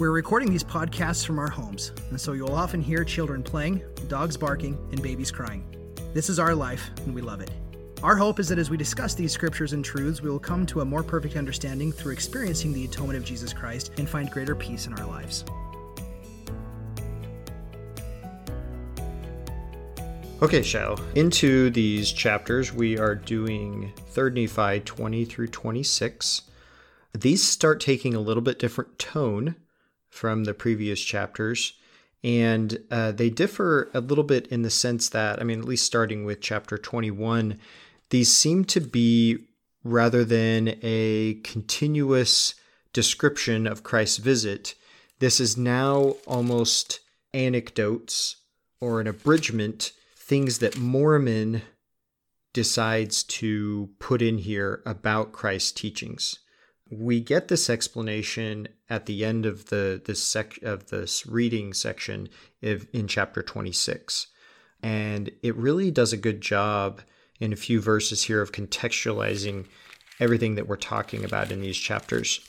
We're 0.00 0.10
recording 0.10 0.50
these 0.50 0.64
podcasts 0.64 1.24
from 1.24 1.38
our 1.38 1.48
homes, 1.48 1.92
and 2.10 2.20
so 2.20 2.32
you'll 2.32 2.52
often 2.52 2.82
hear 2.82 3.04
children 3.04 3.44
playing, 3.44 3.80
dogs 4.08 4.36
barking, 4.36 4.76
and 4.90 5.00
babies 5.00 5.30
crying. 5.30 5.64
This 6.12 6.28
is 6.28 6.40
our 6.40 6.52
life, 6.52 6.90
and 7.06 7.14
we 7.14 7.22
love 7.22 7.40
it. 7.40 7.52
Our 8.02 8.16
hope 8.16 8.40
is 8.40 8.48
that 8.48 8.58
as 8.58 8.70
we 8.70 8.76
discuss 8.76 9.14
these 9.14 9.30
scriptures 9.30 9.72
and 9.72 9.84
truths, 9.84 10.20
we 10.20 10.28
will 10.30 10.40
come 10.40 10.66
to 10.66 10.80
a 10.80 10.84
more 10.84 11.04
perfect 11.04 11.36
understanding 11.36 11.92
through 11.92 12.12
experiencing 12.12 12.72
the 12.72 12.84
atonement 12.84 13.16
of 13.16 13.24
Jesus 13.24 13.52
Christ 13.52 13.92
and 13.96 14.08
find 14.08 14.28
greater 14.32 14.56
peace 14.56 14.88
in 14.88 14.94
our 14.94 15.06
lives. 15.06 15.44
Okay, 20.42 20.62
Shao. 20.62 20.96
Into 21.14 21.70
these 21.70 22.10
chapters, 22.10 22.72
we 22.72 22.98
are 22.98 23.14
doing 23.14 23.92
3rd 24.10 24.34
Nephi 24.34 24.80
20 24.80 25.24
through 25.24 25.46
26. 25.46 26.42
These 27.12 27.44
start 27.44 27.78
taking 27.78 28.16
a 28.16 28.20
little 28.20 28.42
bit 28.42 28.58
different 28.58 28.98
tone 28.98 29.54
from 30.14 30.44
the 30.44 30.54
previous 30.54 31.00
chapters. 31.00 31.72
And 32.22 32.78
uh, 32.88 33.10
they 33.10 33.30
differ 33.30 33.90
a 33.92 34.00
little 34.00 34.22
bit 34.24 34.46
in 34.46 34.62
the 34.62 34.70
sense 34.70 35.08
that, 35.08 35.40
I 35.40 35.44
mean, 35.44 35.58
at 35.58 35.66
least 35.66 35.84
starting 35.84 36.24
with 36.24 36.40
chapter 36.40 36.78
21, 36.78 37.58
these 38.10 38.32
seem 38.32 38.64
to 38.66 38.80
be 38.80 39.38
rather 39.82 40.24
than 40.24 40.76
a 40.82 41.34
continuous 41.42 42.54
description 42.92 43.66
of 43.66 43.82
Christ's 43.82 44.18
visit, 44.18 44.76
this 45.18 45.40
is 45.40 45.56
now 45.56 46.14
almost 46.26 47.00
anecdotes 47.34 48.36
or 48.80 49.00
an 49.00 49.08
abridgment, 49.08 49.92
things 50.16 50.58
that 50.58 50.78
Mormon 50.78 51.62
decides 52.52 53.24
to 53.24 53.90
put 53.98 54.22
in 54.22 54.38
here 54.38 54.80
about 54.86 55.32
Christ's 55.32 55.72
teachings 55.72 56.38
we 56.98 57.20
get 57.20 57.48
this 57.48 57.70
explanation 57.70 58.68
at 58.88 59.06
the 59.06 59.24
end 59.24 59.46
of 59.46 59.66
the 59.70 60.00
this 60.04 60.22
sec 60.22 60.58
of 60.62 60.90
this 60.90 61.26
reading 61.26 61.72
section 61.72 62.28
if, 62.60 62.86
in 62.92 63.08
chapter 63.08 63.42
26 63.42 64.28
and 64.82 65.30
it 65.42 65.56
really 65.56 65.90
does 65.90 66.12
a 66.12 66.18
good 66.18 66.40
job 66.40 67.00
in 67.40 67.52
a 67.52 67.56
few 67.56 67.80
verses 67.80 68.24
here 68.24 68.40
of 68.40 68.52
contextualizing 68.52 69.66
everything 70.20 70.54
that 70.54 70.68
we're 70.68 70.76
talking 70.76 71.24
about 71.24 71.50
in 71.50 71.60
these 71.60 71.76
chapters. 71.76 72.40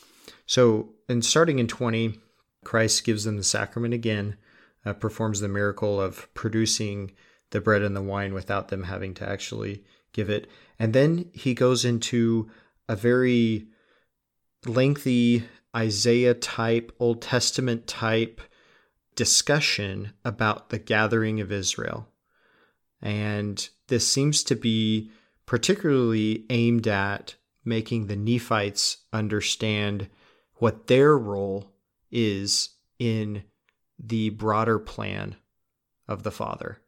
So 0.46 0.90
in 1.10 1.22
starting 1.22 1.60
in 1.60 1.68
20 1.68 2.20
christ 2.64 3.06
gives 3.06 3.24
them 3.24 3.38
the 3.38 3.44
sacrament 3.44 3.94
again 3.94 4.36
uh, 4.86 4.94
performs 4.94 5.40
the 5.40 5.48
miracle 5.48 6.02
of 6.02 6.34
producing 6.34 7.12
the 7.52 7.62
bread 7.62 7.84
and 7.84 7.96
the 7.96 8.02
wine 8.02 8.34
without 8.34 8.70
them 8.70 8.84
having 8.84 9.14
to 9.14 9.28
actually 9.28 9.84
give 10.14 10.30
it. 10.30 10.50
And 10.80 10.94
then 10.94 11.30
he 11.34 11.54
goes 11.54 11.86
into 11.86 12.50
a 12.90 12.96
very 12.96 13.68
lengthy 14.66 15.44
Isaiah 15.76 16.34
type, 16.34 16.92
Old 17.00 17.22
Testament 17.22 17.88
type 17.88 18.42
discussion 19.16 20.14
about 20.24 20.70
the 20.70 20.80
gathering 20.80 21.40
of 21.42 21.52
Israel. 21.52 22.08
And 23.02 23.68
this 23.88 24.08
seems 24.08 24.44
to 24.44 24.56
be 24.56 25.12
particularly 25.46 26.46
aimed 26.50 26.88
at 26.88 27.36
making 27.64 28.08
the 28.08 28.16
Nephites 28.16 28.98
understand 29.12 30.10
what 30.56 30.88
their 30.88 31.18
role 31.18 31.72
is 32.12 32.70
in 33.00 33.44
the 34.00 34.30
broader 34.30 34.80
plan 34.80 35.36
of 36.08 36.24
the 36.24 36.32
Father. 36.32 36.82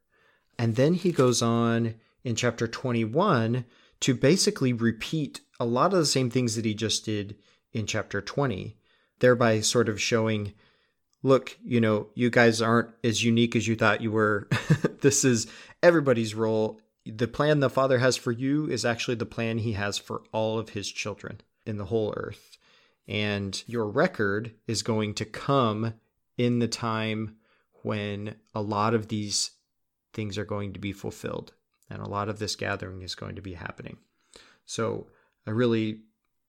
And 0.58 0.76
then 0.76 0.94
he 0.94 1.12
goes 1.12 1.42
on 1.42 1.96
in 2.24 2.36
chapter 2.36 2.68
21 2.68 3.66
to 4.00 4.14
basically 4.14 4.74
repeat 4.74 5.42
a 5.60 5.66
lot 5.66 5.94
of 5.94 6.00
the 6.00 6.06
same 6.06 6.30
things 6.30 6.56
that 6.56 6.66
he 6.66 6.74
just 6.74 7.06
did 7.06 7.36
in 7.78 7.86
chapter 7.86 8.22
20, 8.22 8.76
thereby 9.20 9.62
sort 9.62 9.88
of 9.88 10.02
showing 10.02 10.54
look, 11.24 11.58
you 11.64 11.82
know, 11.82 12.08
you 12.16 12.30
guys 12.30 12.62
aren't 12.62 12.90
as 13.04 13.24
unique 13.24 13.56
as 13.56 13.68
you 13.68 13.76
thought 13.76 14.02
you 14.02 14.12
were. 14.12 14.48
this 15.02 15.26
is 15.26 15.48
everybody's 15.82 16.36
role. 16.36 16.80
The 17.06 17.28
plan 17.28 17.60
the 17.60 17.70
Father 17.70 18.00
has 18.00 18.18
for 18.18 18.32
you 18.32 18.68
is 18.70 18.86
actually 18.86 19.16
the 19.16 19.26
plan 19.26 19.58
he 19.60 19.74
has 19.74 19.98
for 19.98 20.24
all 20.32 20.60
of 20.60 20.70
his 20.70 20.92
children 20.92 21.42
in 21.66 21.78
the 21.78 21.86
whole 21.86 22.14
earth. 22.16 22.58
And 23.08 23.62
your 23.68 23.88
record 23.88 24.54
is 24.68 24.84
going 24.84 25.14
to 25.16 25.26
come 25.26 25.94
in 26.38 26.60
the 26.60 26.68
time 26.68 27.38
when 27.84 28.36
a 28.54 28.62
lot 28.62 28.94
of 28.94 29.08
these 29.08 29.52
things 30.14 30.38
are 30.38 30.46
going 30.46 30.74
to 30.74 30.80
be 30.80 30.94
fulfilled 30.94 31.54
and 31.90 32.02
a 32.02 32.10
lot 32.10 32.28
of 32.28 32.40
this 32.40 32.56
gathering 32.56 33.02
is 33.02 33.16
going 33.16 33.36
to 33.36 33.42
be 33.42 33.54
happening. 33.54 33.98
So, 34.66 35.08
I 35.46 35.52
really 35.52 36.02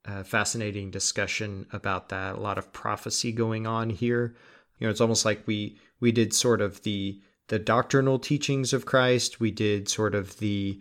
uh, 0.09 0.23
fascinating 0.23 0.91
discussion 0.91 1.67
about 1.73 2.09
that. 2.09 2.37
A 2.37 2.41
lot 2.41 2.59
of 2.59 2.73
prophecy 2.73 3.31
going 3.31 3.67
on 3.67 3.91
here. 3.91 4.35
You 4.79 4.87
know, 4.87 4.91
it's 4.91 5.01
almost 5.01 5.25
like 5.25 5.47
we 5.47 5.79
we 6.01 6.13
did 6.13 6.33
sort 6.33 6.61
of 6.61 6.83
the 6.83 7.21
the 7.49 7.59
doctrinal 7.59 8.19
teachings 8.19 8.73
of 8.73 8.87
Christ. 8.87 9.41
We 9.41 9.51
did 9.51 9.89
sort 9.89 10.15
of 10.15 10.39
the 10.39 10.81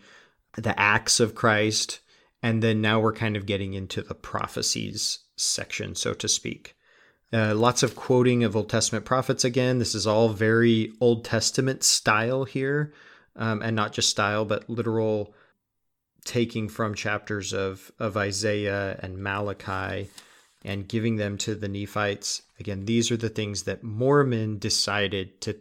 the 0.55 0.79
acts 0.79 1.19
of 1.19 1.35
Christ, 1.35 1.99
and 2.41 2.63
then 2.63 2.81
now 2.81 2.99
we're 2.99 3.13
kind 3.13 3.35
of 3.35 3.45
getting 3.45 3.73
into 3.73 4.01
the 4.01 4.15
prophecies 4.15 5.19
section, 5.35 5.93
so 5.95 6.13
to 6.13 6.27
speak. 6.27 6.75
Uh, 7.33 7.53
lots 7.53 7.83
of 7.83 7.95
quoting 7.95 8.43
of 8.45 8.55
Old 8.55 8.69
Testament 8.69 9.03
prophets 9.03 9.43
again. 9.43 9.79
This 9.79 9.93
is 9.93 10.07
all 10.07 10.29
very 10.29 10.93
Old 11.01 11.25
Testament 11.25 11.83
style 11.83 12.45
here, 12.45 12.93
um, 13.35 13.61
and 13.61 13.75
not 13.75 13.91
just 13.91 14.09
style, 14.09 14.45
but 14.45 14.69
literal 14.69 15.33
taking 16.27 16.67
from 16.67 16.93
chapters 16.93 17.53
of, 17.53 17.91
of 17.97 18.17
Isaiah 18.17 18.99
and 19.01 19.17
Malachi 19.17 20.09
and 20.63 20.87
giving 20.87 21.15
them 21.15 21.37
to 21.39 21.55
the 21.55 21.69
Nephites. 21.69 22.43
Again, 22.59 22.85
these 22.85 23.09
are 23.09 23.17
the 23.17 23.29
things 23.29 23.63
that 23.63 23.83
Mormon 23.83 24.59
decided 24.59 25.41
to 25.41 25.55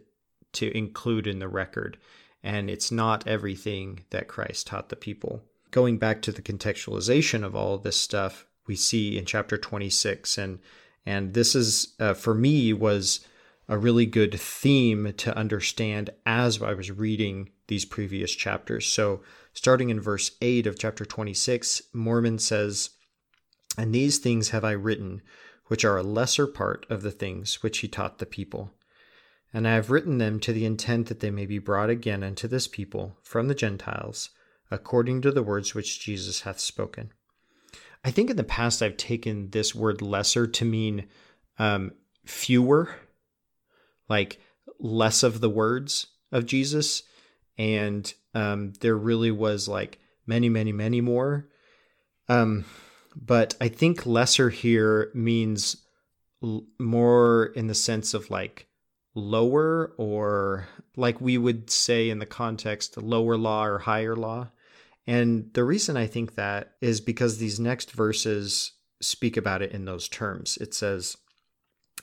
to 0.53 0.75
include 0.75 1.27
in 1.27 1.39
the 1.39 1.47
record. 1.47 1.97
And 2.41 2.69
it's 2.69 2.91
not 2.91 3.27
everything 3.27 4.05
that 4.09 4.27
Christ 4.27 4.67
taught 4.67 4.89
the 4.89 4.95
people. 4.95 5.43
Going 5.71 5.97
back 5.97 6.21
to 6.23 6.31
the 6.31 6.41
contextualization 6.41 7.43
of 7.43 7.55
all 7.55 7.75
of 7.75 7.83
this 7.83 7.97
stuff, 7.97 8.45
we 8.65 8.75
see 8.75 9.17
in 9.17 9.25
chapter 9.25 9.57
26, 9.57 10.37
and 10.37 10.59
and 11.05 11.33
this 11.33 11.55
is 11.55 11.93
uh, 11.99 12.13
for 12.13 12.33
me 12.33 12.73
was 12.73 13.21
a 13.69 13.77
really 13.77 14.05
good 14.05 14.33
theme 14.39 15.13
to 15.17 15.37
understand 15.37 16.09
as 16.25 16.61
I 16.61 16.73
was 16.73 16.91
reading 16.91 17.49
these 17.67 17.85
previous 17.85 18.33
chapters. 18.33 18.85
So 18.85 19.21
starting 19.53 19.89
in 19.89 19.99
verse 19.99 20.31
8 20.41 20.67
of 20.67 20.79
chapter 20.79 21.05
26, 21.05 21.81
Mormon 21.93 22.39
says, 22.39 22.91
And 23.77 23.93
these 23.93 24.19
things 24.19 24.49
have 24.49 24.63
I 24.63 24.71
written, 24.71 25.21
which 25.65 25.83
are 25.83 25.97
a 25.97 26.03
lesser 26.03 26.47
part 26.47 26.85
of 26.89 27.01
the 27.01 27.11
things 27.11 27.61
which 27.61 27.79
he 27.79 27.87
taught 27.87 28.19
the 28.19 28.25
people. 28.25 28.73
And 29.53 29.67
I 29.67 29.75
have 29.75 29.91
written 29.91 30.17
them 30.17 30.39
to 30.41 30.53
the 30.53 30.65
intent 30.65 31.07
that 31.07 31.19
they 31.19 31.31
may 31.31 31.45
be 31.45 31.59
brought 31.59 31.89
again 31.89 32.23
unto 32.23 32.47
this 32.47 32.67
people 32.67 33.17
from 33.23 33.47
the 33.47 33.55
Gentiles, 33.55 34.29
according 34.69 35.21
to 35.21 35.31
the 35.31 35.43
words 35.43 35.73
which 35.73 35.99
Jesus 35.99 36.41
hath 36.41 36.59
spoken. 36.59 37.11
I 38.03 38.11
think 38.11 38.29
in 38.29 38.37
the 38.37 38.43
past 38.43 38.81
I've 38.81 38.97
taken 38.97 39.49
this 39.49 39.73
word 39.73 40.01
lesser 40.01 40.47
to 40.47 40.65
mean 40.65 41.07
um, 41.59 41.91
fewer, 42.25 42.95
like 44.09 44.39
less 44.79 45.23
of 45.23 45.41
the 45.41 45.49
words 45.49 46.07
of 46.31 46.45
Jesus. 46.45 47.03
And 47.57 48.11
um, 48.33 48.73
there 48.81 48.95
really 48.95 49.31
was 49.31 49.67
like 49.67 49.99
many, 50.25 50.49
many, 50.49 50.71
many 50.71 51.01
more. 51.01 51.47
Um, 52.29 52.65
but 53.15 53.55
I 53.59 53.67
think 53.67 54.05
lesser 54.05 54.49
here 54.49 55.11
means 55.13 55.77
l- 56.43 56.65
more 56.79 57.47
in 57.55 57.67
the 57.67 57.75
sense 57.75 58.13
of 58.13 58.29
like 58.29 58.67
lower 59.15 59.93
or 59.97 60.67
like 60.95 61.19
we 61.19 61.37
would 61.37 61.69
say 61.71 62.09
in 62.09 62.19
the 62.19 62.25
context 62.25 62.97
lower 62.97 63.37
law 63.37 63.65
or 63.65 63.79
higher 63.79 64.15
law. 64.15 64.49
And 65.07 65.51
the 65.53 65.63
reason 65.63 65.97
I 65.97 66.05
think 66.05 66.35
that 66.35 66.73
is 66.81 66.99
because 66.99 67.37
these 67.37 67.59
next 67.59 67.91
verses 67.91 68.73
speak 69.01 69.37
about 69.37 69.61
it 69.61 69.71
in 69.71 69.85
those 69.85 70.09
terms. 70.09 70.57
It 70.57 70.73
says, 70.73 71.17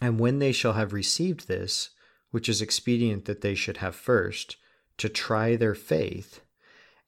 And 0.00 0.18
when 0.18 0.38
they 0.38 0.52
shall 0.52 0.72
have 0.72 0.92
received 0.92 1.46
this, 1.46 1.90
which 2.30 2.48
is 2.48 2.62
expedient 2.62 3.26
that 3.26 3.42
they 3.42 3.54
should 3.54 3.76
have 3.76 3.94
first, 3.94 4.56
to 4.98 5.08
try 5.08 5.56
their 5.56 5.74
faith. 5.74 6.40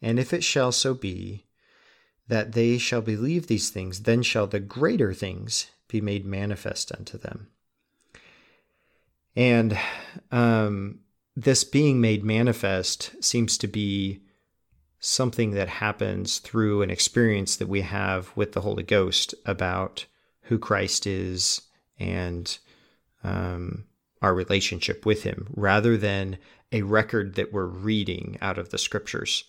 And 0.03 0.19
if 0.19 0.33
it 0.33 0.45
shall 0.45 0.73
so 0.73 0.95
be 0.95 1.47
that 2.29 2.53
they 2.53 2.79
shall 2.79 3.03
believe 3.03 3.47
these 3.47 3.71
things, 3.71 4.03
then 4.03 4.23
shall 4.23 4.47
the 4.47 4.61
greater 4.61 5.15
things 5.15 5.71
be 5.89 6.01
made 6.01 6.27
manifest 6.27 6.93
unto 6.93 7.17
them. 7.17 7.49
And 9.37 9.79
um, 10.33 11.01
this 11.37 11.63
being 11.63 12.01
made 12.01 12.25
manifest 12.25 13.23
seems 13.23 13.59
to 13.59 13.69
be 13.69 14.23
something 14.99 15.53
that 15.53 15.69
happens 15.69 16.39
through 16.39 16.83
an 16.83 16.91
experience 16.91 17.57
that 17.57 17.69
we 17.69 17.83
have 17.83 18.33
with 18.35 18.53
the 18.53 18.63
Holy 18.63 18.83
Ghost 18.83 19.35
about 19.45 20.07
who 20.43 20.59
Christ 20.59 21.07
is 21.07 21.63
and 21.99 22.59
um, 23.23 23.85
our 24.23 24.35
relationship 24.35 25.05
with 25.05 25.23
Him, 25.23 25.49
rather 25.55 25.97
than 25.97 26.39
a 26.73 26.83
record 26.83 27.35
that 27.35 27.53
we're 27.53 27.67
reading 27.67 28.39
out 28.41 28.59
of 28.59 28.71
the 28.71 28.79
Scriptures. 28.79 29.45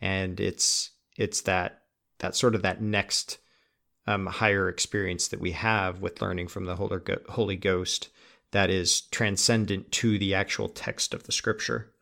And 0.00 0.38
it's 0.40 0.90
it's 1.16 1.40
that 1.42 1.82
that 2.18 2.36
sort 2.36 2.54
of 2.54 2.62
that 2.62 2.80
next 2.82 3.38
um, 4.06 4.26
higher 4.26 4.68
experience 4.68 5.28
that 5.28 5.40
we 5.40 5.52
have 5.52 6.00
with 6.00 6.22
learning 6.22 6.48
from 6.48 6.64
the 6.64 6.76
Holy 7.28 7.56
Ghost 7.56 8.08
that 8.52 8.70
is 8.70 9.02
transcendent 9.02 9.92
to 9.92 10.18
the 10.18 10.34
actual 10.34 10.68
text 10.68 11.12
of 11.12 11.24
the 11.24 11.32
Scripture. 11.32 11.92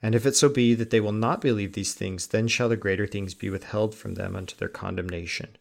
And 0.00 0.14
if 0.14 0.26
it 0.26 0.36
so 0.36 0.48
be 0.48 0.74
that 0.74 0.90
they 0.90 1.00
will 1.00 1.12
not 1.12 1.40
believe 1.40 1.72
these 1.72 1.94
things, 1.94 2.28
then 2.28 2.48
shall 2.48 2.68
the 2.68 2.76
greater 2.76 3.06
things 3.06 3.34
be 3.34 3.50
withheld 3.50 3.94
from 3.94 4.14
them 4.14 4.34
unto 4.34 4.56
their 4.56 4.68
condemnation. 4.68 5.56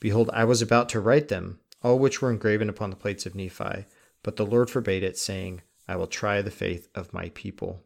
Behold, 0.00 0.30
I 0.32 0.44
was 0.44 0.62
about 0.62 0.88
to 0.90 1.00
write 1.00 1.28
them, 1.28 1.60
all 1.82 1.98
which 1.98 2.20
were 2.20 2.30
engraven 2.30 2.68
upon 2.68 2.90
the 2.90 2.96
plates 2.96 3.26
of 3.26 3.34
Nephi, 3.34 3.86
but 4.22 4.36
the 4.36 4.46
Lord 4.46 4.70
forbade 4.70 5.02
it, 5.02 5.18
saying, 5.18 5.62
I 5.88 5.96
will 5.96 6.06
try 6.06 6.42
the 6.42 6.50
faith 6.50 6.88
of 6.94 7.12
my 7.12 7.30
people. 7.34 7.82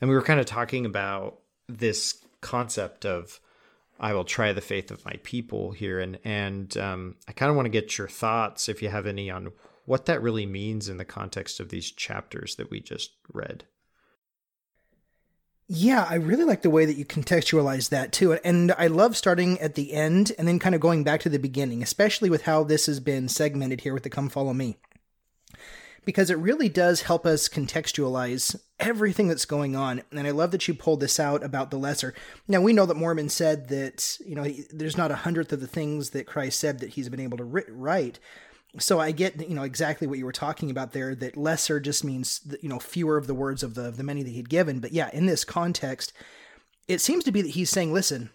And 0.00 0.10
we 0.10 0.16
were 0.16 0.22
kind 0.22 0.40
of 0.40 0.46
talking 0.46 0.84
about 0.84 1.38
this 1.68 2.24
concept 2.40 3.04
of 3.06 3.40
I 4.00 4.14
will 4.14 4.24
try 4.24 4.52
the 4.52 4.62
faith 4.62 4.90
of 4.90 5.04
my 5.04 5.14
people 5.22 5.72
here, 5.72 6.00
and 6.00 6.18
and 6.24 6.74
um, 6.78 7.16
I 7.28 7.32
kind 7.32 7.50
of 7.50 7.56
want 7.56 7.66
to 7.66 7.70
get 7.70 7.98
your 7.98 8.08
thoughts, 8.08 8.68
if 8.68 8.82
you 8.82 8.88
have 8.88 9.06
any, 9.06 9.30
on 9.30 9.52
what 9.84 10.06
that 10.06 10.22
really 10.22 10.46
means 10.46 10.88
in 10.88 10.96
the 10.96 11.04
context 11.04 11.60
of 11.60 11.68
these 11.68 11.90
chapters 11.90 12.56
that 12.56 12.70
we 12.70 12.80
just 12.80 13.10
read. 13.30 13.64
Yeah, 15.72 16.04
I 16.08 16.14
really 16.14 16.44
like 16.44 16.62
the 16.62 16.70
way 16.70 16.84
that 16.84 16.96
you 16.96 17.04
contextualize 17.04 17.90
that 17.90 18.10
too. 18.10 18.32
And 18.32 18.72
I 18.72 18.88
love 18.88 19.16
starting 19.16 19.60
at 19.60 19.76
the 19.76 19.92
end 19.92 20.32
and 20.36 20.48
then 20.48 20.58
kind 20.58 20.74
of 20.74 20.80
going 20.80 21.04
back 21.04 21.20
to 21.20 21.28
the 21.28 21.38
beginning, 21.38 21.80
especially 21.80 22.28
with 22.28 22.42
how 22.42 22.64
this 22.64 22.86
has 22.86 22.98
been 22.98 23.28
segmented 23.28 23.82
here 23.82 23.94
with 23.94 24.02
the 24.02 24.10
Come 24.10 24.28
Follow 24.28 24.52
Me. 24.52 24.78
Because 26.04 26.30
it 26.30 26.38
really 26.38 26.68
does 26.68 27.02
help 27.02 27.26
us 27.26 27.48
contextualize 27.48 28.58
everything 28.78 29.28
that's 29.28 29.44
going 29.44 29.76
on. 29.76 30.02
And 30.10 30.26
I 30.26 30.30
love 30.30 30.50
that 30.52 30.66
you 30.66 30.74
pulled 30.74 31.00
this 31.00 31.20
out 31.20 31.44
about 31.44 31.70
the 31.70 31.78
lesser. 31.78 32.14
Now, 32.48 32.60
we 32.60 32.72
know 32.72 32.86
that 32.86 32.96
Mormon 32.96 33.28
said 33.28 33.68
that, 33.68 34.16
you 34.24 34.34
know, 34.34 34.46
there's 34.72 34.96
not 34.96 35.10
a 35.10 35.16
hundredth 35.16 35.52
of 35.52 35.60
the 35.60 35.66
things 35.66 36.10
that 36.10 36.26
Christ 36.26 36.58
said 36.58 36.78
that 36.78 36.90
he's 36.90 37.08
been 37.08 37.20
able 37.20 37.38
to 37.38 37.44
write 37.44 38.18
so 38.78 39.00
I 39.00 39.10
get 39.10 39.48
you 39.48 39.54
know 39.54 39.64
exactly 39.64 40.06
what 40.06 40.18
you 40.18 40.24
were 40.24 40.32
talking 40.32 40.70
about 40.70 40.92
there. 40.92 41.14
That 41.14 41.36
lesser 41.36 41.80
just 41.80 42.04
means 42.04 42.40
you 42.62 42.68
know 42.68 42.78
fewer 42.78 43.16
of 43.16 43.26
the 43.26 43.34
words 43.34 43.62
of 43.62 43.74
the 43.74 43.86
of 43.86 43.96
the 43.96 44.04
many 44.04 44.22
that 44.22 44.30
he'd 44.30 44.48
given. 44.48 44.80
But 44.80 44.92
yeah, 44.92 45.10
in 45.12 45.26
this 45.26 45.44
context, 45.44 46.12
it 46.86 47.00
seems 47.00 47.24
to 47.24 47.32
be 47.32 47.42
that 47.42 47.50
he's 47.50 47.70
saying, 47.70 47.92
listen, 47.92 48.30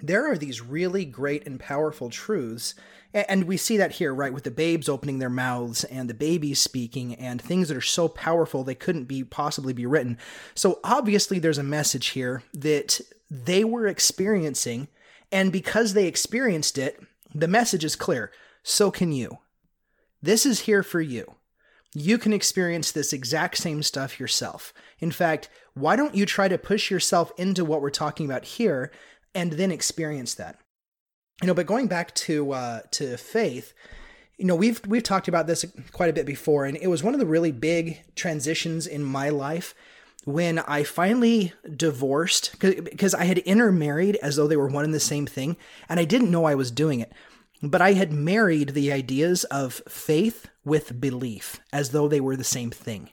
there 0.00 0.30
are 0.30 0.36
these 0.36 0.60
really 0.60 1.04
great 1.04 1.46
and 1.46 1.58
powerful 1.58 2.10
truths, 2.10 2.74
and 3.14 3.44
we 3.44 3.56
see 3.56 3.76
that 3.78 3.92
here, 3.92 4.14
right, 4.14 4.32
with 4.32 4.44
the 4.44 4.50
babes 4.50 4.88
opening 4.88 5.18
their 5.18 5.30
mouths 5.30 5.84
and 5.84 6.10
the 6.10 6.14
babies 6.14 6.60
speaking, 6.60 7.14
and 7.14 7.40
things 7.40 7.68
that 7.68 7.76
are 7.76 7.80
so 7.80 8.08
powerful 8.08 8.62
they 8.62 8.74
couldn't 8.74 9.04
be 9.04 9.24
possibly 9.24 9.72
be 9.72 9.86
written. 9.86 10.18
So 10.54 10.80
obviously, 10.84 11.38
there's 11.38 11.58
a 11.58 11.62
message 11.62 12.08
here 12.08 12.42
that 12.52 13.00
they 13.30 13.64
were 13.64 13.86
experiencing, 13.86 14.88
and 15.32 15.50
because 15.50 15.94
they 15.94 16.06
experienced 16.06 16.76
it, 16.76 17.00
the 17.34 17.48
message 17.48 17.84
is 17.84 17.96
clear. 17.96 18.30
So 18.62 18.90
can 18.90 19.12
you. 19.12 19.38
This 20.20 20.44
is 20.44 20.60
here 20.60 20.82
for 20.82 21.00
you. 21.00 21.36
You 21.94 22.18
can 22.18 22.32
experience 22.32 22.92
this 22.92 23.12
exact 23.12 23.56
same 23.56 23.82
stuff 23.82 24.20
yourself. 24.20 24.74
In 24.98 25.10
fact, 25.10 25.48
why 25.74 25.96
don't 25.96 26.14
you 26.14 26.26
try 26.26 26.48
to 26.48 26.58
push 26.58 26.90
yourself 26.90 27.32
into 27.38 27.64
what 27.64 27.80
we're 27.80 27.90
talking 27.90 28.26
about 28.26 28.44
here 28.44 28.92
and 29.36 29.52
then 29.52 29.70
experience 29.70 30.34
that? 30.34 30.58
You 31.42 31.48
know, 31.48 31.54
but 31.54 31.66
going 31.66 31.86
back 31.86 32.14
to 32.14 32.52
uh, 32.52 32.80
to 32.92 33.16
faith, 33.18 33.74
you 34.38 34.46
know, 34.46 34.56
we've 34.56 34.80
we've 34.86 35.02
talked 35.02 35.28
about 35.28 35.46
this 35.46 35.64
quite 35.92 36.10
a 36.10 36.14
bit 36.14 36.26
before, 36.26 36.64
and 36.64 36.76
it 36.78 36.88
was 36.88 37.04
one 37.04 37.14
of 37.14 37.20
the 37.20 37.26
really 37.26 37.52
big 37.52 38.02
transitions 38.16 38.86
in 38.86 39.04
my 39.04 39.28
life 39.28 39.74
when 40.24 40.58
I 40.58 40.82
finally 40.82 41.52
divorced 41.76 42.58
because 42.58 43.14
I 43.14 43.24
had 43.24 43.38
intermarried 43.38 44.16
as 44.16 44.36
though 44.36 44.48
they 44.48 44.56
were 44.56 44.66
one 44.66 44.84
and 44.84 44.94
the 44.94 45.00
same 45.00 45.26
thing, 45.26 45.56
and 45.88 46.00
I 46.00 46.04
didn't 46.04 46.30
know 46.30 46.46
I 46.46 46.54
was 46.54 46.70
doing 46.70 47.00
it. 47.00 47.12
But 47.62 47.80
I 47.80 47.92
had 47.92 48.12
married 48.12 48.70
the 48.70 48.92
ideas 48.92 49.44
of 49.44 49.82
faith 49.88 50.48
with 50.64 51.00
belief 51.00 51.60
as 51.72 51.90
though 51.90 52.08
they 52.08 52.20
were 52.20 52.36
the 52.36 52.44
same 52.44 52.70
thing. 52.70 53.10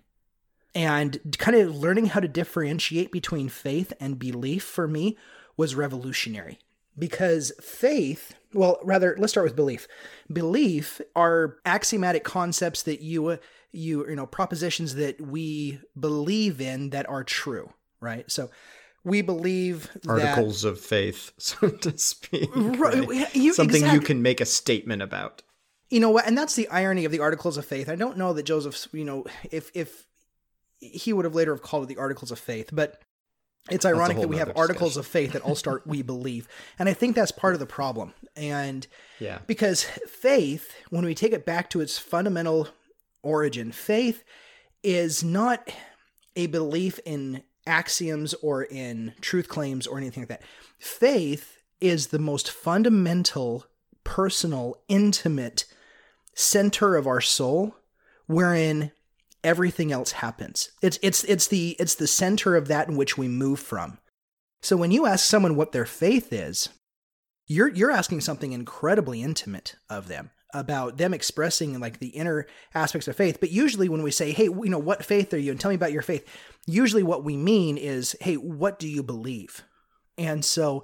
And 0.76 1.19
kind 1.38 1.56
of 1.56 1.76
learning 1.78 2.08
how 2.08 2.19
to 2.19 2.28
differentiate 2.28 3.12
between 3.12 3.48
faith 3.48 3.94
and 4.00 4.19
belief 4.19 4.64
for 4.64 4.88
me 4.88 5.18
was 5.58 5.76
revolutionary 5.76 6.60
because 6.98 7.52
faith, 7.62 8.36
well, 8.54 8.80
rather, 8.84 9.16
let's 9.18 9.34
start 9.34 9.46
with 9.46 9.56
belief. 9.56 9.88
Belief 10.32 11.02
are 11.16 11.58
axiomatic 11.66 12.24
concepts 12.24 12.84
that 12.84 13.02
you, 13.02 13.40
you, 13.72 14.08
you 14.08 14.16
know, 14.16 14.26
propositions 14.26 14.96
that 14.96 15.20
we 15.20 15.80
believe 16.00 16.62
in 16.62 16.92
that 16.92 17.10
are 17.10 17.24
true, 17.24 17.72
right? 18.00 18.30
So 18.32 18.50
we 19.04 19.22
believe 19.22 19.90
articles 20.08 20.62
that, 20.62 20.70
of 20.70 20.80
faith, 20.80 21.32
so 21.38 21.70
to 21.70 21.98
speak. 21.98 22.50
Right? 22.56 23.36
You, 23.36 23.54
Something 23.54 23.78
exactly. 23.78 24.00
you 24.00 24.06
can 24.06 24.22
make 24.22 24.42
a 24.42 24.46
statement 24.46 25.02
about. 25.02 25.42
You 25.90 26.00
know 26.00 26.10
what? 26.10 26.26
And 26.26 26.38
that's 26.38 26.56
the 26.56 26.68
irony 26.70 27.06
of 27.06 27.12
the 27.12 27.20
articles 27.20 27.58
of 27.58 27.66
faith. 27.66 27.90
I 27.90 27.96
don't 27.96 28.18
know 28.18 28.34
that 28.34 28.44
Joseph, 28.44 28.88
you 28.94 29.06
know, 29.06 29.26
if 29.52 29.70
if 29.76 30.08
he 30.80 31.14
would 31.14 31.26
have 31.26 31.36
later 31.36 31.54
have 31.54 31.62
called 31.62 31.84
it 31.84 31.88
the 31.88 31.98
articles 31.98 32.32
of 32.32 32.40
faith, 32.40 32.70
but 32.74 33.02
it's 33.69 33.86
ironic 33.86 34.18
that 34.18 34.27
we 34.27 34.38
have 34.38 34.51
articles 34.56 34.98
of 34.98 35.07
faith 35.07 35.33
that 35.33 35.42
all 35.42 35.56
start 35.56 35.83
we 35.88 36.01
believe. 36.01 36.48
And 36.77 36.89
I 36.89 36.94
think 36.94 37.15
that's 37.15 37.31
part 37.31 37.54
of 37.54 37.60
the 37.60 37.65
problem. 37.65 38.13
And 38.36 38.86
yeah. 39.19 39.39
Because 39.48 39.83
faith, 39.83 40.75
when 40.89 41.06
we 41.06 41.15
take 41.15 41.33
it 41.33 41.45
back 41.45 41.69
to 41.71 41.81
its 41.81 41.98
fundamental 41.98 42.68
origin, 43.21 43.71
faith 43.71 44.24
is 44.83 45.24
not 45.24 45.71
a 46.36 46.48
belief 46.48 47.00
in 47.06 47.44
axioms 47.65 48.33
or 48.36 48.63
in 48.63 49.13
truth 49.21 49.48
claims 49.48 49.88
or 49.88 49.98
anything 49.98 50.24
like 50.24 50.30
that. 50.30 50.44
Faith 50.77 51.59
is 51.80 52.07
the 52.07 52.19
most 52.19 52.50
fundamental, 52.50 53.66
personal, 54.04 54.75
intimate 54.89 55.66
center 56.33 56.95
of 56.95 57.07
our 57.07 57.21
soul 57.21 57.75
wherein 58.25 58.92
everything 59.44 59.92
else 59.92 60.13
happens. 60.13 60.72
It's 60.81 61.00
it's 61.01 61.24
it's 61.25 61.48
the 61.48 61.75
it's 61.80 61.95
the 61.95 62.07
center 62.07 62.56
of 62.56 62.68
that 62.68 62.88
in 62.88 62.95
which 62.95 63.18
we 63.18 63.28
move 63.28 63.59
from. 63.59 64.00
So 64.62 64.78
when 64.78 64.92
you 64.92 65.06
ask 65.06 65.26
someone 65.26 65.56
what 65.56 65.71
their 65.71 65.85
faith 65.85 66.31
is, 66.31 66.69
you're 67.47 67.69
you're 67.69 67.92
asking 67.92 68.21
something 68.21 68.54
incredibly 68.54 69.21
intimate 69.21 69.76
of 69.90 70.07
them 70.07 70.31
about 70.54 70.97
them 70.97 71.14
expressing 71.14 71.80
like 71.80 72.00
the 72.00 72.09
inner 72.09 72.45
aspects 72.76 73.07
of 73.07 73.16
faith. 73.16 73.40
But 73.40 73.52
usually 73.52 73.90
when 73.90 74.04
we 74.04 74.12
say, 74.12 74.31
"Hey, 74.31 74.45
you 74.45 74.69
know, 74.69 74.80
what 74.80 75.06
faith 75.06 75.33
are 75.33 75.40
you?" 75.40 75.52
and 75.52 75.59
tell 75.59 75.69
me 75.69 75.76
about 75.76 75.92
your 75.92 76.02
faith, 76.02 76.26
usually 76.66 77.04
what 77.04 77.23
we 77.23 77.35
mean 77.35 77.78
is, 77.78 78.16
"Hey, 78.21 78.35
what 78.35 78.80
do 78.80 78.88
you 78.88 79.04
believe?" 79.04 79.64
And 80.18 80.45
so 80.45 80.83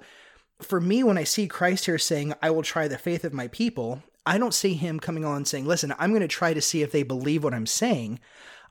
for 0.60 0.80
me 0.80 1.02
when 1.02 1.16
I 1.16 1.24
see 1.24 1.46
Christ 1.46 1.86
here 1.86 1.98
saying, 1.98 2.34
"I 2.42 2.50
will 2.50 2.62
try 2.62 2.88
the 2.88 2.98
faith 2.98 3.24
of 3.24 3.32
my 3.32 3.48
people," 3.48 4.02
I 4.26 4.38
don't 4.38 4.54
see 4.54 4.74
him 4.74 5.00
coming 5.00 5.24
on 5.24 5.44
saying, 5.44 5.66
"Listen, 5.66 5.94
I'm 5.98 6.10
going 6.10 6.20
to 6.20 6.28
try 6.28 6.54
to 6.54 6.60
see 6.60 6.82
if 6.82 6.92
they 6.92 7.02
believe 7.02 7.44
what 7.44 7.54
I'm 7.54 7.66
saying." 7.66 8.20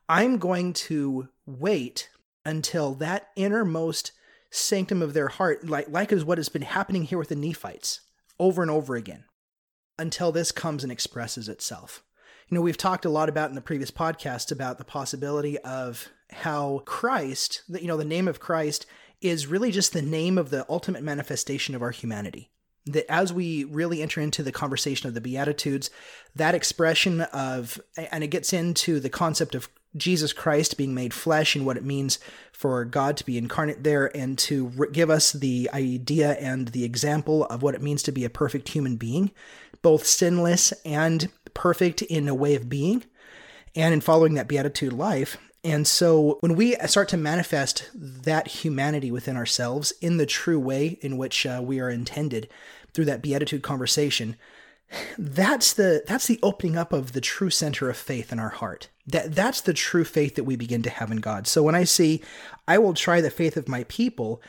I'm 0.08 0.39
going 0.39 0.74
to 0.74 1.29
wait 1.46 2.10
until 2.44 2.96
that 2.96 3.27
innermost 3.36 4.12
sanctum 4.50 5.03
of 5.03 5.13
their 5.13 5.27
heart, 5.27 5.68
like 5.68 5.88
like 5.89 6.12
is 6.12 6.25
what 6.25 6.39
has 6.39 6.50
been 6.50 6.63
happening 6.63 7.03
here 7.03 7.18
with 7.18 7.29
the 7.29 7.36
Nephites 7.36 8.01
over 8.39 8.62
and 8.62 8.72
over 8.72 8.96
again 8.96 9.25
until 10.00 10.32
this 10.32 10.51
comes 10.51 10.84
and 10.84 10.91
expresses 10.91 11.48
itself. 11.48 12.03
You 12.50 12.56
know, 12.56 12.62
we've 12.62 12.77
talked 12.77 13.06
a 13.06 13.10
lot 13.10 13.29
about 13.29 13.50
in 13.50 13.56
the 13.56 13.62
previous 13.62 13.91
podcast 13.91 14.51
about 14.51 14.79
the 14.79 14.86
possibility 14.86 15.60
of 15.60 16.10
how 16.32 16.82
Christ, 16.86 17.62
you 17.68 17.88
know, 17.88 17.98
the 17.98 18.06
name 18.06 18.27
of 18.27 18.39
Christ 18.39 18.88
is 19.22 19.46
really 19.46 19.72
just 19.72 19.94
the 19.94 20.01
name 20.01 20.38
of 20.38 20.50
the 20.50 20.65
ultimate 20.70 21.03
manifestation 21.03 21.75
of 21.75 21.82
our 21.84 21.91
humanity. 21.91 22.50
That 22.86 23.12
as 23.12 23.31
we 23.31 23.65
really 23.65 24.01
enter 24.01 24.21
into 24.21 24.41
the 24.41 24.51
conversation 24.51 25.07
of 25.07 25.13
the 25.13 25.21
Beatitudes, 25.21 25.89
that 26.36 26.55
expression 26.55 27.21
of, 27.21 27.79
and 28.12 28.24
it 28.24 28.27
gets 28.27 28.53
into 28.53 29.00
the 29.00 29.09
concept 29.09 29.53
of 29.53 29.69
Jesus 29.98 30.33
Christ 30.33 30.77
being 30.77 30.93
made 30.93 31.13
flesh 31.13 31.55
and 31.55 31.65
what 31.65 31.77
it 31.77 31.83
means 31.83 32.19
for 32.51 32.86
God 32.86 33.17
to 33.17 33.25
be 33.25 33.38
incarnate 33.38 33.83
there 33.83 34.15
and 34.15 34.38
to 34.39 34.71
give 34.91 35.09
us 35.09 35.31
the 35.31 35.69
idea 35.74 36.33
and 36.33 36.69
the 36.69 36.83
example 36.83 37.45
of 37.45 37.63
what 37.63 37.75
it 37.75 37.81
means 37.81 38.03
to 38.03 38.12
be 38.12 38.24
a 38.24 38.29
perfect 38.29 38.69
human 38.69 38.98
being, 38.98 39.31
both 39.81 40.05
sinless 40.05 40.74
and 40.86 41.29
perfect 41.53 42.01
in 42.03 42.27
a 42.27 42.36
way 42.36 42.55
of 42.55 42.69
being 42.69 43.03
and 43.75 43.93
in 43.93 44.01
following 44.01 44.36
that 44.36 44.48
beatitude 44.48 44.93
life. 44.93 45.38
And 45.63 45.86
so 45.86 46.38
when 46.39 46.56
we 46.56 46.75
start 46.86 47.10
to 47.10 47.18
manifest 47.18 47.89
that 47.94 48.48
humanity 48.48 49.12
within 49.12 49.36
ourselves 49.36 49.92
in 50.01 50.18
the 50.18 50.25
true 50.25 50.60
way 50.60 50.98
in 51.01 51.18
which 51.18 51.46
uh, 51.46 51.62
we 51.63 51.80
are 51.80 51.89
intended 51.89 52.50
through 52.94 53.06
that 53.06 53.22
beatitude 53.22 53.62
conversation, 53.62 54.38
that's 55.18 55.74
the 55.74 56.04
that's 56.08 56.28
the 56.28 56.39
opening 56.42 56.78
up 56.78 56.94
of 56.94 57.12
the 57.12 57.22
true 57.22 57.50
center 57.50 57.89
of 57.89 57.98
faith 57.98 58.32
in 58.32 58.39
our 58.39 58.50
heart 58.50 58.89
That 59.06 59.36
that's 59.36 59.62
the 59.62 59.74
true 59.74 60.04
faith 60.04 60.36
that 60.36 60.46
we 60.46 60.56
begin 60.56 60.82
to 60.84 60.89
have 60.89 61.12
in 61.12 61.18
God. 61.18 61.46
So 61.46 61.62
when 61.62 61.75
I 61.75 61.84
see 61.84 62.24
I 62.68 62.80
will 62.80 62.94
try 62.94 63.22
the 63.22 63.30
faith 63.30 63.56
of 63.56 63.68
my 63.68 63.84
people, 63.84 64.42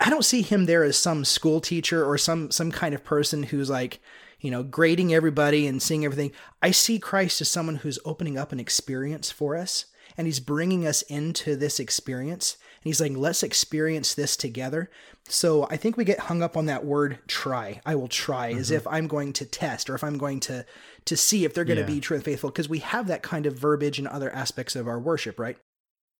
I 0.00 0.08
don't 0.08 0.24
see 0.24 0.42
him 0.42 0.64
there 0.64 0.82
as 0.82 0.96
some 0.96 1.24
school 1.24 1.60
teacher 1.60 2.04
or 2.04 2.16
some 2.16 2.50
some 2.50 2.70
kind 2.70 2.94
of 2.94 3.04
person 3.04 3.42
who's 3.42 3.68
like, 3.68 4.00
you 4.40 4.50
know, 4.50 4.62
grading 4.62 5.12
everybody 5.12 5.66
and 5.66 5.82
seeing 5.82 6.04
everything. 6.04 6.32
I 6.62 6.70
see 6.70 6.98
Christ 6.98 7.42
as 7.42 7.50
someone 7.50 7.76
who's 7.76 7.98
opening 8.06 8.38
up 8.38 8.52
an 8.52 8.60
experience 8.60 9.30
for 9.30 9.56
us 9.56 9.86
and 10.16 10.26
he's 10.26 10.40
bringing 10.40 10.86
us 10.86 11.02
into 11.02 11.56
this 11.56 11.80
experience. 11.80 12.56
And 12.60 12.90
he's 12.90 13.00
like, 13.00 13.12
let's 13.16 13.42
experience 13.42 14.14
this 14.14 14.36
together. 14.36 14.90
So 15.28 15.66
I 15.70 15.76
think 15.76 15.96
we 15.96 16.04
get 16.04 16.18
hung 16.18 16.42
up 16.42 16.56
on 16.56 16.66
that 16.66 16.84
word 16.84 17.18
try. 17.28 17.80
I 17.86 17.94
will 17.94 18.08
try 18.08 18.50
mm-hmm. 18.50 18.60
as 18.60 18.70
if 18.70 18.86
I'm 18.86 19.06
going 19.06 19.32
to 19.34 19.46
test 19.46 19.88
or 19.88 19.94
if 19.94 20.04
I'm 20.04 20.18
going 20.18 20.40
to 20.40 20.64
to 21.04 21.16
see 21.16 21.44
if 21.44 21.52
they're 21.52 21.64
going 21.64 21.78
yeah. 21.78 21.86
to 21.86 21.92
be 21.92 22.00
true 22.00 22.16
and 22.16 22.24
faithful 22.24 22.50
because 22.50 22.68
we 22.68 22.78
have 22.78 23.08
that 23.08 23.22
kind 23.22 23.46
of 23.46 23.58
verbiage 23.58 23.98
in 23.98 24.06
other 24.06 24.30
aspects 24.30 24.76
of 24.76 24.86
our 24.86 25.00
worship, 25.00 25.38
right? 25.38 25.58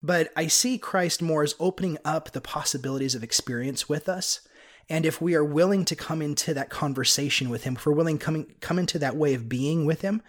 But 0.02 0.32
I 0.36 0.48
see 0.48 0.78
Christ 0.78 1.22
more 1.22 1.44
as 1.44 1.54
opening 1.60 1.98
up 2.04 2.32
the 2.32 2.40
possibilities 2.40 3.14
of 3.14 3.22
experience 3.22 3.88
with 3.88 4.08
us. 4.08 4.40
And 4.88 5.06
if 5.06 5.20
we 5.20 5.34
are 5.34 5.44
willing 5.44 5.84
to 5.86 5.96
come 5.96 6.20
into 6.20 6.52
that 6.54 6.70
conversation 6.70 7.48
with 7.48 7.62
him, 7.64 7.76
if 7.76 7.86
we're 7.86 7.92
willing 7.92 8.18
to 8.18 8.24
come, 8.24 8.46
come 8.60 8.78
into 8.80 8.98
that 8.98 9.16
way 9.16 9.34
of 9.34 9.48
being 9.48 9.86
with 9.86 10.00
him, 10.00 10.20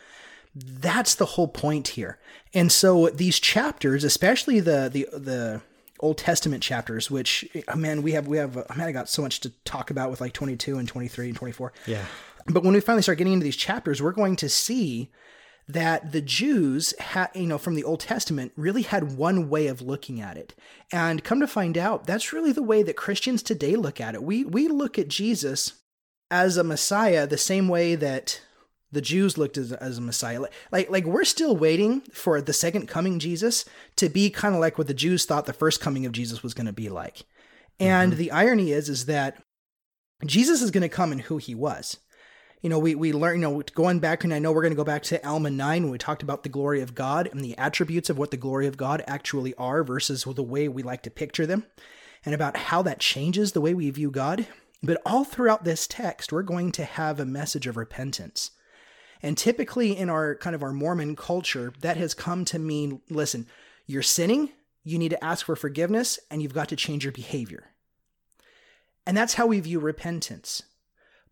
that's 0.55 1.15
the 1.15 1.25
whole 1.25 1.47
point 1.47 1.89
here. 1.89 2.19
And 2.53 2.71
so 2.71 3.09
these 3.09 3.39
chapters, 3.39 4.03
especially 4.03 4.59
the 4.59 4.89
the 4.91 5.07
the 5.17 5.61
Old 5.99 6.17
Testament 6.17 6.61
chapters, 6.63 7.09
which 7.09 7.45
oh 7.67 7.75
man, 7.75 8.01
we 8.01 8.11
have 8.11 8.27
we 8.27 8.37
have 8.37 8.57
I 8.69 8.75
mean 8.75 8.87
I 8.87 8.91
got 8.91 9.09
so 9.09 9.21
much 9.21 9.39
to 9.41 9.49
talk 9.63 9.89
about 9.89 10.11
with 10.11 10.21
like 10.21 10.33
22 10.33 10.77
and 10.77 10.87
23 10.87 11.29
and 11.29 11.35
24. 11.35 11.73
Yeah. 11.87 12.05
But 12.45 12.63
when 12.63 12.73
we 12.73 12.81
finally 12.81 13.01
start 13.01 13.17
getting 13.17 13.33
into 13.33 13.45
these 13.45 13.55
chapters, 13.55 14.01
we're 14.01 14.11
going 14.11 14.35
to 14.37 14.49
see 14.49 15.09
that 15.67 16.11
the 16.11 16.21
Jews 16.21 16.93
had, 16.99 17.29
you 17.33 17.47
know, 17.47 17.57
from 17.57 17.75
the 17.75 17.85
Old 17.85 18.01
Testament 18.01 18.51
really 18.57 18.81
had 18.81 19.15
one 19.15 19.49
way 19.49 19.67
of 19.67 19.81
looking 19.81 20.19
at 20.19 20.37
it. 20.37 20.53
And 20.91 21.23
come 21.23 21.39
to 21.39 21.47
find 21.47 21.77
out, 21.77 22.05
that's 22.05 22.33
really 22.33 22.51
the 22.51 22.61
way 22.61 22.83
that 22.83 22.97
Christians 22.97 23.41
today 23.41 23.77
look 23.77 24.01
at 24.01 24.13
it. 24.13 24.23
We 24.23 24.43
we 24.43 24.67
look 24.67 24.99
at 24.99 25.07
Jesus 25.07 25.73
as 26.29 26.57
a 26.57 26.63
Messiah 26.63 27.25
the 27.25 27.37
same 27.37 27.67
way 27.67 27.95
that 27.95 28.41
the 28.93 29.01
Jews 29.01 29.37
looked 29.37 29.57
as, 29.57 29.71
as 29.73 29.97
a 29.97 30.01
Messiah. 30.01 30.41
Like, 30.71 30.89
like 30.89 31.05
we're 31.05 31.23
still 31.23 31.55
waiting 31.55 32.01
for 32.13 32.41
the 32.41 32.53
second 32.53 32.87
coming 32.87 33.19
Jesus 33.19 33.65
to 33.97 34.09
be 34.09 34.29
kind 34.29 34.55
of 34.55 34.61
like 34.61 34.77
what 34.77 34.87
the 34.87 34.93
Jews 34.93 35.25
thought 35.25 35.45
the 35.45 35.53
first 35.53 35.81
coming 35.81 36.05
of 36.05 36.11
Jesus 36.11 36.43
was 36.43 36.53
going 36.53 36.67
to 36.67 36.73
be 36.73 36.89
like. 36.89 37.25
And 37.79 38.13
mm-hmm. 38.13 38.19
the 38.19 38.31
irony 38.31 38.71
is, 38.71 38.89
is 38.89 39.05
that 39.07 39.41
Jesus 40.25 40.61
is 40.61 40.71
going 40.71 40.83
to 40.83 40.89
come 40.89 41.11
in 41.11 41.19
who 41.19 41.37
he 41.37 41.53
was 41.53 41.97
you 42.63 42.69
know, 42.69 42.79
we, 42.79 42.95
we 42.95 43.11
learn, 43.11 43.35
you 43.35 43.41
know, 43.41 43.61
going 43.75 43.99
back, 43.99 44.23
and 44.23 44.33
I 44.33 44.39
know 44.39 44.53
we're 44.53 44.61
going 44.61 44.71
to 44.71 44.77
go 44.77 44.85
back 44.85 45.03
to 45.03 45.27
Alma 45.27 45.49
9 45.49 45.83
when 45.83 45.91
we 45.91 45.97
talked 45.97 46.23
about 46.23 46.43
the 46.43 46.49
glory 46.49 46.79
of 46.79 46.95
God 46.95 47.27
and 47.31 47.43
the 47.43 47.57
attributes 47.57 48.09
of 48.09 48.17
what 48.17 48.31
the 48.31 48.37
glory 48.37 48.67
of 48.67 48.77
God 48.77 49.03
actually 49.05 49.53
are 49.55 49.83
versus 49.83 50.23
the 50.23 50.41
way 50.41 50.69
we 50.69 50.81
like 50.81 51.03
to 51.03 51.11
picture 51.11 51.45
them, 51.45 51.65
and 52.25 52.33
about 52.33 52.55
how 52.55 52.81
that 52.81 53.01
changes 53.01 53.51
the 53.51 53.59
way 53.59 53.73
we 53.73 53.89
view 53.89 54.09
God. 54.09 54.47
But 54.81 55.01
all 55.05 55.25
throughout 55.25 55.65
this 55.65 55.87
text, 55.87 56.31
we're 56.31 56.41
going 56.41 56.71
to 56.73 56.85
have 56.85 57.19
a 57.19 57.25
message 57.25 57.67
of 57.67 57.75
repentance. 57.75 58.51
And 59.23 59.37
typically 59.37 59.97
in 59.97 60.09
our 60.09 60.35
kind 60.35 60.53
of 60.53 60.61
our 60.61 60.73
Mormon 60.73 61.15
culture, 61.15 61.73
that 61.79 61.95
has 61.95 62.13
come 62.13 62.43
to 62.45 62.59
mean 62.59 63.01
listen, 63.09 63.47
you're 63.87 64.03
sinning, 64.03 64.49
you 64.83 64.99
need 64.99 65.09
to 65.09 65.23
ask 65.23 65.45
for 65.45 65.55
forgiveness, 65.55 66.19
and 66.29 66.41
you've 66.41 66.53
got 66.53 66.67
to 66.69 66.75
change 66.75 67.05
your 67.05 67.13
behavior. 67.13 67.71
And 69.07 69.15
that's 69.15 69.35
how 69.35 69.47
we 69.47 69.61
view 69.61 69.79
repentance. 69.79 70.63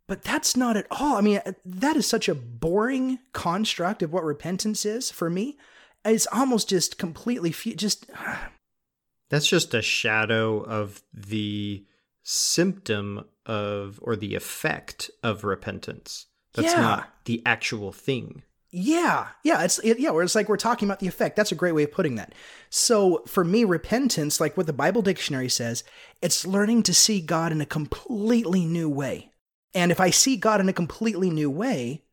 But 0.08 0.24
that's 0.24 0.58
not 0.58 0.78
at 0.78 0.88
all. 0.90 1.18
I 1.18 1.22
mean, 1.22 1.42
uh, 1.46 1.54
that 1.64 1.96
is 1.96 2.08
such 2.08 2.28
a 2.28 2.36
boring 2.36 3.20
construct 3.34 4.02
of 4.02 4.12
what 4.12 4.24
repentance 4.24 4.86
is 4.86 5.12
for 5.12 5.30
me. 5.30 5.58
It's 6.04 6.28
almost 6.32 6.70
just 6.70 6.98
completely 6.98 7.52
just. 7.52 8.10
That's 9.30 9.48
just 9.48 9.74
a 9.74 9.82
shadow 9.82 10.60
of 10.60 11.04
the 11.14 11.86
symptom 12.22 13.24
of 13.46 13.98
or 14.02 14.18
the 14.18 14.36
effect 14.36 15.10
of 15.24 15.46
repentance. 15.46 16.26
That's 16.54 16.74
yeah. 16.74 16.82
not 16.82 17.10
the 17.26 17.42
actual 17.46 17.92
thing. 17.92 18.44
Yeah, 18.74 19.28
yeah, 19.44 19.64
it's 19.64 19.80
it, 19.80 20.00
yeah. 20.00 20.12
Where 20.12 20.24
it's 20.24 20.36
like 20.36 20.48
we're 20.48 20.56
talking 20.56 20.88
about 20.88 21.00
the 21.00 21.08
effect. 21.08 21.36
That's 21.36 21.52
a 21.52 21.56
great 21.56 21.74
way 21.74 21.84
of 21.84 21.92
putting 21.92 22.16
that. 22.16 22.34
So 22.70 23.24
for 23.28 23.44
me, 23.44 23.66
repentance, 23.66 24.40
like 24.40 24.56
what 24.56 24.66
the 24.66 24.74
Bible 24.74 25.02
dictionary 25.02 25.50
says, 25.50 25.84
it's 26.22 26.48
learning 26.48 26.84
to 26.84 26.94
see 26.94 27.20
God 27.20 27.52
in 27.52 27.60
a 27.60 27.66
completely 27.66 28.66
new 28.66 28.90
way. 28.90 29.32
And 29.74 29.92
if 29.92 30.00
I 30.00 30.10
see 30.10 30.38
God 30.38 30.62
in 30.62 30.70
a 30.70 30.74
completely 30.74 31.30
new 31.30 31.50
way, 31.50 32.04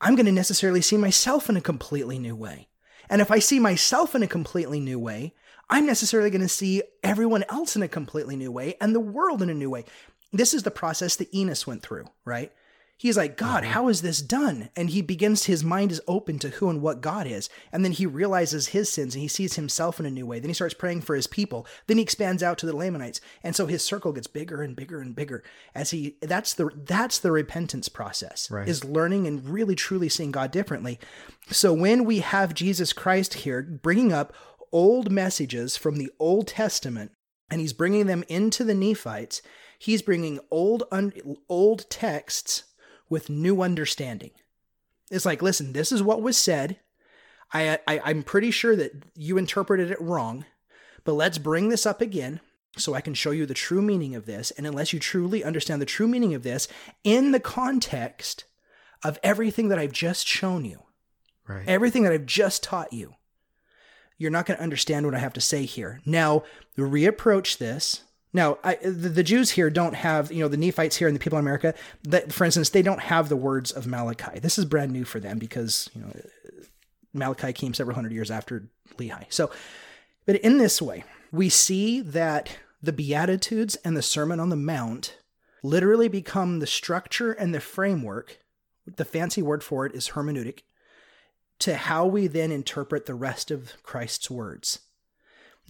I'm 0.00 0.14
going 0.14 0.26
to 0.26 0.32
necessarily 0.32 0.80
see 0.80 0.96
myself 0.96 1.48
in 1.48 1.56
a 1.56 1.60
completely 1.60 2.18
new 2.18 2.36
way. 2.36 2.68
And 3.08 3.20
if 3.20 3.32
I 3.32 3.40
see 3.40 3.58
myself 3.58 4.14
in 4.14 4.22
a 4.22 4.28
completely 4.28 4.78
new 4.78 4.98
way, 4.98 5.34
I'm 5.68 5.86
necessarily 5.86 6.30
going 6.30 6.40
to 6.40 6.48
see 6.48 6.82
everyone 7.02 7.44
else 7.48 7.74
in 7.74 7.82
a 7.82 7.88
completely 7.88 8.36
new 8.36 8.52
way 8.52 8.76
and 8.80 8.94
the 8.94 9.00
world 9.00 9.42
in 9.42 9.50
a 9.50 9.54
new 9.54 9.70
way. 9.70 9.84
This 10.32 10.54
is 10.54 10.62
the 10.62 10.70
process 10.70 11.16
that 11.16 11.34
Enos 11.34 11.66
went 11.66 11.82
through, 11.82 12.06
right? 12.24 12.52
He's 13.00 13.16
like, 13.16 13.38
God, 13.38 13.62
mm-hmm. 13.62 13.72
how 13.72 13.88
is 13.88 14.02
this 14.02 14.20
done? 14.20 14.68
And 14.76 14.90
he 14.90 15.00
begins, 15.00 15.46
his 15.46 15.64
mind 15.64 15.90
is 15.90 16.02
open 16.06 16.38
to 16.40 16.50
who 16.50 16.68
and 16.68 16.82
what 16.82 17.00
God 17.00 17.26
is. 17.26 17.48
And 17.72 17.82
then 17.82 17.92
he 17.92 18.04
realizes 18.04 18.68
his 18.68 18.92
sins 18.92 19.14
and 19.14 19.22
he 19.22 19.26
sees 19.26 19.56
himself 19.56 19.98
in 19.98 20.04
a 20.04 20.10
new 20.10 20.26
way. 20.26 20.38
Then 20.38 20.50
he 20.50 20.54
starts 20.54 20.74
praying 20.74 21.00
for 21.00 21.16
his 21.16 21.26
people. 21.26 21.66
Then 21.86 21.96
he 21.96 22.02
expands 22.02 22.42
out 22.42 22.58
to 22.58 22.66
the 22.66 22.76
Lamanites. 22.76 23.22
And 23.42 23.56
so 23.56 23.64
his 23.64 23.82
circle 23.82 24.12
gets 24.12 24.26
bigger 24.26 24.60
and 24.60 24.76
bigger 24.76 25.00
and 25.00 25.16
bigger 25.16 25.42
as 25.74 25.92
he, 25.92 26.16
that's 26.20 26.52
the, 26.52 26.68
that's 26.76 27.18
the 27.18 27.32
repentance 27.32 27.88
process 27.88 28.50
right. 28.50 28.68
is 28.68 28.84
learning 28.84 29.26
and 29.26 29.48
really 29.48 29.74
truly 29.74 30.10
seeing 30.10 30.30
God 30.30 30.50
differently. 30.50 31.00
So 31.48 31.72
when 31.72 32.04
we 32.04 32.18
have 32.18 32.52
Jesus 32.52 32.92
Christ 32.92 33.32
here 33.32 33.62
bringing 33.62 34.12
up 34.12 34.34
old 34.72 35.10
messages 35.10 35.74
from 35.74 35.96
the 35.96 36.10
Old 36.18 36.48
Testament 36.48 37.12
and 37.50 37.62
he's 37.62 37.72
bringing 37.72 38.08
them 38.08 38.24
into 38.28 38.62
the 38.62 38.74
Nephites, 38.74 39.40
he's 39.78 40.02
bringing 40.02 40.38
old, 40.50 40.84
un, 40.92 41.14
old 41.48 41.88
texts 41.88 42.64
with 43.10 43.28
new 43.28 43.60
understanding. 43.60 44.30
It's 45.10 45.26
like, 45.26 45.42
listen, 45.42 45.74
this 45.74 45.92
is 45.92 46.02
what 46.02 46.22
was 46.22 46.38
said. 46.38 46.78
I, 47.52 47.80
I 47.86 48.00
I'm 48.04 48.22
pretty 48.22 48.50
sure 48.52 48.76
that 48.76 48.92
you 49.14 49.36
interpreted 49.36 49.90
it 49.90 50.00
wrong, 50.00 50.46
but 51.04 51.14
let's 51.14 51.36
bring 51.36 51.68
this 51.68 51.84
up 51.84 52.00
again 52.00 52.40
so 52.78 52.94
I 52.94 53.00
can 53.00 53.14
show 53.14 53.32
you 53.32 53.44
the 53.44 53.54
true 53.54 53.82
meaning 53.82 54.14
of 54.14 54.26
this. 54.26 54.52
And 54.52 54.66
unless 54.66 54.92
you 54.92 55.00
truly 55.00 55.42
understand 55.42 55.82
the 55.82 55.86
true 55.86 56.06
meaning 56.06 56.34
of 56.34 56.44
this 56.44 56.68
in 57.02 57.32
the 57.32 57.40
context 57.40 58.44
of 59.04 59.18
everything 59.22 59.68
that 59.68 59.78
I've 59.78 59.92
just 59.92 60.26
shown 60.26 60.64
you, 60.64 60.84
right. 61.48 61.64
everything 61.66 62.04
that 62.04 62.12
I've 62.12 62.26
just 62.26 62.62
taught 62.62 62.92
you, 62.92 63.14
you're 64.16 64.30
not 64.30 64.46
going 64.46 64.58
to 64.58 64.62
understand 64.62 65.06
what 65.06 65.14
I 65.14 65.18
have 65.18 65.32
to 65.32 65.40
say 65.40 65.64
here. 65.64 66.00
Now, 66.04 66.44
reapproach 66.76 67.58
this 67.58 68.04
now, 68.32 68.58
I, 68.62 68.76
the, 68.76 69.08
the, 69.08 69.22
Jews 69.22 69.50
here 69.50 69.70
don't 69.70 69.94
have, 69.94 70.30
you 70.30 70.40
know, 70.40 70.48
the 70.48 70.56
Nephites 70.56 70.96
here 70.96 71.08
and 71.08 71.16
the 71.16 71.20
people 71.20 71.38
in 71.38 71.44
America, 71.44 71.74
that, 72.04 72.32
for 72.32 72.44
instance, 72.44 72.70
they 72.70 72.82
don't 72.82 73.00
have 73.00 73.28
the 73.28 73.36
words 73.36 73.72
of 73.72 73.86
Malachi. 73.86 74.38
This 74.38 74.56
is 74.56 74.64
brand 74.64 74.92
new 74.92 75.04
for 75.04 75.18
them 75.18 75.38
because, 75.38 75.90
you 75.94 76.02
know, 76.02 76.12
Malachi 77.12 77.52
came 77.52 77.74
several 77.74 77.96
hundred 77.96 78.12
years 78.12 78.30
after 78.30 78.68
Lehi. 78.98 79.24
So, 79.30 79.50
but 80.26 80.36
in 80.36 80.58
this 80.58 80.80
way, 80.80 81.04
we 81.32 81.48
see 81.48 82.00
that 82.00 82.56
the 82.80 82.92
Beatitudes 82.92 83.76
and 83.84 83.96
the 83.96 84.02
Sermon 84.02 84.38
on 84.38 84.48
the 84.48 84.56
Mount 84.56 85.16
literally 85.62 86.08
become 86.08 86.60
the 86.60 86.66
structure 86.66 87.32
and 87.32 87.52
the 87.52 87.60
framework. 87.60 88.38
The 88.86 89.04
fancy 89.04 89.42
word 89.42 89.64
for 89.64 89.86
it 89.86 89.94
is 89.94 90.10
hermeneutic 90.10 90.60
to 91.60 91.76
how 91.76 92.06
we 92.06 92.26
then 92.26 92.52
interpret 92.52 93.06
the 93.06 93.14
rest 93.14 93.50
of 93.50 93.74
Christ's 93.82 94.30
words. 94.30 94.80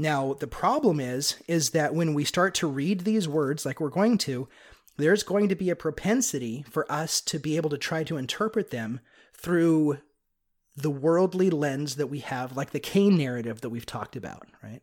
Now, 0.01 0.33
the 0.33 0.47
problem 0.47 0.99
is 0.99 1.37
is 1.47 1.71
that 1.71 1.95
when 1.95 2.15
we 2.15 2.25
start 2.25 2.55
to 2.55 2.67
read 2.67 3.01
these 3.01 3.29
words 3.29 3.67
like 3.67 3.81
we're 3.81 3.91
going 3.91 4.17
to, 4.19 4.49
there's 4.97 5.23
going 5.23 5.51
to 5.51 5.55
be 5.55 5.69
a 5.69 5.77
propensity 5.77 6.65
for 6.71 6.91
us 6.91 7.21
to 7.21 7.39
be 7.39 7.59
able 7.59 7.69
to 7.69 7.77
try 7.77 8.03
to 8.05 8.17
interpret 8.17 8.71
them 8.71 9.01
through 9.35 9.99
the 10.75 10.91
worldly 10.91 11.51
lens 11.51 11.97
that 11.97 12.07
we 12.07 12.21
have, 12.21 12.57
like 12.57 12.71
the 12.71 12.81
Cain 12.81 13.19
narrative 13.19 13.61
that 13.61 13.69
we've 13.69 13.85
talked 13.85 14.17
about, 14.17 14.47
right? 14.63 14.81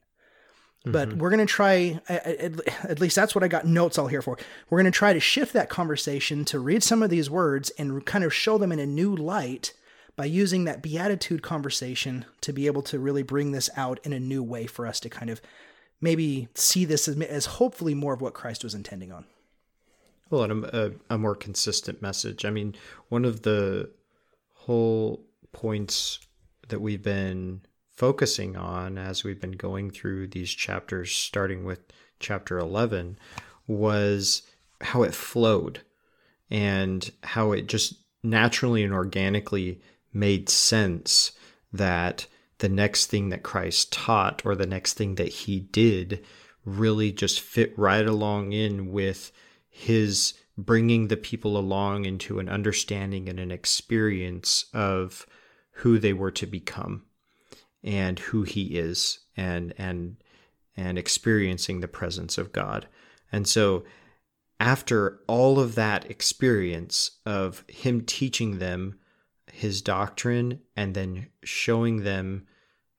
Mm-hmm. 0.86 0.92
But 0.92 1.14
we're 1.14 1.32
going 1.32 1.40
to 1.40 1.52
try, 1.52 2.00
at 2.08 3.00
least 3.00 3.16
that's 3.16 3.34
what 3.34 3.44
I 3.44 3.48
got 3.48 3.66
notes 3.66 3.98
all 3.98 4.08
here 4.08 4.22
for. 4.22 4.38
We're 4.70 4.78
going 4.78 4.92
to 4.92 4.96
try 4.96 5.14
to 5.14 5.20
shift 5.20 5.52
that 5.54 5.68
conversation 5.68 6.46
to 6.46 6.60
read 6.60 6.84
some 6.84 7.02
of 7.02 7.10
these 7.10 7.28
words 7.28 7.72
and 7.72 8.06
kind 8.06 8.24
of 8.24 8.32
show 8.32 8.60
them 8.60 8.72
in 8.72 8.78
a 8.78 8.86
new 8.86 9.16
light 9.16 9.74
by 10.18 10.26
using 10.26 10.66
that 10.66 10.82
beatitude 10.82 11.42
conversation 11.42 12.26
to 12.42 12.52
be 12.52 12.66
able 12.66 12.82
to 12.82 13.00
really 13.00 13.24
bring 13.24 13.52
this 13.52 13.70
out 13.78 14.00
in 14.04 14.12
a 14.12 14.20
new 14.20 14.44
way 14.44 14.66
for 14.66 14.86
us 14.86 15.00
to 15.00 15.10
kind 15.10 15.30
of 15.30 15.40
maybe 16.02 16.50
see 16.56 16.84
this 16.84 17.08
as, 17.08 17.18
as 17.22 17.46
hopefully 17.46 17.94
more 17.94 18.14
of 18.14 18.22
what 18.22 18.34
Christ 18.34 18.64
was 18.64 18.76
intending 18.76 19.12
on. 19.12 19.26
Well, 20.30 20.44
and 20.44 20.66
a, 20.66 20.94
a 21.10 21.18
more 21.18 21.36
consistent 21.36 22.02
message. 22.02 22.44
I 22.44 22.50
mean, 22.50 22.76
one 23.10 23.24
of 23.24 23.44
the 23.44 23.92
whole 24.54 25.24
points 25.54 26.20
that 26.68 26.82
we've 26.82 27.04
been 27.04 27.62
focusing 27.96 28.58
on 28.58 28.98
as 28.98 29.24
we've 29.24 29.40
been 29.40 29.52
going 29.52 29.92
through 29.92 30.28
these 30.28 30.50
chapters, 30.50 31.12
starting 31.14 31.64
with 31.64 31.80
chapter 32.20 32.58
11, 32.58 33.18
was 33.68 34.42
how 34.82 35.04
it 35.04 35.14
flowed 35.14 35.82
and 36.50 37.12
how 37.24 37.52
it 37.52 37.68
just 37.68 37.94
naturally 38.24 38.84
and 38.84 38.94
organically 38.94 39.80
made 40.18 40.50
sense 40.50 41.32
that 41.72 42.28
the 42.60 42.70
next 42.70 43.08
thing 43.08 43.30
that 43.30 43.44
Christ 43.44 43.92
taught 43.92 44.46
or 44.46 44.56
the 44.56 44.66
next 44.66 44.94
thing 44.94 45.16
that 45.16 45.30
he 45.30 45.60
did 45.60 46.26
really 46.66 47.12
just 47.12 47.40
fit 47.40 47.78
right 47.78 48.06
along 48.06 48.52
in 48.52 48.92
with 48.92 49.32
his 49.70 50.34
bringing 50.58 51.08
the 51.08 51.18
people 51.18 51.56
along 51.56 52.06
into 52.06 52.40
an 52.40 52.50
understanding 52.50 53.30
and 53.30 53.40
an 53.40 53.52
experience 53.52 54.66
of 54.74 55.26
who 55.72 56.00
they 56.00 56.14
were 56.14 56.32
to 56.32 56.48
become 56.48 57.04
and 57.84 58.20
who 58.20 58.42
he 58.42 58.78
is 58.78 59.20
and 59.36 59.74
and 59.78 60.18
and 60.76 60.98
experiencing 60.98 61.80
the 61.80 61.88
presence 61.88 62.38
of 62.38 62.52
God. 62.52 62.88
And 63.32 63.48
so 63.48 63.84
after 64.60 65.20
all 65.28 65.60
of 65.60 65.76
that 65.76 66.10
experience 66.10 67.12
of 67.26 67.64
him 67.68 68.02
teaching 68.02 68.60
them 68.60 69.00
his 69.58 69.82
doctrine 69.82 70.60
and 70.76 70.94
then 70.94 71.26
showing 71.44 72.04
them 72.04 72.46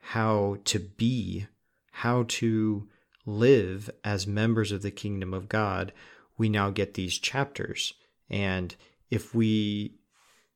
how 0.00 0.56
to 0.64 0.80
be, 0.80 1.46
how 1.92 2.24
to 2.26 2.88
live 3.24 3.88
as 4.02 4.26
members 4.26 4.72
of 4.72 4.82
the 4.82 4.90
kingdom 4.90 5.32
of 5.32 5.48
God, 5.48 5.92
we 6.36 6.48
now 6.48 6.70
get 6.70 6.94
these 6.94 7.16
chapters. 7.16 7.94
And 8.28 8.74
if 9.08 9.36
we 9.36 9.94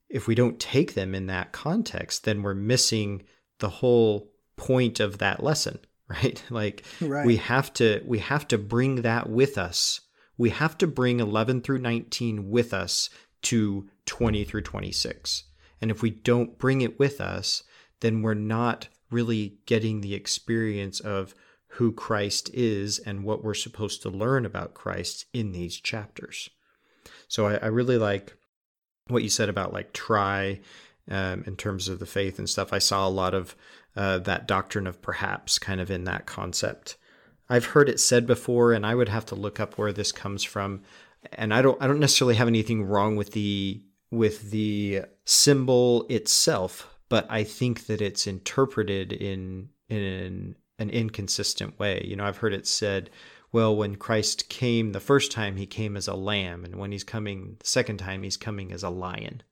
if 0.08 0.26
we 0.26 0.34
don't 0.34 0.58
take 0.58 0.94
them 0.94 1.14
in 1.14 1.26
that 1.26 1.52
context, 1.52 2.24
then 2.24 2.42
we're 2.42 2.52
missing 2.52 3.22
the 3.60 3.68
whole 3.68 4.28
point 4.56 4.98
of 4.98 5.18
that 5.18 5.40
lesson, 5.40 5.78
right? 6.08 6.42
Like 6.50 6.84
right. 7.00 7.24
we 7.24 7.36
have 7.36 7.72
to 7.74 8.02
we 8.04 8.18
have 8.18 8.48
to 8.48 8.58
bring 8.58 9.02
that 9.02 9.30
with 9.30 9.56
us. 9.56 10.00
We 10.36 10.50
have 10.50 10.76
to 10.78 10.88
bring 10.88 11.20
11 11.20 11.60
through 11.60 11.78
19 11.78 12.50
with 12.50 12.74
us 12.74 13.08
to 13.42 13.88
20 14.06 14.42
through 14.42 14.62
26. 14.62 15.44
And 15.82 15.90
if 15.90 16.00
we 16.00 16.10
don't 16.10 16.58
bring 16.58 16.80
it 16.80 16.98
with 16.98 17.20
us, 17.20 17.64
then 18.00 18.22
we're 18.22 18.34
not 18.34 18.88
really 19.10 19.58
getting 19.66 20.00
the 20.00 20.14
experience 20.14 21.00
of 21.00 21.34
who 21.66 21.92
Christ 21.92 22.50
is 22.54 22.98
and 23.00 23.24
what 23.24 23.42
we're 23.42 23.54
supposed 23.54 24.00
to 24.02 24.08
learn 24.08 24.46
about 24.46 24.74
Christ 24.74 25.26
in 25.32 25.52
these 25.52 25.80
chapters. 25.80 26.48
So 27.28 27.46
I, 27.46 27.54
I 27.56 27.66
really 27.66 27.98
like 27.98 28.36
what 29.08 29.22
you 29.22 29.28
said 29.28 29.48
about 29.48 29.72
like 29.72 29.92
try 29.92 30.60
um, 31.10 31.42
in 31.46 31.56
terms 31.56 31.88
of 31.88 31.98
the 31.98 32.06
faith 32.06 32.38
and 32.38 32.48
stuff. 32.48 32.72
I 32.72 32.78
saw 32.78 33.06
a 33.06 33.10
lot 33.10 33.34
of 33.34 33.56
uh, 33.96 34.18
that 34.20 34.46
doctrine 34.46 34.86
of 34.86 35.02
perhaps 35.02 35.58
kind 35.58 35.80
of 35.80 35.90
in 35.90 36.04
that 36.04 36.26
concept. 36.26 36.96
I've 37.48 37.66
heard 37.66 37.88
it 37.88 38.00
said 38.00 38.26
before, 38.26 38.72
and 38.72 38.86
I 38.86 38.94
would 38.94 39.08
have 39.08 39.26
to 39.26 39.34
look 39.34 39.58
up 39.58 39.76
where 39.76 39.92
this 39.92 40.12
comes 40.12 40.44
from. 40.44 40.82
And 41.32 41.52
I 41.52 41.60
don't 41.60 41.80
I 41.82 41.86
don't 41.86 42.00
necessarily 42.00 42.36
have 42.36 42.48
anything 42.48 42.84
wrong 42.84 43.16
with 43.16 43.32
the 43.32 43.82
with 44.12 44.50
the 44.50 45.02
symbol 45.24 46.06
itself, 46.08 46.94
but 47.08 47.26
I 47.28 47.42
think 47.42 47.86
that 47.86 48.00
it's 48.00 48.26
interpreted 48.28 49.12
in 49.12 49.70
in 49.88 50.54
an 50.78 50.90
inconsistent 50.90 51.78
way. 51.78 52.04
You 52.06 52.16
know, 52.16 52.24
I've 52.24 52.38
heard 52.38 52.54
it 52.54 52.66
said, 52.66 53.10
well, 53.52 53.74
when 53.74 53.96
Christ 53.96 54.48
came 54.48 54.92
the 54.92 55.00
first 55.00 55.32
time, 55.32 55.56
he 55.56 55.66
came 55.66 55.96
as 55.96 56.08
a 56.08 56.14
lamb, 56.14 56.64
and 56.64 56.76
when 56.76 56.92
he's 56.92 57.04
coming 57.04 57.56
the 57.58 57.66
second 57.66 57.98
time, 57.98 58.22
he's 58.22 58.36
coming 58.36 58.72
as 58.72 58.82
a 58.82 58.90
lion. 58.90 59.42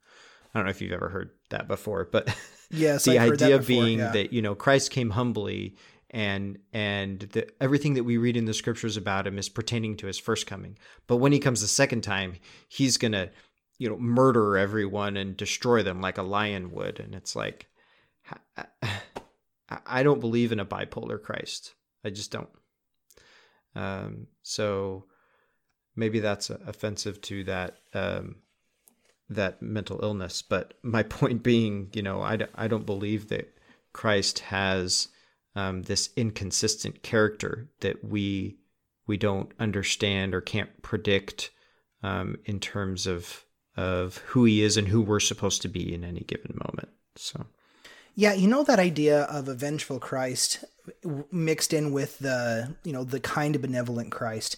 I 0.54 0.58
don't 0.58 0.66
know 0.66 0.70
if 0.70 0.80
you've 0.80 0.92
ever 0.92 1.08
heard 1.08 1.30
that 1.50 1.68
before, 1.68 2.08
but 2.10 2.34
yes, 2.70 3.04
the 3.04 3.18
I've 3.18 3.32
idea 3.32 3.58
before, 3.58 3.66
being 3.66 3.98
yeah. 3.98 4.12
that 4.12 4.32
you 4.32 4.42
know 4.42 4.54
Christ 4.54 4.90
came 4.90 5.10
humbly, 5.10 5.76
and 6.10 6.58
and 6.74 7.20
the, 7.20 7.48
everything 7.62 7.94
that 7.94 8.04
we 8.04 8.18
read 8.18 8.36
in 8.36 8.44
the 8.44 8.54
scriptures 8.54 8.98
about 8.98 9.26
him 9.26 9.38
is 9.38 9.48
pertaining 9.48 9.96
to 9.98 10.06
his 10.06 10.18
first 10.18 10.46
coming. 10.46 10.76
But 11.06 11.16
when 11.16 11.32
he 11.32 11.38
comes 11.38 11.62
the 11.62 11.68
second 11.68 12.02
time, 12.02 12.34
he's 12.68 12.98
gonna 12.98 13.30
you 13.80 13.88
know 13.88 13.96
murder 13.96 14.58
everyone 14.58 15.16
and 15.16 15.38
destroy 15.38 15.82
them 15.82 16.02
like 16.02 16.18
a 16.18 16.22
lion 16.22 16.70
would. 16.70 17.00
And 17.00 17.14
it's 17.14 17.34
like 17.34 17.66
i 19.86 20.02
don't 20.02 20.20
believe 20.20 20.52
in 20.52 20.60
a 20.60 20.66
bipolar 20.66 21.20
christ. 21.20 21.74
I 22.04 22.10
just 22.10 22.30
don't. 22.30 22.48
Um, 23.74 24.26
so 24.42 25.06
maybe 25.96 26.20
that's 26.20 26.50
offensive 26.50 27.20
to 27.22 27.44
that 27.44 27.78
um, 27.94 28.36
that 29.30 29.62
mental 29.62 30.00
illness. 30.02 30.42
But 30.42 30.74
my 30.82 31.02
point 31.18 31.42
being 31.42 31.88
you 31.94 32.02
know 32.02 32.20
i, 32.20 32.38
I 32.54 32.68
don't 32.68 32.86
believe 32.86 33.28
that 33.28 33.48
christ 33.94 34.40
has 34.40 35.08
um, 35.56 35.82
this 35.82 36.10
inconsistent 36.16 37.02
character 37.02 37.70
that 37.80 38.04
we 38.04 38.58
we 39.06 39.16
don't 39.16 39.52
understand 39.58 40.34
or 40.34 40.42
can't 40.42 40.82
predict 40.82 41.50
um, 42.02 42.36
in 42.44 42.60
terms 42.60 43.06
of 43.06 43.46
of 43.76 44.18
who 44.18 44.44
he 44.44 44.62
is 44.62 44.76
and 44.76 44.88
who 44.88 45.00
we're 45.00 45.20
supposed 45.20 45.62
to 45.62 45.68
be 45.68 45.94
in 45.94 46.04
any 46.04 46.20
given 46.20 46.58
moment. 46.64 46.88
So, 47.16 47.46
yeah, 48.14 48.34
you 48.34 48.48
know 48.48 48.64
that 48.64 48.78
idea 48.78 49.22
of 49.22 49.48
a 49.48 49.54
vengeful 49.54 49.98
Christ 49.98 50.64
mixed 51.30 51.72
in 51.72 51.92
with 51.92 52.18
the 52.18 52.74
you 52.84 52.92
know 52.92 53.04
the 53.04 53.20
kind 53.20 53.54
of 53.54 53.62
benevolent 53.62 54.10
Christ 54.10 54.56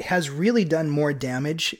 has 0.00 0.30
really 0.30 0.64
done 0.64 0.88
more 0.88 1.12
damage 1.12 1.76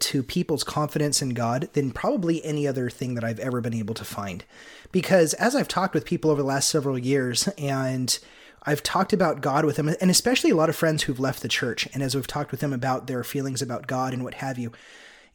to 0.00 0.22
people's 0.22 0.64
confidence 0.64 1.20
in 1.20 1.30
God 1.30 1.68
than 1.74 1.90
probably 1.90 2.42
any 2.44 2.66
other 2.66 2.88
thing 2.88 3.14
that 3.14 3.24
I've 3.24 3.38
ever 3.38 3.60
been 3.60 3.74
able 3.74 3.94
to 3.94 4.04
find. 4.04 4.44
Because 4.90 5.34
as 5.34 5.54
I've 5.54 5.68
talked 5.68 5.94
with 5.94 6.06
people 6.06 6.30
over 6.30 6.40
the 6.40 6.48
last 6.48 6.70
several 6.70 6.98
years 6.98 7.46
and 7.58 8.18
I've 8.62 8.82
talked 8.82 9.12
about 9.12 9.40
God 9.40 9.64
with 9.64 9.76
them, 9.76 9.88
and 10.00 10.10
especially 10.10 10.50
a 10.50 10.56
lot 10.56 10.68
of 10.68 10.76
friends 10.76 11.04
who've 11.04 11.20
left 11.20 11.42
the 11.42 11.48
church, 11.48 11.88
and 11.94 12.02
as 12.02 12.14
we've 12.14 12.26
talked 12.26 12.50
with 12.50 12.60
them 12.60 12.72
about 12.72 13.06
their 13.06 13.22
feelings 13.22 13.62
about 13.62 13.86
God 13.86 14.12
and 14.12 14.24
what 14.24 14.34
have 14.34 14.58
you, 14.58 14.72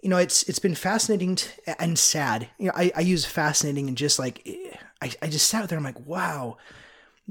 you 0.04 0.10
know, 0.10 0.18
it's 0.18 0.44
it's 0.44 0.60
been 0.60 0.76
fascinating 0.76 1.36
to, 1.36 1.82
and 1.82 1.98
sad. 1.98 2.50
You 2.60 2.68
know, 2.68 2.74
I, 2.76 2.92
I 2.96 3.02
use 3.02 3.26
fascinating 3.26 3.88
and 3.88 3.98
just 3.98 4.20
like 4.20 4.46
I, 5.02 5.14
I 5.22 5.28
just 5.28 5.48
sat 5.48 5.70
there. 5.70 5.78
I'm 5.78 5.84
like, 5.84 6.06
wow, 6.06 6.58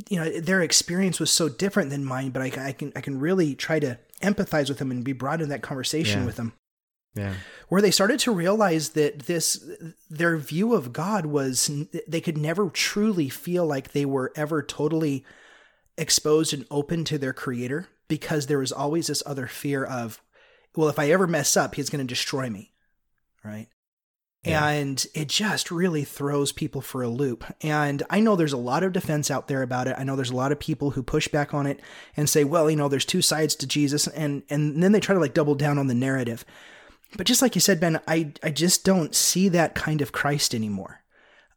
you 0.08 0.18
know, 0.18 0.40
their 0.40 0.62
experience 0.62 1.20
was 1.20 1.30
so 1.30 1.50
different 1.50 1.90
than 1.90 2.04
mine, 2.04 2.30
but 2.30 2.40
I, 2.40 2.68
I 2.68 2.72
can 2.72 2.90
I 2.96 3.02
can 3.02 3.20
really 3.20 3.54
try 3.54 3.78
to 3.78 3.98
empathize 4.22 4.70
with 4.70 4.78
them 4.78 4.90
and 4.90 5.04
be 5.04 5.12
brought 5.12 5.42
in 5.42 5.50
that 5.50 5.60
conversation 5.60 6.20
yeah. 6.20 6.26
with 6.26 6.36
them. 6.36 6.54
Yeah. 7.14 7.34
Where 7.68 7.82
they 7.82 7.90
started 7.90 8.20
to 8.20 8.32
realize 8.32 8.90
that 8.90 9.20
this 9.20 9.62
their 10.08 10.38
view 10.38 10.72
of 10.72 10.94
God 10.94 11.26
was 11.26 11.70
they 12.08 12.22
could 12.22 12.38
never 12.38 12.70
truly 12.70 13.28
feel 13.28 13.66
like 13.66 13.92
they 13.92 14.06
were 14.06 14.32
ever 14.34 14.62
totally 14.62 15.26
exposed 15.98 16.54
and 16.54 16.66
open 16.70 17.04
to 17.04 17.18
their 17.18 17.34
creator 17.34 17.88
because 18.08 18.46
there 18.46 18.58
was 18.58 18.72
always 18.72 19.08
this 19.08 19.22
other 19.26 19.46
fear 19.46 19.84
of 19.84 20.22
well, 20.76 20.88
if 20.88 20.98
I 20.98 21.10
ever 21.10 21.26
mess 21.26 21.56
up, 21.56 21.74
he's 21.74 21.90
going 21.90 22.04
to 22.04 22.12
destroy 22.12 22.48
me. 22.48 22.72
Right. 23.44 23.68
Yeah. 24.44 24.66
And 24.66 25.06
it 25.14 25.28
just 25.28 25.70
really 25.70 26.02
throws 26.02 26.50
people 26.50 26.80
for 26.80 27.02
a 27.02 27.08
loop. 27.08 27.44
And 27.60 28.02
I 28.10 28.18
know 28.18 28.34
there's 28.34 28.52
a 28.52 28.56
lot 28.56 28.82
of 28.82 28.92
defense 28.92 29.30
out 29.30 29.46
there 29.46 29.62
about 29.62 29.86
it. 29.86 29.94
I 29.96 30.02
know 30.02 30.16
there's 30.16 30.30
a 30.30 30.36
lot 30.36 30.50
of 30.50 30.58
people 30.58 30.90
who 30.90 31.02
push 31.02 31.28
back 31.28 31.54
on 31.54 31.66
it 31.66 31.80
and 32.16 32.28
say, 32.28 32.42
well, 32.42 32.68
you 32.68 32.76
know, 32.76 32.88
there's 32.88 33.04
two 33.04 33.22
sides 33.22 33.54
to 33.56 33.68
Jesus. 33.68 34.08
And, 34.08 34.42
and 34.50 34.82
then 34.82 34.90
they 34.90 35.00
try 35.00 35.14
to 35.14 35.20
like 35.20 35.34
double 35.34 35.54
down 35.54 35.78
on 35.78 35.86
the 35.86 35.94
narrative. 35.94 36.44
But 37.16 37.26
just 37.26 37.40
like 37.40 37.54
you 37.54 37.60
said, 37.60 37.78
Ben, 37.78 38.00
I, 38.08 38.32
I 38.42 38.50
just 38.50 38.84
don't 38.84 39.14
see 39.14 39.48
that 39.50 39.76
kind 39.76 40.00
of 40.00 40.10
Christ 40.10 40.54
anymore. 40.54 41.01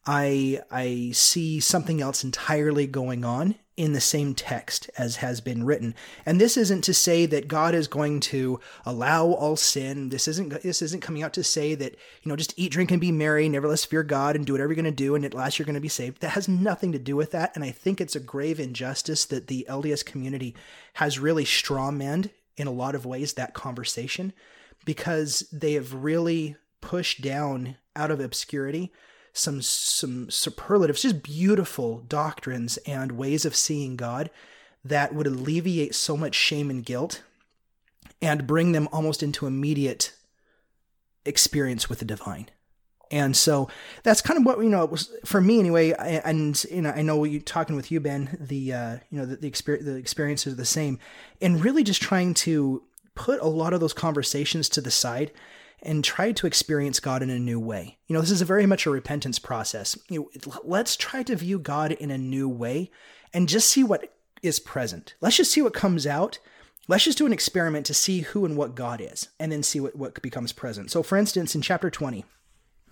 I 0.05 0.61
I 0.69 1.11
see 1.13 1.59
something 1.59 2.01
else 2.01 2.23
entirely 2.23 2.87
going 2.87 3.25
on 3.25 3.55
in 3.77 3.91
the 3.91 4.01
same 4.01 4.33
text 4.33 4.89
as 4.97 5.17
has 5.17 5.41
been 5.41 5.65
written. 5.65 5.93
And 6.25 6.39
this 6.39 6.55
isn't 6.55 6.83
to 6.85 6.93
say 6.93 7.25
that 7.25 7.49
God 7.49 7.75
is 7.75 7.89
going 7.89 8.21
to 8.21 8.59
allow 8.85 9.27
all 9.27 9.57
sin. 9.57 10.09
This 10.09 10.27
isn't 10.29 10.61
this 10.63 10.81
isn't 10.81 11.01
coming 11.01 11.23
out 11.23 11.33
to 11.33 11.43
say 11.43 11.75
that, 11.75 11.95
you 12.21 12.29
know, 12.29 12.37
just 12.37 12.53
eat, 12.55 12.71
drink 12.71 12.91
and 12.91 13.01
be 13.01 13.11
merry, 13.11 13.49
never 13.49 13.67
less 13.67 13.83
fear 13.83 14.03
God 14.03 14.35
and 14.35 14.45
do 14.45 14.53
whatever 14.53 14.69
you're 14.69 14.81
going 14.81 14.85
to 14.85 14.91
do 14.91 15.15
and 15.15 15.25
at 15.25 15.33
last 15.33 15.59
you're 15.59 15.65
going 15.65 15.73
to 15.73 15.81
be 15.81 15.89
saved. 15.89 16.21
That 16.21 16.29
has 16.29 16.47
nothing 16.47 16.93
to 16.93 16.99
do 16.99 17.15
with 17.15 17.31
that, 17.31 17.53
and 17.55 17.63
I 17.63 17.71
think 17.71 17.99
it's 17.99 18.15
a 18.15 18.21
grave 18.21 18.59
injustice 18.59 19.25
that 19.25 19.47
the 19.47 19.65
LDS 19.69 20.05
community 20.05 20.55
has 20.93 21.19
really 21.19 21.45
strawmanned 21.45 22.29
in 22.55 22.67
a 22.67 22.71
lot 22.71 22.95
of 22.95 23.05
ways 23.05 23.33
that 23.33 23.53
conversation 23.53 24.31
because 24.85 25.41
they 25.51 25.73
have 25.73 25.93
really 25.93 26.55
pushed 26.79 27.21
down 27.21 27.75
out 27.95 28.11
of 28.11 28.19
obscurity 28.19 28.93
some 29.35 29.61
some 29.61 30.29
superlatives, 30.31 31.01
just 31.01 31.21
beautiful 31.21 31.99
doctrines 32.07 32.77
and 32.85 33.11
ways 33.13 33.45
of 33.45 33.55
seeing 33.55 33.95
God 33.95 34.29
that 34.83 35.13
would 35.13 35.27
alleviate 35.27 35.93
so 35.93 36.15
much 36.15 36.35
shame 36.35 36.69
and 36.69 36.85
guilt 36.85 37.21
and 38.21 38.47
bring 38.47 38.71
them 38.71 38.87
almost 38.91 39.21
into 39.21 39.45
immediate 39.45 40.13
experience 41.25 41.89
with 41.89 41.99
the 41.99 42.05
divine. 42.05 42.49
And 43.11 43.35
so 43.35 43.69
that's 44.03 44.21
kind 44.21 44.39
of 44.39 44.45
what 44.45 44.59
you 44.59 44.69
know 44.69 44.85
was 44.85 45.11
for 45.25 45.41
me 45.41 45.59
anyway. 45.59 45.91
And 45.91 46.63
you 46.71 46.81
know, 46.81 46.91
I 46.91 47.01
know 47.01 47.23
you 47.25 47.41
talking 47.41 47.75
with 47.75 47.91
you, 47.91 47.99
Ben. 47.99 48.37
The 48.39 48.73
uh, 48.73 48.97
you 49.09 49.19
know 49.19 49.25
the 49.25 49.35
the, 49.35 49.51
exper- 49.51 49.83
the 49.83 49.95
experiences 49.95 50.53
are 50.53 50.57
the 50.57 50.65
same, 50.65 50.97
and 51.41 51.63
really 51.63 51.83
just 51.83 52.01
trying 52.01 52.33
to 52.35 52.83
put 53.15 53.41
a 53.41 53.47
lot 53.47 53.73
of 53.73 53.79
those 53.79 53.93
conversations 53.93 54.69
to 54.69 54.81
the 54.81 54.91
side 54.91 55.31
and 55.85 56.03
try 56.03 56.31
to 56.31 56.47
experience 56.47 56.99
God 56.99 57.21
in 57.21 57.29
a 57.29 57.39
new 57.39 57.59
way. 57.59 57.97
You 58.07 58.13
know, 58.13 58.21
this 58.21 58.31
is 58.31 58.41
a 58.41 58.45
very 58.45 58.65
much 58.65 58.85
a 58.85 58.89
repentance 58.89 59.39
process. 59.39 59.97
You 60.09 60.29
know, 60.33 60.51
let's 60.63 60.97
try 60.97 61.23
to 61.23 61.35
view 61.35 61.59
God 61.59 61.91
in 61.93 62.11
a 62.11 62.17
new 62.17 62.49
way 62.49 62.91
and 63.33 63.47
just 63.47 63.69
see 63.69 63.83
what 63.83 64.13
is 64.41 64.59
present. 64.59 65.15
Let's 65.21 65.37
just 65.37 65.51
see 65.51 65.61
what 65.61 65.73
comes 65.73 66.05
out. 66.05 66.39
Let's 66.87 67.03
just 67.03 67.17
do 67.17 67.25
an 67.25 67.33
experiment 67.33 67.85
to 67.87 67.93
see 67.93 68.21
who 68.21 68.45
and 68.45 68.55
what 68.55 68.75
God 68.75 69.01
is, 69.01 69.29
and 69.39 69.51
then 69.51 69.63
see 69.63 69.79
what, 69.79 69.95
what 69.95 70.21
becomes 70.21 70.51
present. 70.51 70.91
So, 70.91 71.01
for 71.01 71.17
instance, 71.17 71.55
in 71.55 71.61
chapter 71.61 71.89
20, 71.89 72.25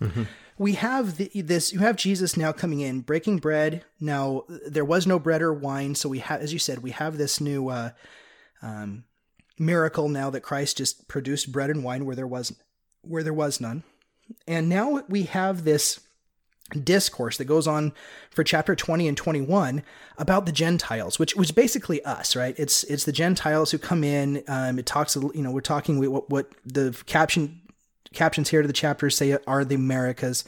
mm-hmm. 0.00 0.22
we 0.58 0.72
have 0.72 1.16
the, 1.16 1.30
this 1.42 1.72
you 1.72 1.78
have 1.80 1.96
jesus 1.96 2.36
now 2.36 2.52
coming 2.52 2.80
in 2.80 3.00
breaking 3.00 3.38
bread 3.38 3.84
now 4.00 4.44
there 4.66 4.84
was 4.84 5.06
no 5.06 5.18
bread 5.18 5.42
or 5.42 5.52
wine 5.52 5.94
so 5.94 6.08
we 6.08 6.18
have 6.18 6.40
as 6.40 6.52
you 6.52 6.58
said 6.58 6.80
we 6.80 6.90
have 6.90 7.16
this 7.16 7.40
new 7.40 7.68
uh, 7.68 7.90
um, 8.62 9.04
miracle 9.58 10.08
now 10.08 10.30
that 10.30 10.40
christ 10.40 10.78
just 10.78 11.08
produced 11.08 11.52
bread 11.52 11.70
and 11.70 11.84
wine 11.84 12.04
where 12.04 12.16
there 12.16 12.26
was 12.26 12.52
where 13.06 13.22
there 13.22 13.32
was 13.32 13.60
none 13.60 13.82
and 14.46 14.68
now 14.68 15.02
we 15.08 15.24
have 15.24 15.64
this 15.64 16.00
discourse 16.82 17.36
that 17.36 17.44
goes 17.44 17.66
on 17.66 17.92
for 18.30 18.42
chapter 18.42 18.74
20 18.74 19.06
and 19.06 19.16
21 19.16 19.82
about 20.16 20.46
the 20.46 20.52
gentiles 20.52 21.18
which 21.18 21.36
was 21.36 21.50
basically 21.50 22.02
us 22.04 22.34
right 22.34 22.54
it's 22.58 22.84
it's 22.84 23.04
the 23.04 23.12
gentiles 23.12 23.70
who 23.70 23.78
come 23.78 24.02
in 24.02 24.42
um, 24.48 24.78
it 24.78 24.86
talks 24.86 25.14
you 25.14 25.30
know 25.34 25.50
we're 25.50 25.60
talking 25.60 26.10
what 26.10 26.30
what 26.30 26.50
the 26.64 26.96
caption 27.06 27.60
captions 28.14 28.48
here 28.48 28.62
to 28.62 28.68
the 28.68 28.72
chapters 28.72 29.16
say 29.16 29.36
are 29.46 29.64
the 29.64 29.74
Americas. 29.74 30.44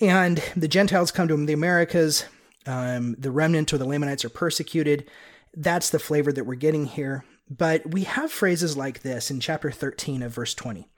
And 0.00 0.42
the 0.56 0.68
Gentiles 0.68 1.10
come 1.10 1.28
to 1.28 1.34
them, 1.34 1.46
the 1.46 1.52
Americas. 1.52 2.26
Um, 2.66 3.14
the 3.18 3.30
remnant 3.30 3.72
or 3.72 3.78
the 3.78 3.84
Lamanites 3.84 4.24
are 4.24 4.30
persecuted. 4.30 5.10
That's 5.54 5.90
the 5.90 5.98
flavor 5.98 6.32
that 6.32 6.44
we're 6.44 6.54
getting 6.54 6.86
here. 6.86 7.24
But 7.50 7.90
we 7.90 8.04
have 8.04 8.32
phrases 8.32 8.76
like 8.76 9.02
this 9.02 9.30
in 9.30 9.40
chapter 9.40 9.70
13 9.70 10.22
of 10.22 10.32
verse 10.32 10.54
20. 10.54 10.88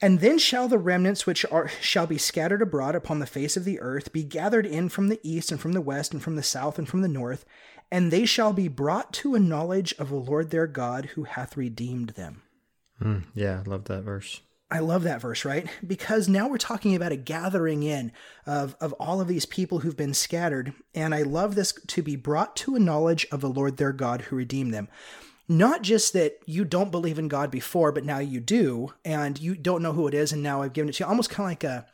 And 0.00 0.20
then 0.20 0.38
shall 0.38 0.68
the 0.68 0.78
remnants 0.78 1.26
which 1.26 1.44
are 1.50 1.68
shall 1.80 2.06
be 2.06 2.18
scattered 2.18 2.62
abroad 2.62 2.94
upon 2.94 3.18
the 3.18 3.26
face 3.26 3.56
of 3.56 3.64
the 3.64 3.80
earth 3.80 4.12
be 4.12 4.22
gathered 4.22 4.66
in 4.66 4.88
from 4.88 5.08
the 5.08 5.20
east 5.22 5.50
and 5.50 5.60
from 5.60 5.72
the 5.72 5.80
west 5.80 6.12
and 6.12 6.22
from 6.22 6.36
the 6.36 6.42
south 6.42 6.78
and 6.78 6.88
from 6.88 7.02
the 7.02 7.08
north, 7.08 7.44
and 7.90 8.10
they 8.10 8.24
shall 8.24 8.52
be 8.52 8.68
brought 8.68 9.12
to 9.14 9.34
a 9.34 9.40
knowledge 9.40 9.94
of 9.98 10.10
the 10.10 10.16
Lord 10.16 10.50
their 10.50 10.66
God 10.66 11.06
who 11.14 11.24
hath 11.24 11.56
redeemed 11.56 12.10
them. 12.10 12.42
Mm, 13.02 13.24
yeah, 13.34 13.62
I 13.64 13.68
love 13.68 13.84
that 13.84 14.02
verse. 14.02 14.40
I 14.70 14.80
love 14.80 15.02
that 15.04 15.22
verse, 15.22 15.46
right? 15.46 15.66
Because 15.86 16.28
now 16.28 16.46
we're 16.46 16.58
talking 16.58 16.94
about 16.94 17.12
a 17.12 17.16
gathering 17.16 17.82
in 17.82 18.12
of, 18.46 18.76
of 18.80 18.92
all 18.94 19.20
of 19.20 19.28
these 19.28 19.46
people 19.46 19.78
who've 19.78 19.96
been 19.96 20.12
scattered. 20.12 20.74
And 20.94 21.14
I 21.14 21.22
love 21.22 21.54
this 21.54 21.72
to 21.72 22.02
be 22.02 22.16
brought 22.16 22.54
to 22.56 22.74
a 22.74 22.80
knowledge 22.80 23.26
of 23.32 23.40
the 23.40 23.48
Lord 23.48 23.78
their 23.78 23.92
God 23.92 24.22
who 24.22 24.36
redeemed 24.36 24.74
them. 24.74 24.88
Not 25.48 25.82
just 25.82 26.12
that 26.12 26.40
you 26.44 26.64
don't 26.64 26.90
believe 26.90 27.18
in 27.18 27.28
God 27.28 27.50
before, 27.50 27.90
but 27.90 28.04
now 28.04 28.18
you 28.18 28.38
do, 28.38 28.92
and 29.04 29.40
you 29.40 29.54
don't 29.54 29.82
know 29.82 29.92
who 29.92 30.06
it 30.06 30.14
is, 30.14 30.30
and 30.32 30.42
now 30.42 30.62
I've 30.62 30.74
given 30.74 30.90
it 30.90 30.96
to 30.96 31.04
you. 31.04 31.08
Almost 31.08 31.30
kind 31.30 31.46
of 31.46 31.50
like 31.50 31.64
a 31.64 31.86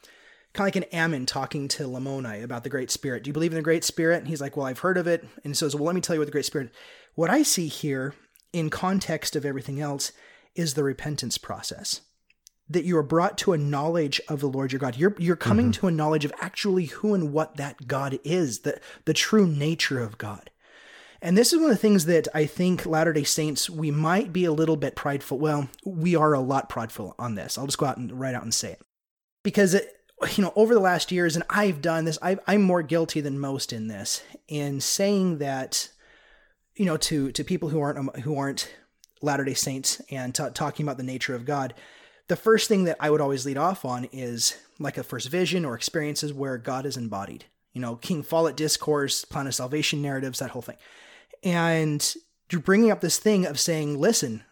kind 0.55 0.69
of 0.69 0.75
like 0.75 0.85
an 0.85 0.97
Ammon 0.97 1.27
talking 1.27 1.69
to 1.69 1.85
Lamoni 1.85 2.43
about 2.43 2.64
the 2.64 2.71
Great 2.71 2.90
Spirit. 2.90 3.23
Do 3.23 3.29
you 3.29 3.33
believe 3.33 3.53
in 3.53 3.57
the 3.57 3.62
Great 3.62 3.85
Spirit? 3.85 4.19
And 4.19 4.29
he's 4.29 4.40
like, 4.40 4.57
Well, 4.57 4.67
I've 4.67 4.81
heard 4.81 4.99
of 4.99 5.07
it. 5.07 5.23
And 5.23 5.53
he 5.53 5.55
says, 5.55 5.75
Well, 5.75 5.85
let 5.85 5.95
me 5.95 6.01
tell 6.01 6.14
you 6.14 6.21
what 6.21 6.27
the 6.27 6.33
Great 6.33 6.47
Spirit. 6.47 6.73
What 7.14 7.31
I 7.31 7.43
see 7.43 7.69
here 7.69 8.14
in 8.53 8.71
context 8.71 9.37
of 9.37 9.45
everything 9.45 9.81
else 9.81 10.12
is 10.55 10.75
the 10.75 10.85
repentance 10.85 11.38
process 11.38 12.01
that 12.69 12.85
you 12.85 12.97
are 12.97 13.03
brought 13.03 13.37
to 13.38 13.53
a 13.53 13.59
knowledge 13.59 14.21
of 14.29 14.40
the 14.40 14.49
Lord 14.49 14.73
your 14.73 14.79
God. 14.79 14.97
You're 14.97 15.14
you're 15.19 15.37
coming 15.37 15.67
mm-hmm. 15.67 15.81
to 15.81 15.87
a 15.88 15.93
knowledge 15.93 16.25
of 16.25 16.33
actually 16.40 16.87
who 16.87 17.14
and 17.14 17.33
what 17.33 17.57
that 17.57 17.87
God 17.87 18.19
is, 18.25 18.61
the 18.61 18.81
the 19.05 19.14
true 19.14 19.47
nature 19.47 20.01
of 20.01 20.19
God. 20.19 20.51
And 21.25 21.39
this 21.39 21.55
is 21.55 21.59
one 21.59 21.71
of 21.71 21.77
the 21.77 21.81
things 21.81 22.05
that 22.05 22.29
I 22.35 22.45
think 22.45 22.85
Latter 22.85 23.15
day 23.15 23.25
Saints, 23.25 23.71
we 23.71 23.91
might 23.91 24.31
be 24.31 24.45
a 24.45 24.53
little 24.53 24.77
bit 24.77 24.95
prideful. 24.95 25.39
Well, 25.39 25.71
we 25.83 26.15
are 26.15 26.35
a 26.35 26.41
lot 26.41 26.69
prideful 26.69 27.15
on 27.19 27.35
this. 27.35 27.57
I'll 27.57 27.65
just 27.65 27.79
go 27.79 27.87
out 27.87 27.97
and 27.97 28.13
right 28.13 28.35
out 28.35 28.43
and 28.43 28.53
say 28.53 28.73
it. 28.73 28.83
Because, 29.43 29.73
it, 29.73 29.91
you 30.37 30.45
know, 30.45 30.53
over 30.55 30.75
the 30.75 30.81
last 30.81 31.11
years, 31.11 31.35
and 31.35 31.43
I've 31.49 31.81
done 31.81 32.05
this, 32.05 32.19
I, 32.21 32.37
I'm 32.47 32.61
more 32.61 32.83
guilty 32.83 33.23
than 33.23 33.39
most 33.39 33.73
in 33.73 33.89
this, 33.89 34.23
in 34.49 34.83
saying 34.83 35.39
that, 35.39 35.89
you 36.77 36.85
know, 36.85 36.99
to, 36.99 37.33
to 37.33 37.43
people 37.43 37.71
who 37.71 37.81
aren't, 37.81 37.99
um, 37.99 38.11
who 38.23 38.37
aren't 38.37 38.71
Latter 39.23 39.45
day 39.45 39.55
Saints 39.55 40.03
and 40.11 40.35
t- 40.35 40.45
talking 40.53 40.85
about 40.85 40.99
the 40.99 41.05
nature 41.05 41.35
of 41.35 41.47
God, 41.47 41.73
the 42.29 42.37
first 42.37 42.69
thing 42.69 42.85
that 42.85 42.99
I 43.01 43.09
would 43.09 43.23
always 43.23 43.47
lead 43.47 43.57
off 43.57 43.87
on 43.87 44.05
is 44.13 44.59
like 44.79 44.99
a 44.99 45.03
first 45.03 45.31
vision 45.31 45.65
or 45.65 45.75
experiences 45.75 46.35
where 46.35 46.59
God 46.59 46.85
is 46.85 46.99
embodied. 46.99 47.47
You 47.73 47.81
know, 47.81 47.97
King 47.97 48.23
Follett 48.23 48.57
discourse, 48.57 49.25
plan 49.25 49.47
of 49.47 49.55
salvation 49.55 50.03
narratives, 50.03 50.41
that 50.41 50.51
whole 50.51 50.61
thing. 50.61 50.77
And 51.43 52.15
you're 52.51 52.61
bringing 52.61 52.91
up 52.91 53.01
this 53.01 53.19
thing 53.19 53.47
of 53.47 53.61
saying, 53.61 53.99
listen, 53.99 54.43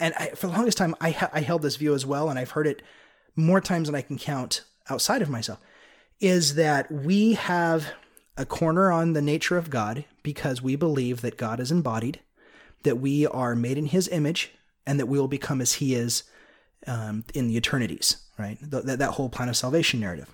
and 0.00 0.14
I, 0.14 0.28
for 0.28 0.46
the 0.46 0.52
longest 0.52 0.78
time, 0.78 0.94
I, 1.00 1.10
ha- 1.10 1.30
I 1.32 1.40
held 1.40 1.62
this 1.62 1.76
view 1.76 1.94
as 1.94 2.06
well, 2.06 2.30
and 2.30 2.38
I've 2.38 2.52
heard 2.52 2.66
it 2.66 2.82
more 3.36 3.60
times 3.60 3.88
than 3.88 3.94
I 3.94 4.02
can 4.02 4.18
count 4.18 4.64
outside 4.88 5.22
of 5.22 5.28
myself, 5.28 5.58
is 6.20 6.54
that 6.54 6.90
we 6.90 7.34
have 7.34 7.92
a 8.36 8.46
corner 8.46 8.92
on 8.92 9.12
the 9.12 9.22
nature 9.22 9.56
of 9.56 9.70
God 9.70 10.04
because 10.22 10.62
we 10.62 10.76
believe 10.76 11.20
that 11.20 11.36
God 11.36 11.60
is 11.60 11.72
embodied, 11.72 12.20
that 12.84 12.98
we 12.98 13.26
are 13.26 13.54
made 13.54 13.76
in 13.76 13.86
his 13.86 14.08
image, 14.08 14.52
and 14.86 14.98
that 14.98 15.06
we 15.06 15.18
will 15.18 15.28
become 15.28 15.60
as 15.60 15.74
he 15.74 15.94
is 15.94 16.22
um, 16.86 17.24
in 17.34 17.48
the 17.48 17.56
eternities, 17.56 18.16
right? 18.38 18.58
Th- 18.58 18.84
that, 18.84 19.00
that 19.00 19.12
whole 19.12 19.28
plan 19.28 19.48
of 19.48 19.56
salvation 19.56 20.00
narrative. 20.00 20.30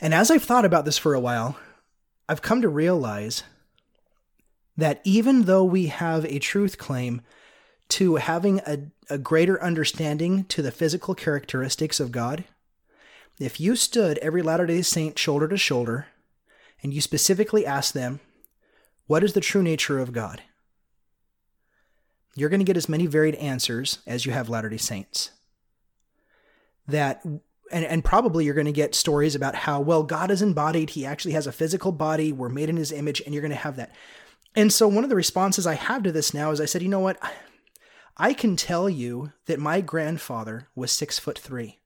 And 0.00 0.12
as 0.12 0.30
I've 0.30 0.42
thought 0.42 0.64
about 0.64 0.84
this 0.84 0.98
for 0.98 1.14
a 1.14 1.20
while, 1.20 1.56
I've 2.28 2.42
come 2.42 2.60
to 2.62 2.68
realize 2.68 3.44
that 4.76 5.00
even 5.04 5.42
though 5.42 5.64
we 5.64 5.86
have 5.86 6.24
a 6.24 6.38
truth 6.38 6.78
claim 6.78 7.20
to 7.88 8.16
having 8.16 8.60
a, 8.60 8.78
a 9.10 9.18
greater 9.18 9.62
understanding 9.62 10.44
to 10.44 10.62
the 10.62 10.70
physical 10.70 11.14
characteristics 11.14 12.00
of 12.00 12.12
God, 12.12 12.44
if 13.38 13.60
you 13.60 13.76
stood 13.76 14.18
every 14.18 14.42
Latter 14.42 14.66
day 14.66 14.82
Saint 14.82 15.18
shoulder 15.18 15.48
to 15.48 15.56
shoulder 15.56 16.06
and 16.82 16.94
you 16.94 17.00
specifically 17.00 17.66
asked 17.66 17.94
them, 17.94 18.20
What 19.06 19.24
is 19.24 19.32
the 19.32 19.40
true 19.40 19.62
nature 19.62 19.98
of 19.98 20.12
God? 20.12 20.42
you're 22.34 22.48
going 22.48 22.60
to 22.60 22.64
get 22.64 22.76
as 22.76 22.88
many 22.88 23.06
varied 23.06 23.34
answers 23.36 23.98
as 24.06 24.24
you 24.24 24.32
have 24.32 24.48
Latter 24.48 24.68
day 24.68 24.76
Saints. 24.76 25.30
That 26.88 27.24
and, 27.24 27.84
and 27.84 28.04
probably 28.04 28.44
you're 28.44 28.54
going 28.54 28.66
to 28.66 28.72
get 28.72 28.94
stories 28.94 29.34
about 29.34 29.54
how 29.54 29.80
well 29.80 30.02
God 30.02 30.30
is 30.30 30.42
embodied 30.42 30.90
he 30.90 31.06
actually 31.06 31.32
has 31.32 31.46
a 31.46 31.52
physical 31.52 31.92
body 31.92 32.32
we're 32.32 32.48
made 32.48 32.68
in 32.68 32.76
his 32.76 32.92
image 32.92 33.22
and 33.24 33.32
you're 33.32 33.42
going 33.42 33.50
to 33.50 33.56
have 33.56 33.76
that 33.76 33.94
and 34.54 34.72
so 34.72 34.86
one 34.88 35.04
of 35.04 35.10
the 35.10 35.16
responses 35.16 35.66
i 35.66 35.74
have 35.74 36.02
to 36.02 36.12
this 36.12 36.34
now 36.34 36.50
is 36.50 36.60
i 36.60 36.64
said 36.64 36.82
you 36.82 36.88
know 36.88 37.00
what? 37.00 37.18
I 38.16 38.34
can 38.34 38.56
tell 38.56 38.90
you 38.90 39.32
that 39.46 39.58
my 39.58 39.80
grandfather 39.80 40.68
was 40.74 40.92
six 40.92 41.18
foot 41.18 41.38
three. 41.38 41.80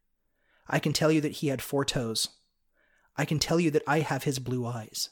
I 0.66 0.80
can 0.80 0.92
tell 0.92 1.12
you 1.12 1.20
that 1.20 1.32
he 1.32 1.48
had 1.48 1.62
four 1.62 1.84
toes. 1.84 2.30
I 3.16 3.24
can 3.24 3.38
tell 3.38 3.60
you 3.60 3.70
that 3.70 3.84
i 3.86 4.00
have 4.00 4.24
his 4.24 4.38
blue 4.38 4.66
eyes 4.66 5.10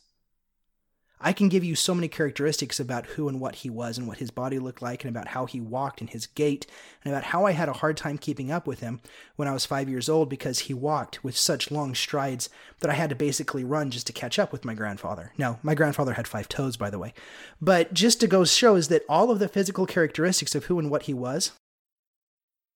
I 1.27 1.33
can 1.33 1.49
give 1.49 1.65
you 1.65 1.75
so 1.75 1.95
many 1.95 2.07
characteristics 2.07 2.79
about 2.79 3.07
who 3.07 3.31
and 3.31 3.41
what 3.41 3.55
he 3.57 3.71
was 3.71 3.97
and 3.97 4.07
what 4.07 4.19
his 4.19 4.31
body 4.31 4.59
looked 4.59 4.83
like 4.83 5.03
and 5.03 5.09
about 5.17 5.29
how 5.29 5.47
he 5.47 5.59
walked 5.59 6.03
and 6.03 6.11
his 6.11 6.27
gait 6.27 6.67
and 7.03 7.15
about 7.15 7.25
how 7.25 7.47
I 7.47 7.53
had 7.53 7.71
a 7.71 7.73
hard 7.73 7.97
time 7.97 8.19
keeping 8.19 8.53
up 8.53 8.67
with 8.67 8.81
him 8.81 9.01
when 9.37 9.49
I 9.49 9.53
was 9.53 9.65
five 9.65 9.89
years 9.89 10.11
old 10.11 10.29
because 10.29 10.59
he 10.61 10.75
walked 10.75 11.25
with 11.25 11.35
such 11.35 11.71
long 11.71 11.95
strides 11.95 12.51
that 12.81 12.91
I 12.91 12.95
had 12.95 13.09
to 13.09 13.17
basically 13.17 13.65
run 13.65 13.91
just 13.91 14.07
to 14.09 14.13
catch 14.13 14.39
up 14.39 14.53
with 14.53 14.67
my 14.67 14.75
grandfather. 14.75 15.33
Now, 15.39 15.59
my 15.63 15.75
grandfather 15.75 16.13
had 16.13 16.29
five 16.29 16.47
toes, 16.47 16.77
by 16.77 16.91
the 16.91 16.99
way. 16.99 17.15
But 17.59 17.95
just 17.95 18.21
to 18.21 18.27
go 18.27 18.45
shows 18.45 18.89
that 18.89 19.07
all 19.09 19.31
of 19.31 19.39
the 19.39 19.49
physical 19.49 19.87
characteristics 19.87 20.55
of 20.55 20.67
who 20.67 20.79
and 20.79 20.91
what 20.91 21.05
he 21.05 21.15
was 21.15 21.53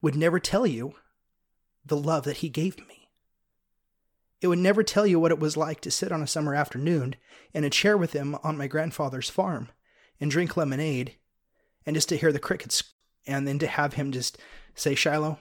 would 0.00 0.16
never 0.16 0.40
tell 0.40 0.66
you 0.66 0.94
the 1.84 1.98
love 1.98 2.24
that 2.24 2.38
he 2.38 2.48
gave 2.48 2.78
me. 2.78 2.97
It 4.40 4.46
would 4.48 4.58
never 4.58 4.82
tell 4.82 5.06
you 5.06 5.18
what 5.18 5.32
it 5.32 5.40
was 5.40 5.56
like 5.56 5.80
to 5.80 5.90
sit 5.90 6.12
on 6.12 6.22
a 6.22 6.26
summer 6.26 6.54
afternoon 6.54 7.16
in 7.52 7.64
a 7.64 7.70
chair 7.70 7.96
with 7.96 8.12
him 8.12 8.36
on 8.42 8.56
my 8.56 8.66
grandfather's 8.66 9.28
farm 9.28 9.68
and 10.20 10.30
drink 10.30 10.56
lemonade 10.56 11.16
and 11.84 11.94
just 11.94 12.08
to 12.10 12.16
hear 12.16 12.32
the 12.32 12.38
crickets 12.38 12.84
and 13.26 13.46
then 13.46 13.58
to 13.58 13.66
have 13.66 13.94
him 13.94 14.12
just 14.12 14.38
say, 14.74 14.94
Shiloh, 14.94 15.38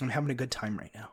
I'm 0.00 0.10
having 0.10 0.30
a 0.30 0.34
good 0.34 0.50
time 0.50 0.78
right 0.78 0.90
now. 0.94 1.12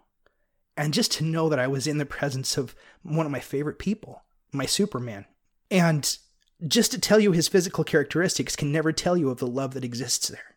And 0.76 0.94
just 0.94 1.12
to 1.14 1.24
know 1.24 1.50
that 1.50 1.60
I 1.60 1.68
was 1.68 1.88
in 1.88 1.98
the 1.98 2.06
presence 2.06 2.58
of 2.58 2.76
one 3.04 3.26
of 3.26 3.32
my 3.32 3.40
favorite 3.40 3.80
people, 3.80 4.24
my 4.52 4.66
Superman. 4.66 5.26
And 5.70 6.18
just 6.68 6.92
to 6.92 7.00
tell 7.00 7.20
you 7.20 7.32
his 7.32 7.48
physical 7.48 7.84
characteristics 7.84 8.56
can 8.56 8.72
never 8.72 8.92
tell 8.92 9.18
you 9.18 9.30
of 9.30 9.40
the 9.40 9.48
love 9.48 9.74
that 9.74 9.84
exists 9.84 10.28
there. 10.28 10.51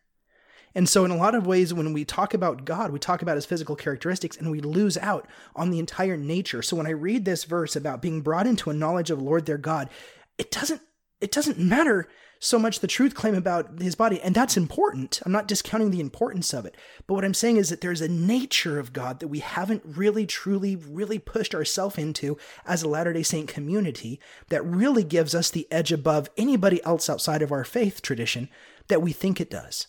And 0.75 0.89
so, 0.89 1.05
in 1.05 1.11
a 1.11 1.17
lot 1.17 1.35
of 1.35 1.47
ways, 1.47 1.73
when 1.73 1.93
we 1.93 2.03
talk 2.03 2.33
about 2.33 2.65
God, 2.65 2.91
we 2.91 2.99
talk 2.99 3.21
about 3.21 3.37
his 3.37 3.45
physical 3.45 3.77
characteristics 3.77 4.35
and 4.35 4.51
we 4.51 4.59
lose 4.59 4.97
out 4.97 5.25
on 5.55 5.71
the 5.71 5.79
entire 5.79 6.17
nature. 6.17 6.61
So, 6.61 6.75
when 6.75 6.85
I 6.85 6.91
read 6.91 7.23
this 7.23 7.45
verse 7.45 7.75
about 7.75 8.01
being 8.01 8.21
brought 8.21 8.45
into 8.45 8.69
a 8.69 8.73
knowledge 8.73 9.09
of 9.09 9.21
Lord 9.21 9.45
their 9.45 9.57
God, 9.57 9.89
it 10.37 10.51
doesn't 10.51 10.81
it 11.21 11.31
doesn't 11.31 11.57
matter 11.57 12.09
so 12.39 12.59
much 12.59 12.79
the 12.79 12.87
truth 12.87 13.15
claim 13.15 13.33
about 13.33 13.81
his 13.81 13.95
body. 13.95 14.21
And 14.21 14.35
that's 14.35 14.57
important. 14.57 15.21
I'm 15.25 15.31
not 15.31 15.47
discounting 15.47 15.91
the 15.91 16.01
importance 16.01 16.53
of 16.53 16.65
it. 16.65 16.75
But 17.07 17.13
what 17.15 17.25
i'm 17.25 17.33
saying 17.33 17.57
is 17.57 17.69
that 17.69 17.81
there's 17.81 18.01
a 18.01 18.07
nature 18.07 18.77
of 18.77 18.93
god 18.93 19.19
that 19.19 19.29
we 19.29 19.39
haven't 19.39 19.83
really 19.85 20.25
truly 20.25 20.75
really 20.75 21.19
pushed 21.19 21.55
ourselves 21.55 21.97
into 21.97 22.37
as 22.65 22.83
a 22.83 22.89
latter 22.89 23.13
day 23.13 23.23
saint 23.23 23.47
community 23.47 24.19
that 24.49 24.63
really 24.63 25.03
gives 25.03 25.33
us 25.33 25.49
the 25.49 25.67
edge 25.71 25.91
above 25.91 26.29
anybody 26.37 26.83
else 26.83 27.09
outside 27.09 27.41
of 27.41 27.51
our 27.51 27.63
faith 27.63 28.01
tradition 28.01 28.49
that 28.87 29.01
we 29.01 29.13
think 29.13 29.39
it 29.39 29.49
does 29.49 29.87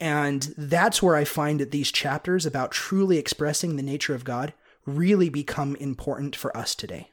and 0.00 0.54
that's 0.56 1.02
where 1.02 1.14
I 1.14 1.24
find 1.24 1.60
that 1.60 1.70
these 1.70 1.92
chapters 1.92 2.46
about 2.46 2.72
truly 2.72 3.18
expressing 3.18 3.76
the 3.76 3.82
nature 3.82 4.14
of 4.14 4.24
God 4.24 4.54
really 4.86 5.28
become 5.28 5.76
important 5.76 6.34
for 6.34 6.56
us 6.56 6.74
today. 6.74 7.10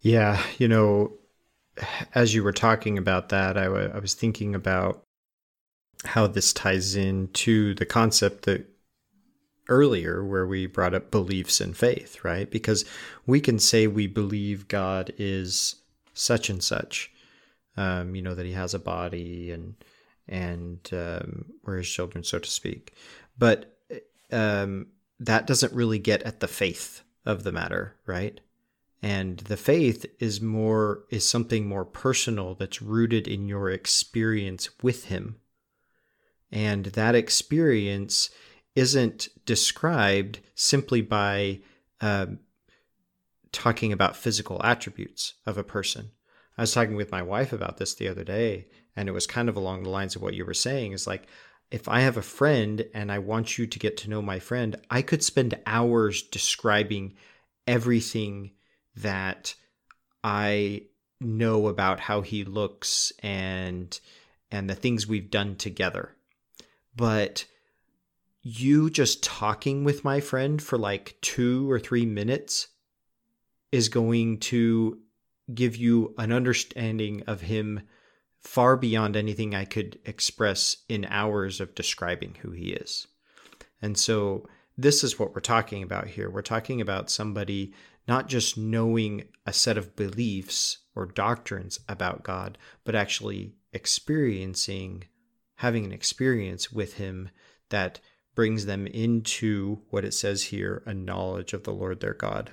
Yeah, 0.00 0.40
you 0.58 0.68
know, 0.68 1.12
as 2.14 2.34
you 2.34 2.44
were 2.44 2.52
talking 2.52 2.98
about 2.98 3.30
that, 3.30 3.56
I, 3.56 3.64
w- 3.64 3.90
I 3.92 3.98
was 3.98 4.14
thinking 4.14 4.54
about 4.54 5.02
how 6.04 6.26
this 6.26 6.52
ties 6.52 6.94
in 6.94 7.28
to 7.32 7.74
the 7.74 7.86
concept 7.86 8.44
that 8.44 8.66
earlier 9.68 10.24
where 10.24 10.46
we 10.46 10.66
brought 10.66 10.94
up 10.94 11.10
beliefs 11.10 11.60
and 11.60 11.76
faith, 11.76 12.22
right? 12.22 12.50
Because 12.50 12.84
we 13.26 13.40
can 13.40 13.58
say 13.58 13.86
we 13.86 14.06
believe 14.06 14.68
God 14.68 15.12
is 15.18 15.76
such 16.12 16.50
and 16.50 16.62
such, 16.62 17.10
um, 17.76 18.14
you 18.14 18.22
know, 18.22 18.34
that 18.34 18.46
he 18.46 18.52
has 18.52 18.74
a 18.74 18.78
body 18.78 19.50
and 19.50 19.74
and 20.28 20.78
um, 20.92 21.46
we're 21.64 21.78
his 21.78 21.88
children, 21.88 22.24
so 22.24 22.38
to 22.38 22.48
speak. 22.48 22.94
But 23.38 23.76
um, 24.32 24.88
that 25.20 25.46
doesn't 25.46 25.72
really 25.72 25.98
get 25.98 26.22
at 26.22 26.40
the 26.40 26.48
faith 26.48 27.02
of 27.24 27.42
the 27.44 27.52
matter, 27.52 27.96
right? 28.06 28.40
And 29.02 29.38
the 29.38 29.56
faith 29.56 30.06
is 30.18 30.40
more 30.40 31.04
is 31.10 31.28
something 31.28 31.66
more 31.66 31.84
personal 31.84 32.54
that's 32.54 32.80
rooted 32.80 33.28
in 33.28 33.48
your 33.48 33.70
experience 33.70 34.70
with 34.82 35.06
him. 35.06 35.36
And 36.50 36.86
that 36.86 37.14
experience 37.14 38.30
isn't 38.74 39.28
described 39.44 40.40
simply 40.54 41.02
by 41.02 41.60
uh, 42.00 42.26
talking 43.52 43.92
about 43.92 44.16
physical 44.16 44.60
attributes 44.64 45.34
of 45.44 45.58
a 45.58 45.64
person. 45.64 46.10
I 46.56 46.62
was 46.62 46.72
talking 46.72 46.96
with 46.96 47.12
my 47.12 47.22
wife 47.22 47.52
about 47.52 47.78
this 47.78 47.94
the 47.94 48.08
other 48.08 48.24
day, 48.24 48.68
and 48.96 49.08
it 49.08 49.12
was 49.12 49.26
kind 49.26 49.48
of 49.48 49.56
along 49.56 49.82
the 49.82 49.90
lines 49.90 50.16
of 50.16 50.22
what 50.22 50.34
you 50.34 50.44
were 50.44 50.54
saying 50.54 50.92
is 50.92 51.06
like, 51.06 51.26
if 51.70 51.88
I 51.88 52.00
have 52.00 52.16
a 52.16 52.22
friend 52.22 52.84
and 52.94 53.10
I 53.10 53.18
want 53.18 53.58
you 53.58 53.66
to 53.66 53.78
get 53.78 53.96
to 53.98 54.10
know 54.10 54.22
my 54.22 54.38
friend, 54.38 54.76
I 54.90 55.02
could 55.02 55.22
spend 55.22 55.58
hours 55.66 56.22
describing 56.22 57.14
everything 57.66 58.52
that 58.96 59.54
I 60.22 60.82
know 61.20 61.68
about 61.68 62.00
how 62.00 62.20
he 62.20 62.44
looks 62.44 63.12
and 63.22 63.98
and 64.50 64.70
the 64.70 64.74
things 64.74 65.06
we've 65.06 65.30
done 65.30 65.56
together. 65.56 66.14
But 66.94 67.46
you 68.42 68.90
just 68.90 69.24
talking 69.24 69.84
with 69.84 70.04
my 70.04 70.20
friend 70.20 70.62
for 70.62 70.78
like 70.78 71.16
2 71.22 71.68
or 71.68 71.80
3 71.80 72.06
minutes 72.06 72.68
is 73.72 73.88
going 73.88 74.38
to 74.38 75.00
give 75.52 75.74
you 75.74 76.14
an 76.18 76.30
understanding 76.30 77.22
of 77.26 77.40
him 77.40 77.80
far 78.44 78.76
beyond 78.76 79.16
anything 79.16 79.54
I 79.54 79.64
could 79.64 79.98
express 80.04 80.76
in 80.88 81.06
hours 81.06 81.60
of 81.60 81.74
describing 81.74 82.36
who 82.42 82.50
he 82.50 82.72
is. 82.72 83.06
And 83.80 83.98
so 83.98 84.46
this 84.76 85.02
is 85.02 85.18
what 85.18 85.34
we're 85.34 85.40
talking 85.40 85.82
about 85.82 86.08
here. 86.08 86.30
We're 86.30 86.42
talking 86.42 86.80
about 86.80 87.10
somebody 87.10 87.72
not 88.06 88.28
just 88.28 88.58
knowing 88.58 89.24
a 89.46 89.52
set 89.52 89.78
of 89.78 89.96
beliefs 89.96 90.78
or 90.94 91.06
doctrines 91.06 91.80
about 91.88 92.22
God, 92.22 92.58
but 92.84 92.94
actually 92.94 93.54
experiencing, 93.72 95.04
having 95.56 95.86
an 95.86 95.92
experience 95.92 96.70
with 96.70 96.94
Him 96.94 97.30
that 97.70 97.98
brings 98.34 98.66
them 98.66 98.86
into 98.86 99.80
what 99.90 100.04
it 100.04 100.12
says 100.12 100.44
here 100.44 100.82
a 100.86 100.92
knowledge 100.92 101.54
of 101.54 101.64
the 101.64 101.72
Lord 101.72 102.00
their 102.00 102.14
God. 102.14 102.50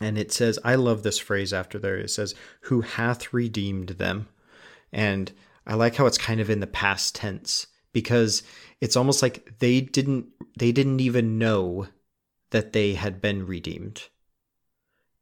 And 0.00 0.18
it 0.18 0.32
says, 0.32 0.58
I 0.64 0.74
love 0.74 1.02
this 1.02 1.18
phrase 1.18 1.52
after 1.52 1.78
there. 1.78 1.96
It 1.96 2.10
says, 2.10 2.34
Who 2.62 2.80
hath 2.80 3.32
redeemed 3.32 3.90
them. 3.90 4.28
And 4.92 5.32
I 5.66 5.74
like 5.74 5.96
how 5.96 6.06
it's 6.06 6.18
kind 6.18 6.40
of 6.40 6.50
in 6.50 6.60
the 6.60 6.66
past 6.66 7.14
tense 7.14 7.66
because 7.92 8.42
it's 8.80 8.96
almost 8.96 9.22
like 9.22 9.58
they 9.58 9.80
didn't 9.80 10.26
they 10.58 10.72
didn't 10.72 11.00
even 11.00 11.38
know 11.38 11.86
that 12.50 12.72
they 12.72 12.94
had 12.94 13.20
been 13.20 13.46
redeemed. 13.46 14.04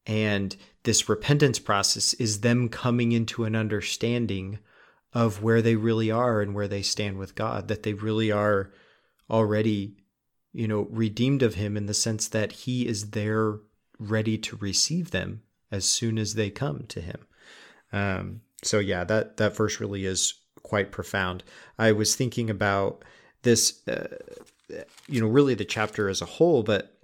And 0.07 0.57
this 0.85 1.09
repentance 1.09 1.59
process 1.59 2.15
is 2.15 2.41
them 2.41 2.69
coming 2.69 3.13
into 3.13 3.45
an 3.45 3.57
understanding 3.57 4.61
of 5.13 5.43
where 5.43 5.63
they 5.63 5.75
really 5.75 6.11
are 6.11 6.41
and 6.41 6.55
where 6.55 6.69
they 6.69 6.83
stand 6.83 7.19
with 7.19 7.35
God, 7.35 7.69
that 7.69 7.83
they 7.83 7.95
really 7.95 8.31
are 8.31 8.73
already, 9.29 9.97
you 10.53 10.69
know, 10.69 10.87
redeemed 10.91 11.43
of 11.43 11.55
Him 11.55 11.77
in 11.77 11.87
the 11.87 11.95
sense 11.95 12.29
that 12.29 12.53
He 12.53 12.87
is 12.87 13.11
there 13.11 13.59
ready 13.99 14.39
to 14.39 14.57
receive 14.57 15.11
them 15.11 15.43
as 15.73 15.85
soon 15.85 16.19
as 16.19 16.35
they 16.35 16.51
come 16.51 16.85
to 16.89 17.01
Him. 17.01 17.27
Um, 17.93 18.43
so 18.63 18.79
yeah, 18.79 19.05
that 19.05 19.37
that 19.37 19.57
verse 19.57 19.81
really 19.81 20.05
is 20.05 20.35
quite 20.63 20.93
profound. 20.93 21.45
I 21.79 21.93
was 21.93 22.17
thinking 22.17 22.51
about 22.51 23.05
this, 23.43 23.87
uh, 23.87 24.17
you 25.09 25.21
know, 25.21 25.29
really 25.29 25.55
the 25.55 25.65
chapter 25.65 26.09
as 26.09 26.21
a 26.21 26.27
whole, 26.27 26.63
but 26.63 26.97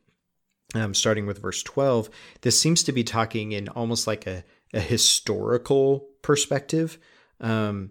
um, 0.75 0.95
starting 0.95 1.27
with 1.27 1.41
verse 1.41 1.63
12, 1.63 2.11
this 2.41 2.59
seems 2.59 2.83
to 2.83 2.93
be 2.93 3.05
talking 3.05 3.53
in 3.53 3.69
almost 3.69 4.07
like 4.07 4.27
a, 4.27 4.43
a 4.73 4.81
historical 4.81 6.09
perspective. 6.23 6.99
Um, 7.41 7.91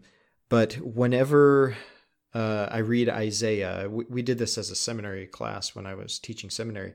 but 0.50 0.74
whenever 0.74 1.78
uh, 2.34 2.67
I 2.69 2.80
read 2.80 3.08
Isaiah, 3.08 3.88
we, 3.89 4.06
we 4.10 4.21
did 4.21 4.38
this 4.38 4.58
as 4.58 4.71
a 4.71 4.76
seminary 4.76 5.28
class 5.28 5.76
when 5.76 5.86
I 5.86 5.95
was 5.95 6.19
teaching 6.19 6.50
seminary. 6.50 6.93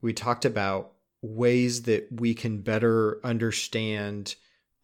We 0.00 0.12
talked 0.12 0.44
about 0.44 0.92
ways 1.22 1.82
that 1.82 2.08
we 2.10 2.34
can 2.34 2.60
better 2.60 3.20
understand 3.24 4.36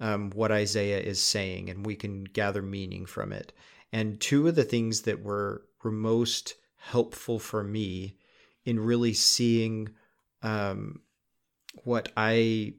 um, 0.02 0.30
what 0.34 0.50
Isaiah 0.50 0.98
is 0.98 1.22
saying 1.22 1.70
and 1.70 1.86
we 1.86 1.94
can 1.94 2.24
gather 2.24 2.60
meaning 2.60 3.06
from 3.06 3.32
it. 3.32 3.52
And 3.92 4.20
two 4.20 4.48
of 4.48 4.56
the 4.56 4.64
things 4.64 5.02
that 5.02 5.22
were, 5.22 5.62
were 5.82 5.92
most 5.92 6.56
helpful 6.76 7.38
for 7.38 7.62
me 7.62 8.16
in 8.64 8.80
really 8.80 9.14
seeing 9.14 9.90
um, 10.42 11.02
what 11.84 12.10
I, 12.16 12.74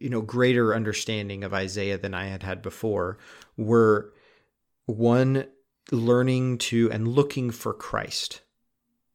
you 0.00 0.08
know, 0.08 0.22
greater 0.22 0.74
understanding 0.74 1.44
of 1.44 1.52
Isaiah 1.52 1.98
than 1.98 2.14
I 2.14 2.26
had 2.26 2.42
had 2.42 2.62
before 2.62 3.18
were 3.58 4.14
one, 4.86 5.46
learning 5.90 6.58
to 6.58 6.90
and 6.90 7.08
looking 7.08 7.50
for 7.50 7.74
Christ 7.74 8.40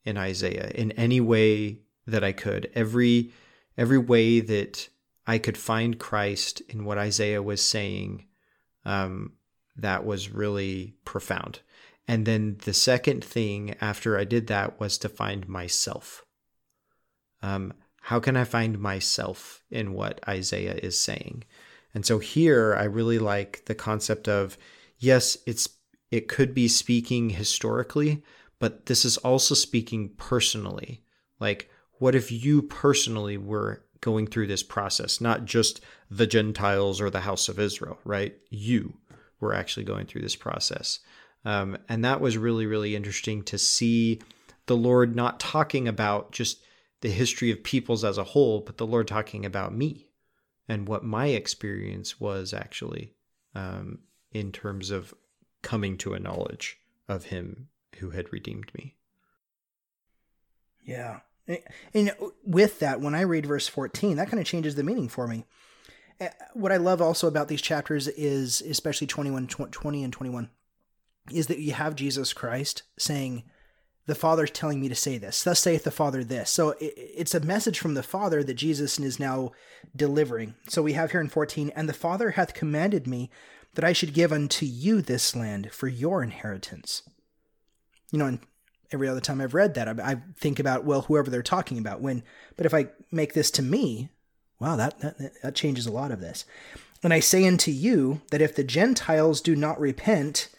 in 0.05 0.17
Isaiah 0.17 0.69
in 0.75 0.91
any 0.91 1.19
way 1.19 1.79
that 2.05 2.23
I 2.23 2.31
could. 2.31 2.69
Every 2.75 3.31
every 3.75 3.97
way 3.97 4.39
that 4.39 4.89
I 5.27 5.37
could 5.37 5.57
find 5.57 5.99
Christ 5.99 6.61
in 6.69 6.85
what 6.85 6.97
Isaiah 6.97 7.43
was 7.43 7.61
saying, 7.61 8.25
um, 8.85 9.33
that 9.75 10.05
was 10.05 10.31
really 10.31 10.95
profound. 11.05 11.59
And 12.07 12.25
then 12.25 12.57
the 12.63 12.73
second 12.73 13.23
thing 13.23 13.75
after 13.81 14.17
I 14.17 14.23
did 14.23 14.47
that 14.47 14.79
was 14.79 14.97
to 14.99 15.09
find 15.09 15.47
myself. 15.47 16.25
Um, 17.43 17.73
how 18.03 18.21
can 18.21 18.37
I 18.37 18.45
find 18.45 18.79
myself 18.79 19.61
in 19.69 19.91
what 19.91 20.21
Isaiah 20.27 20.79
is 20.81 20.99
saying? 20.99 21.43
And 21.93 22.05
so 22.05 22.19
here 22.19 22.73
I 22.73 22.85
really 22.85 23.19
like 23.19 23.65
the 23.65 23.75
concept 23.75 24.29
of 24.29 24.57
yes, 24.97 25.37
it's 25.45 25.67
it 26.09 26.29
could 26.29 26.53
be 26.53 26.69
speaking 26.69 27.31
historically, 27.31 28.23
but 28.59 28.85
this 28.85 29.03
is 29.03 29.17
also 29.17 29.53
speaking 29.53 30.11
personally. 30.15 31.03
Like, 31.39 31.69
what 31.99 32.15
if 32.15 32.31
you 32.31 32.61
personally 32.61 33.37
were 33.37 33.83
going 34.01 34.27
through 34.27 34.47
this 34.47 34.63
process, 34.63 35.19
not 35.21 35.45
just 35.45 35.81
the 36.09 36.27
Gentiles 36.27 37.01
or 37.01 37.09
the 37.09 37.21
house 37.21 37.49
of 37.49 37.59
Israel, 37.59 37.99
right? 38.05 38.35
You 38.49 38.97
were 39.39 39.53
actually 39.53 39.83
going 39.83 40.05
through 40.05 40.21
this 40.21 40.35
process. 40.35 40.99
Um, 41.45 41.77
and 41.87 42.03
that 42.03 42.21
was 42.21 42.37
really, 42.37 42.65
really 42.65 42.95
interesting 42.95 43.43
to 43.43 43.57
see 43.57 44.19
the 44.65 44.77
Lord 44.77 45.15
not 45.15 45.39
talking 45.39 45.87
about 45.87 46.31
just 46.31 46.61
the 47.01 47.09
history 47.09 47.51
of 47.51 47.63
peoples 47.63 48.03
as 48.03 48.17
a 48.17 48.23
whole, 48.23 48.61
but 48.61 48.77
the 48.77 48.87
Lord 48.87 49.07
talking 49.07 49.45
about 49.45 49.73
me 49.73 50.09
and 50.67 50.87
what 50.87 51.03
my 51.03 51.27
experience 51.27 52.19
was 52.19 52.53
actually 52.53 53.13
um, 53.55 53.99
in 54.31 54.51
terms 54.51 54.91
of 54.91 55.13
coming 55.61 55.97
to 55.97 56.13
a 56.13 56.19
knowledge 56.19 56.79
of 57.07 57.25
Him 57.25 57.69
who 57.99 58.09
had 58.09 58.31
redeemed 58.33 58.71
me. 58.73 58.95
Yeah. 60.83 61.19
And 61.93 62.13
with 62.43 62.79
that, 62.79 63.01
when 63.01 63.15
I 63.15 63.21
read 63.21 63.45
verse 63.45 63.67
14, 63.67 64.17
that 64.17 64.29
kind 64.29 64.39
of 64.39 64.45
changes 64.45 64.75
the 64.75 64.83
meaning 64.83 65.07
for 65.07 65.27
me. 65.27 65.45
Eh, 66.19 66.29
what 66.53 66.71
I 66.71 66.77
love 66.77 67.01
also 67.01 67.27
about 67.27 67.47
these 67.47 67.61
chapters 67.61 68.07
is, 68.09 68.61
especially 68.61 69.07
21, 69.07 69.47
20 69.47 70.03
and 70.03 70.11
21, 70.11 70.49
is 71.31 71.47
that 71.47 71.59
you 71.59 71.73
have 71.73 71.95
Jesus 71.95 72.33
Christ 72.33 72.83
saying, 72.97 73.43
the 74.07 74.15
Father's 74.15 74.51
telling 74.51 74.79
me 74.79 74.87
to 74.87 74.95
say 74.95 75.17
this. 75.17 75.43
Thus 75.43 75.59
saith 75.59 75.83
the 75.83 75.91
Father 75.91 76.23
this. 76.23 76.49
So 76.49 76.75
it's 76.79 77.35
a 77.35 77.41
message 77.41 77.77
from 77.77 77.93
the 77.93 78.01
Father 78.01 78.41
that 78.41 78.53
Jesus 78.53 78.97
is 78.99 79.19
now 79.19 79.51
delivering. 79.95 80.55
So 80.69 80.81
we 80.81 80.93
have 80.93 81.11
here 81.11 81.19
in 81.19 81.27
14, 81.27 81.71
and 81.75 81.89
the 81.89 81.93
Father 81.93 82.31
hath 82.31 82.53
commanded 82.53 83.05
me 83.05 83.29
that 83.75 83.83
I 83.83 83.91
should 83.93 84.13
give 84.13 84.31
unto 84.31 84.65
you 84.65 85.01
this 85.01 85.35
land 85.35 85.71
for 85.73 85.89
your 85.89 86.23
inheritance. 86.23 87.03
You 88.11 88.19
know, 88.19 88.25
and 88.25 88.39
every 88.91 89.07
other 89.07 89.21
time 89.21 89.41
I've 89.41 89.53
read 89.53 89.73
that, 89.75 89.87
I, 89.87 90.11
I 90.11 90.21
think 90.37 90.59
about, 90.59 90.85
well, 90.85 91.01
whoever 91.01 91.29
they're 91.29 91.43
talking 91.43 91.77
about 91.77 92.01
when, 92.01 92.23
but 92.55 92.65
if 92.65 92.73
I 92.73 92.87
make 93.11 93.33
this 93.33 93.51
to 93.51 93.61
me, 93.61 94.09
wow, 94.59 94.75
that, 94.75 94.99
that, 94.99 95.31
that 95.43 95.55
changes 95.55 95.85
a 95.85 95.91
lot 95.91 96.11
of 96.11 96.21
this. 96.21 96.45
And 97.03 97.13
I 97.13 97.19
say 97.19 97.45
unto 97.45 97.71
you 97.71 98.21
that 98.31 98.41
if 98.41 98.55
the 98.55 98.63
Gentiles 98.63 99.41
do 99.41 99.55
not 99.55 99.79
repent 99.79 100.49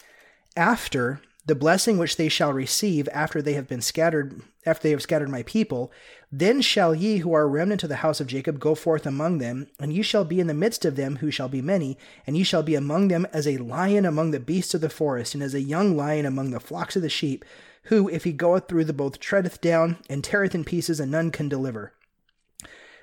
after 0.55 1.21
the 1.49 1.55
blessing 1.55 1.97
which 1.97 2.15
they 2.15 2.29
shall 2.29 2.53
receive 2.53 3.09
after 3.11 3.41
they 3.41 3.53
have 3.53 3.67
been 3.67 3.81
scattered, 3.81 4.39
after 4.67 4.83
they 4.83 4.91
have 4.91 5.01
scattered 5.01 5.29
my 5.29 5.41
people, 5.43 5.91
then 6.31 6.61
shall 6.61 6.93
ye 6.93 7.17
who 7.17 7.33
are 7.33 7.49
remnant 7.49 7.81
of 7.81 7.89
the 7.89 7.97
house 7.97 8.21
of 8.21 8.27
Jacob 8.27 8.59
go 8.59 8.75
forth 8.75 9.07
among 9.07 9.39
them, 9.39 9.65
and 9.79 9.91
ye 9.91 10.03
shall 10.03 10.23
be 10.23 10.39
in 10.39 10.45
the 10.45 10.53
midst 10.53 10.85
of 10.85 10.95
them 10.95 11.15
who 11.15 11.31
shall 11.31 11.49
be 11.49 11.59
many, 11.59 11.97
and 12.27 12.37
ye 12.37 12.43
shall 12.43 12.61
be 12.61 12.75
among 12.75 13.07
them 13.07 13.25
as 13.33 13.47
a 13.47 13.57
lion 13.57 14.05
among 14.05 14.29
the 14.29 14.39
beasts 14.39 14.75
of 14.75 14.81
the 14.81 14.91
forest, 14.91 15.33
and 15.33 15.41
as 15.41 15.55
a 15.55 15.61
young 15.61 15.97
lion 15.97 16.23
among 16.23 16.51
the 16.51 16.59
flocks 16.59 16.95
of 16.95 17.01
the 17.01 17.09
sheep, 17.09 17.43
who, 17.85 18.07
if 18.07 18.25
he 18.25 18.31
goeth 18.31 18.67
through 18.67 18.85
the 18.85 18.93
both, 18.93 19.19
treadeth 19.19 19.59
down 19.59 19.97
and 20.07 20.23
teareth 20.23 20.53
in 20.53 20.63
pieces, 20.63 20.99
and 20.99 21.11
none 21.11 21.31
can 21.31 21.49
deliver. 21.49 21.93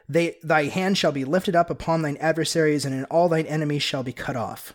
They, 0.09 0.37
thy 0.45 0.67
hand 0.67 0.97
shall 0.97 1.11
be 1.11 1.25
lifted 1.25 1.57
up 1.57 1.69
upon 1.69 2.03
thine 2.03 2.17
adversaries, 2.19 2.85
and 2.85 2.95
in 2.95 3.07
all 3.07 3.29
thine 3.29 3.47
enemies 3.47 3.83
shall 3.83 4.05
be 4.05 4.13
cut 4.13 4.37
off. 4.37 4.73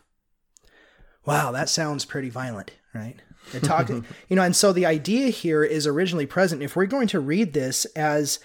Wow, 1.25 1.53
that 1.53 1.69
sounds 1.69 2.03
pretty 2.03 2.29
violent, 2.29 2.71
right? 2.93 3.21
They're 3.51 3.61
talking, 3.61 4.05
you 4.29 4.35
know, 4.35 4.43
and 4.43 4.55
so 4.55 4.71
the 4.71 4.85
idea 4.85 5.29
here 5.29 5.63
is 5.63 5.87
originally 5.87 6.25
present. 6.25 6.63
If 6.63 6.75
we're 6.75 6.85
going 6.85 7.07
to 7.09 7.19
read 7.19 7.53
this 7.53 7.85
as 7.95 8.39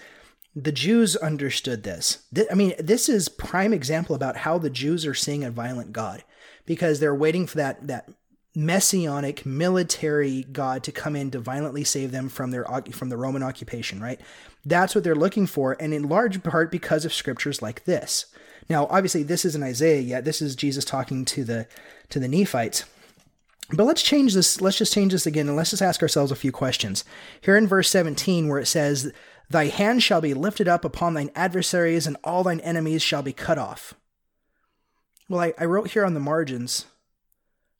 the 0.55 0.71
Jews 0.71 1.15
understood 1.15 1.83
this, 1.83 2.23
th- 2.33 2.47
I 2.51 2.55
mean, 2.55 2.73
this 2.79 3.09
is 3.09 3.29
prime 3.29 3.73
example 3.73 4.15
about 4.15 4.37
how 4.37 4.57
the 4.57 4.69
Jews 4.69 5.05
are 5.05 5.13
seeing 5.13 5.43
a 5.43 5.51
violent 5.51 5.93
God 5.93 6.23
because 6.65 6.99
they're 6.99 7.15
waiting 7.15 7.47
for 7.47 7.57
that 7.57 7.87
that 7.87 8.09
messianic 8.57 9.45
military 9.45 10.41
God 10.51 10.83
to 10.83 10.91
come 10.91 11.15
in 11.15 11.29
to 11.29 11.39
violently 11.39 11.83
save 11.83 12.11
them 12.11 12.27
from 12.27 12.49
their 12.49 12.65
from 12.91 13.09
the 13.09 13.17
Roman 13.17 13.43
occupation, 13.43 14.01
right? 14.01 14.19
That's 14.65 14.95
what 14.95 15.03
they're 15.03 15.15
looking 15.15 15.45
for, 15.45 15.77
and 15.79 15.93
in 15.93 16.09
large 16.09 16.41
part 16.43 16.71
because 16.71 17.05
of 17.05 17.13
scriptures 17.13 17.61
like 17.61 17.85
this. 17.85 18.25
Now, 18.69 18.87
obviously, 18.87 19.23
this 19.23 19.45
isn't 19.45 19.63
Isaiah 19.63 20.01
yet. 20.01 20.25
This 20.25 20.41
is 20.41 20.55
Jesus 20.55 20.83
talking 20.83 21.23
to 21.25 21.43
the 21.43 21.67
to 22.09 22.19
the 22.19 22.27
Nephites. 22.27 22.83
But 23.73 23.83
let's 23.83 24.01
change 24.01 24.33
this. 24.33 24.61
Let's 24.61 24.77
just 24.77 24.93
change 24.93 25.11
this 25.11 25.25
again, 25.25 25.47
and 25.47 25.57
let's 25.57 25.71
just 25.71 25.81
ask 25.81 26.01
ourselves 26.01 26.31
a 26.31 26.35
few 26.35 26.51
questions. 26.51 27.03
Here 27.41 27.57
in 27.57 27.67
verse 27.67 27.89
17, 27.89 28.47
where 28.47 28.59
it 28.59 28.65
says, 28.67 29.11
"Thy 29.49 29.67
hand 29.67 30.03
shall 30.03 30.21
be 30.21 30.33
lifted 30.33 30.67
up 30.67 30.85
upon 30.85 31.13
thine 31.13 31.31
adversaries, 31.35 32.07
and 32.07 32.15
all 32.23 32.43
thine 32.43 32.61
enemies 32.61 33.01
shall 33.01 33.21
be 33.21 33.33
cut 33.33 33.57
off." 33.57 33.93
Well, 35.27 35.41
I, 35.41 35.53
I 35.57 35.65
wrote 35.65 35.91
here 35.91 36.05
on 36.05 36.13
the 36.13 36.19
margins. 36.21 36.85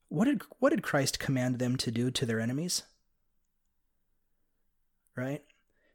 What 0.09 0.25
did 0.25 0.41
what 0.59 0.71
did 0.71 0.83
Christ 0.83 1.19
command 1.19 1.59
them 1.59 1.77
to 1.77 1.91
do 1.91 2.11
to 2.11 2.25
their 2.25 2.39
enemies? 2.39 2.83
Right? 5.15 5.43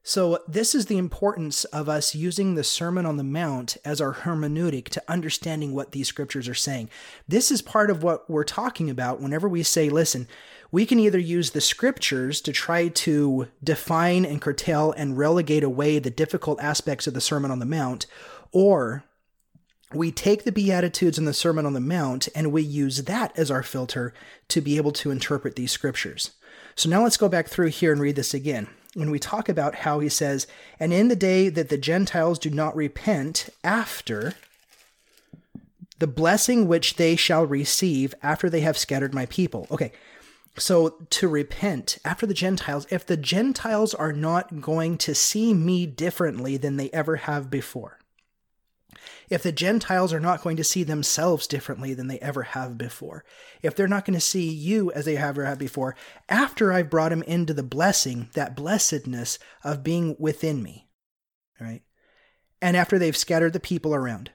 So, 0.05 0.41
this 0.49 0.75
is 0.75 0.87
the 0.87 0.99
importance 0.99 1.63
of 1.67 1.89
us 1.89 2.13
using 2.13 2.55
the 2.55 2.65
Sermon 2.65 3.07
on 3.07 3.19
the 3.19 3.25
Mount 3.25 3.77
as 3.85 4.01
our 4.01 4.15
hermeneutic 4.15 4.89
to 4.89 5.03
understanding 5.07 5.75
what 5.75 5.93
these 5.93 6.09
scriptures 6.09 6.49
are 6.49 6.55
saying. 6.55 6.91
This 7.29 7.53
is 7.53 7.63
part 7.63 7.89
of 7.89 8.03
what 8.03 8.29
we're 8.29 8.43
talking 8.43 8.91
about 8.91 9.21
whenever 9.21 9.49
we 9.49 9.63
say, 9.63 9.89
listen, 9.89 10.27
we 10.73 10.87
can 10.87 10.99
either 10.99 11.21
use 11.21 11.51
the 11.51 11.61
scriptures 11.61 12.41
to 12.41 12.53
try 12.53 12.89
to 12.89 13.47
define 13.63 14.25
and 14.25 14.43
curtail 14.43 14.91
and 14.91 15.17
relegate 15.17 15.63
away 15.63 16.01
the 16.01 16.11
difficult 16.11 16.61
aspects 16.61 17.07
of 17.07 17.15
the 17.15 17.21
Sermon 17.21 17.53
on 17.53 17.61
the 17.61 17.65
Mount, 17.65 18.07
or 18.51 19.05
we 19.95 20.11
take 20.11 20.43
the 20.43 20.51
Beatitudes 20.51 21.17
and 21.17 21.29
the 21.29 21.33
Sermon 21.33 21.65
on 21.65 21.75
the 21.75 21.81
Mount 21.81 22.29
and 22.35 22.51
we 22.51 22.63
use 22.63 23.05
that 23.05 23.39
as 23.39 23.53
our 23.53 23.63
filter 23.63 24.13
to 24.49 24.61
be 24.61 24.79
able 24.79 24.93
to 24.93 25.13
interpret 25.13 25.55
these 25.55 25.71
scriptures. 25.71 26.33
So 26.75 26.89
now 26.89 27.05
let's 27.05 27.17
go 27.17 27.29
back 27.29 27.47
through 27.47 27.69
here 27.69 27.93
and 27.93 28.01
read 28.01 28.17
this 28.17 28.35
again 28.35 28.67
when 28.95 29.11
we 29.11 29.19
talk 29.19 29.49
about 29.49 29.77
how 29.77 30.01
he 30.01 30.09
says, 30.09 30.47
and 30.79 30.93
in 30.93 31.09
the 31.09 31.17
day 31.17 31.49
that 31.49 31.69
the 31.69 31.79
Gentiles 31.79 32.39
do 32.39 32.51
not 32.51 32.77
repent 32.77 33.49
after 33.65 34.35
the 35.99 36.07
blessing 36.07 36.67
which 36.67 36.97
they 36.97 37.17
shall 37.17 37.47
receive 37.47 38.15
after 38.23 38.51
they 38.51 38.61
have 38.61 38.77
scattered 38.77 39.15
my 39.15 39.27
people. 39.27 39.67
Okay, 39.71 39.93
so 40.59 40.97
to 41.11 41.29
repent 41.29 41.99
after 42.05 42.27
the 42.27 42.35
Gentiles, 42.35 42.87
if 42.91 43.07
the 43.07 43.17
Gentiles 43.17 43.95
are 43.95 44.13
not 44.13 44.61
going 44.61 44.99
to 44.99 45.15
see 45.15 45.55
me 45.55 45.87
differently 45.87 46.57
than 46.57 46.77
they 46.77 46.91
ever 46.91 47.17
have 47.17 47.51
before, 47.51 47.99
if 49.33 49.43
the 49.43 49.51
Gentiles 49.51 50.13
are 50.13 50.21
not 50.21 50.43
going 50.43 50.59
to 50.59 50.65
see 50.65 50.83
themselves 50.83 51.47
differently 51.47 51.95
than 51.95 52.07
they 52.07 52.19
ever 52.19 52.43
have 52.43 52.77
before, 52.77 53.25
if 53.63 53.75
they're 53.75 53.89
not 53.89 54.05
going 54.05 54.15
to 54.15 54.21
see 54.21 54.51
you 54.51 54.93
as 54.93 55.07
they 55.07 55.17
ever 55.17 55.47
have 55.47 55.59
before, 55.59 55.97
after 56.29 56.71
I've 56.71 56.91
brought 56.91 57.09
them 57.09 57.23
into 57.23 57.55
the 57.55 57.63
blessing, 57.63 58.29
that 58.35 58.55
blessedness 58.55 59.39
of 59.65 59.83
being 59.83 60.17
within 60.19 60.63
me, 60.63 60.91
right? 61.59 61.81
And 62.61 62.77
after 62.77 62.99
they've 62.99 63.17
scattered 63.17 63.55
the 63.55 63.61
people 63.61 63.95
around, 63.95 64.33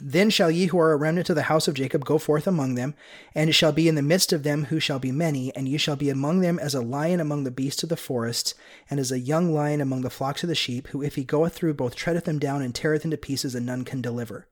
then 0.00 0.30
shall 0.30 0.50
ye 0.50 0.66
who 0.66 0.78
are 0.78 0.92
a 0.92 0.96
remnant 0.96 1.28
of 1.30 1.36
the 1.36 1.42
house 1.42 1.68
of 1.68 1.74
Jacob 1.74 2.04
go 2.04 2.18
forth 2.18 2.46
among 2.46 2.74
them, 2.74 2.94
and 3.34 3.50
it 3.50 3.54
shall 3.54 3.72
be 3.72 3.88
in 3.88 3.94
the 3.94 4.02
midst 4.02 4.32
of 4.32 4.42
them 4.42 4.64
who 4.64 4.80
shall 4.80 4.98
be 4.98 5.12
many, 5.12 5.54
and 5.54 5.68
ye 5.68 5.76
shall 5.76 5.96
be 5.96 6.10
among 6.10 6.40
them 6.40 6.58
as 6.58 6.74
a 6.74 6.80
lion 6.80 7.20
among 7.20 7.44
the 7.44 7.50
beasts 7.50 7.82
of 7.82 7.88
the 7.88 7.96
forests, 7.96 8.54
and 8.88 8.98
as 8.98 9.12
a 9.12 9.18
young 9.18 9.52
lion 9.52 9.80
among 9.80 10.00
the 10.00 10.10
flocks 10.10 10.42
of 10.42 10.48
the 10.48 10.54
sheep, 10.54 10.88
who 10.88 11.02
if 11.02 11.16
he 11.16 11.24
goeth 11.24 11.54
through 11.54 11.74
both 11.74 11.94
treadeth 11.94 12.24
them 12.24 12.38
down 12.38 12.62
and 12.62 12.74
teareth 12.74 13.04
into 13.04 13.16
pieces, 13.16 13.54
and 13.54 13.66
none 13.66 13.84
can 13.84 14.00
deliver. 14.00 14.46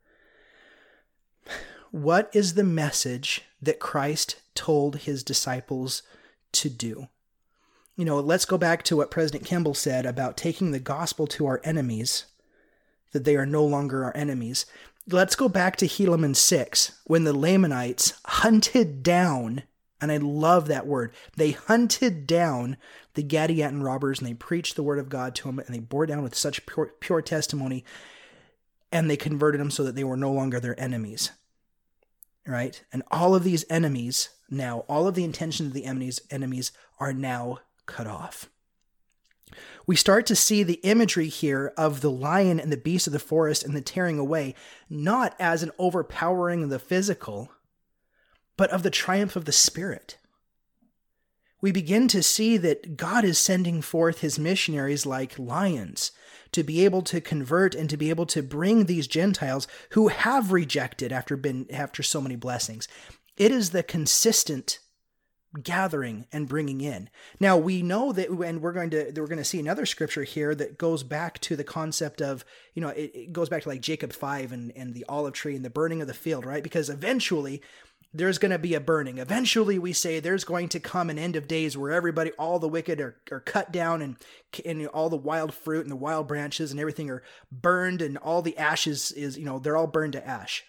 What 1.90 2.30
is 2.34 2.54
the 2.54 2.64
message 2.64 3.42
that 3.62 3.80
Christ 3.80 4.36
told 4.54 4.96
his 4.98 5.22
disciples 5.22 6.02
to 6.52 6.68
do? 6.68 7.08
You 7.96 8.04
know, 8.04 8.20
let's 8.20 8.44
go 8.44 8.58
back 8.58 8.82
to 8.84 8.96
what 8.96 9.10
President 9.10 9.44
Kimball 9.44 9.74
said 9.74 10.06
about 10.06 10.36
taking 10.36 10.70
the 10.70 10.78
gospel 10.78 11.26
to 11.28 11.46
our 11.46 11.60
enemies, 11.64 12.26
that 13.12 13.24
they 13.24 13.36
are 13.36 13.46
no 13.46 13.64
longer 13.64 14.04
our 14.04 14.16
enemies 14.16 14.66
let's 15.08 15.36
go 15.36 15.48
back 15.48 15.76
to 15.76 15.86
Helaman 15.86 16.36
6 16.36 17.00
when 17.04 17.24
the 17.24 17.32
Lamanites 17.32 18.14
hunted 18.26 19.02
down, 19.02 19.62
and 20.00 20.12
I 20.12 20.18
love 20.18 20.68
that 20.68 20.86
word, 20.86 21.12
they 21.36 21.52
hunted 21.52 22.26
down 22.26 22.76
the 23.14 23.22
Gadianton 23.22 23.82
robbers 23.82 24.18
and 24.18 24.28
they 24.28 24.34
preached 24.34 24.76
the 24.76 24.82
word 24.82 24.98
of 24.98 25.08
God 25.08 25.34
to 25.36 25.44
them 25.44 25.58
and 25.58 25.74
they 25.74 25.80
bore 25.80 26.06
down 26.06 26.22
with 26.22 26.34
such 26.34 26.66
pure, 26.66 26.92
pure 27.00 27.22
testimony 27.22 27.84
and 28.92 29.10
they 29.10 29.16
converted 29.16 29.60
them 29.60 29.70
so 29.70 29.82
that 29.84 29.94
they 29.94 30.04
were 30.04 30.16
no 30.16 30.32
longer 30.32 30.60
their 30.60 30.78
enemies. 30.80 31.30
Right? 32.46 32.82
And 32.92 33.02
all 33.10 33.34
of 33.34 33.44
these 33.44 33.64
enemies 33.68 34.30
now, 34.50 34.80
all 34.88 35.06
of 35.06 35.14
the 35.14 35.24
intentions 35.24 35.68
of 35.68 35.74
the 35.74 35.84
enemies, 35.84 36.20
enemies 36.30 36.72
are 36.98 37.12
now 37.12 37.58
cut 37.86 38.06
off 38.06 38.48
we 39.86 39.96
start 39.96 40.26
to 40.26 40.36
see 40.36 40.62
the 40.62 40.80
imagery 40.82 41.28
here 41.28 41.72
of 41.76 42.00
the 42.00 42.10
lion 42.10 42.60
and 42.60 42.72
the 42.72 42.76
beast 42.76 43.06
of 43.06 43.12
the 43.12 43.18
forest 43.18 43.64
and 43.64 43.74
the 43.74 43.80
tearing 43.80 44.18
away, 44.18 44.54
not 44.88 45.34
as 45.38 45.62
an 45.62 45.70
overpowering 45.78 46.64
of 46.64 46.70
the 46.70 46.78
physical, 46.78 47.50
but 48.56 48.70
of 48.70 48.82
the 48.82 48.90
triumph 48.90 49.36
of 49.36 49.44
the 49.44 49.52
spirit. 49.52 50.18
We 51.60 51.72
begin 51.72 52.06
to 52.08 52.22
see 52.22 52.56
that 52.58 52.96
God 52.96 53.24
is 53.24 53.38
sending 53.38 53.82
forth 53.82 54.20
his 54.20 54.38
missionaries 54.38 55.04
like 55.04 55.38
lions 55.38 56.12
to 56.52 56.62
be 56.62 56.84
able 56.84 57.02
to 57.02 57.20
convert 57.20 57.74
and 57.74 57.90
to 57.90 57.96
be 57.96 58.10
able 58.10 58.26
to 58.26 58.42
bring 58.42 58.84
these 58.84 59.06
Gentiles 59.06 59.66
who 59.90 60.08
have 60.08 60.52
rejected 60.52 61.12
after 61.12 61.36
been 61.36 61.66
after 61.72 62.02
so 62.02 62.20
many 62.20 62.36
blessings. 62.36 62.86
It 63.36 63.50
is 63.50 63.70
the 63.70 63.82
consistent 63.82 64.78
gathering 65.62 66.26
and 66.30 66.48
bringing 66.48 66.80
in. 66.80 67.08
Now 67.40 67.56
we 67.56 67.82
know 67.82 68.12
that, 68.12 68.28
and 68.28 68.60
we're 68.60 68.72
going 68.72 68.90
to 68.90 69.12
we're 69.16 69.26
going 69.26 69.38
to 69.38 69.44
see 69.44 69.58
another 69.58 69.86
scripture 69.86 70.24
here 70.24 70.54
that 70.54 70.78
goes 70.78 71.02
back 71.02 71.38
to 71.40 71.56
the 71.56 71.64
concept 71.64 72.20
of 72.20 72.44
you 72.74 72.82
know 72.82 72.88
it, 72.90 73.12
it, 73.14 73.32
goes 73.32 73.48
back 73.48 73.62
to 73.62 73.68
like 73.68 73.80
Jacob 73.80 74.12
five 74.12 74.52
and 74.52 74.72
and 74.76 74.94
the 74.94 75.04
olive 75.08 75.32
tree 75.32 75.56
and 75.56 75.64
the 75.64 75.70
burning 75.70 76.00
of 76.00 76.06
the 76.06 76.14
field, 76.14 76.44
right? 76.44 76.62
Because 76.62 76.90
eventually 76.90 77.62
there's 78.12 78.38
going 78.38 78.52
to 78.52 78.58
be 78.58 78.74
a 78.74 78.80
burning. 78.80 79.18
Eventually, 79.18 79.78
we 79.78 79.92
say 79.92 80.18
there's 80.18 80.44
going 80.44 80.68
to 80.70 80.80
come 80.80 81.10
an 81.10 81.18
end 81.18 81.36
of 81.36 81.46
days 81.46 81.76
where 81.76 81.92
everybody, 81.92 82.30
all 82.32 82.58
the 82.58 82.68
wicked, 82.68 83.00
are, 83.00 83.16
are 83.30 83.40
cut 83.40 83.70
down, 83.70 84.02
and 84.02 84.16
and 84.64 84.86
all 84.88 85.10
the 85.10 85.16
wild 85.16 85.52
fruit 85.52 85.82
and 85.82 85.90
the 85.90 85.96
wild 85.96 86.26
branches 86.26 86.70
and 86.70 86.80
everything 86.80 87.10
are 87.10 87.22
burned, 87.52 88.00
and 88.02 88.16
all 88.18 88.42
the 88.42 88.56
ashes 88.56 89.12
is 89.12 89.38
you 89.38 89.44
know 89.44 89.58
they're 89.58 89.76
all 89.76 89.86
burned 89.86 90.14
to 90.14 90.26
ash. 90.26 90.64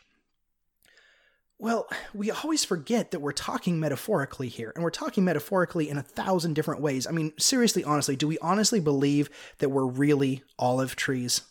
Well, 1.61 1.89
we 2.13 2.31
always 2.31 2.63
forget 2.63 3.11
that 3.11 3.19
we're 3.19 3.33
talking 3.33 3.81
metaphorically 3.81 4.47
here, 4.47 4.71
and 4.73 4.83
we're 4.83 4.91
talking 4.91 5.25
metaphorically 5.25 5.89
in 5.89 5.97
a 5.97 6.01
thousand 6.01 6.53
different 6.53 6.81
ways. 6.81 7.05
I 7.05 7.11
mean, 7.11 7.33
seriously, 7.37 7.83
honestly, 7.83 8.15
do 8.15 8.29
we 8.29 8.37
honestly 8.39 8.79
believe 8.79 9.29
that 9.57 9.67
we're 9.67 9.85
really 9.85 10.41
olive 10.57 10.95
trees? 10.95 11.41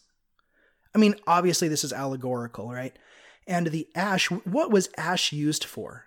I 0.95 0.99
mean, 0.99 1.17
obviously, 1.27 1.69
this 1.69 1.85
is 1.85 1.93
allegorical, 1.93 2.73
right? 2.73 2.97
And 3.47 3.67
the 3.67 3.87
ash, 3.95 4.31
what 4.31 4.71
was 4.71 4.89
ash 4.97 5.31
used 5.31 5.65
for? 5.65 6.07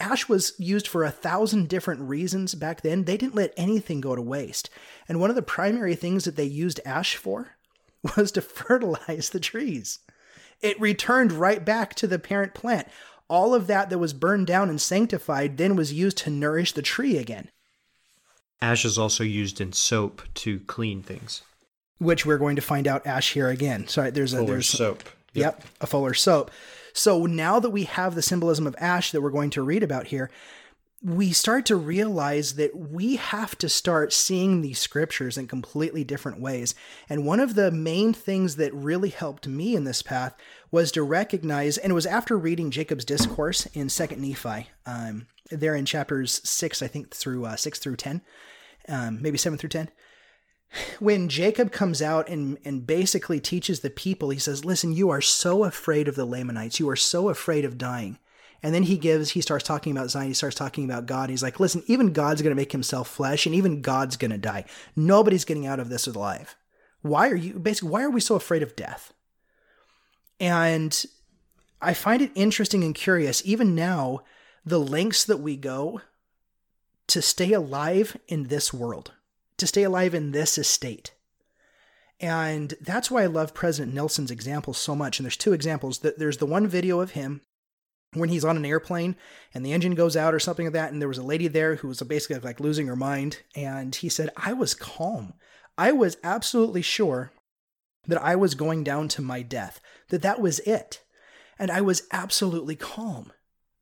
Ash 0.00 0.28
was 0.28 0.54
used 0.58 0.88
for 0.88 1.04
a 1.04 1.10
thousand 1.12 1.68
different 1.68 2.00
reasons 2.00 2.56
back 2.56 2.80
then. 2.80 3.04
They 3.04 3.16
didn't 3.16 3.36
let 3.36 3.54
anything 3.56 4.00
go 4.00 4.16
to 4.16 4.22
waste. 4.22 4.68
And 5.06 5.20
one 5.20 5.30
of 5.30 5.36
the 5.36 5.42
primary 5.42 5.94
things 5.94 6.24
that 6.24 6.34
they 6.34 6.44
used 6.44 6.80
ash 6.84 7.14
for 7.14 7.54
was 8.16 8.32
to 8.32 8.40
fertilize 8.40 9.30
the 9.30 9.38
trees. 9.38 10.00
It 10.60 10.80
returned 10.80 11.32
right 11.32 11.64
back 11.64 11.94
to 11.96 12.06
the 12.06 12.18
parent 12.18 12.54
plant 12.54 12.88
all 13.32 13.54
of 13.54 13.66
that 13.66 13.88
that 13.88 13.98
was 13.98 14.12
burned 14.12 14.46
down 14.46 14.68
and 14.68 14.78
sanctified 14.78 15.56
then 15.56 15.74
was 15.74 15.90
used 15.90 16.18
to 16.18 16.28
nourish 16.28 16.72
the 16.72 16.82
tree 16.82 17.16
again. 17.16 17.48
Ash 18.60 18.84
is 18.84 18.98
also 18.98 19.24
used 19.24 19.58
in 19.58 19.72
soap 19.72 20.20
to 20.34 20.60
clean 20.60 21.02
things. 21.02 21.40
Which 21.98 22.26
we're 22.26 22.36
going 22.36 22.56
to 22.56 22.62
find 22.62 22.86
out 22.86 23.06
ash 23.06 23.32
here 23.32 23.48
again. 23.48 23.88
So 23.88 24.10
there's 24.10 24.34
a 24.34 24.44
there's 24.44 24.68
soap. 24.68 25.04
Yep. 25.32 25.60
yep, 25.60 25.64
a 25.80 25.86
fuller 25.86 26.12
soap. 26.12 26.50
So 26.92 27.24
now 27.24 27.58
that 27.58 27.70
we 27.70 27.84
have 27.84 28.14
the 28.14 28.20
symbolism 28.20 28.66
of 28.66 28.76
ash 28.78 29.12
that 29.12 29.22
we're 29.22 29.30
going 29.30 29.50
to 29.50 29.62
read 29.62 29.82
about 29.82 30.08
here, 30.08 30.30
we 31.04 31.32
start 31.32 31.66
to 31.66 31.74
realize 31.74 32.54
that 32.54 32.76
we 32.76 33.16
have 33.16 33.58
to 33.58 33.68
start 33.68 34.12
seeing 34.12 34.60
these 34.60 34.78
scriptures 34.78 35.36
in 35.36 35.48
completely 35.48 36.04
different 36.04 36.40
ways. 36.40 36.76
And 37.08 37.26
one 37.26 37.40
of 37.40 37.56
the 37.56 37.72
main 37.72 38.12
things 38.12 38.56
that 38.56 38.72
really 38.72 39.08
helped 39.08 39.48
me 39.48 39.74
in 39.74 39.82
this 39.82 40.00
path 40.00 40.36
was 40.70 40.92
to 40.92 41.02
recognize, 41.02 41.76
and 41.76 41.90
it 41.90 41.94
was 41.94 42.06
after 42.06 42.38
reading 42.38 42.70
Jacob's 42.70 43.04
discourse 43.04 43.66
in 43.66 43.88
Second 43.88 44.22
Nephi, 44.22 44.68
um, 44.86 45.26
there 45.50 45.74
in 45.74 45.84
chapters 45.84 46.40
six, 46.48 46.82
I 46.82 46.86
think, 46.86 47.12
through 47.12 47.46
uh, 47.46 47.56
six 47.56 47.80
through 47.80 47.96
ten, 47.96 48.22
um, 48.88 49.20
maybe 49.20 49.38
seven 49.38 49.58
through 49.58 49.70
ten. 49.70 49.90
When 51.00 51.28
Jacob 51.28 51.72
comes 51.72 52.00
out 52.00 52.28
and, 52.28 52.58
and 52.64 52.86
basically 52.86 53.40
teaches 53.40 53.80
the 53.80 53.90
people, 53.90 54.30
he 54.30 54.38
says, 54.38 54.64
Listen, 54.64 54.92
you 54.92 55.10
are 55.10 55.20
so 55.20 55.64
afraid 55.64 56.08
of 56.08 56.14
the 56.14 56.24
Lamanites. 56.24 56.80
You 56.80 56.88
are 56.88 56.96
so 56.96 57.28
afraid 57.28 57.66
of 57.66 57.76
dying 57.76 58.18
and 58.62 58.74
then 58.74 58.84
he 58.84 58.96
gives, 58.96 59.30
he 59.30 59.40
starts 59.40 59.64
talking 59.64 59.92
about 59.92 60.10
Zion, 60.10 60.28
he 60.28 60.34
starts 60.34 60.56
talking 60.56 60.84
about 60.84 61.06
God. 61.06 61.30
He's 61.30 61.42
like, 61.42 61.58
listen, 61.58 61.82
even 61.86 62.12
God's 62.12 62.42
going 62.42 62.52
to 62.54 62.60
make 62.60 62.72
himself 62.72 63.08
flesh, 63.08 63.46
and 63.46 63.54
even 63.54 63.82
God's 63.82 64.16
going 64.16 64.30
to 64.30 64.38
die. 64.38 64.64
Nobody's 64.94 65.44
getting 65.44 65.66
out 65.66 65.80
of 65.80 65.88
this 65.88 66.06
alive. 66.06 66.56
Why 67.02 67.28
are 67.28 67.36
you, 67.36 67.54
basically, 67.58 67.90
why 67.90 68.02
are 68.02 68.10
we 68.10 68.20
so 68.20 68.36
afraid 68.36 68.62
of 68.62 68.76
death? 68.76 69.12
And 70.38 71.04
I 71.80 71.94
find 71.94 72.22
it 72.22 72.30
interesting 72.34 72.84
and 72.84 72.94
curious, 72.94 73.42
even 73.44 73.74
now, 73.74 74.22
the 74.64 74.78
lengths 74.78 75.24
that 75.24 75.38
we 75.38 75.56
go 75.56 76.00
to 77.08 77.20
stay 77.20 77.52
alive 77.52 78.16
in 78.28 78.44
this 78.44 78.72
world, 78.72 79.12
to 79.56 79.66
stay 79.66 79.82
alive 79.82 80.14
in 80.14 80.30
this 80.30 80.56
estate. 80.56 81.12
And 82.20 82.74
that's 82.80 83.10
why 83.10 83.24
I 83.24 83.26
love 83.26 83.52
President 83.52 83.92
Nelson's 83.92 84.30
example 84.30 84.72
so 84.72 84.94
much. 84.94 85.18
And 85.18 85.24
there's 85.24 85.36
two 85.36 85.52
examples. 85.52 85.98
There's 85.98 86.36
the 86.36 86.46
one 86.46 86.68
video 86.68 87.00
of 87.00 87.10
him 87.10 87.40
when 88.14 88.28
he's 88.28 88.44
on 88.44 88.56
an 88.56 88.64
airplane 88.64 89.16
and 89.54 89.64
the 89.64 89.72
engine 89.72 89.94
goes 89.94 90.16
out 90.16 90.34
or 90.34 90.38
something 90.38 90.66
like 90.66 90.74
that 90.74 90.92
and 90.92 91.00
there 91.00 91.08
was 91.08 91.18
a 91.18 91.22
lady 91.22 91.48
there 91.48 91.76
who 91.76 91.88
was 91.88 92.00
basically 92.02 92.38
like 92.40 92.60
losing 92.60 92.86
her 92.86 92.96
mind 92.96 93.40
and 93.54 93.94
he 93.96 94.08
said 94.08 94.30
i 94.36 94.52
was 94.52 94.74
calm. 94.74 95.34
I 95.78 95.92
was 95.92 96.18
absolutely 96.22 96.82
sure 96.82 97.32
that 98.06 98.22
i 98.22 98.36
was 98.36 98.54
going 98.54 98.84
down 98.84 99.08
to 99.08 99.22
my 99.22 99.42
death 99.42 99.80
that 100.10 100.22
that 100.22 100.40
was 100.40 100.58
it 100.60 101.02
and 101.58 101.70
i 101.70 101.80
was 101.80 102.06
absolutely 102.12 102.76
calm 102.76 103.32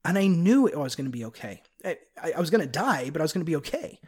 and 0.04 0.16
i 0.16 0.26
knew 0.26 0.66
it 0.66 0.78
was 0.78 0.94
going 0.94 1.06
to 1.06 1.10
be 1.10 1.24
okay. 1.24 1.62
I, 1.84 1.98
I 2.36 2.40
was 2.40 2.50
going 2.50 2.62
to 2.62 2.66
die 2.66 3.10
but 3.10 3.20
i 3.20 3.24
was 3.24 3.32
going 3.32 3.44
to 3.44 3.50
be 3.50 3.56
okay. 3.56 4.00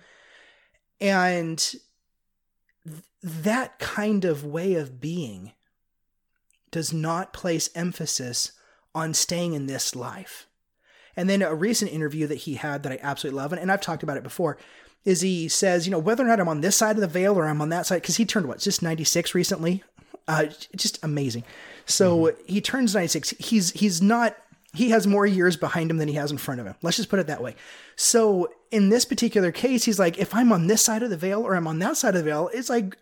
And 1.01 1.59
th- 1.59 3.03
that 3.25 3.81
kind 3.81 4.25
of 4.25 4.45
way 4.45 4.75
of 4.75 5.01
being 5.01 5.53
does 6.71 6.93
not 6.93 7.33
place 7.33 7.69
emphasis 7.75 8.53
on 8.95 9.15
staying 9.15 9.55
in 9.55 9.67
this 9.67 9.95
life. 9.97 10.47
And 11.17 11.29
then 11.29 11.43
a 11.43 11.55
recent 11.55 11.93
interview 11.93 12.27
that 12.27 12.37
he 12.37 12.55
had 12.55 12.83
that 12.83 12.93
I 12.93 12.99
absolutely 13.03 13.41
love, 13.41 13.53
and, 13.53 13.61
and 13.61 13.71
I've 13.71 13.81
talked 13.81 14.03
about 14.03 14.17
it 14.17 14.23
before, 14.23 14.57
is 15.05 15.21
he 15.21 15.49
says, 15.49 15.87
you 15.87 15.91
know, 15.91 15.99
whether 15.99 16.25
or 16.25 16.29
not 16.29 16.41
I'm 16.41 16.49
on 16.49 16.61
this 16.61 16.77
side 16.77 16.97
of 16.97 17.01
the 17.01 17.09
veil 17.09 17.39
or 17.39 17.47
I'm 17.47 17.61
on 17.61 17.69
that 17.71 17.87
side, 17.87 18.03
because 18.03 18.17
he 18.17 18.25
turned 18.25 18.47
what, 18.47 18.61
just 18.61 18.83
96 18.83 19.35
recently? 19.35 19.83
Uh, 20.29 20.47
just 20.77 21.03
amazing. 21.03 21.45
So 21.85 22.19
mm-hmm. 22.19 22.43
he 22.47 22.61
turns 22.61 22.95
96. 22.95 23.31
He's 23.39 23.73
he's 23.73 24.01
not 24.01 24.37
he 24.75 24.91
has 24.91 25.07
more 25.07 25.27
years 25.27 25.57
behind 25.57 25.91
him 25.91 25.99
than 25.99 26.09
he 26.09 26.15
has 26.15 26.31
in 26.31 26.39
front 26.39 26.61
of 26.61 26.67
him. 26.67 26.75
Let's 26.81 26.97
just 26.97 27.09
put 27.09 27.19
it 27.19 27.27
that 27.27 27.43
way. 27.43 27.57
So 27.97 28.49
in 28.71 28.89
this 28.89 29.05
particular 29.05 29.53
case, 29.53 29.85
he's 29.85 29.99
like, 29.99 30.19
if 30.19 30.35
I'm 30.35 30.53
on 30.53 30.67
this 30.67 30.83
side 30.83 31.03
of 31.03 31.11
the 31.11 31.17
veil 31.17 31.43
or 31.43 31.55
I'm 31.55 31.67
on 31.67 31.79
that 31.81 31.97
side 31.97 32.15
of 32.15 32.25
the 32.25 32.31
veil, 32.31 32.49
it's 32.55 32.71
like 32.71 32.97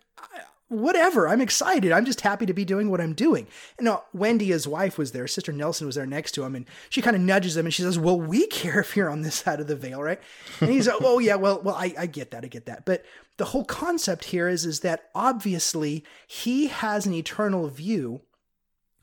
whatever. 0.71 1.27
I'm 1.27 1.41
excited. 1.41 1.91
I'm 1.91 2.05
just 2.05 2.21
happy 2.21 2.45
to 2.45 2.53
be 2.53 2.63
doing 2.63 2.89
what 2.89 3.01
I'm 3.01 3.13
doing. 3.13 3.45
And 3.77 3.87
uh, 3.87 3.91
now 3.91 4.03
Wendy, 4.13 4.45
his 4.45 4.67
wife, 4.67 4.97
was 4.97 5.11
there. 5.11 5.27
Sister 5.27 5.51
Nelson 5.51 5.85
was 5.85 5.95
there 5.95 6.05
next 6.05 6.31
to 6.33 6.43
him, 6.43 6.55
and 6.55 6.65
she 6.89 7.01
kind 7.01 7.15
of 7.15 7.21
nudges 7.21 7.57
him 7.57 7.65
and 7.65 7.73
she 7.73 7.81
says, 7.81 7.99
"Well, 7.99 8.19
we 8.19 8.47
care 8.47 8.79
if 8.79 8.95
you're 8.95 9.09
on 9.09 9.21
this 9.21 9.35
side 9.35 9.59
of 9.59 9.67
the 9.67 9.75
veil, 9.75 10.01
right?" 10.01 10.19
And 10.61 10.71
he's, 10.71 10.87
like, 10.87 10.97
"Oh 11.01 11.19
yeah, 11.19 11.35
well, 11.35 11.61
well, 11.61 11.75
I, 11.75 11.93
I 11.97 12.05
get 12.05 12.31
that, 12.31 12.45
I 12.45 12.47
get 12.47 12.65
that." 12.67 12.85
But 12.85 13.03
the 13.37 13.45
whole 13.45 13.65
concept 13.65 14.25
here 14.25 14.47
is 14.47 14.65
is 14.65 14.79
that 14.79 15.09
obviously 15.13 16.05
he 16.27 16.67
has 16.67 17.05
an 17.05 17.13
eternal 17.13 17.67
view 17.67 18.21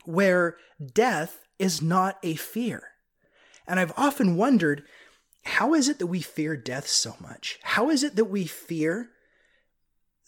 where 0.04 0.56
death 0.94 1.46
is 1.58 1.82
not 1.82 2.18
a 2.22 2.34
fear. 2.36 2.82
And 3.66 3.78
I've 3.78 3.92
often 3.96 4.36
wondered, 4.36 4.84
how 5.44 5.74
is 5.74 5.88
it 5.90 5.98
that 5.98 6.06
we 6.06 6.22
fear 6.22 6.56
death 6.56 6.86
so 6.86 7.16
much? 7.20 7.58
How 7.62 7.90
is 7.90 8.02
it 8.02 8.16
that 8.16 8.24
we 8.26 8.46
fear 8.46 9.10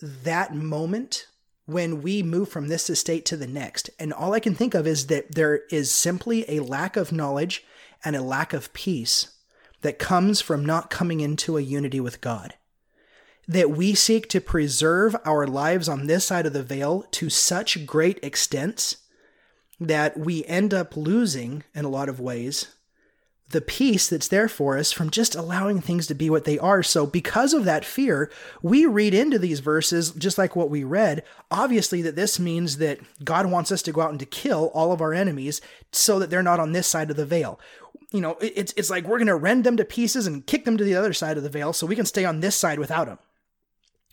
that 0.01 0.55
moment 0.55 1.27
when 1.67 2.03
we 2.03 2.23
move 2.23 2.49
from 2.49 2.69
this 2.69 2.91
estate 2.91 3.25
to 3.27 3.37
the 3.37 3.47
next. 3.47 3.91
And 3.99 4.13
all 4.13 4.35
I 4.35 4.41
can 4.41 4.55
think 4.55 4.75
of 4.75 4.87
is 4.87 5.07
that 5.07 5.35
there 5.35 5.63
is 5.71 5.91
simply 5.91 6.45
a 6.49 6.61
lack 6.61 6.97
of 6.97 7.13
knowledge 7.13 7.65
and 8.05 8.17
a 8.17 8.23
lack 8.23 8.53
of 8.53 8.73
peace 8.73 9.33
that 9.83 9.99
comes 9.99 10.41
from 10.41 10.65
not 10.65 10.91
coming 10.91 11.21
into 11.21 11.57
a 11.57 11.63
unity 11.63 12.01
with 12.01 12.21
God. 12.21 12.55
That 13.47 13.71
we 13.71 13.95
seek 13.95 14.29
to 14.31 14.41
preserve 14.41 15.17
our 15.25 15.47
lives 15.47 15.89
on 15.89 16.07
this 16.07 16.27
side 16.27 16.47
of 16.47 16.53
the 16.53 16.63
veil 16.63 17.05
to 17.13 17.31
such 17.31 17.87
great 17.87 18.19
extents 18.23 18.99
that 19.79 20.19
we 20.19 20.45
end 20.45 20.75
up 20.75 20.97
losing, 20.97 21.65
in 21.75 21.85
a 21.85 21.89
lot 21.89 22.09
of 22.09 22.21
ways, 22.21 22.69
the 23.51 23.61
peace 23.61 24.09
that's 24.09 24.29
there 24.29 24.49
for 24.49 24.79
us 24.79 24.93
from 24.93 25.11
just 25.11 25.35
allowing 25.35 25.81
things 25.81 26.07
to 26.07 26.15
be 26.15 26.31
what 26.31 26.45
they 26.45 26.59
are. 26.59 26.83
So, 26.83 27.05
because 27.07 27.53
of 27.53 27.65
that 27.65 27.85
fear, 27.85 28.31
we 28.63 28.87
read 28.87 29.13
into 29.13 29.39
these 29.39 29.61
verses, 29.61 30.13
just 30.13 30.39
like 30.39 30.55
what 30.55 30.71
we 30.71 30.85
read, 30.85 31.25
obviously, 31.51 32.01
that 32.03 32.17
this 32.17 32.39
means 32.39 32.79
that 32.79 33.01
God 33.25 33.47
wants 33.47 33.73
us 33.73 33.83
to 33.83 33.93
go 33.93 34.01
out 34.01 34.11
and 34.11 34.21
to 34.21 34.27
kill 34.27 34.71
all 34.73 34.93
of 34.93 35.01
our 35.01 35.13
enemies 35.13 35.61
so 35.93 36.19
that 36.19 36.31
they're 36.31 36.43
not 36.43 36.61
on 36.61 36.73
this 36.73 36.87
side 36.87 37.11
of 37.11 37.17
the 37.17 37.27
veil. 37.27 37.59
You 38.13 38.21
know, 38.21 38.37
it's, 38.41 38.73
it's 38.77 38.91
like 38.91 39.05
we're 39.05 39.19
going 39.19 39.27
to 39.27 39.35
rend 39.37 39.65
them 39.65 39.77
to 39.77 39.85
pieces 39.85 40.27
and 40.27 40.47
kick 40.47 40.65
them 40.65 40.77
to 40.77 40.85
the 40.85 40.97
other 40.97 41.13
side 41.13 41.37
of 41.37 41.43
the 41.43 41.49
veil 41.49 41.73
so 41.73 41.87
we 41.87 41.97
can 41.97 42.07
stay 42.07 42.25
on 42.25 42.41
this 42.41 42.57
side 42.57 42.79
without 42.79 43.07
them. 43.07 43.19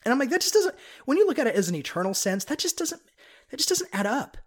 And 0.03 0.11
I'm 0.11 0.19
like, 0.19 0.29
that 0.29 0.41
just 0.41 0.53
doesn't, 0.53 0.75
when 1.05 1.17
you 1.17 1.27
look 1.27 1.39
at 1.39 1.47
it 1.47 1.55
as 1.55 1.69
an 1.69 1.75
eternal 1.75 2.13
sense, 2.13 2.45
that 2.45 2.59
just 2.59 2.77
doesn't, 2.77 3.01
that 3.49 3.57
just 3.57 3.69
doesn't 3.69 3.89
add 3.93 4.05
up 4.05 4.37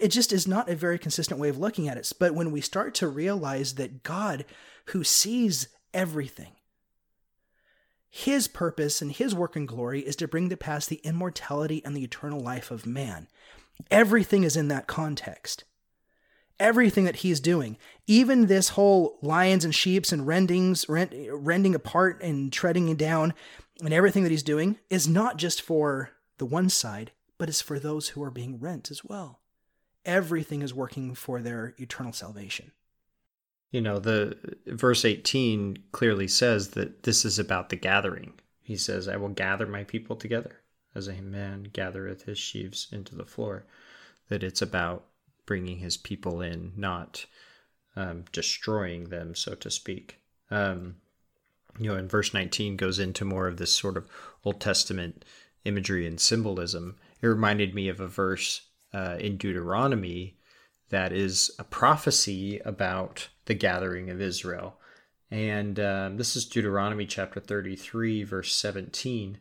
it 0.00 0.08
just 0.08 0.32
is 0.32 0.46
not 0.46 0.68
a 0.68 0.76
very 0.76 0.98
consistent 0.98 1.40
way 1.40 1.48
of 1.48 1.58
looking 1.58 1.88
at 1.88 1.96
it. 1.96 2.12
But 2.18 2.34
when 2.34 2.50
we 2.50 2.60
start 2.60 2.94
to 2.96 3.08
realize 3.08 3.74
that 3.74 4.02
God, 4.02 4.44
who 4.86 5.04
sees 5.04 5.68
everything, 5.94 6.52
his 8.10 8.48
purpose 8.48 9.00
and 9.00 9.12
his 9.12 9.34
work 9.34 9.54
and 9.54 9.68
glory 9.68 10.00
is 10.00 10.16
to 10.16 10.28
bring 10.28 10.48
to 10.48 10.56
pass 10.56 10.86
the 10.86 11.00
immortality 11.04 11.80
and 11.84 11.96
the 11.96 12.02
eternal 12.02 12.40
life 12.40 12.70
of 12.70 12.84
man. 12.86 13.28
Everything 13.90 14.42
is 14.42 14.56
in 14.56 14.68
that 14.68 14.88
context. 14.88 15.64
Everything 16.58 17.04
that 17.04 17.16
he's 17.16 17.40
doing, 17.40 17.78
even 18.06 18.46
this 18.46 18.70
whole 18.70 19.18
lions 19.22 19.64
and 19.64 19.74
sheeps 19.74 20.12
and 20.12 20.26
rendings, 20.26 20.86
rend, 20.88 21.14
rending 21.32 21.74
apart 21.74 22.20
and 22.22 22.52
treading 22.52 22.94
down, 22.96 23.32
and 23.82 23.94
everything 23.94 24.24
that 24.24 24.30
he's 24.32 24.42
doing 24.42 24.78
is 24.90 25.08
not 25.08 25.38
just 25.38 25.62
for 25.62 26.10
the 26.36 26.44
one 26.44 26.68
side, 26.68 27.12
but 27.38 27.48
it's 27.48 27.62
for 27.62 27.78
those 27.78 28.08
who 28.08 28.22
are 28.22 28.30
being 28.30 28.58
rent 28.58 28.90
as 28.90 29.02
well 29.02 29.39
everything 30.04 30.62
is 30.62 30.74
working 30.74 31.14
for 31.14 31.40
their 31.40 31.74
eternal 31.78 32.12
salvation. 32.12 32.72
You 33.70 33.80
know, 33.80 33.98
the 33.98 34.36
verse 34.66 35.04
18 35.04 35.78
clearly 35.92 36.26
says 36.26 36.70
that 36.70 37.04
this 37.04 37.24
is 37.24 37.38
about 37.38 37.68
the 37.68 37.76
gathering. 37.76 38.32
He 38.62 38.76
says, 38.76 39.08
I 39.08 39.16
will 39.16 39.28
gather 39.28 39.66
my 39.66 39.84
people 39.84 40.16
together 40.16 40.60
as 40.94 41.06
a 41.06 41.22
man 41.22 41.68
gathereth 41.72 42.22
his 42.22 42.38
sheaves 42.38 42.88
into 42.90 43.14
the 43.14 43.24
floor. 43.24 43.64
That 44.28 44.42
it's 44.42 44.62
about 44.62 45.06
bringing 45.46 45.78
his 45.78 45.96
people 45.96 46.40
in, 46.40 46.72
not 46.76 47.26
um, 47.96 48.24
destroying 48.32 49.04
them, 49.04 49.34
so 49.34 49.54
to 49.54 49.70
speak. 49.70 50.18
Um, 50.50 50.96
you 51.78 51.90
know, 51.90 51.96
and 51.96 52.10
verse 52.10 52.34
19 52.34 52.76
goes 52.76 52.98
into 52.98 53.24
more 53.24 53.46
of 53.46 53.56
this 53.56 53.72
sort 53.72 53.96
of 53.96 54.08
Old 54.44 54.60
Testament 54.60 55.24
imagery 55.64 56.06
and 56.06 56.20
symbolism. 56.20 56.96
It 57.22 57.26
reminded 57.26 57.74
me 57.74 57.88
of 57.88 58.00
a 58.00 58.06
verse 58.06 58.62
uh, 58.92 59.16
in 59.18 59.36
Deuteronomy 59.36 60.36
that 60.90 61.12
is 61.12 61.50
a 61.58 61.64
prophecy 61.64 62.58
about 62.64 63.28
the 63.46 63.54
gathering 63.54 64.10
of 64.10 64.20
Israel. 64.20 64.76
And 65.30 65.78
um, 65.78 66.16
this 66.16 66.34
is 66.34 66.44
Deuteronomy 66.44 67.06
chapter 67.06 67.38
33, 67.40 68.24
verse 68.24 68.52
17. 68.54 69.38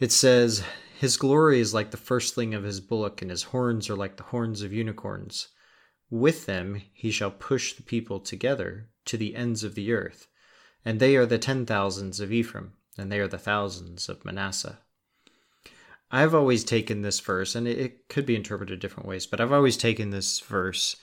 It 0.00 0.10
says, 0.10 0.64
His 0.98 1.16
glory 1.16 1.60
is 1.60 1.72
like 1.72 1.92
the 1.92 1.96
firstling 1.96 2.54
of 2.54 2.64
his 2.64 2.80
bullock, 2.80 3.22
and 3.22 3.30
his 3.30 3.44
horns 3.44 3.88
are 3.88 3.94
like 3.94 4.16
the 4.16 4.24
horns 4.24 4.62
of 4.62 4.72
unicorns. 4.72 5.48
With 6.10 6.46
them 6.46 6.82
he 6.92 7.12
shall 7.12 7.30
push 7.30 7.74
the 7.74 7.82
people 7.82 8.18
together 8.18 8.88
to 9.04 9.16
the 9.16 9.36
ends 9.36 9.62
of 9.62 9.76
the 9.76 9.92
earth. 9.92 10.26
And 10.84 10.98
they 10.98 11.16
are 11.16 11.26
the 11.26 11.38
ten 11.38 11.64
thousands 11.64 12.18
of 12.18 12.32
Ephraim, 12.32 12.72
and 12.98 13.10
they 13.10 13.20
are 13.20 13.28
the 13.28 13.38
thousands 13.38 14.08
of 14.08 14.24
Manasseh. 14.24 14.80
I've 16.12 16.34
always 16.34 16.62
taken 16.62 17.00
this 17.00 17.20
verse, 17.20 17.54
and 17.54 17.66
it, 17.66 18.08
could 18.08 18.26
be 18.26 18.36
interpreted 18.36 18.78
different 18.78 19.08
ways, 19.08 19.26
but 19.26 19.40
I've 19.40 19.52
always 19.52 19.78
taken 19.78 20.10
this 20.10 20.40
verse 20.40 20.96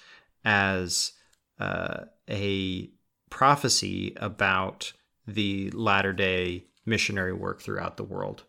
as 0.46 1.14
uh, 1.60 2.06
a 2.30 2.92
prophecy 3.32 4.16
about 4.18 4.94
the 5.28 5.72
latter 5.72 6.14
day 6.14 6.66
missionary 6.86 7.34
work 7.34 7.62
throughout 7.62 7.98
the 7.98 8.04
world. 8.04 8.44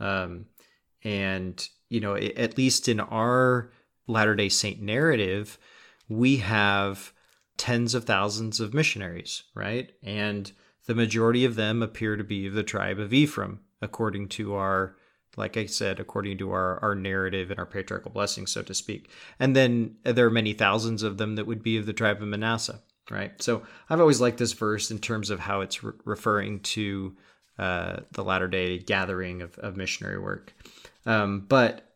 Um, 0.00 0.46
and, 1.04 1.68
you 1.88 2.00
know, 2.00 2.16
at 2.16 2.56
least 2.56 2.88
in 2.88 3.00
our 3.00 3.70
Latter 4.06 4.34
day 4.34 4.48
Saint 4.48 4.80
narrative, 4.80 5.58
we 6.08 6.38
have 6.38 7.12
tens 7.56 7.94
of 7.94 8.04
thousands 8.04 8.58
of 8.58 8.74
missionaries, 8.74 9.44
right? 9.54 9.92
And 10.02 10.50
the 10.86 10.94
majority 10.94 11.44
of 11.44 11.54
them 11.54 11.82
appear 11.82 12.16
to 12.16 12.24
be 12.24 12.46
of 12.46 12.54
the 12.54 12.62
tribe 12.62 12.98
of 12.98 13.12
Ephraim, 13.12 13.60
according 13.80 14.28
to 14.30 14.54
our, 14.54 14.96
like 15.36 15.56
I 15.56 15.66
said, 15.66 16.00
according 16.00 16.38
to 16.38 16.50
our, 16.50 16.78
our 16.82 16.94
narrative 16.94 17.50
and 17.50 17.58
our 17.58 17.66
patriarchal 17.66 18.10
blessing, 18.10 18.46
so 18.46 18.62
to 18.62 18.74
speak. 18.74 19.10
And 19.38 19.54
then 19.54 19.96
there 20.02 20.26
are 20.26 20.30
many 20.30 20.52
thousands 20.52 21.02
of 21.02 21.18
them 21.18 21.36
that 21.36 21.46
would 21.46 21.62
be 21.62 21.76
of 21.76 21.86
the 21.86 21.92
tribe 21.92 22.20
of 22.20 22.28
Manasseh, 22.28 22.80
right? 23.10 23.40
So 23.40 23.62
I've 23.88 24.00
always 24.00 24.20
liked 24.20 24.38
this 24.38 24.52
verse 24.52 24.90
in 24.90 24.98
terms 24.98 25.30
of 25.30 25.40
how 25.40 25.60
it's 25.60 25.82
re- 25.84 25.92
referring 26.04 26.60
to 26.60 27.16
uh, 27.58 28.00
the 28.12 28.24
latter 28.24 28.48
day 28.48 28.78
gathering 28.78 29.42
of, 29.42 29.58
of 29.58 29.76
missionary 29.76 30.18
work. 30.18 30.54
Um, 31.06 31.46
but 31.48 31.86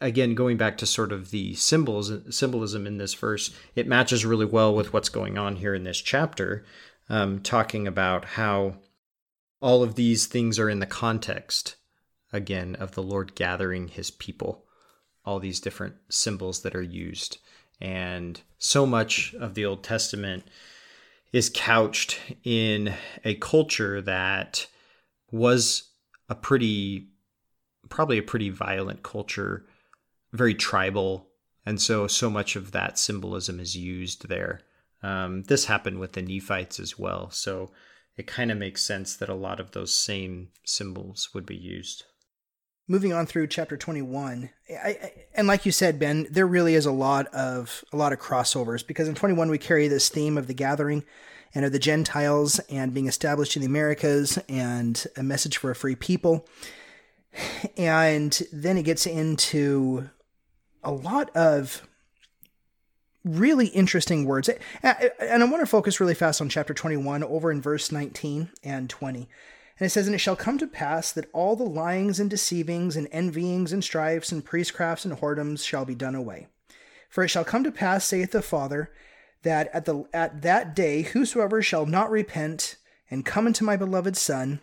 again, 0.00 0.34
going 0.34 0.56
back 0.56 0.78
to 0.78 0.86
sort 0.86 1.12
of 1.12 1.30
the 1.30 1.54
symbols 1.54 2.12
symbolism 2.30 2.86
in 2.86 2.98
this 2.98 3.14
verse, 3.14 3.54
it 3.74 3.88
matches 3.88 4.24
really 4.24 4.46
well 4.46 4.74
with 4.74 4.92
what's 4.92 5.08
going 5.08 5.38
on 5.38 5.56
here 5.56 5.74
in 5.74 5.84
this 5.84 6.00
chapter, 6.00 6.64
um, 7.08 7.40
talking 7.40 7.86
about 7.86 8.24
how 8.24 8.76
all 9.60 9.82
of 9.82 9.94
these 9.94 10.26
things 10.26 10.58
are 10.58 10.70
in 10.70 10.78
the 10.78 10.86
context 10.86 11.76
again 12.32 12.74
of 12.76 12.92
the 12.92 13.02
Lord 13.02 13.34
gathering 13.34 13.88
His 13.88 14.10
people. 14.10 14.64
All 15.24 15.40
these 15.40 15.60
different 15.60 15.96
symbols 16.08 16.62
that 16.62 16.76
are 16.76 16.82
used, 16.82 17.38
and 17.80 18.40
so 18.58 18.86
much 18.86 19.34
of 19.40 19.54
the 19.54 19.64
Old 19.64 19.82
Testament 19.82 20.44
is 21.32 21.50
couched 21.52 22.20
in 22.44 22.94
a 23.24 23.34
culture 23.34 24.00
that 24.00 24.66
was 25.30 25.90
a 26.28 26.34
pretty 26.34 27.08
probably 27.88 28.18
a 28.18 28.22
pretty 28.22 28.50
violent 28.50 29.02
culture, 29.02 29.64
very 30.32 30.54
tribal, 30.54 31.28
and 31.64 31.80
so 31.80 32.06
so 32.06 32.30
much 32.30 32.56
of 32.56 32.72
that 32.72 32.98
symbolism 32.98 33.60
is 33.60 33.76
used 33.76 34.28
there. 34.28 34.60
Um, 35.02 35.42
this 35.42 35.66
happened 35.66 35.98
with 35.98 36.12
the 36.12 36.22
Nephites 36.22 36.80
as 36.80 36.98
well, 36.98 37.30
so 37.30 37.70
it 38.16 38.26
kind 38.26 38.50
of 38.50 38.58
makes 38.58 38.82
sense 38.82 39.16
that 39.16 39.28
a 39.28 39.34
lot 39.34 39.60
of 39.60 39.72
those 39.72 39.94
same 39.94 40.48
symbols 40.64 41.30
would 41.34 41.44
be 41.44 41.56
used. 41.56 42.04
Moving 42.88 43.12
on 43.12 43.26
through 43.26 43.48
chapter 43.48 43.76
21, 43.76 44.50
I, 44.70 44.74
I, 44.74 45.12
and 45.34 45.48
like 45.48 45.66
you 45.66 45.72
said, 45.72 45.98
Ben, 45.98 46.28
there 46.30 46.46
really 46.46 46.76
is 46.76 46.86
a 46.86 46.92
lot 46.92 47.26
of 47.34 47.84
a 47.92 47.96
lot 47.96 48.12
of 48.12 48.20
crossovers 48.20 48.86
because 48.86 49.08
in 49.08 49.16
21 49.16 49.50
we 49.50 49.58
carry 49.58 49.88
this 49.88 50.08
theme 50.08 50.38
of 50.38 50.46
the 50.46 50.54
gathering 50.54 51.02
and 51.52 51.64
of 51.64 51.72
the 51.72 51.80
Gentiles 51.80 52.60
and 52.70 52.94
being 52.94 53.08
established 53.08 53.56
in 53.56 53.62
the 53.62 53.66
Americas 53.66 54.38
and 54.48 55.04
a 55.16 55.22
message 55.22 55.56
for 55.56 55.70
a 55.70 55.74
free 55.74 55.96
people. 55.96 56.46
And 57.76 58.40
then 58.52 58.78
it 58.78 58.84
gets 58.84 59.06
into 59.06 60.08
a 60.84 60.92
lot 60.92 61.34
of 61.34 61.86
really 63.24 63.66
interesting 63.68 64.24
words. 64.26 64.48
And 64.82 65.42
I 65.42 65.46
want 65.46 65.60
to 65.60 65.66
focus 65.66 65.98
really 65.98 66.14
fast 66.14 66.40
on 66.40 66.48
chapter 66.48 66.72
21 66.72 67.24
over 67.24 67.50
in 67.50 67.60
verse 67.60 67.90
19 67.90 68.50
and 68.62 68.88
20. 68.88 69.28
And 69.78 69.86
it 69.86 69.90
says, 69.90 70.06
And 70.06 70.14
it 70.14 70.18
shall 70.18 70.36
come 70.36 70.58
to 70.58 70.66
pass 70.66 71.12
that 71.12 71.28
all 71.32 71.56
the 71.56 71.64
lyings 71.64 72.18
and 72.18 72.30
deceivings 72.30 72.96
and 72.96 73.08
envyings 73.12 73.72
and 73.72 73.84
strifes 73.84 74.32
and 74.32 74.44
priestcrafts 74.44 75.04
and 75.04 75.18
whoredoms 75.18 75.64
shall 75.64 75.84
be 75.84 75.94
done 75.94 76.14
away. 76.14 76.48
For 77.08 77.24
it 77.24 77.28
shall 77.28 77.44
come 77.44 77.64
to 77.64 77.70
pass, 77.70 78.04
saith 78.04 78.32
the 78.32 78.42
Father, 78.42 78.90
that 79.42 79.70
at 79.72 79.84
the 79.84 80.04
at 80.12 80.42
that 80.42 80.74
day 80.74 81.02
whosoever 81.02 81.62
shall 81.62 81.86
not 81.86 82.10
repent 82.10 82.76
and 83.10 83.24
come 83.24 83.46
unto 83.46 83.64
my 83.64 83.76
beloved 83.76 84.16
Son, 84.16 84.60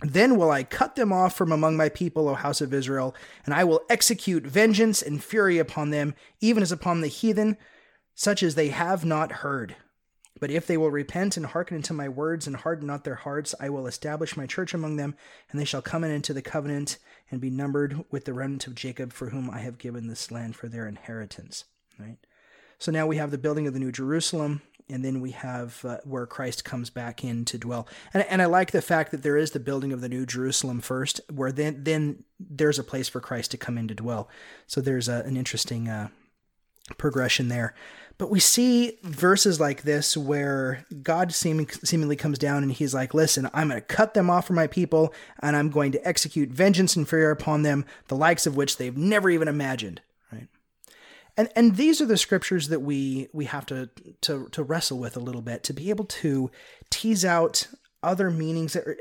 then 0.00 0.36
will 0.36 0.50
I 0.50 0.62
cut 0.62 0.96
them 0.96 1.12
off 1.12 1.36
from 1.36 1.52
among 1.52 1.76
my 1.76 1.88
people, 1.88 2.28
O 2.28 2.34
house 2.34 2.60
of 2.60 2.72
Israel, 2.72 3.14
and 3.44 3.54
I 3.54 3.64
will 3.64 3.82
execute 3.88 4.46
vengeance 4.46 5.02
and 5.02 5.22
fury 5.22 5.58
upon 5.58 5.90
them, 5.90 6.14
even 6.40 6.62
as 6.62 6.72
upon 6.72 7.00
the 7.00 7.08
heathen, 7.08 7.56
such 8.14 8.42
as 8.42 8.54
they 8.54 8.68
have 8.68 9.04
not 9.04 9.32
heard. 9.32 9.76
But 10.40 10.50
if 10.50 10.66
they 10.66 10.76
will 10.76 10.90
repent 10.90 11.36
and 11.36 11.46
hearken 11.46 11.76
unto 11.76 11.94
my 11.94 12.08
words 12.08 12.46
and 12.46 12.56
harden 12.56 12.86
not 12.86 13.04
their 13.04 13.14
hearts, 13.14 13.54
I 13.58 13.68
will 13.70 13.86
establish 13.86 14.36
my 14.36 14.46
church 14.46 14.74
among 14.74 14.96
them, 14.96 15.14
and 15.50 15.60
they 15.60 15.64
shall 15.64 15.82
come 15.82 16.04
in 16.04 16.10
into 16.10 16.34
the 16.34 16.42
covenant 16.42 16.98
and 17.30 17.40
be 17.40 17.50
numbered 17.50 18.04
with 18.10 18.24
the 18.24 18.32
remnant 18.34 18.66
of 18.66 18.74
Jacob, 18.74 19.12
for 19.12 19.30
whom 19.30 19.50
I 19.50 19.60
have 19.60 19.78
given 19.78 20.06
this 20.06 20.30
land 20.30 20.56
for 20.56 20.68
their 20.68 20.86
inheritance. 20.86 21.64
Right. 21.98 22.18
So 22.78 22.92
now 22.92 23.06
we 23.06 23.16
have 23.16 23.30
the 23.30 23.38
building 23.38 23.66
of 23.66 23.72
the 23.72 23.80
New 23.80 23.92
Jerusalem 23.92 24.60
and 24.88 25.04
then 25.04 25.20
we 25.20 25.32
have 25.32 25.84
uh, 25.84 25.98
where 26.04 26.26
Christ 26.26 26.64
comes 26.64 26.90
back 26.90 27.24
in 27.24 27.44
to 27.46 27.58
dwell. 27.58 27.88
And, 28.14 28.24
and 28.28 28.40
I 28.40 28.46
like 28.46 28.70
the 28.70 28.82
fact 28.82 29.10
that 29.10 29.22
there 29.22 29.36
is 29.36 29.50
the 29.50 29.60
building 29.60 29.92
of 29.92 30.00
the 30.00 30.08
New 30.08 30.26
Jerusalem 30.26 30.80
first, 30.80 31.20
where 31.32 31.50
then 31.50 31.82
then 31.82 32.24
there's 32.38 32.78
a 32.78 32.84
place 32.84 33.08
for 33.08 33.20
Christ 33.20 33.50
to 33.52 33.56
come 33.56 33.78
in 33.78 33.88
to 33.88 33.94
dwell. 33.94 34.28
So 34.66 34.80
there's 34.80 35.08
a, 35.08 35.22
an 35.24 35.36
interesting 35.36 35.88
uh, 35.88 36.08
progression 36.98 37.48
there. 37.48 37.74
But 38.18 38.30
we 38.30 38.40
see 38.40 38.98
verses 39.02 39.60
like 39.60 39.82
this 39.82 40.16
where 40.16 40.86
God 41.02 41.32
seeming, 41.32 41.68
seemingly 41.68 42.16
comes 42.16 42.38
down 42.38 42.62
and 42.62 42.72
he's 42.72 42.94
like, 42.94 43.12
Listen, 43.12 43.50
I'm 43.52 43.68
going 43.68 43.80
to 43.80 43.86
cut 43.86 44.14
them 44.14 44.30
off 44.30 44.46
from 44.46 44.56
my 44.56 44.66
people, 44.66 45.12
and 45.40 45.54
I'm 45.54 45.70
going 45.70 45.92
to 45.92 46.08
execute 46.08 46.48
vengeance 46.48 46.96
and 46.96 47.06
fury 47.06 47.30
upon 47.30 47.62
them, 47.62 47.84
the 48.08 48.16
likes 48.16 48.46
of 48.46 48.56
which 48.56 48.78
they've 48.78 48.96
never 48.96 49.28
even 49.28 49.48
imagined 49.48 50.00
Right? 50.32 50.48
and 51.36 51.50
and 51.54 51.76
these 51.76 52.00
are 52.00 52.06
the 52.06 52.16
scriptures 52.16 52.68
that 52.68 52.80
we 52.80 53.28
we 53.32 53.44
have 53.44 53.66
to 53.66 53.90
to 54.22 54.48
to 54.48 54.62
wrestle 54.62 54.98
with 54.98 55.16
a 55.16 55.20
little 55.20 55.42
bit 55.42 55.62
to 55.64 55.72
be 55.72 55.90
able 55.90 56.06
to 56.06 56.50
tease 56.90 57.24
out 57.24 57.68
other 58.02 58.30
meanings 58.30 58.72
that 58.72 58.86
are, 58.86 58.96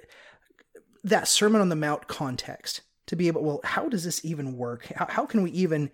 that 1.04 1.28
sermon 1.28 1.62
on 1.62 1.70
the 1.70 1.76
mount 1.76 2.08
context 2.08 2.82
to 3.08 3.16
be 3.16 3.28
able 3.28 3.44
well 3.44 3.62
how 3.64 3.88
does 3.88 4.04
this 4.04 4.24
even 4.26 4.58
work 4.58 4.92
how, 4.96 5.06
how 5.08 5.26
can 5.26 5.42
we 5.42 5.52
even 5.52 5.90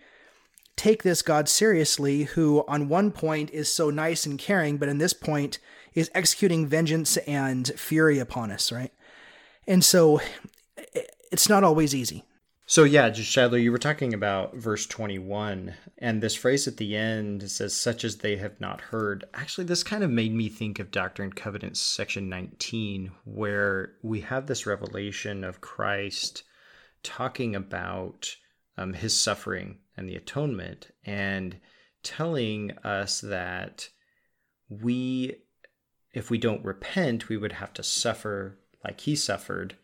take 0.82 1.04
this 1.04 1.22
god 1.22 1.48
seriously 1.48 2.24
who 2.24 2.66
on 2.68 2.90
one 2.90 3.12
point 3.12 3.52
is 3.52 3.72
so 3.72 3.92
nice 3.92 4.26
and 4.26 4.40
caring 4.40 4.78
but 4.78 4.90
in 4.90 4.98
this 4.98 5.14
point 5.14 5.60
is 5.94 6.10
executing 6.16 6.66
vengeance 6.66 7.18
and 7.18 7.68
fury 7.78 8.18
upon 8.18 8.50
us 8.50 8.72
right 8.72 8.92
and 9.68 9.84
so 9.84 10.20
it's 11.32 11.48
not 11.48 11.64
always 11.64 11.94
easy 11.94 12.24
so 12.72 12.86
yeah, 12.86 13.10
just 13.10 13.36
you 13.36 13.70
were 13.70 13.78
talking 13.78 14.14
about 14.14 14.56
verse 14.56 14.86
21, 14.86 15.74
and 15.98 16.24
this 16.24 16.36
phrase 16.36 16.70
at 16.70 16.78
the 16.78 16.96
end 16.96 17.52
says, 17.52 17.76
such 17.76 18.06
as 18.06 18.16
they 18.16 18.38
have 18.38 18.62
not 18.62 18.80
heard. 18.80 19.26
Actually, 19.34 19.66
this 19.66 19.84
kind 19.84 20.06
of 20.06 20.10
made 20.10 20.34
me 20.34 20.48
think 20.48 20.80
of 20.80 20.90
Doctrine 20.90 21.26
and 21.26 21.36
Covenants 21.36 21.82
section 21.82 22.30
19, 22.30 23.12
where 23.26 23.96
we 24.02 24.22
have 24.22 24.48
this 24.48 24.66
revelation 24.66 25.44
of 25.44 25.60
Christ 25.60 26.44
talking 27.04 27.58
about 27.58 28.34
um, 28.78 28.94
his 28.94 29.20
suffering 29.20 29.80
and 29.98 30.08
the 30.08 30.16
atonement, 30.16 30.92
and 31.06 31.58
telling 32.04 32.72
us 32.84 33.22
that 33.22 33.90
we, 34.70 35.36
if 36.14 36.30
we 36.30 36.38
don't 36.38 36.64
repent, 36.66 37.30
we 37.30 37.38
would 37.38 37.54
have 37.54 37.74
to 37.74 37.84
suffer 37.84 38.58
like 38.84 39.02
he 39.02 39.16
suffered 39.16 39.76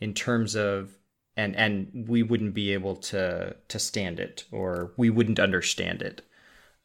in 0.00 0.14
terms 0.14 0.54
of 0.54 0.98
and 1.36 1.56
and 1.56 2.06
we 2.08 2.22
wouldn't 2.22 2.54
be 2.54 2.72
able 2.72 2.96
to 2.96 3.56
to 3.68 3.78
stand 3.78 4.20
it 4.20 4.44
or 4.50 4.92
we 4.96 5.10
wouldn't 5.10 5.40
understand 5.40 6.02
it. 6.02 6.22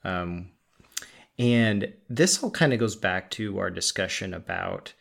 Um, 0.03 0.51
and 1.37 1.93
this 2.09 2.41
all 2.41 2.51
kind 2.51 2.73
of 2.73 2.79
goes 2.79 2.95
back 2.95 3.29
to 3.31 3.59
our 3.59 3.69
discussion 3.69 4.33
about 4.33 4.93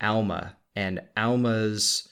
alma 0.00 0.56
and 0.76 1.00
alma's 1.16 2.08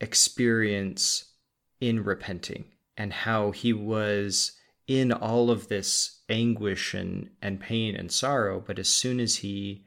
experience 0.00 1.32
in 1.80 2.04
repenting 2.04 2.64
and 2.96 3.12
how 3.12 3.50
he 3.50 3.72
was 3.72 4.52
in 4.86 5.12
all 5.12 5.50
of 5.50 5.68
this 5.68 6.20
anguish 6.28 6.94
and, 6.94 7.30
and 7.40 7.60
pain 7.60 7.94
and 7.94 8.10
sorrow 8.12 8.62
but 8.64 8.78
as 8.78 8.88
soon 8.88 9.18
as 9.20 9.36
he 9.36 9.84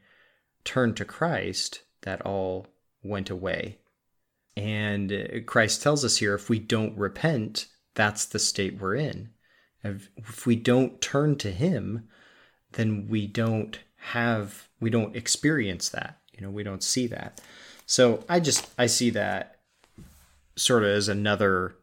turned 0.64 0.96
to 0.96 1.04
christ 1.04 1.82
that 2.02 2.20
all 2.22 2.66
went 3.02 3.30
away 3.30 3.78
and 4.58 5.44
Christ 5.46 5.82
tells 5.82 6.04
us 6.04 6.16
here 6.16 6.34
if 6.34 6.50
we 6.50 6.58
don't 6.58 6.98
repent, 6.98 7.68
that's 7.94 8.24
the 8.24 8.40
state 8.40 8.80
we're 8.80 8.96
in. 8.96 9.30
If 9.84 10.46
we 10.46 10.56
don't 10.56 11.00
turn 11.00 11.36
to 11.36 11.52
Him, 11.52 12.08
then 12.72 13.06
we 13.08 13.28
don't 13.28 13.78
have, 13.98 14.68
we 14.80 14.90
don't 14.90 15.14
experience 15.14 15.88
that. 15.90 16.18
You 16.32 16.40
know, 16.40 16.50
we 16.50 16.64
don't 16.64 16.82
see 16.82 17.06
that. 17.06 17.40
So 17.86 18.24
I 18.28 18.40
just, 18.40 18.68
I 18.76 18.86
see 18.86 19.10
that 19.10 19.60
sort 20.56 20.82
of 20.82 20.90
as 20.90 21.06
another 21.06 21.76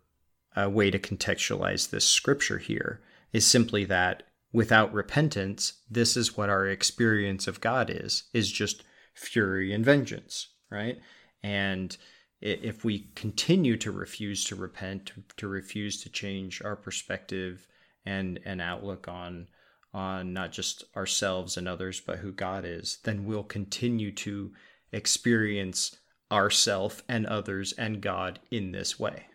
uh, 0.56 0.70
way 0.70 0.92
to 0.92 1.00
contextualize 1.00 1.90
this 1.90 2.08
scripture 2.08 2.58
here 2.58 3.02
is 3.34 3.46
simply 3.46 3.86
that 3.86 4.24
without 4.54 4.94
repentance, 4.94 5.74
this 5.90 6.16
is 6.16 6.38
what 6.38 6.50
our 6.50 6.68
experience 6.68 7.48
of 7.48 7.62
God 7.62 7.90
is, 7.90 8.24
is 8.34 8.52
just 8.52 8.84
fury 9.14 9.74
and 9.74 9.84
vengeance, 9.84 10.48
right? 10.72 10.98
And 11.44 11.96
if 12.42 12.86
we 12.86 13.10
continue 13.16 13.76
to 13.78 13.92
refuse 13.92 14.44
to 14.46 14.56
repent, 14.56 15.12
to 15.38 15.48
refuse 15.48 16.02
to 16.04 16.10
change 16.10 16.62
our 16.64 16.76
perspective 16.76 17.68
and 18.06 18.40
and 18.46 18.62
outlook 18.62 19.08
on 19.08 19.48
on 19.94 20.34
not 20.34 20.52
just 20.52 20.84
ourselves 20.96 21.58
and 21.58 21.68
others, 21.68 22.02
but 22.02 22.20
who 22.20 22.32
God 22.32 22.66
is, 22.66 23.00
then 23.04 23.26
we'll 23.26 23.44
continue 23.44 24.12
to 24.12 24.52
experience 24.92 25.98
ourself 26.32 27.02
and 27.08 27.26
others 27.26 27.72
and 27.74 28.02
God 28.02 28.40
in 28.52 28.72
this 28.72 29.00
way. 29.00 29.28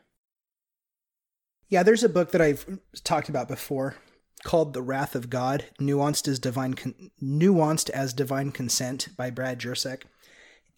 Yeah, 1.70 1.84
there's 1.84 2.02
a 2.02 2.08
book 2.08 2.32
that 2.32 2.40
I've 2.40 2.66
talked 3.04 3.28
about 3.28 3.46
before 3.46 3.94
called 4.42 4.74
"The 4.74 4.82
Wrath 4.82 5.14
of 5.14 5.30
God: 5.30 5.66
Nuanced 5.80 6.26
as 6.26 6.40
Divine 6.40 6.74
Con- 6.74 7.10
Nuanced 7.22 7.90
as 7.90 8.12
Divine 8.12 8.50
Consent" 8.50 9.08
by 9.16 9.30
Brad 9.30 9.60
Jersak, 9.60 10.02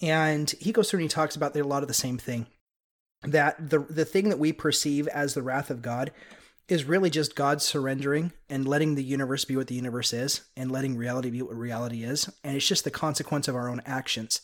and 0.02 0.50
he 0.60 0.70
goes 0.70 0.90
through 0.90 0.98
and 0.98 1.04
he 1.04 1.08
talks 1.08 1.34
about 1.34 1.56
a 1.56 1.62
lot 1.64 1.82
of 1.82 1.88
the 1.88 1.94
same 1.94 2.18
thing. 2.18 2.46
That 3.22 3.70
the 3.70 3.80
the 3.80 4.04
thing 4.04 4.28
that 4.28 4.38
we 4.38 4.52
perceive 4.52 5.08
as 5.08 5.32
the 5.32 5.42
wrath 5.42 5.70
of 5.70 5.80
God 5.80 6.12
is 6.68 6.84
really 6.84 7.10
just 7.10 7.34
God 7.36 7.62
surrendering 7.62 8.32
and 8.50 8.68
letting 8.68 8.94
the 8.94 9.02
universe 9.02 9.44
be 9.44 9.56
what 9.56 9.68
the 9.68 9.74
universe 9.74 10.12
is 10.12 10.42
and 10.56 10.70
letting 10.70 10.96
reality 10.96 11.30
be 11.30 11.42
what 11.42 11.56
reality 11.56 12.04
is. 12.04 12.30
And 12.44 12.56
it's 12.56 12.66
just 12.66 12.84
the 12.84 12.90
consequence 12.90 13.48
of 13.48 13.56
our 13.56 13.68
own 13.68 13.82
actions. 13.84 14.42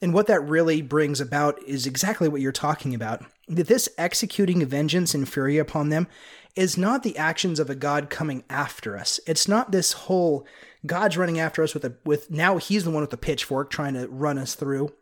And 0.00 0.14
what 0.14 0.26
that 0.28 0.40
really 0.40 0.80
brings 0.82 1.20
about 1.20 1.60
is 1.64 1.86
exactly 1.86 2.28
what 2.28 2.40
you're 2.40 2.52
talking 2.52 2.94
about 2.94 3.24
that 3.48 3.66
this 3.66 3.88
executing 3.98 4.64
vengeance 4.66 5.14
and 5.14 5.28
fury 5.28 5.58
upon 5.58 5.88
them 5.88 6.06
is 6.54 6.76
not 6.76 7.02
the 7.02 7.16
actions 7.16 7.58
of 7.58 7.70
a 7.70 7.74
God 7.74 8.10
coming 8.10 8.44
after 8.50 8.96
us. 8.96 9.20
It's 9.26 9.48
not 9.48 9.70
this 9.70 9.92
whole 9.92 10.46
God's 10.86 11.16
running 11.16 11.40
after 11.40 11.62
us 11.62 11.74
with 11.74 11.84
a 11.84 11.94
with 12.04 12.30
now 12.30 12.58
he's 12.58 12.84
the 12.84 12.90
one 12.90 13.02
with 13.02 13.10
the 13.10 13.16
pitchfork 13.16 13.70
trying 13.70 13.94
to 13.94 14.06
run 14.08 14.38
us 14.38 14.54
through 14.54 14.92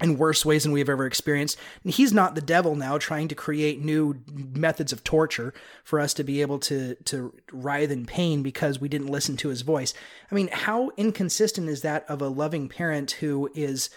in 0.00 0.16
worse 0.16 0.44
ways 0.44 0.62
than 0.62 0.72
we've 0.72 0.88
ever 0.88 1.06
experienced. 1.06 1.58
He's 1.84 2.12
not 2.12 2.34
the 2.34 2.40
devil 2.40 2.76
now 2.76 2.98
trying 2.98 3.28
to 3.28 3.34
create 3.34 3.84
new 3.84 4.22
methods 4.32 4.92
of 4.92 5.02
torture 5.02 5.52
for 5.82 5.98
us 5.98 6.14
to 6.14 6.24
be 6.24 6.40
able 6.40 6.58
to 6.60 6.94
to 7.06 7.34
writhe 7.52 7.90
in 7.90 8.06
pain 8.06 8.42
because 8.42 8.80
we 8.80 8.88
didn't 8.88 9.08
listen 9.08 9.36
to 9.38 9.48
his 9.48 9.62
voice. 9.62 9.94
I 10.30 10.34
mean, 10.34 10.48
how 10.52 10.90
inconsistent 10.96 11.68
is 11.68 11.82
that 11.82 12.04
of 12.08 12.22
a 12.22 12.28
loving 12.28 12.68
parent 12.68 13.12
who 13.12 13.50
is 13.54 13.90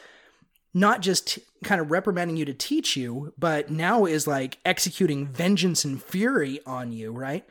not 0.74 1.02
just 1.02 1.38
kind 1.64 1.82
of 1.82 1.92
reprimanding 1.92 2.38
you 2.38 2.46
to 2.46 2.54
teach 2.54 2.96
you, 2.96 3.34
but 3.38 3.70
now 3.70 4.06
is 4.06 4.28
like 4.28 4.58
executing 4.66 5.28
vengeance 5.28 5.84
and 5.84 6.02
fury 6.02 6.60
on 6.66 6.92
you, 6.92 7.12
right? 7.12 7.46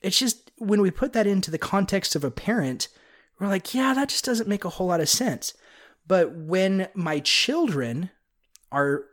It's 0.00 0.18
just 0.18 0.50
when 0.58 0.80
we 0.80 0.90
put 0.90 1.12
that 1.12 1.26
into 1.26 1.50
the 1.50 1.58
context 1.58 2.16
of 2.16 2.24
a 2.24 2.30
parent, 2.30 2.88
we're 3.38 3.48
like, 3.48 3.74
yeah, 3.74 3.94
that 3.94 4.08
just 4.08 4.24
doesn't 4.24 4.48
make 4.48 4.64
a 4.64 4.70
whole 4.70 4.86
lot 4.86 5.00
of 5.00 5.08
sense. 5.08 5.54
But 6.06 6.32
when 6.34 6.88
my 6.94 7.20
children 7.20 8.10
are 8.70 9.04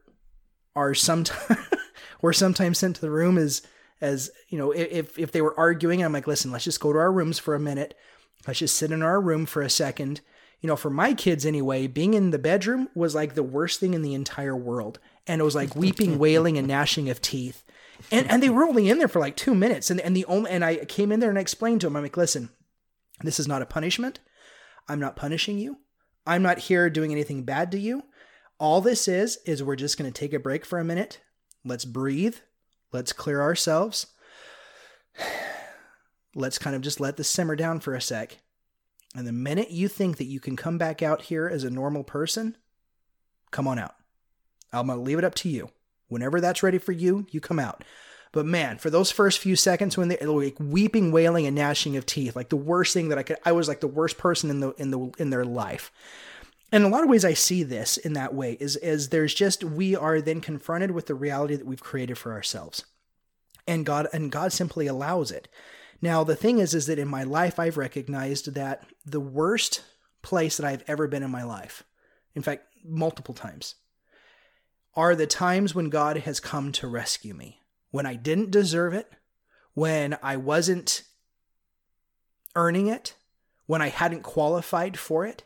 are 0.76 0.94
sometimes 0.94 1.68
were 2.22 2.34
sometimes 2.34 2.78
sent 2.80 2.96
to 2.96 3.02
the 3.02 3.12
room 3.12 3.38
as 3.38 3.62
as 4.02 4.32
you 4.48 4.58
know 4.58 4.72
if 4.72 5.20
if 5.20 5.32
they 5.32 5.42
were 5.42 5.60
arguing, 5.60 6.02
I'm 6.02 6.14
like, 6.14 6.28
listen, 6.28 6.52
let's 6.52 6.64
just 6.64 6.80
go 6.80 6.94
to 6.94 7.00
our 7.00 7.12
rooms 7.12 7.40
for 7.40 7.56
a 7.56 7.60
minute. 7.60 7.96
Let's 8.48 8.60
just 8.60 8.78
sit 8.78 8.92
in 8.92 9.04
our 9.04 9.20
room 9.20 9.46
for 9.46 9.62
a 9.62 9.70
second. 9.70 10.22
You 10.62 10.68
know, 10.68 10.76
for 10.76 10.90
my 10.90 11.14
kids 11.14 11.46
anyway, 11.46 11.88
being 11.88 12.14
in 12.14 12.32
the 12.32 12.40
bedroom 12.40 12.90
was 12.94 13.16
like 13.16 13.34
the 13.34 13.44
worst 13.44 13.80
thing 13.80 13.94
in 13.94 14.02
the 14.02 14.14
entire 14.14 14.56
world. 14.56 15.00
And 15.26 15.40
it 15.40 15.46
was 15.46 15.56
like 15.56 15.76
weeping, 15.76 16.20
wailing, 16.20 16.58
and 16.58 16.68
gnashing 16.68 17.10
of 17.10 17.22
teeth. 17.22 17.64
And 18.12 18.30
and 18.30 18.42
they 18.42 18.50
were 18.50 18.64
only 18.64 18.90
in 18.90 18.98
there 18.98 19.08
for 19.08 19.20
like 19.20 19.36
two 19.36 19.56
minutes. 19.56 19.90
And 19.90 20.00
and 20.02 20.16
the 20.16 20.26
only 20.26 20.52
and 20.52 20.66
I 20.66 20.78
came 20.86 21.12
in 21.12 21.20
there 21.20 21.30
and 21.30 21.38
I 21.38 21.42
explained 21.42 21.82
to 21.82 21.88
them, 21.88 21.96
I'm 21.96 22.04
like, 22.04 22.18
listen, 22.18 22.50
this 23.22 23.40
is 23.40 23.48
not 23.48 23.62
a 23.62 23.66
punishment. 23.66 24.20
I'm 24.88 25.00
not 25.00 25.16
punishing 25.16 25.60
you. 25.60 25.78
I'm 26.26 26.42
not 26.42 26.60
here 26.60 26.90
doing 26.90 27.12
anything 27.12 27.44
bad 27.44 27.72
to 27.72 27.80
you. 27.80 28.04
All 28.60 28.82
this 28.82 29.08
is, 29.08 29.38
is 29.46 29.64
we're 29.64 29.76
just 29.76 29.98
to 29.98 30.12
take 30.12 30.34
a 30.34 30.40
break 30.40 30.66
for 30.66 30.80
a 30.80 30.84
minute. 30.84 31.22
Let's 31.64 31.86
breathe. 31.86 32.38
Let's 32.92 33.14
clear 33.14 33.42
ourselves. 33.42 34.08
Let's 36.36 36.60
kind 36.60 36.76
of 36.76 36.82
just 36.82 37.00
let 37.00 37.18
this 37.18 37.30
simmer 37.30 37.56
down 37.56 37.80
for 37.80 37.96
a 37.96 38.02
sec. 38.02 38.38
And 39.16 39.28
the 39.28 39.32
minute 39.32 39.72
you 39.72 39.88
think 39.88 40.18
that 40.18 40.26
you 40.26 40.40
can 40.40 40.56
come 40.56 40.78
back 40.78 41.02
out 41.02 41.24
here 41.24 41.48
as 41.48 41.64
a 41.64 41.70
normal 41.70 42.04
person, 42.04 42.56
come 43.52 43.68
on 43.68 43.80
out. 43.80 43.96
I'm 44.72 44.88
going 44.88 45.00
to 45.00 45.04
leave 45.04 45.18
it 45.18 45.24
up 45.24 45.36
to 45.36 45.50
you. 45.50 45.70
Whenever 46.08 46.40
that's 46.40 46.64
ready 46.64 46.78
for 46.78 46.92
you, 46.92 47.26
you 47.32 47.40
come 47.40 47.60
out. 47.60 47.84
But 48.32 48.46
man, 48.46 48.78
for 48.78 48.90
those 48.90 49.12
first 49.12 49.40
few 49.40 49.56
seconds 49.56 49.98
when 49.98 50.10
they're 50.10 50.28
like 50.28 50.58
weeping, 50.60 51.12
wailing, 51.12 51.48
and 51.48 51.56
gnashing 51.56 51.98
of 51.98 52.06
teeth, 52.06 52.36
like 52.36 52.50
the 52.50 52.56
worst 52.56 52.94
thing 52.94 53.10
that 53.10 53.18
I 53.18 53.24
could, 53.24 53.38
I 53.44 53.54
was 53.54 53.68
like 53.68 53.80
the 53.80 53.88
worst 53.88 54.18
person 54.18 54.50
in 54.50 54.60
the 54.60 54.72
in 54.74 54.92
the 54.92 55.12
in 55.18 55.30
their 55.32 55.46
life. 55.46 55.92
In 56.72 56.84
a 56.84 56.90
lot 56.90 57.04
of 57.04 57.10
ways, 57.10 57.26
I 57.26 57.34
see 57.34 57.64
this 57.64 57.98
in 57.98 58.14
that 58.14 58.36
way. 58.36 58.56
Is 58.60 58.76
is 58.78 59.10
there's 59.10 59.34
just 59.34 59.64
we 59.64 59.96
are 59.96 60.22
then 60.22 60.42
confronted 60.42 60.92
with 60.92 61.08
the 61.08 61.16
reality 61.16 61.56
that 61.56 61.66
we've 61.66 61.82
created 61.82 62.20
for 62.20 62.32
ourselves, 62.32 62.86
and 63.68 63.86
God 63.86 64.08
and 64.14 64.32
God 64.32 64.54
simply 64.54 64.86
allows 64.86 65.32
it. 65.32 65.48
Now 66.02 66.24
the 66.24 66.36
thing 66.36 66.60
is, 66.60 66.76
is 66.76 66.86
that 66.86 67.00
in 67.00 67.08
my 67.08 67.24
life 67.24 67.60
I've 67.60 67.78
recognized 67.78 68.54
that 68.54 68.86
the 69.10 69.20
worst 69.20 69.84
place 70.22 70.58
that 70.58 70.66
I've 70.66 70.84
ever 70.88 71.08
been 71.08 71.24
in 71.24 71.32
my 71.32 71.44
life, 71.44 71.84
in 72.36 72.42
fact, 72.42 72.66
multiple 72.84 73.34
times, 73.34 73.76
are 74.96 75.16
the 75.16 75.28
times 75.28 75.74
when 75.74 75.90
God 75.90 76.18
has 76.18 76.40
come 76.40 76.72
to 76.74 76.88
rescue 76.88 77.34
me 77.34 77.60
when 77.92 78.06
I 78.06 78.16
didn't 78.16 78.52
deserve 78.52 78.94
it, 78.94 79.12
when 79.74 80.18
I 80.22 80.38
wasn't 80.38 81.04
earning 82.56 82.88
it, 82.88 83.16
when 83.66 83.82
I 83.82 83.90
hadn't 83.90 84.24
qualified 84.24 84.98
for 84.98 85.26
it, 85.26 85.44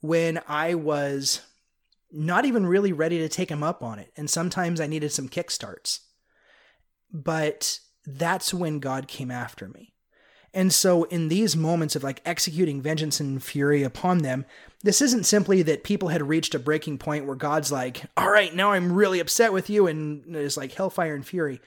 when 0.00 0.40
I 0.48 0.74
was 0.74 1.40
not 2.10 2.44
even 2.44 2.66
really 2.66 2.92
ready 2.92 3.18
to 3.18 3.28
take 3.28 3.50
him 3.50 3.62
up 3.62 3.82
on 3.82 3.98
it. 3.98 4.12
And 4.16 4.28
sometimes 4.28 4.80
I 4.80 4.86
needed 4.86 5.12
some 5.12 5.28
kickstarts. 5.28 6.00
But 7.10 7.78
that's 8.04 8.52
when 8.52 8.80
God 8.80 9.08
came 9.08 9.30
after 9.30 9.68
me. 9.68 9.91
And 10.54 10.72
so, 10.72 11.04
in 11.04 11.28
these 11.28 11.56
moments 11.56 11.96
of 11.96 12.02
like 12.02 12.20
executing 12.26 12.82
vengeance 12.82 13.20
and 13.20 13.42
fury 13.42 13.82
upon 13.82 14.18
them, 14.18 14.44
this 14.82 15.00
isn't 15.00 15.24
simply 15.24 15.62
that 15.62 15.84
people 15.84 16.08
had 16.08 16.28
reached 16.28 16.54
a 16.54 16.58
breaking 16.58 16.98
point 16.98 17.24
where 17.24 17.36
God's 17.36 17.72
like, 17.72 18.02
all 18.16 18.30
right, 18.30 18.54
now 18.54 18.72
I'm 18.72 18.92
really 18.92 19.20
upset 19.20 19.52
with 19.52 19.70
you, 19.70 19.86
and 19.86 20.36
it's 20.36 20.56
like 20.56 20.72
hellfire 20.72 21.14
and 21.14 21.26
fury. 21.26 21.60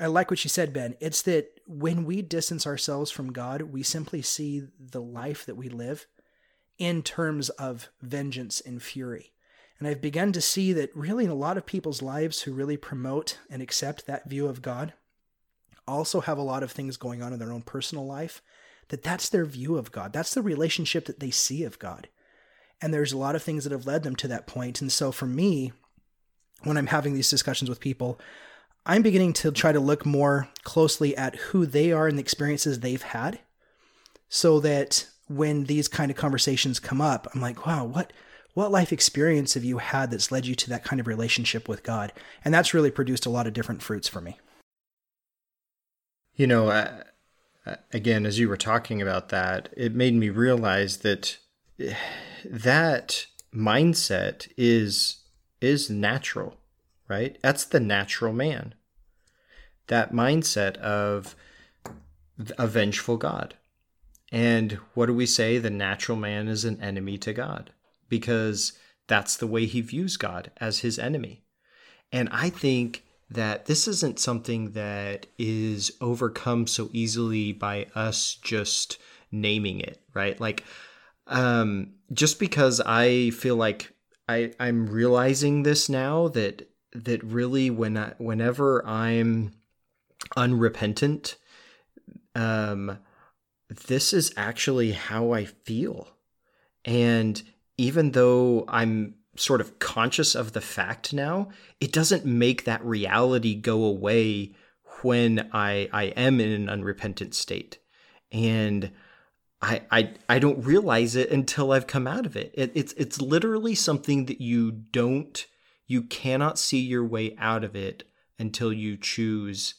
I 0.00 0.06
like 0.06 0.30
what 0.30 0.44
you 0.44 0.48
said, 0.48 0.72
Ben. 0.72 0.96
It's 1.00 1.22
that 1.22 1.60
when 1.66 2.04
we 2.04 2.22
distance 2.22 2.66
ourselves 2.66 3.10
from 3.10 3.32
God, 3.32 3.62
we 3.62 3.82
simply 3.82 4.22
see 4.22 4.64
the 4.78 5.02
life 5.02 5.46
that 5.46 5.56
we 5.56 5.68
live 5.68 6.06
in 6.78 7.02
terms 7.02 7.50
of 7.50 7.88
vengeance 8.00 8.60
and 8.60 8.82
fury. 8.82 9.32
And 9.78 9.86
I've 9.86 10.00
begun 10.00 10.32
to 10.32 10.40
see 10.40 10.72
that 10.72 10.94
really 10.96 11.24
in 11.24 11.30
a 11.30 11.34
lot 11.34 11.56
of 11.56 11.66
people's 11.66 12.02
lives 12.02 12.42
who 12.42 12.52
really 12.52 12.76
promote 12.76 13.38
and 13.50 13.62
accept 13.62 14.06
that 14.06 14.28
view 14.28 14.46
of 14.46 14.62
God 14.62 14.92
also 15.88 16.20
have 16.20 16.38
a 16.38 16.42
lot 16.42 16.62
of 16.62 16.70
things 16.70 16.96
going 16.96 17.22
on 17.22 17.32
in 17.32 17.38
their 17.38 17.52
own 17.52 17.62
personal 17.62 18.06
life 18.06 18.42
that 18.88 19.02
that's 19.02 19.28
their 19.28 19.44
view 19.44 19.76
of 19.76 19.92
God. 19.92 20.12
That's 20.12 20.34
the 20.34 20.42
relationship 20.42 21.06
that 21.06 21.20
they 21.20 21.30
see 21.30 21.64
of 21.64 21.78
God. 21.78 22.08
And 22.80 22.94
there's 22.94 23.12
a 23.12 23.18
lot 23.18 23.34
of 23.34 23.42
things 23.42 23.64
that 23.64 23.72
have 23.72 23.86
led 23.86 24.02
them 24.02 24.16
to 24.16 24.28
that 24.28 24.46
point. 24.46 24.80
And 24.80 24.90
so 24.90 25.12
for 25.12 25.26
me, 25.26 25.72
when 26.62 26.76
I'm 26.76 26.86
having 26.86 27.14
these 27.14 27.30
discussions 27.30 27.68
with 27.68 27.80
people, 27.80 28.20
I'm 28.86 29.02
beginning 29.02 29.34
to 29.34 29.50
try 29.50 29.72
to 29.72 29.80
look 29.80 30.06
more 30.06 30.48
closely 30.62 31.16
at 31.16 31.36
who 31.36 31.66
they 31.66 31.92
are 31.92 32.06
and 32.06 32.16
the 32.16 32.22
experiences 32.22 32.80
they've 32.80 33.02
had 33.02 33.40
so 34.28 34.60
that 34.60 35.06
when 35.28 35.64
these 35.64 35.88
kind 35.88 36.10
of 36.10 36.16
conversations 36.16 36.80
come 36.80 37.00
up, 37.00 37.28
I'm 37.34 37.40
like, 37.40 37.66
wow, 37.66 37.84
what 37.84 38.12
what 38.54 38.72
life 38.72 38.92
experience 38.92 39.54
have 39.54 39.62
you 39.62 39.78
had 39.78 40.10
that's 40.10 40.32
led 40.32 40.44
you 40.44 40.56
to 40.56 40.70
that 40.70 40.82
kind 40.82 40.98
of 40.98 41.06
relationship 41.06 41.68
with 41.68 41.84
God? 41.84 42.12
And 42.44 42.52
that's 42.52 42.74
really 42.74 42.90
produced 42.90 43.24
a 43.24 43.30
lot 43.30 43.46
of 43.46 43.52
different 43.52 43.82
fruits 43.82 44.08
for 44.08 44.20
me. 44.20 44.38
You 46.38 46.46
know, 46.46 46.88
again, 47.92 48.24
as 48.24 48.38
you 48.38 48.48
were 48.48 48.56
talking 48.56 49.02
about 49.02 49.28
that, 49.30 49.70
it 49.76 49.92
made 49.92 50.14
me 50.14 50.30
realize 50.30 50.98
that 50.98 51.36
that 52.44 53.26
mindset 53.52 54.50
is 54.56 55.24
is 55.60 55.90
natural, 55.90 56.56
right? 57.08 57.36
That's 57.42 57.64
the 57.64 57.80
natural 57.80 58.32
man. 58.32 58.74
That 59.88 60.12
mindset 60.12 60.76
of 60.76 61.34
a 62.56 62.68
vengeful 62.68 63.16
God. 63.16 63.54
And 64.30 64.72
what 64.94 65.06
do 65.06 65.14
we 65.14 65.26
say? 65.26 65.58
The 65.58 65.70
natural 65.70 66.16
man 66.16 66.46
is 66.46 66.64
an 66.64 66.80
enemy 66.80 67.18
to 67.18 67.32
God 67.32 67.72
because 68.08 68.74
that's 69.08 69.36
the 69.36 69.48
way 69.48 69.66
he 69.66 69.80
views 69.80 70.16
God 70.16 70.52
as 70.58 70.80
his 70.80 71.00
enemy. 71.00 71.42
And 72.12 72.28
I 72.30 72.48
think 72.50 73.02
that 73.30 73.66
this 73.66 73.86
isn't 73.86 74.18
something 74.18 74.72
that 74.72 75.26
is 75.38 75.92
overcome 76.00 76.66
so 76.66 76.88
easily 76.92 77.52
by 77.52 77.86
us 77.94 78.38
just 78.42 78.98
naming 79.30 79.80
it, 79.80 80.00
right? 80.14 80.40
Like, 80.40 80.64
um, 81.26 81.92
just 82.12 82.38
because 82.38 82.80
I 82.80 83.30
feel 83.30 83.56
like 83.56 83.92
I, 84.28 84.52
I'm 84.58 84.88
realizing 84.88 85.62
this 85.62 85.88
now 85.88 86.28
that 86.28 86.70
that 86.92 87.22
really 87.22 87.68
when 87.68 87.98
I, 87.98 88.14
whenever 88.16 88.84
I'm 88.86 89.52
unrepentant, 90.36 91.36
um, 92.34 92.98
this 93.86 94.14
is 94.14 94.32
actually 94.36 94.92
how 94.92 95.32
I 95.32 95.44
feel. 95.44 96.08
And 96.86 97.42
even 97.76 98.12
though 98.12 98.64
I'm 98.68 99.16
sort 99.38 99.60
of 99.60 99.78
conscious 99.78 100.34
of 100.34 100.52
the 100.52 100.60
fact 100.60 101.12
now, 101.12 101.48
it 101.80 101.92
doesn't 101.92 102.24
make 102.24 102.64
that 102.64 102.84
reality 102.84 103.54
go 103.54 103.84
away 103.84 104.54
when 105.02 105.48
I, 105.52 105.88
I 105.92 106.04
am 106.04 106.40
in 106.40 106.50
an 106.50 106.68
unrepentant 106.68 107.34
state. 107.34 107.78
And 108.32 108.90
I, 109.62 109.82
I 109.90 110.14
I 110.28 110.38
don't 110.38 110.64
realize 110.64 111.16
it 111.16 111.30
until 111.30 111.72
I've 111.72 111.86
come 111.86 112.06
out 112.06 112.26
of 112.26 112.36
it. 112.36 112.52
it. 112.54 112.72
It's 112.74 112.92
it's 112.92 113.20
literally 113.20 113.74
something 113.74 114.26
that 114.26 114.40
you 114.40 114.70
don't 114.70 115.46
you 115.86 116.02
cannot 116.02 116.58
see 116.58 116.78
your 116.80 117.04
way 117.04 117.34
out 117.38 117.64
of 117.64 117.74
it 117.74 118.04
until 118.38 118.72
you 118.72 118.96
choose 118.96 119.74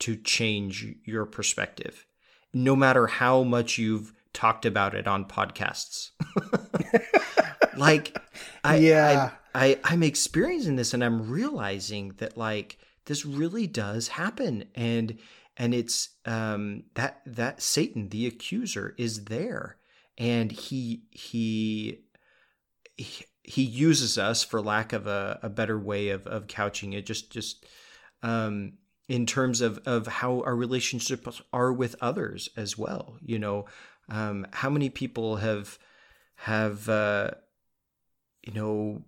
to 0.00 0.16
change 0.16 0.86
your 1.04 1.26
perspective. 1.26 2.06
no 2.54 2.76
matter 2.76 3.06
how 3.06 3.42
much 3.42 3.78
you've 3.78 4.12
talked 4.32 4.66
about 4.66 4.94
it 4.94 5.06
on 5.06 5.24
podcasts. 5.24 6.10
like 7.76 8.16
I, 8.64 8.76
Yeah. 8.76 9.30
I, 9.54 9.64
I 9.66 9.78
I'm 9.84 10.02
experiencing 10.02 10.76
this 10.76 10.94
and 10.94 11.04
I'm 11.04 11.30
realizing 11.30 12.10
that 12.18 12.36
like 12.36 12.78
this 13.06 13.24
really 13.26 13.66
does 13.66 14.08
happen 14.08 14.64
and 14.74 15.18
and 15.56 15.74
it's 15.74 16.10
um 16.24 16.84
that 16.94 17.20
that 17.26 17.60
Satan 17.62 18.08
the 18.08 18.26
accuser 18.26 18.94
is 18.96 19.24
there 19.24 19.76
and 20.18 20.52
he 20.52 21.02
he 21.10 22.00
he, 22.96 23.24
he 23.42 23.62
uses 23.62 24.18
us 24.18 24.44
for 24.44 24.60
lack 24.60 24.92
of 24.92 25.06
a, 25.06 25.38
a 25.42 25.48
better 25.48 25.78
way 25.78 26.10
of, 26.10 26.26
of 26.26 26.46
couching 26.46 26.92
it 26.92 27.06
just 27.06 27.30
just 27.30 27.66
um 28.22 28.74
in 29.08 29.26
terms 29.26 29.60
of 29.60 29.78
of 29.84 30.06
how 30.06 30.40
our 30.42 30.54
relationships 30.54 31.42
are 31.52 31.72
with 31.72 31.96
others 32.00 32.48
as 32.56 32.78
well 32.78 33.18
you 33.24 33.38
know 33.38 33.66
um 34.08 34.46
how 34.52 34.70
many 34.70 34.88
people 34.88 35.36
have 35.36 35.78
have 36.36 36.88
uh 36.88 37.30
you 38.42 38.52
know 38.52 39.02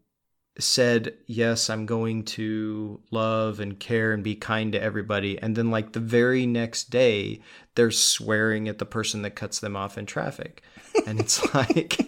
said 0.59 1.15
yes 1.27 1.69
i'm 1.69 1.85
going 1.85 2.23
to 2.23 3.01
love 3.11 3.59
and 3.59 3.81
care 3.81 4.13
and 4.13 4.23
be 4.23 4.35
kind 4.35 4.73
to 4.73 4.83
everybody. 4.83 5.39
And 5.41 5.57
then 5.57 5.71
like 5.71 5.93
the 5.93 6.01
very 6.01 6.47
next 6.47 6.91
day 6.91 7.41
they're 7.75 7.91
swearing 7.91 8.69
at 8.69 8.79
the 8.79 8.87
person 8.87 9.23
that 9.23 9.35
cuts 9.35 9.59
them 9.59 9.75
off 9.75 9.99
in 9.99 10.07
traffic. 10.07 10.63
And 11.07 11.19
it's 11.19 11.55
like 11.55 11.99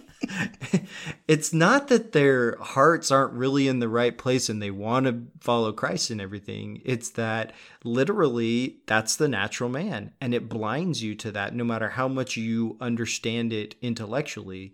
it's 1.27 1.53
not 1.53 1.89
that 1.89 2.13
their 2.13 2.57
hearts 2.57 3.11
aren't 3.11 3.33
really 3.33 3.67
in 3.67 3.79
the 3.79 3.89
right 3.89 4.17
place 4.17 4.49
and 4.49 4.61
they 4.61 4.71
want 4.71 5.05
to 5.05 5.23
follow 5.39 5.73
Christ 5.73 6.09
and 6.09 6.21
everything. 6.21 6.81
It's 6.85 7.09
that 7.11 7.53
literally 7.83 8.77
that's 8.85 9.15
the 9.15 9.27
natural 9.27 9.69
man. 9.69 10.13
And 10.21 10.33
it 10.33 10.49
blinds 10.49 11.03
you 11.03 11.15
to 11.15 11.31
that 11.31 11.53
no 11.53 11.63
matter 11.63 11.89
how 11.89 12.07
much 12.07 12.37
you 12.37 12.77
understand 12.79 13.51
it 13.51 13.75
intellectually 13.81 14.73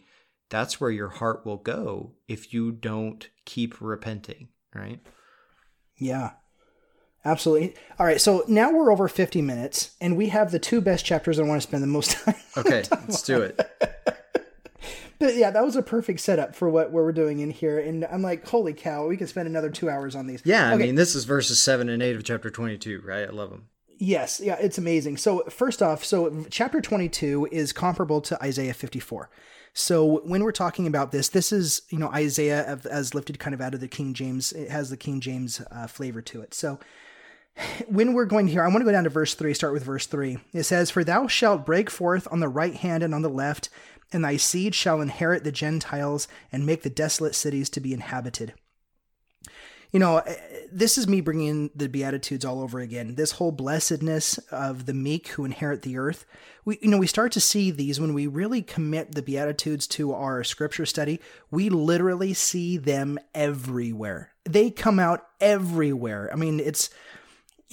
that's 0.53 0.79
where 0.79 0.91
your 0.91 1.09
heart 1.09 1.45
will 1.45 1.57
go 1.57 2.11
if 2.27 2.53
you 2.53 2.71
don't 2.71 3.27
keep 3.43 3.81
repenting, 3.81 4.49
right? 4.75 4.99
Yeah. 5.97 6.33
Absolutely. 7.25 7.73
All 7.97 8.05
right, 8.05 8.21
so 8.21 8.43
now 8.47 8.71
we're 8.71 8.91
over 8.91 9.07
50 9.07 9.41
minutes 9.41 9.95
and 9.99 10.15
we 10.15 10.27
have 10.27 10.51
the 10.51 10.59
two 10.59 10.79
best 10.79 11.05
chapters 11.05 11.39
I 11.39 11.43
want 11.43 11.59
to 11.61 11.67
spend 11.67 11.81
the 11.81 11.87
most 11.87 12.11
time. 12.23 12.35
Okay, 12.55 12.83
let's 12.91 13.23
do 13.23 13.41
it. 13.41 13.59
But 15.19 15.37
yeah, 15.37 15.51
that 15.51 15.63
was 15.63 15.77
a 15.77 15.81
perfect 15.81 16.19
setup 16.19 16.53
for 16.53 16.69
what, 16.69 16.91
what 16.91 17.01
we're 17.03 17.13
doing 17.13 17.39
in 17.39 17.49
here. 17.49 17.79
And 17.79 18.03
I'm 18.03 18.21
like, 18.21 18.45
holy 18.45 18.73
cow, 18.73 19.07
we 19.07 19.15
could 19.15 19.29
spend 19.29 19.47
another 19.47 19.69
two 19.69 19.89
hours 19.89 20.17
on 20.17 20.27
these. 20.27 20.41
Yeah, 20.43 20.67
I 20.67 20.75
mean, 20.75 20.95
this 20.95 21.15
is 21.15 21.23
verses 21.23 21.61
7 21.61 21.87
and 21.87 22.03
8 22.03 22.17
of 22.17 22.25
chapter 22.25 22.49
22, 22.49 23.01
right? 23.05 23.29
I 23.29 23.31
love 23.31 23.49
them. 23.49 23.69
Yes, 24.03 24.41
yeah, 24.43 24.57
it's 24.59 24.77
amazing. 24.77 25.15
So 25.15 25.45
first 25.45 25.81
off, 25.81 26.03
so 26.03 26.45
chapter 26.49 26.81
22 26.81 27.47
is 27.53 27.71
comparable 27.71 28.19
to 28.23 28.43
Isaiah 28.43 28.73
54. 28.73 29.29
So 29.73 30.19
when 30.25 30.43
we're 30.43 30.51
talking 30.51 30.87
about 30.87 31.13
this, 31.13 31.29
this 31.29 31.53
is 31.53 31.83
you 31.89 31.97
know 31.97 32.09
Isaiah 32.09 32.81
as 32.91 33.15
lifted 33.15 33.39
kind 33.39 33.53
of 33.53 33.61
out 33.61 33.73
of 33.73 33.79
the 33.79 33.87
King 33.87 34.13
James. 34.13 34.51
It 34.51 34.69
has 34.69 34.89
the 34.89 34.97
King 34.97 35.21
James 35.21 35.61
uh, 35.71 35.87
flavor 35.87 36.21
to 36.21 36.41
it. 36.41 36.53
So 36.53 36.79
when 37.87 38.13
we're 38.13 38.25
going 38.25 38.49
here, 38.49 38.61
I 38.61 38.67
want 38.67 38.79
to 38.79 38.85
go 38.85 38.91
down 38.91 39.05
to 39.05 39.09
verse 39.09 39.35
3, 39.35 39.53
start 39.53 39.71
with 39.71 39.85
verse 39.85 40.05
3. 40.05 40.37
It 40.51 40.63
says, 40.63 40.91
For 40.91 41.05
thou 41.05 41.27
shalt 41.27 41.65
break 41.65 41.89
forth 41.89 42.27
on 42.29 42.41
the 42.41 42.49
right 42.49 42.75
hand 42.75 43.03
and 43.03 43.15
on 43.15 43.21
the 43.21 43.29
left, 43.29 43.69
and 44.11 44.25
thy 44.25 44.35
seed 44.35 44.75
shall 44.75 44.99
inherit 44.99 45.45
the 45.45 45.51
Gentiles 45.51 46.27
and 46.51 46.65
make 46.65 46.83
the 46.83 46.89
desolate 46.89 47.35
cities 47.35 47.69
to 47.69 47.79
be 47.79 47.93
inhabited. 47.93 48.53
You 49.93 49.99
know, 49.99 50.17
eh, 50.17 50.35
this 50.71 50.97
is 50.97 51.07
me 51.07 51.21
bringing 51.21 51.47
in 51.47 51.69
the 51.75 51.87
Beatitudes 51.87 52.43
all 52.43 52.59
over 52.59 52.79
again. 52.79 53.13
This 53.13 53.33
whole 53.33 53.51
blessedness 53.51 54.39
of 54.49 54.87
the 54.87 54.93
meek 54.93 55.27
who 55.29 55.45
inherit 55.45 55.83
the 55.83 55.97
earth. 55.97 56.25
We, 56.65 56.79
you 56.81 56.89
know, 56.89 56.97
we 56.97 57.07
start 57.07 57.31
to 57.33 57.39
see 57.39 57.69
these 57.69 57.99
when 57.99 58.15
we 58.15 58.25
really 58.25 58.63
commit 58.63 59.13
the 59.13 59.21
Beatitudes 59.21 59.85
to 59.89 60.13
our 60.13 60.43
scripture 60.43 60.87
study. 60.87 61.21
We 61.51 61.69
literally 61.69 62.33
see 62.33 62.77
them 62.77 63.19
everywhere. 63.35 64.31
They 64.45 64.71
come 64.71 64.97
out 64.99 65.27
everywhere. 65.39 66.29
I 66.33 66.35
mean, 66.35 66.59
it's, 66.59 66.89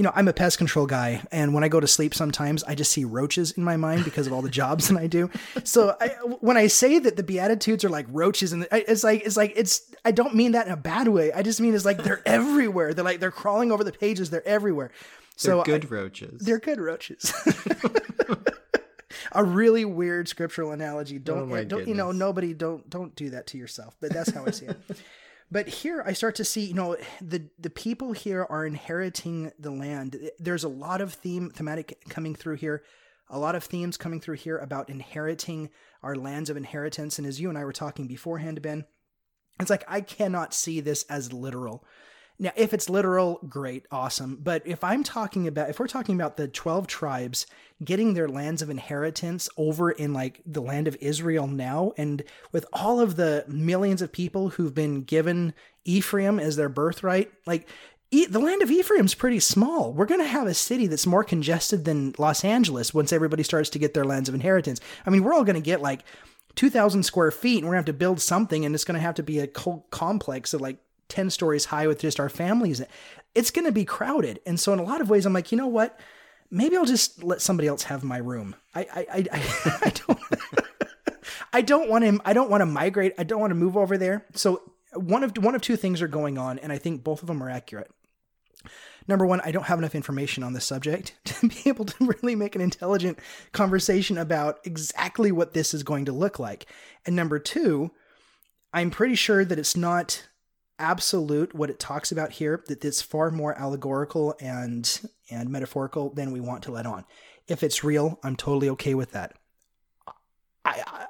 you 0.00 0.04
know, 0.04 0.12
I'm 0.14 0.28
a 0.28 0.32
pest 0.32 0.56
control 0.56 0.86
guy, 0.86 1.20
and 1.30 1.52
when 1.52 1.62
I 1.62 1.68
go 1.68 1.78
to 1.78 1.86
sleep, 1.86 2.14
sometimes 2.14 2.64
I 2.64 2.74
just 2.74 2.90
see 2.90 3.04
roaches 3.04 3.50
in 3.52 3.62
my 3.62 3.76
mind 3.76 4.02
because 4.02 4.26
of 4.26 4.32
all 4.32 4.40
the 4.40 4.48
jobs 4.62 4.88
that 4.88 4.96
I 4.98 5.06
do. 5.06 5.28
So 5.62 5.94
I, 6.00 6.08
when 6.40 6.56
I 6.56 6.68
say 6.68 6.98
that 7.00 7.18
the 7.18 7.22
Beatitudes 7.22 7.84
are 7.84 7.90
like 7.90 8.06
roaches, 8.08 8.54
and 8.54 8.66
it's 8.72 9.04
like 9.04 9.20
it's 9.26 9.36
like 9.36 9.52
it's 9.56 9.82
I 10.02 10.12
don't 10.12 10.34
mean 10.34 10.52
that 10.52 10.66
in 10.66 10.72
a 10.72 10.76
bad 10.78 11.08
way. 11.08 11.34
I 11.34 11.42
just 11.42 11.60
mean 11.60 11.74
it's 11.74 11.84
like 11.84 12.02
they're 12.02 12.22
everywhere. 12.26 12.94
They're 12.94 13.04
like 13.04 13.20
they're 13.20 13.30
crawling 13.30 13.70
over 13.72 13.84
the 13.84 13.92
pages. 13.92 14.30
They're 14.30 14.48
everywhere. 14.48 14.88
They're 14.88 15.52
So 15.52 15.60
I- 15.60 15.64
good 15.64 15.90
roaches. 15.90 16.40
they're 16.46 16.58
good 16.60 16.80
roaches. 16.80 17.30
a 19.32 19.44
really 19.44 19.84
weird 19.84 20.28
scriptural 20.28 20.72
analogy. 20.72 21.18
Don't, 21.18 21.52
Oh 21.52 21.64
don't 21.64 21.86
you 21.86 21.94
know? 21.94 22.10
Nobody 22.10 22.54
don't 22.54 22.88
don't 22.88 23.14
do 23.14 23.28
that 23.30 23.48
to 23.48 23.58
yourself. 23.58 23.96
But 24.00 24.14
that's 24.14 24.30
how 24.30 24.46
I 24.46 24.50
see 24.50 24.64
it. 24.66 24.78
But 25.50 25.68
here 25.68 26.02
I 26.06 26.12
start 26.12 26.36
to 26.36 26.44
see, 26.44 26.66
you 26.66 26.74
know, 26.74 26.96
the 27.20 27.48
the 27.58 27.70
people 27.70 28.12
here 28.12 28.46
are 28.48 28.64
inheriting 28.64 29.52
the 29.58 29.72
land. 29.72 30.30
There's 30.38 30.64
a 30.64 30.68
lot 30.68 31.00
of 31.00 31.14
theme 31.14 31.50
thematic 31.50 32.04
coming 32.08 32.36
through 32.36 32.56
here, 32.56 32.84
a 33.28 33.38
lot 33.38 33.56
of 33.56 33.64
themes 33.64 33.96
coming 33.96 34.20
through 34.20 34.36
here 34.36 34.58
about 34.58 34.88
inheriting 34.88 35.70
our 36.02 36.14
lands 36.14 36.50
of 36.50 36.56
inheritance. 36.56 37.18
And 37.18 37.26
as 37.26 37.40
you 37.40 37.48
and 37.48 37.58
I 37.58 37.64
were 37.64 37.72
talking 37.72 38.06
beforehand, 38.06 38.62
Ben, 38.62 38.84
it's 39.58 39.70
like 39.70 39.84
I 39.88 40.00
cannot 40.02 40.54
see 40.54 40.80
this 40.80 41.04
as 41.04 41.32
literal. 41.32 41.84
Now, 42.42 42.52
if 42.56 42.72
it's 42.72 42.88
literal, 42.88 43.38
great, 43.46 43.84
awesome. 43.92 44.38
But 44.42 44.62
if 44.64 44.82
I'm 44.82 45.04
talking 45.04 45.46
about, 45.46 45.68
if 45.68 45.78
we're 45.78 45.86
talking 45.86 46.14
about 46.14 46.38
the 46.38 46.48
12 46.48 46.86
tribes 46.86 47.46
getting 47.84 48.14
their 48.14 48.28
lands 48.28 48.62
of 48.62 48.70
inheritance 48.70 49.50
over 49.58 49.90
in 49.90 50.14
like 50.14 50.40
the 50.46 50.62
land 50.62 50.88
of 50.88 50.96
Israel 51.02 51.46
now, 51.46 51.92
and 51.98 52.22
with 52.50 52.64
all 52.72 52.98
of 52.98 53.16
the 53.16 53.44
millions 53.46 54.00
of 54.00 54.10
people 54.10 54.48
who've 54.48 54.74
been 54.74 55.02
given 55.02 55.52
Ephraim 55.84 56.40
as 56.40 56.56
their 56.56 56.70
birthright, 56.70 57.30
like 57.44 57.68
E- 58.10 58.26
the 58.26 58.40
land 58.40 58.62
of 58.62 58.70
Ephraim's 58.70 59.14
pretty 59.14 59.38
small. 59.38 59.92
We're 59.92 60.06
going 60.06 60.22
to 60.22 60.26
have 60.26 60.46
a 60.46 60.54
city 60.54 60.86
that's 60.86 61.06
more 61.06 61.22
congested 61.22 61.84
than 61.84 62.14
Los 62.18 62.42
Angeles 62.42 62.94
once 62.94 63.12
everybody 63.12 63.42
starts 63.42 63.68
to 63.70 63.78
get 63.78 63.92
their 63.92 64.04
lands 64.04 64.30
of 64.30 64.34
inheritance. 64.34 64.80
I 65.06 65.10
mean, 65.10 65.22
we're 65.22 65.34
all 65.34 65.44
going 65.44 65.54
to 65.54 65.60
get 65.60 65.82
like 65.82 66.04
2,000 66.56 67.02
square 67.02 67.30
feet 67.30 67.58
and 67.58 67.66
we're 67.66 67.74
going 67.74 67.84
to 67.84 67.90
have 67.90 67.94
to 67.96 67.98
build 67.98 68.20
something 68.20 68.64
and 68.64 68.74
it's 68.74 68.84
going 68.84 68.96
to 68.96 69.00
have 69.00 69.14
to 69.16 69.22
be 69.22 69.38
a 69.38 69.46
co- 69.46 69.84
complex 69.90 70.54
of 70.54 70.60
like 70.62 70.78
10 71.10 71.30
stories 71.30 71.66
high 71.66 71.86
with 71.86 72.00
just 72.00 72.18
our 72.18 72.28
families. 72.28 72.82
It's 73.34 73.50
going 73.50 73.66
to 73.66 73.72
be 73.72 73.84
crowded. 73.84 74.40
And 74.46 74.58
so, 74.58 74.72
in 74.72 74.78
a 74.78 74.84
lot 74.84 75.00
of 75.00 75.10
ways, 75.10 75.26
I'm 75.26 75.32
like, 75.32 75.52
you 75.52 75.58
know 75.58 75.66
what? 75.66 75.98
Maybe 76.50 76.76
I'll 76.76 76.84
just 76.84 77.22
let 77.22 77.40
somebody 77.40 77.68
else 77.68 77.84
have 77.84 78.02
my 78.02 78.18
room. 78.18 78.56
I, 78.74 78.80
I, 78.80 79.06
I, 79.12 79.26
I, 79.32 79.78
I 79.86 79.90
don't. 79.90 80.20
I 81.52 81.62
don't 81.62 81.90
want 81.90 82.04
to. 82.04 82.20
I 82.24 82.32
don't 82.32 82.50
want 82.50 82.62
to 82.62 82.66
migrate. 82.66 83.14
I 83.18 83.24
don't 83.24 83.40
want 83.40 83.50
to 83.50 83.56
move 83.56 83.76
over 83.76 83.98
there. 83.98 84.24
So 84.34 84.62
one 84.94 85.22
of 85.22 85.36
one 85.38 85.54
of 85.54 85.62
two 85.62 85.76
things 85.76 86.02
are 86.02 86.08
going 86.08 86.38
on, 86.38 86.58
and 86.58 86.72
I 86.72 86.78
think 86.78 87.04
both 87.04 87.22
of 87.22 87.28
them 87.28 87.42
are 87.42 87.50
accurate. 87.50 87.90
Number 89.08 89.26
one, 89.26 89.40
I 89.40 89.50
don't 89.50 89.64
have 89.64 89.78
enough 89.78 89.94
information 89.94 90.42
on 90.42 90.52
this 90.52 90.64
subject 90.64 91.14
to 91.24 91.48
be 91.48 91.62
able 91.66 91.84
to 91.84 92.14
really 92.22 92.34
make 92.34 92.54
an 92.54 92.60
intelligent 92.60 93.18
conversation 93.52 94.18
about 94.18 94.60
exactly 94.64 95.32
what 95.32 95.54
this 95.54 95.74
is 95.74 95.82
going 95.82 96.04
to 96.04 96.12
look 96.12 96.38
like. 96.38 96.66
And 97.06 97.16
number 97.16 97.38
two, 97.38 97.90
I'm 98.72 98.90
pretty 98.90 99.14
sure 99.16 99.44
that 99.44 99.58
it's 99.58 99.76
not 99.76 100.28
absolute 100.80 101.54
what 101.54 101.70
it 101.70 101.78
talks 101.78 102.10
about 102.10 102.32
here, 102.32 102.64
that 102.66 102.84
it's 102.84 103.02
far 103.02 103.30
more 103.30 103.56
allegorical 103.58 104.34
and 104.40 105.00
and 105.30 105.50
metaphorical 105.50 106.10
than 106.10 106.32
we 106.32 106.40
want 106.40 106.64
to 106.64 106.72
let 106.72 106.86
on. 106.86 107.04
If 107.46 107.62
it's 107.62 107.84
real, 107.84 108.18
I'm 108.22 108.36
totally 108.36 108.68
okay 108.70 108.94
with 108.94 109.12
that. 109.12 109.34
I, 110.64 110.82
I 110.86 111.06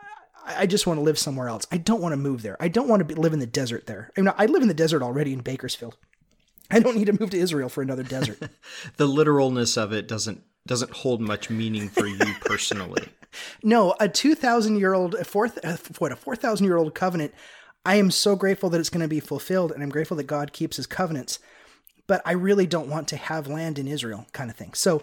I 0.46 0.66
just 0.66 0.86
want 0.86 0.98
to 0.98 1.02
live 1.02 1.18
somewhere 1.18 1.48
else. 1.48 1.66
I 1.70 1.76
don't 1.76 2.00
want 2.00 2.12
to 2.12 2.16
move 2.16 2.42
there. 2.42 2.56
I 2.60 2.68
don't 2.68 2.88
want 2.88 3.00
to 3.00 3.04
be, 3.04 3.14
live 3.14 3.32
in 3.32 3.38
the 3.38 3.46
desert 3.46 3.86
there. 3.86 4.10
I 4.16 4.20
mean, 4.20 4.32
I 4.36 4.46
live 4.46 4.62
in 4.62 4.68
the 4.68 4.74
desert 4.74 5.02
already 5.02 5.32
in 5.32 5.40
Bakersfield. 5.40 5.96
I 6.70 6.80
don't 6.80 6.96
need 6.96 7.06
to 7.06 7.18
move 7.18 7.30
to 7.30 7.38
Israel 7.38 7.68
for 7.68 7.82
another 7.82 8.02
desert. 8.02 8.38
the 8.96 9.06
literalness 9.06 9.76
of 9.76 9.92
it 9.92 10.08
doesn't 10.08 10.42
doesn't 10.66 10.92
hold 10.92 11.20
much 11.20 11.50
meaning 11.50 11.88
for 11.88 12.06
you 12.06 12.34
personally. 12.40 13.08
No, 13.62 13.94
a 13.98 14.08
2,000 14.08 14.78
year 14.78 14.92
old, 14.92 15.14
a 15.14 15.24
fourth, 15.24 15.58
uh, 15.64 15.76
what, 15.98 16.12
a 16.12 16.16
4,000 16.16 16.66
year 16.66 16.76
old 16.76 16.94
covenant. 16.94 17.32
I 17.84 17.96
am 17.96 18.10
so 18.10 18.36
grateful 18.36 18.70
that 18.70 18.80
it's 18.80 18.90
going 18.90 19.02
to 19.02 19.08
be 19.08 19.20
fulfilled, 19.20 19.72
and 19.72 19.82
I'm 19.82 19.88
grateful 19.88 20.16
that 20.18 20.24
God 20.24 20.52
keeps 20.52 20.76
his 20.76 20.86
covenants. 20.86 21.38
But 22.06 22.22
I 22.24 22.32
really 22.32 22.66
don't 22.66 22.88
want 22.88 23.08
to 23.08 23.16
have 23.16 23.46
land 23.46 23.78
in 23.78 23.86
Israel, 23.86 24.26
kind 24.32 24.50
of 24.50 24.56
thing. 24.56 24.74
So, 24.74 25.02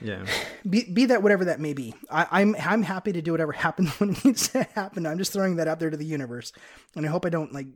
Yeah. 0.00 0.26
be, 0.68 0.84
be 0.84 1.06
that 1.06 1.22
whatever 1.22 1.46
that 1.46 1.60
may 1.60 1.72
be. 1.72 1.94
I, 2.10 2.26
I'm 2.30 2.54
I'm 2.60 2.82
happy 2.82 3.12
to 3.12 3.22
do 3.22 3.32
whatever 3.32 3.52
happens 3.66 3.90
when 3.98 4.10
it 4.10 4.24
needs 4.24 4.48
to 4.50 4.62
happen. 4.74 5.06
I'm 5.06 5.18
just 5.18 5.32
throwing 5.32 5.56
that 5.56 5.66
out 5.66 5.80
there 5.80 5.90
to 5.90 5.96
the 5.96 6.04
universe, 6.04 6.52
and 6.94 7.06
I 7.06 7.08
hope 7.08 7.26
I 7.26 7.30
don't 7.30 7.52
like. 7.52 7.66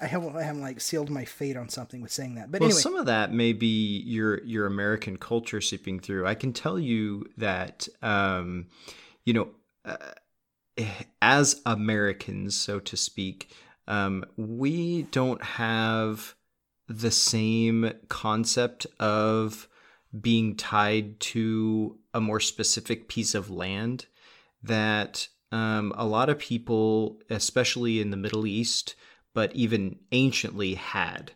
I 0.00 0.06
haven't 0.06 0.36
I 0.36 0.42
haven't 0.42 0.62
like 0.62 0.80
sealed 0.80 1.10
my 1.10 1.24
fate 1.24 1.56
on 1.56 1.68
something 1.68 2.00
with 2.02 2.12
saying 2.12 2.36
that. 2.36 2.50
But 2.50 2.60
Well, 2.60 2.68
anyway, 2.68 2.80
some 2.80 2.96
of 2.96 3.06
that 3.06 3.32
may 3.32 3.52
be 3.52 4.00
your 4.00 4.42
your 4.44 4.66
American 4.66 5.16
culture 5.16 5.60
seeping 5.60 6.00
through. 6.00 6.26
I 6.26 6.34
can 6.34 6.52
tell 6.52 6.78
you 6.78 7.26
that, 7.36 7.88
um, 8.02 8.66
you 9.24 9.34
know, 9.34 9.48
uh, 9.84 9.96
as 11.22 11.62
Americans, 11.66 12.56
so 12.56 12.80
to 12.80 12.96
speak, 12.96 13.50
um, 13.86 14.24
we 14.36 15.02
don't 15.04 15.42
have 15.42 16.34
the 16.88 17.10
same 17.10 17.92
concept 18.08 18.86
of 19.00 19.68
being 20.20 20.54
tied 20.56 21.18
to 21.18 21.98
a 22.12 22.20
more 22.20 22.40
specific 22.40 23.08
piece 23.08 23.34
of 23.34 23.50
land 23.50 24.06
that 24.62 25.28
um, 25.52 25.92
a 25.96 26.06
lot 26.06 26.28
of 26.28 26.38
people, 26.38 27.20
especially 27.30 28.00
in 28.00 28.10
the 28.10 28.16
Middle 28.16 28.46
East, 28.46 28.94
but 29.34 29.54
even 29.54 29.98
anciently, 30.12 30.74
had 30.74 31.32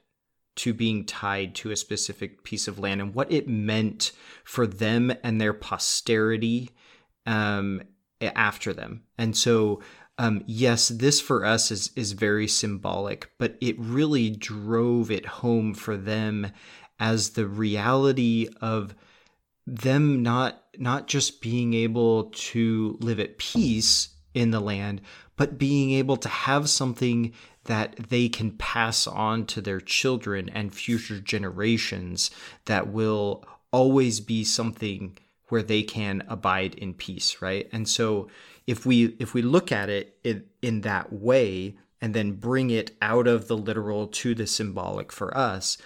to 0.56 0.74
being 0.74 1.04
tied 1.04 1.54
to 1.54 1.70
a 1.70 1.76
specific 1.76 2.42
piece 2.42 2.66
of 2.66 2.78
land 2.78 3.00
and 3.00 3.14
what 3.14 3.30
it 3.30 3.48
meant 3.48 4.10
for 4.42 4.66
them 4.66 5.12
and 5.22 5.40
their 5.40 5.52
posterity 5.52 6.70
um, 7.26 7.80
after 8.20 8.72
them. 8.72 9.04
And 9.16 9.36
so, 9.36 9.80
um, 10.18 10.42
yes, 10.46 10.88
this 10.88 11.20
for 11.20 11.44
us 11.44 11.70
is 11.70 11.90
is 11.94 12.12
very 12.12 12.48
symbolic, 12.48 13.30
but 13.38 13.56
it 13.60 13.78
really 13.78 14.30
drove 14.30 15.10
it 15.10 15.26
home 15.26 15.74
for 15.74 15.96
them 15.96 16.50
as 16.98 17.30
the 17.30 17.46
reality 17.46 18.48
of 18.60 18.94
them 19.66 20.22
not 20.22 20.64
not 20.76 21.06
just 21.06 21.40
being 21.40 21.74
able 21.74 22.24
to 22.24 22.98
live 23.00 23.20
at 23.20 23.38
peace 23.38 24.08
in 24.34 24.50
the 24.50 24.60
land, 24.60 25.00
but 25.36 25.58
being 25.58 25.92
able 25.92 26.16
to 26.16 26.28
have 26.28 26.68
something 26.68 27.32
that 27.64 27.96
they 28.08 28.28
can 28.28 28.50
pass 28.52 29.06
on 29.06 29.44
to 29.46 29.60
their 29.60 29.80
children 29.80 30.48
and 30.48 30.74
future 30.74 31.20
generations 31.20 32.30
that 32.64 32.88
will 32.88 33.44
always 33.72 34.20
be 34.20 34.42
something 34.42 35.16
where 35.48 35.62
they 35.62 35.82
can 35.82 36.22
abide 36.28 36.74
in 36.74 36.94
peace, 36.94 37.40
right? 37.40 37.68
And 37.72 37.88
so 37.88 38.28
if 38.68 38.84
we 38.84 39.16
if 39.18 39.32
we 39.32 39.40
look 39.40 39.72
at 39.72 39.88
it 39.88 40.18
in, 40.22 40.44
in 40.60 40.82
that 40.82 41.10
way 41.10 41.74
and 42.02 42.14
then 42.14 42.32
bring 42.32 42.68
it 42.68 42.94
out 43.00 43.26
of 43.26 43.48
the 43.48 43.56
literal 43.56 44.06
to 44.06 44.34
the 44.34 44.46
symbolic 44.46 45.10
for 45.10 45.34
us, 45.36 45.78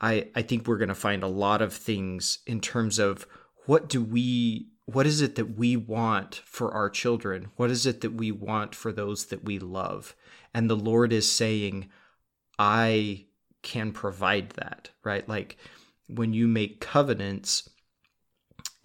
I 0.00 0.28
I 0.34 0.42
think 0.42 0.66
we're 0.66 0.76
going 0.76 0.88
to 0.88 0.94
find 0.94 1.22
a 1.22 1.28
lot 1.28 1.62
of 1.62 1.72
things 1.72 2.40
in 2.44 2.60
terms 2.60 2.98
of 2.98 3.28
what 3.66 3.88
do 3.88 4.02
we 4.02 4.66
what 4.86 5.06
is 5.06 5.20
it 5.20 5.36
that 5.36 5.56
we 5.56 5.76
want 5.76 6.42
for 6.44 6.74
our 6.74 6.90
children? 6.90 7.52
What 7.56 7.70
is 7.70 7.86
it 7.86 8.00
that 8.00 8.14
we 8.14 8.32
want 8.32 8.74
for 8.74 8.90
those 8.90 9.26
that 9.26 9.44
we 9.44 9.60
love? 9.60 10.16
And 10.52 10.68
the 10.68 10.76
Lord 10.76 11.12
is 11.12 11.30
saying, 11.30 11.88
I 12.58 13.26
can 13.62 13.92
provide 13.92 14.50
that, 14.50 14.90
right? 15.04 15.28
Like 15.28 15.58
when 16.08 16.32
you 16.32 16.48
make 16.48 16.80
covenants, 16.80 17.68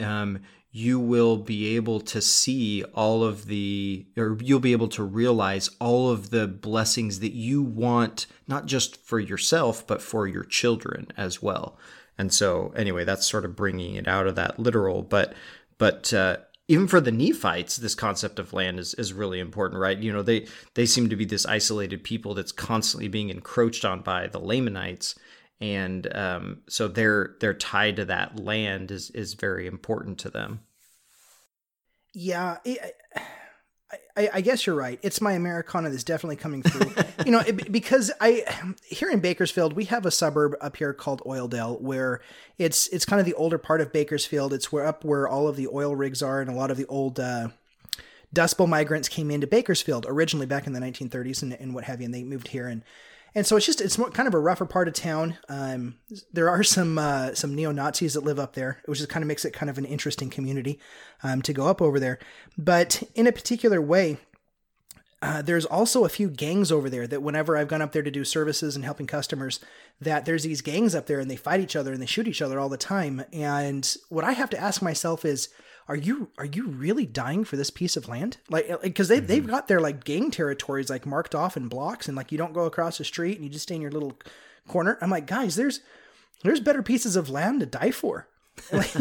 um, 0.00 0.40
you 0.74 0.98
will 0.98 1.36
be 1.36 1.76
able 1.76 2.00
to 2.00 2.20
see 2.22 2.82
all 2.94 3.22
of 3.22 3.46
the, 3.46 4.06
or 4.16 4.38
you'll 4.40 4.58
be 4.58 4.72
able 4.72 4.88
to 4.88 5.02
realize 5.02 5.68
all 5.78 6.08
of 6.08 6.30
the 6.30 6.48
blessings 6.48 7.20
that 7.20 7.32
you 7.32 7.62
want, 7.62 8.26
not 8.48 8.64
just 8.64 8.96
for 8.96 9.20
yourself, 9.20 9.86
but 9.86 10.00
for 10.00 10.26
your 10.26 10.44
children 10.44 11.06
as 11.14 11.42
well. 11.42 11.76
And 12.16 12.32
so, 12.32 12.72
anyway, 12.74 13.04
that's 13.04 13.26
sort 13.26 13.44
of 13.44 13.54
bringing 13.54 13.96
it 13.96 14.08
out 14.08 14.26
of 14.26 14.34
that 14.36 14.58
literal, 14.58 15.02
but, 15.02 15.34
but, 15.76 16.12
uh, 16.12 16.38
even 16.68 16.88
for 16.88 17.00
the 17.00 17.12
Nephites, 17.12 17.76
this 17.76 17.94
concept 17.94 18.38
of 18.38 18.54
land 18.54 18.78
is, 18.78 18.94
is 18.94 19.12
really 19.12 19.40
important, 19.40 19.80
right? 19.80 19.98
You 19.98 20.12
know, 20.12 20.22
they 20.22 20.46
they 20.74 20.86
seem 20.86 21.10
to 21.10 21.16
be 21.16 21.24
this 21.24 21.44
isolated 21.44 22.04
people 22.04 22.34
that's 22.34 22.52
constantly 22.52 23.08
being 23.08 23.30
encroached 23.30 23.84
on 23.84 24.00
by 24.00 24.28
the 24.28 24.38
Lamanites, 24.38 25.16
and 25.62 26.12
um, 26.12 26.62
so 26.68 26.88
their 26.88 27.36
their 27.38 27.54
tie 27.54 27.92
to 27.92 28.04
that 28.04 28.40
land 28.40 28.90
is 28.90 29.10
is 29.10 29.34
very 29.34 29.68
important 29.68 30.18
to 30.18 30.28
them. 30.28 30.60
Yeah, 32.12 32.58
it, 32.64 32.96
I, 34.16 34.28
I, 34.34 34.40
guess 34.40 34.66
you're 34.66 34.76
right. 34.76 34.98
It's 35.02 35.20
my 35.20 35.32
Americana 35.32 35.88
that's 35.88 36.04
definitely 36.04 36.36
coming 36.36 36.62
through. 36.62 36.92
you 37.24 37.30
know, 37.30 37.38
it, 37.38 37.70
because 37.70 38.10
I 38.20 38.44
here 38.84 39.08
in 39.08 39.20
Bakersfield 39.20 39.74
we 39.74 39.84
have 39.84 40.04
a 40.04 40.10
suburb 40.10 40.56
up 40.60 40.76
here 40.76 40.92
called 40.92 41.22
Oildale, 41.24 41.80
where 41.80 42.20
it's 42.58 42.88
it's 42.88 43.04
kind 43.04 43.20
of 43.20 43.26
the 43.26 43.34
older 43.34 43.56
part 43.56 43.80
of 43.80 43.92
Bakersfield. 43.92 44.52
It's 44.52 44.72
where 44.72 44.84
up 44.84 45.04
where 45.04 45.28
all 45.28 45.46
of 45.46 45.54
the 45.54 45.68
oil 45.68 45.94
rigs 45.94 46.22
are, 46.22 46.40
and 46.40 46.50
a 46.50 46.54
lot 46.54 46.72
of 46.72 46.76
the 46.76 46.86
old 46.86 47.20
uh, 47.20 47.50
Dust 48.32 48.56
Bowl 48.56 48.66
migrants 48.66 49.08
came 49.08 49.30
into 49.30 49.46
Bakersfield 49.46 50.06
originally 50.08 50.46
back 50.46 50.66
in 50.66 50.72
the 50.72 50.80
1930s 50.80 51.42
and, 51.42 51.52
and 51.54 51.74
what 51.74 51.84
have 51.84 52.00
you, 52.00 52.06
and 52.06 52.14
they 52.14 52.22
moved 52.22 52.48
here 52.48 52.66
and 52.66 52.82
and 53.34 53.46
so 53.46 53.56
it's 53.56 53.66
just 53.66 53.80
it's 53.80 53.96
more, 53.96 54.10
kind 54.10 54.28
of 54.28 54.34
a 54.34 54.38
rougher 54.38 54.66
part 54.66 54.88
of 54.88 54.94
town. 54.94 55.38
Um, 55.48 55.96
there 56.32 56.50
are 56.50 56.62
some 56.62 56.98
uh, 56.98 57.34
some 57.34 57.54
neo 57.54 57.72
Nazis 57.72 58.14
that 58.14 58.24
live 58.24 58.38
up 58.38 58.54
there, 58.54 58.82
which 58.84 58.98
just 58.98 59.08
kind 59.08 59.22
of 59.22 59.26
makes 59.26 59.44
it 59.44 59.52
kind 59.52 59.70
of 59.70 59.78
an 59.78 59.84
interesting 59.84 60.28
community 60.28 60.78
um, 61.22 61.40
to 61.42 61.52
go 61.52 61.66
up 61.66 61.80
over 61.80 61.98
there. 61.98 62.18
But 62.58 63.02
in 63.14 63.26
a 63.26 63.32
particular 63.32 63.80
way, 63.80 64.18
uh, 65.22 65.40
there's 65.40 65.64
also 65.64 66.04
a 66.04 66.10
few 66.10 66.28
gangs 66.28 66.70
over 66.70 66.90
there 66.90 67.06
that 67.06 67.22
whenever 67.22 67.56
I've 67.56 67.68
gone 67.68 67.80
up 67.80 67.92
there 67.92 68.02
to 68.02 68.10
do 68.10 68.24
services 68.24 68.76
and 68.76 68.84
helping 68.84 69.06
customers, 69.06 69.60
that 70.00 70.26
there's 70.26 70.42
these 70.42 70.60
gangs 70.60 70.94
up 70.94 71.06
there 71.06 71.20
and 71.20 71.30
they 71.30 71.36
fight 71.36 71.60
each 71.60 71.76
other 71.76 71.92
and 71.92 72.02
they 72.02 72.06
shoot 72.06 72.28
each 72.28 72.42
other 72.42 72.60
all 72.60 72.68
the 72.68 72.76
time. 72.76 73.24
And 73.32 73.96
what 74.10 74.24
I 74.24 74.32
have 74.32 74.50
to 74.50 74.60
ask 74.60 74.82
myself 74.82 75.24
is, 75.24 75.48
are 75.88 75.96
you 75.96 76.30
are 76.38 76.44
you 76.44 76.68
really 76.68 77.06
dying 77.06 77.44
for 77.44 77.56
this 77.56 77.70
piece 77.70 77.96
of 77.96 78.08
land? 78.08 78.38
Like 78.48 78.82
because 78.82 79.10
uh, 79.10 79.14
they 79.14 79.18
mm-hmm. 79.18 79.26
they've 79.26 79.46
got 79.46 79.68
their 79.68 79.80
like 79.80 80.04
gang 80.04 80.30
territories 80.30 80.90
like 80.90 81.06
marked 81.06 81.34
off 81.34 81.56
in 81.56 81.68
blocks 81.68 82.08
and 82.08 82.16
like 82.16 82.32
you 82.32 82.38
don't 82.38 82.52
go 82.52 82.64
across 82.64 82.98
the 82.98 83.04
street 83.04 83.36
and 83.36 83.44
you 83.44 83.50
just 83.50 83.64
stay 83.64 83.74
in 83.74 83.80
your 83.80 83.90
little 83.90 84.16
corner. 84.68 84.98
I'm 85.00 85.10
like, 85.10 85.26
guys, 85.26 85.56
there's 85.56 85.80
there's 86.42 86.60
better 86.60 86.82
pieces 86.82 87.16
of 87.16 87.30
land 87.30 87.60
to 87.60 87.66
die 87.66 87.90
for. 87.90 88.28
like, 88.72 88.94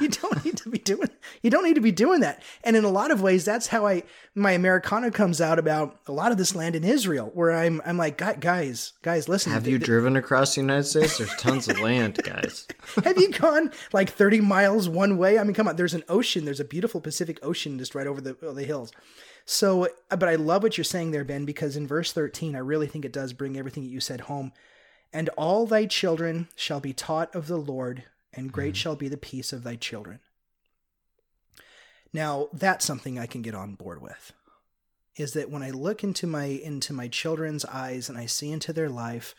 you 0.00 0.08
don't 0.08 0.44
need 0.44 0.56
to 0.58 0.68
be 0.68 0.78
doing 0.78 1.08
you 1.42 1.50
don't 1.50 1.64
need 1.64 1.74
to 1.74 1.80
be 1.80 1.92
doing 1.92 2.20
that. 2.20 2.42
And 2.62 2.76
in 2.76 2.84
a 2.84 2.90
lot 2.90 3.10
of 3.10 3.22
ways 3.22 3.44
that's 3.44 3.68
how 3.68 3.86
i 3.86 4.02
my 4.34 4.52
americana 4.52 5.10
comes 5.10 5.40
out 5.40 5.58
about 5.58 5.98
a 6.06 6.12
lot 6.12 6.30
of 6.30 6.38
this 6.38 6.54
land 6.54 6.76
in 6.76 6.84
israel 6.84 7.30
where 7.34 7.52
i'm 7.52 7.80
i'm 7.86 7.96
like 7.96 8.18
guys 8.18 8.92
guys 9.02 9.28
listen 9.28 9.52
have 9.52 9.66
you 9.66 9.78
th- 9.78 9.86
driven 9.86 10.16
across 10.16 10.54
the 10.54 10.60
united 10.60 10.84
states? 10.84 11.18
There's 11.18 11.34
tons 11.36 11.68
of 11.68 11.80
land 11.80 12.20
guys. 12.22 12.66
Have 13.04 13.18
you 13.18 13.30
gone 13.32 13.72
like 13.92 14.10
30 14.10 14.40
miles 14.40 14.88
one 14.88 15.16
way? 15.16 15.38
I 15.38 15.44
mean 15.44 15.54
come 15.54 15.68
on 15.68 15.76
there's 15.76 15.94
an 15.94 16.04
ocean 16.08 16.44
there's 16.44 16.60
a 16.60 16.64
beautiful 16.64 17.00
pacific 17.00 17.38
ocean 17.42 17.78
just 17.78 17.94
right 17.94 18.06
over 18.06 18.20
the, 18.20 18.34
the 18.34 18.64
hills. 18.64 18.92
So 19.46 19.88
uh, 20.10 20.16
but 20.16 20.28
i 20.28 20.34
love 20.34 20.62
what 20.62 20.76
you're 20.76 20.84
saying 20.84 21.12
there 21.12 21.24
ben 21.24 21.46
because 21.46 21.76
in 21.76 21.86
verse 21.86 22.12
13 22.12 22.54
i 22.54 22.58
really 22.58 22.86
think 22.86 23.04
it 23.04 23.12
does 23.12 23.32
bring 23.32 23.56
everything 23.56 23.84
that 23.84 23.90
you 23.90 24.00
said 24.00 24.22
home. 24.22 24.52
And 25.12 25.30
all 25.30 25.66
thy 25.66 25.86
children 25.86 26.48
shall 26.54 26.80
be 26.80 26.92
taught 26.92 27.34
of 27.34 27.46
the 27.46 27.56
lord 27.56 28.04
and 28.32 28.52
great 28.52 28.74
mm-hmm. 28.74 28.78
shall 28.78 28.96
be 28.96 29.08
the 29.08 29.16
peace 29.16 29.52
of 29.52 29.62
thy 29.62 29.76
children. 29.76 30.20
Now, 32.12 32.48
that's 32.52 32.84
something 32.84 33.18
I 33.18 33.26
can 33.26 33.42
get 33.42 33.54
on 33.54 33.74
board 33.74 34.00
with. 34.00 34.32
Is 35.16 35.32
that 35.32 35.50
when 35.50 35.62
I 35.62 35.70
look 35.70 36.04
into 36.04 36.26
my 36.26 36.44
into 36.44 36.92
my 36.92 37.08
children's 37.08 37.64
eyes 37.64 38.08
and 38.08 38.16
I 38.16 38.26
see 38.26 38.52
into 38.52 38.72
their 38.72 38.88
life 38.88 39.34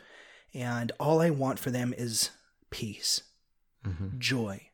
and 0.54 0.92
all 1.00 1.22
I 1.22 1.30
want 1.30 1.58
for 1.58 1.72
them 1.72 1.94
is 1.98 2.32
peace, 2.70 3.22
mm-hmm. 3.86 4.20
joy, 4.20 4.70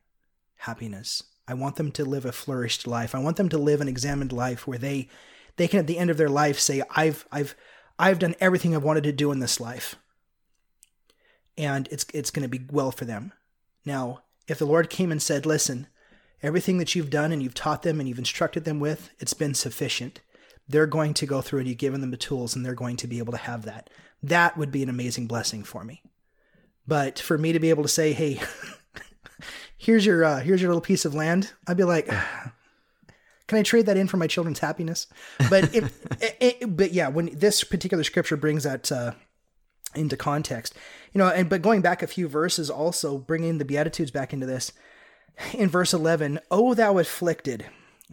happiness. 0.56 1.22
I 1.48 1.54
want 1.54 1.76
them 1.76 1.92
to 1.92 2.04
live 2.04 2.24
a 2.24 2.32
flourished 2.32 2.86
life. 2.86 3.14
I 3.14 3.20
want 3.20 3.36
them 3.36 3.48
to 3.50 3.58
live 3.58 3.80
an 3.80 3.88
examined 3.88 4.32
life 4.32 4.66
where 4.66 4.78
they 4.78 5.08
they 5.56 5.68
can 5.68 5.78
at 5.78 5.86
the 5.86 5.98
end 5.98 6.10
of 6.10 6.16
their 6.16 6.28
life 6.28 6.58
say 6.58 6.82
I've 6.90 7.26
I've 7.30 7.54
I've 7.98 8.18
done 8.18 8.34
everything 8.40 8.74
I've 8.74 8.82
wanted 8.82 9.04
to 9.04 9.12
do 9.12 9.32
in 9.32 9.38
this 9.38 9.60
life. 9.60 9.94
And 11.56 11.88
it's 11.90 12.04
it's 12.12 12.30
going 12.30 12.42
to 12.42 12.48
be 12.48 12.66
well 12.70 12.90
for 12.90 13.04
them. 13.04 13.32
Now, 13.86 14.24
if 14.46 14.58
the 14.58 14.66
Lord 14.66 14.90
came 14.90 15.10
and 15.10 15.22
said, 15.22 15.46
Listen, 15.46 15.86
everything 16.42 16.78
that 16.78 16.94
you've 16.94 17.08
done 17.08 17.32
and 17.32 17.42
you've 17.42 17.54
taught 17.54 17.82
them 17.82 17.98
and 17.98 18.08
you've 18.08 18.18
instructed 18.18 18.64
them 18.64 18.80
with, 18.80 19.10
it's 19.18 19.34
been 19.34 19.54
sufficient. 19.54 20.20
They're 20.68 20.86
going 20.86 21.14
to 21.14 21.26
go 21.26 21.40
through 21.40 21.60
and 21.60 21.68
you've 21.68 21.78
given 21.78 22.00
them 22.00 22.10
the 22.10 22.16
tools 22.16 22.54
and 22.54 22.66
they're 22.66 22.74
going 22.74 22.96
to 22.96 23.06
be 23.06 23.18
able 23.18 23.32
to 23.32 23.38
have 23.38 23.64
that. 23.64 23.88
That 24.22 24.58
would 24.58 24.72
be 24.72 24.82
an 24.82 24.88
amazing 24.88 25.28
blessing 25.28 25.62
for 25.62 25.84
me. 25.84 26.02
But 26.86 27.18
for 27.18 27.38
me 27.38 27.52
to 27.52 27.60
be 27.60 27.70
able 27.70 27.84
to 27.84 27.88
say, 27.88 28.12
hey, 28.12 28.40
here's 29.78 30.04
your 30.04 30.24
uh, 30.24 30.40
here's 30.40 30.60
your 30.60 30.70
little 30.70 30.80
piece 30.80 31.04
of 31.04 31.14
land, 31.14 31.52
I'd 31.66 31.76
be 31.76 31.84
like, 31.84 32.08
can 33.46 33.58
I 33.58 33.62
trade 33.62 33.86
that 33.86 33.96
in 33.96 34.08
for 34.08 34.16
my 34.16 34.26
children's 34.26 34.58
happiness? 34.58 35.06
But 35.48 35.74
it, 35.74 35.84
it, 36.20 36.36
it, 36.40 36.76
but 36.76 36.92
yeah, 36.92 37.08
when 37.08 37.30
this 37.32 37.62
particular 37.64 38.02
scripture 38.02 38.36
brings 38.36 38.64
that 38.64 38.90
uh, 38.90 39.12
into 39.94 40.16
context. 40.16 40.74
You 41.12 41.18
know, 41.18 41.28
and 41.28 41.48
but 41.48 41.62
going 41.62 41.80
back 41.80 42.02
a 42.02 42.06
few 42.06 42.28
verses 42.28 42.70
also 42.70 43.18
bringing 43.18 43.58
the 43.58 43.64
beatitudes 43.64 44.10
back 44.10 44.32
into 44.32 44.46
this. 44.46 44.72
In 45.52 45.68
verse 45.68 45.92
11, 45.92 46.40
"O 46.50 46.74
thou 46.74 46.98
afflicted, 46.98 47.66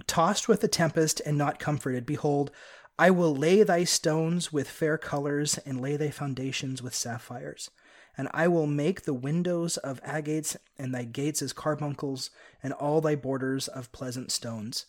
tossed 0.08 0.48
with 0.48 0.62
the 0.62 0.68
tempest 0.68 1.22
and 1.26 1.38
not 1.38 1.60
comforted, 1.60 2.06
behold, 2.06 2.52
I 3.00 3.10
will 3.12 3.36
lay 3.36 3.64
thy 3.64 3.86
stones 3.86 4.52
with 4.52 4.70
fair 4.70 4.98
colors 4.98 5.58
and 5.60 5.82
lay 5.82 5.96
thy 5.96 6.12
foundations 6.12 6.82
with 6.82 6.94
sapphires." 6.94 7.72
And 8.16 8.30
I 8.32 8.48
will 8.48 8.68
make 8.68 9.04
the 9.04 9.14
windows 9.14 9.78
of 9.78 10.00
agates 10.04 10.56
and 10.78 10.94
thy 10.94 11.04
gates 11.04 11.42
as 11.42 11.52
carbuncles 11.52 12.30
and 12.62 12.72
all 12.72 13.02
thy 13.02 13.16
borders 13.16 13.68
of 13.68 13.92
pleasant 13.92 14.32
stones. 14.32 14.86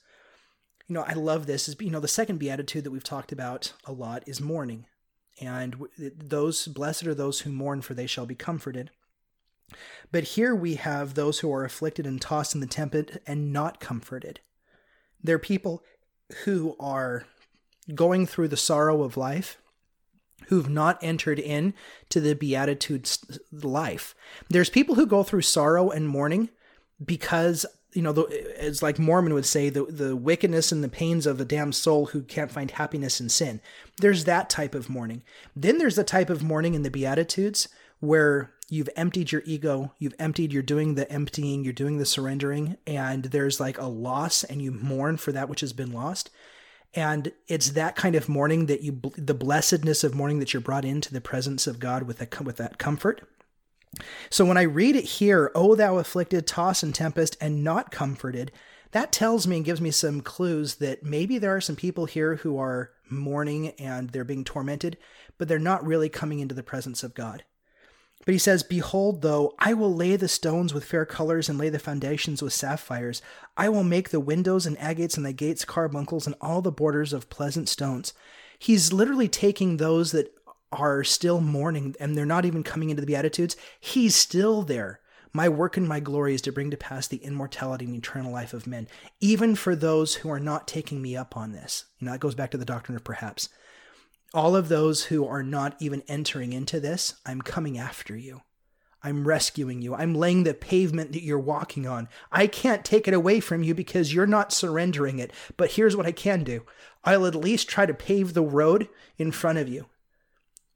You 0.87 0.95
know, 0.95 1.03
I 1.03 1.15
love 1.15 1.47
this. 1.47 1.67
Is 1.69 1.77
you 1.81 1.91
know, 1.91 2.01
the 2.01 2.09
second 2.09 2.39
beatitude 2.39 2.85
that 2.85 2.91
we've 2.91 3.03
talked 3.03 3.33
about 3.33 3.73
a 3.87 3.93
lot 3.93 4.23
is 4.27 4.41
mourning 4.41 4.87
and 5.41 5.77
those 5.99 6.67
blessed 6.69 7.07
are 7.07 7.15
those 7.15 7.41
who 7.41 7.51
mourn 7.51 7.81
for 7.81 7.95
they 7.95 8.07
shall 8.07 8.27
be 8.27 8.35
comforted. 8.35 8.91
But 10.13 10.25
here 10.25 10.55
we 10.55 10.75
have 10.75 11.15
those 11.15 11.41
who 11.41 11.53
are 11.53 11.65
afflicted 11.65 12.07
and 12.07 12.21
tossed 12.21 12.55
in 12.55 12.61
the 12.61 12.67
tempest 12.67 13.19
and 13.27 13.53
not 13.53 13.81
comforted. 13.81 14.41
They're 15.23 15.39
people 15.39 15.83
who 16.45 16.77
are 16.79 17.25
going 17.95 18.27
through 18.27 18.49
the 18.49 18.57
sorrow 18.57 19.03
of 19.03 19.17
life 19.17 19.59
who've 20.49 20.69
not 20.69 20.99
entered 21.03 21.39
in 21.39 21.75
to 22.11 22.21
the 22.21 22.35
beatitudes 22.35 23.39
life. 23.51 24.15
There's 24.49 24.71
people 24.71 24.95
who 24.95 25.07
go 25.07 25.23
through 25.23 25.43
sorrow 25.43 25.91
and 25.91 26.09
mourning 26.09 26.51
because 27.05 27.65
you 27.95 28.03
know, 28.03 28.13
the, 28.13 28.23
it's 28.67 28.83
like 28.83 28.99
Mormon 28.99 29.35
would 29.35 29.47
say, 29.47 29.71
the 29.71 29.85
the 29.85 30.17
wickedness 30.17 30.73
and 30.73 30.85
the 30.85 30.89
pains 30.89 31.27
of 31.27 31.41
a 31.41 31.45
damned 31.45 31.75
soul 31.75 32.07
who 32.07 32.23
can't 32.23 32.51
find 32.51 32.73
happiness 32.73 33.21
in 33.21 33.29
sin. 33.29 33.61
There's 34.01 34.25
that 34.25 34.51
type 34.51 34.75
of 34.75 34.91
mourning. 34.91 35.23
Then 35.55 35.79
there's 35.79 35.97
the 35.97 36.05
type 36.05 36.29
of 36.29 36.43
mourning 36.43 36.75
in 36.75 36.83
the 36.83 36.91
Beatitudes 36.91 37.69
where 38.01 38.53
you've 38.69 38.91
emptied 38.97 39.33
your 39.33 39.43
ego, 39.47 39.93
you've 39.99 40.15
emptied, 40.19 40.53
you're 40.53 40.63
doing 40.63 40.95
the 40.97 41.11
emptying, 41.11 41.65
you're 41.65 41.73
doing 41.73 41.99
the 41.99 42.05
surrendering, 42.05 42.77
and 42.87 43.25
there's 43.27 43.61
like 43.61 43.79
a 43.79 43.87
loss, 43.87 44.45
and 44.45 44.61
you 44.61 44.73
mourn 44.73 45.17
for 45.17 45.33
that 45.33 45.49
which 45.49 45.61
has 45.61 45.73
been 45.73 45.93
lost. 45.93 46.31
And 46.95 47.33
it's 47.49 47.71
that 47.71 47.97
kind 47.97 48.15
of 48.15 48.29
mourning 48.29 48.67
that 48.67 48.83
you, 48.83 49.01
the 49.17 49.35
blessedness 49.35 50.05
of 50.05 50.15
mourning 50.15 50.39
that 50.39 50.53
you're 50.53 50.61
brought 50.61 50.85
into 50.85 51.13
the 51.13 51.21
presence 51.21 51.67
of 51.67 51.81
God 51.81 52.05
with 52.05 52.19
that, 52.19 52.41
with 52.41 52.57
that 52.57 52.79
comfort. 52.79 53.23
So 54.31 54.45
when 54.45 54.57
I 54.57 54.63
read 54.63 54.97
it 54.97 55.05
here, 55.05 55.51
O 55.55 55.75
thou 55.75 55.99
afflicted, 55.99 56.47
toss 56.47 56.83
and 56.83 56.95
tempest, 56.95 57.37
and 57.41 57.65
not 57.65 57.91
comforted, 57.91 58.53
that 58.93 59.13
tells 59.13 59.47
me 59.47 59.57
and 59.57 59.65
gives 59.65 59.81
me 59.81 59.91
some 59.91 60.21
clues 60.21 60.77
that 60.77 61.03
maybe 61.03 61.39
there 61.39 61.57
are 61.57 61.61
some 61.61 61.77
people 61.77 62.07
here 62.07 62.37
who 62.37 62.59
are 62.59 62.93
mourning 63.11 63.71
and 63.71 64.11
they're 64.11 64.25
being 64.25 64.45
tormented, 64.45 64.97
but 65.37 65.49
they're 65.49 65.59
not 65.59 65.85
really 65.85 66.09
coming 66.09 66.41
into 66.41 66.55
the 66.55 66.63
presence 66.63 67.03
of 67.03 67.15
God. 67.15 67.45
But 68.25 68.33
he 68.33 68.39
says, 68.39 68.63
Behold, 68.63 69.23
though, 69.23 69.55
I 69.59 69.75
will 69.75 69.95
lay 69.95 70.17
the 70.17 70.29
stones 70.29 70.73
with 70.73 70.85
fair 70.85 71.05
colors 71.05 71.49
and 71.49 71.59
lay 71.59 71.69
the 71.69 71.79
foundations 71.79 72.41
with 72.41 72.53
sapphires. 72.53 73.21
I 73.57 73.69
will 73.69 73.85
make 73.85 74.11
the 74.11 74.21
windows 74.21 74.65
and 74.65 74.79
agates 74.81 75.17
and 75.17 75.27
the 75.27 75.33
gates 75.33 75.65
carbuncles 75.65 76.27
and 76.27 76.37
all 76.41 76.63
the 76.63 76.73
borders 76.73 77.13
of 77.13 77.29
pleasant 77.29 77.69
stones. 77.69 78.15
He's 78.59 78.93
literally 78.93 79.29
taking 79.29 79.77
those 79.77 80.13
that 80.13 80.33
are 80.75 81.05
still 81.05 81.41
mourning 81.41 81.95
and 81.99 82.17
they're 82.17 82.27
not 82.27 82.45
even 82.45 82.63
coming 82.63 82.91
into 82.91 83.01
the 83.01 83.07
Beatitudes, 83.07 83.57
he's 83.81 84.15
still 84.15 84.63
there. 84.63 85.01
My 85.33 85.49
work 85.49 85.77
and 85.77 85.89
my 85.89 85.99
glory 85.99 86.35
is 86.35 86.43
to 86.43 86.53
bring 86.53 86.71
to 86.71 86.77
pass 86.77 87.09
the 87.09 87.17
immortality 87.17 87.87
and 87.87 87.97
eternal 87.97 88.33
life 88.33 88.55
of 88.55 88.69
men, 88.69 88.87
even 89.21 89.57
for 89.57 89.75
those 89.75 90.17
who 90.17 90.31
are 90.31 90.39
not 90.39 90.69
taking 90.69 91.03
me 91.03 91.17
up 91.17 91.37
on 91.37 91.51
this. 91.51 91.87
You 91.99 92.07
know, 92.07 92.13
that 92.13 92.21
goes 92.21 92.37
back 92.37 92.53
to 92.53 92.59
the 92.59 92.65
doctrine 92.65 92.95
of 92.95 93.03
perhaps. 93.03 93.49
All 94.33 94.55
of 94.55 94.69
those 94.69 95.05
who 95.07 95.27
are 95.27 95.43
not 95.43 95.77
even 95.81 96.03
entering 96.07 96.53
into 96.53 96.79
this, 96.79 97.15
I'm 97.27 97.43
coming 97.43 97.79
after 97.79 98.17
you. 98.17 98.43
I'm 99.03 99.27
rescuing 99.27 99.83
you. 99.83 99.95
I'm 99.95 100.15
laying 100.15 100.45
the 100.45 100.55
pavement 100.55 101.13
that 101.13 101.23
you're 101.23 101.39
walking 101.39 101.87
on. 101.87 102.09
I 102.33 102.47
can't 102.47 102.85
take 102.85 103.07
it 103.07 103.13
away 103.13 103.41
from 103.41 103.63
you 103.63 103.75
because 103.75 104.15
you're 104.15 104.27
not 104.27 104.53
surrendering 104.53 105.19
it. 105.19 105.33
But 105.57 105.73
here's 105.73 105.97
what 105.97 106.07
I 106.07 106.13
can 106.13 106.45
do 106.45 106.63
I'll 107.03 107.27
at 107.27 107.35
least 107.35 107.69
try 107.69 107.87
to 107.87 107.93
pave 107.93 108.35
the 108.35 108.43
road 108.43 108.89
in 109.19 109.31
front 109.31 109.59
of 109.59 109.69
you 109.69 109.87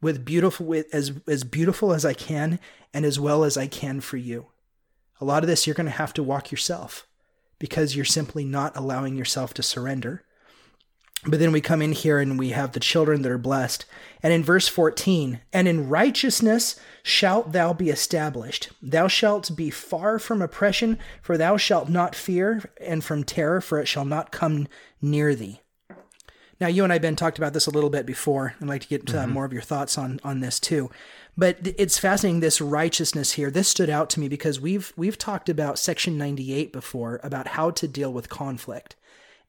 with 0.01 0.25
beautiful 0.25 0.67
with 0.67 0.93
as 0.95 1.13
as 1.27 1.45
beautiful 1.45 1.93
as 1.93 2.05
I 2.05 2.13
can 2.13 2.59
and 2.95 3.05
as 3.05 3.19
well 3.19 3.45
as 3.45 3.57
I 3.57 3.67
can 3.67 4.01
for 4.01 4.17
you. 4.17 4.47
A 5.21 5.25
lot 5.25 5.43
of 5.43 5.49
this 5.49 5.67
you're 5.67 5.75
going 5.75 5.87
to 5.87 5.93
have 5.93 6.15
to 6.15 6.23
walk 6.23 6.51
yourself 6.51 7.07
because 7.59 7.97
you're 7.97 8.05
simply 8.05 8.45
not 8.45 8.77
allowing 8.77 9.17
yourself 9.17 9.53
to 9.55 9.63
surrender. 9.63 10.25
But 11.27 11.41
then 11.41 11.51
we 11.51 11.61
come 11.61 11.83
in 11.83 11.93
here 11.93 12.21
and 12.21 12.39
we 12.39 12.51
have 12.51 12.73
the 12.73 12.81
children 12.81 13.23
that 13.23 13.33
are 13.33 13.39
blessed. 13.39 13.85
And 14.23 14.33
in 14.33 14.45
verse 14.45 14.69
14, 14.69 15.41
and 15.53 15.67
in 15.67 15.89
righteousness 15.89 16.79
shalt 17.03 17.51
thou 17.51 17.73
be 17.73 17.91
established. 17.91 18.71
Thou 18.81 19.09
shalt 19.09 19.57
be 19.57 19.71
far 19.71 20.21
from 20.21 20.41
oppression, 20.41 20.97
for 21.21 21.37
thou 21.37 21.57
shalt 21.57 21.89
not 21.89 22.15
fear, 22.15 22.71
and 22.81 23.03
from 23.03 23.25
terror, 23.25 23.61
for 23.61 23.81
it 23.81 23.87
shall 23.87 24.05
not 24.05 24.31
come 24.31 24.69
near 25.03 25.35
thee. 25.35 25.61
Now, 26.61 26.67
you 26.67 26.83
and 26.83 26.93
I, 26.93 26.99
Ben, 26.99 27.15
talked 27.15 27.39
about 27.39 27.53
this 27.53 27.69
a 27.69 27.71
little 27.71 27.91
bit 27.91 28.05
before. 28.05 28.55
I'd 28.61 28.67
like 28.69 28.83
to 28.83 28.89
get 28.89 29.15
uh, 29.15 29.23
mm-hmm. 29.23 29.33
more 29.33 29.45
of 29.45 29.53
your 29.53 29.63
thoughts 29.63 29.97
on 29.97 30.21
on 30.25 30.41
this 30.41 30.59
too. 30.59 30.91
But 31.37 31.59
it's 31.63 31.99
fascinating 31.99 32.41
this 32.41 32.61
righteousness 32.61 33.33
here. 33.33 33.51
This 33.51 33.69
stood 33.69 33.89
out 33.89 34.11
to 34.11 34.21
me 34.21 34.29
because 34.29 34.61
we've 34.61 34.93
we've 34.97 35.19
talked 35.19 35.49
about 35.49 35.79
Section 35.79 36.19
98 36.19 36.73
before 36.73 37.21
about 37.23 37.49
how 37.49 37.71
to 37.71 37.87
deal 37.87 38.13
with 38.13 38.29
conflict. 38.29 38.97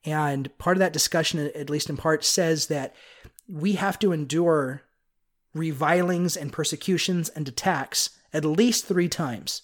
And 0.04 0.56
part 0.58 0.76
of 0.76 0.78
that 0.78 0.92
discussion, 0.92 1.50
at 1.54 1.68
least 1.68 1.90
in 1.90 1.96
part, 1.96 2.24
says 2.24 2.68
that 2.68 2.94
we 3.48 3.72
have 3.72 3.98
to 3.98 4.12
endure 4.12 4.82
revilings 5.52 6.36
and 6.36 6.52
persecutions 6.52 7.28
and 7.28 7.46
attacks 7.48 8.10
at 8.32 8.44
least 8.44 8.86
three 8.86 9.08
times. 9.08 9.62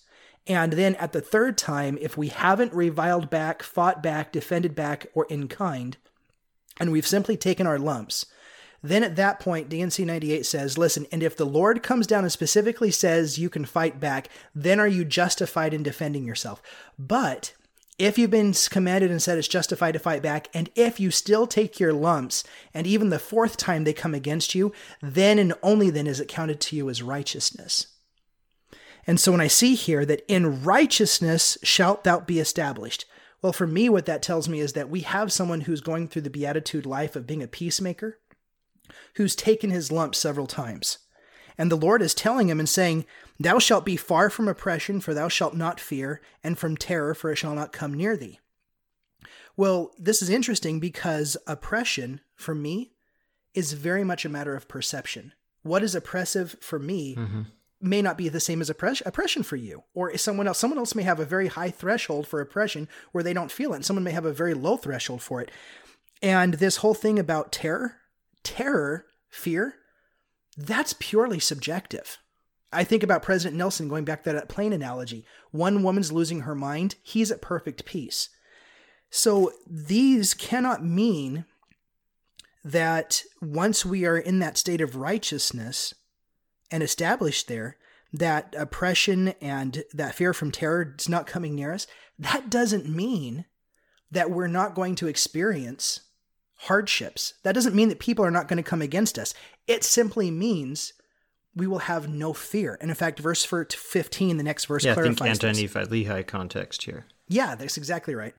And 0.49 0.74
then 0.74 0.94
at 0.97 1.12
the 1.12 1.20
third 1.20 1.57
time, 1.57 1.97
if 2.01 2.16
we 2.16 2.28
haven't 2.28 2.72
reviled 2.72 3.30
back, 3.30 3.62
fought 3.62 4.03
back, 4.03 4.32
defended 4.32 4.74
back, 4.74 5.07
or 5.14 5.26
in 5.26 5.49
kind, 5.49 5.97
and 6.79 6.93
we've 6.93 7.07
simply 7.07 7.37
taken 7.37 7.66
our 7.66 7.79
lumps, 7.79 8.27
then 8.83 9.03
at 9.03 9.16
that 9.16 9.41
point, 9.41 9.68
D&C 9.68 10.05
98 10.05 10.47
says, 10.47 10.79
listen, 10.79 11.07
and 11.11 11.22
if 11.22 11.37
the 11.37 11.47
Lord 11.47 11.83
comes 11.83 12.07
down 12.07 12.24
and 12.24 12.33
specifically 12.33 12.91
says 12.91 13.39
you 13.39 13.51
can 13.51 13.64
fight 13.64 13.99
back, 13.99 14.29
then 14.55 14.79
are 14.79 14.87
you 14.87 15.05
justified 15.05 15.74
in 15.74 15.83
defending 15.83 16.24
yourself? 16.24 16.62
But 16.99 17.55
if 17.99 18.18
you've 18.18 18.31
been 18.31 18.53
commanded 18.70 19.11
and 19.11 19.22
said 19.22 19.39
it's 19.39 19.49
justified 19.49 19.93
to 19.93 19.99
fight 19.99 20.22
back, 20.22 20.49
and 20.53 20.68
if 20.74 21.01
you 21.01 21.11
still 21.11 21.47
take 21.47 21.81
your 21.81 21.93
lumps, 21.93 22.45
and 22.74 22.87
even 22.87 23.09
the 23.09 23.18
fourth 23.18 23.57
time 23.57 23.85
they 23.85 23.95
come 23.95 24.14
against 24.14 24.55
you, 24.55 24.72
then 25.01 25.39
and 25.39 25.55
only 25.62 25.91
then 25.91 26.07
is 26.07 26.20
it 26.20 26.29
counted 26.29 26.61
to 26.61 26.77
you 26.77 26.91
as 26.91 27.03
righteousness. 27.03 27.89
And 29.07 29.18
so 29.18 29.33
when 29.33 29.41
I 29.41 29.47
see 29.47 29.74
here 29.74 30.05
that 30.05 30.24
in 30.29 30.62
righteousness 30.62 31.57
shalt 31.62 32.05
thou 32.05 32.20
be 32.20 32.39
established, 32.39 33.07
well, 33.47 33.53
for 33.53 33.68
me, 33.68 33.88
what 33.88 34.07
that 34.07 34.22
tells 34.22 34.49
me 34.49 34.59
is 34.59 34.72
that 34.72 34.90
we 34.90 35.03
have 35.03 35.30
someone 35.30 35.61
who's 35.61 35.80
going 35.80 36.09
through 36.09 36.22
the 36.22 36.30
beatitude 36.30 36.84
life 36.84 37.14
of 37.14 37.28
being 37.28 37.44
a 37.44 37.47
peacemaker, 37.47 38.18
who's 39.14 39.36
taken 39.36 39.70
his 39.70 39.92
lumps 39.92 40.18
several 40.18 40.49
times. 40.49 40.99
And 41.57 41.70
the 41.70 41.76
Lord 41.76 42.03
is 42.03 42.12
telling 42.12 42.49
him 42.49 42.59
and 42.59 42.68
saying, 42.68 43.07
Thou 43.38 43.61
shalt 43.61 43.84
be 43.84 43.97
far 43.97 44.30
from 44.30 44.49
oppression, 44.49 45.01
for 45.01 45.14
thou 45.14 45.28
shalt 45.28 45.55
not 45.55 45.78
fear, 45.78 46.20
and 46.42 46.59
from 46.59 46.76
terror, 46.76 47.14
for 47.14 47.30
it 47.30 47.36
shall 47.36 47.55
not 47.55 47.72
come 47.72 47.94
near 47.94 48.16
thee. 48.16 48.40
Well, 49.57 49.92
this 49.97 50.22
is 50.22 50.28
interesting 50.28 50.80
because 50.80 51.36
oppression, 51.47 52.22
for 52.34 52.53
me, 52.53 52.94
is 53.55 53.74
very 53.74 54.03
much 54.03 54.24
a 54.24 54.28
matter 54.28 54.57
of 54.57 54.66
perception. 54.66 55.32
What 55.62 55.84
is 55.84 55.94
oppressive 55.94 56.57
for 56.59 56.80
me 56.80 57.14
mm-hmm 57.14 57.42
may 57.81 58.01
not 58.01 58.16
be 58.16 58.29
the 58.29 58.41
same 58.41 58.61
as 58.61 58.70
oppression 58.70 59.43
for 59.43 59.57
you 59.57 59.85
or 59.95 60.16
someone 60.16 60.47
else 60.49 60.59
someone 60.59 60.79
else 60.79 60.95
may 60.95 61.03
have 61.03 61.20
a 61.20 61.24
very 61.24 61.49
high 61.49 61.70
threshold 61.70 62.27
for 62.27 62.41
oppression 62.41 62.89
where 63.12 63.22
they 63.22 63.33
don't 63.33 63.53
feel 63.53 63.72
it 63.72 63.77
and 63.77 63.85
someone 63.85 64.05
may 64.05 64.12
have 64.12 64.24
a 64.24 64.33
very 64.33 64.55
low 64.55 64.77
threshold 64.77 65.22
for 65.22 65.41
it. 65.41 65.51
And 66.22 66.55
this 66.55 66.77
whole 66.79 66.95
thing 66.95 67.18
about 67.18 67.53
terror 67.53 67.97
terror 68.43 69.07
fear 69.29 69.74
that's 70.57 70.95
purely 70.99 71.39
subjective. 71.39 72.18
I 72.72 72.85
think 72.85 73.03
about 73.03 73.22
president 73.22 73.57
nelson 73.57 73.89
going 73.89 74.05
back 74.05 74.24
to 74.24 74.33
that 74.33 74.49
plane 74.49 74.72
analogy. 74.72 75.27
One 75.51 75.83
woman's 75.83 76.12
losing 76.12 76.41
her 76.41 76.55
mind 76.55 76.97
he's 77.03 77.31
at 77.31 77.43
perfect 77.43 77.85
peace. 77.85 78.31
So 79.11 79.53
these 79.66 80.35
cannot 80.35 80.85
mean 80.85 81.45
that 82.64 83.22
once 83.41 83.87
we 83.87 84.05
are 84.05 84.18
in 84.18 84.41
that 84.41 84.59
state 84.59 84.81
of 84.81 84.97
righteousness 84.97 85.95
and 86.71 86.83
established 86.83 87.49
there 87.49 87.77
that 88.12 88.55
oppression 88.57 89.29
and 89.41 89.85
that 89.93 90.14
fear 90.14 90.33
from 90.33 90.51
terror 90.51 90.95
is 90.99 91.09
not 91.09 91.27
coming 91.27 91.55
near 91.55 91.73
us, 91.73 91.87
that 92.19 92.49
doesn't 92.51 92.89
mean 92.89 93.45
that 94.11 94.31
we're 94.31 94.47
not 94.47 94.75
going 94.75 94.95
to 94.97 95.09
experience 95.09 96.01
hardships. 96.61 97.35
That 97.43 97.55
doesn't 97.55 97.75
mean 97.75 97.89
that 97.89 97.99
people 97.99 98.25
are 98.25 98.31
not 98.31 98.49
going 98.49 98.57
to 98.57 98.62
come 98.69 98.83
against 98.83 99.19
us. 99.19 99.35
It 99.67 99.85
simply 99.85 100.31
means 100.31 100.93
we 101.55 101.67
will 101.67 101.81
have 101.81 102.09
no 102.09 102.33
fear. 102.33 102.79
And 102.81 102.91
in 102.91 102.95
fact, 102.95 103.19
verse 103.19 103.45
15, 103.45 104.37
the 104.37 104.43
next 104.43 104.67
verse 104.67 104.85
yeah, 104.85 104.95
clarifies 104.95 105.21
I 105.21 105.35
think 105.35 105.45
anti-Nephi 105.59 106.05
Lehi 106.05 106.27
context 106.27 106.85
here. 106.85 107.07
Yeah, 107.29 107.55
that's 107.55 107.77
exactly 107.77 108.14
right. 108.14 108.35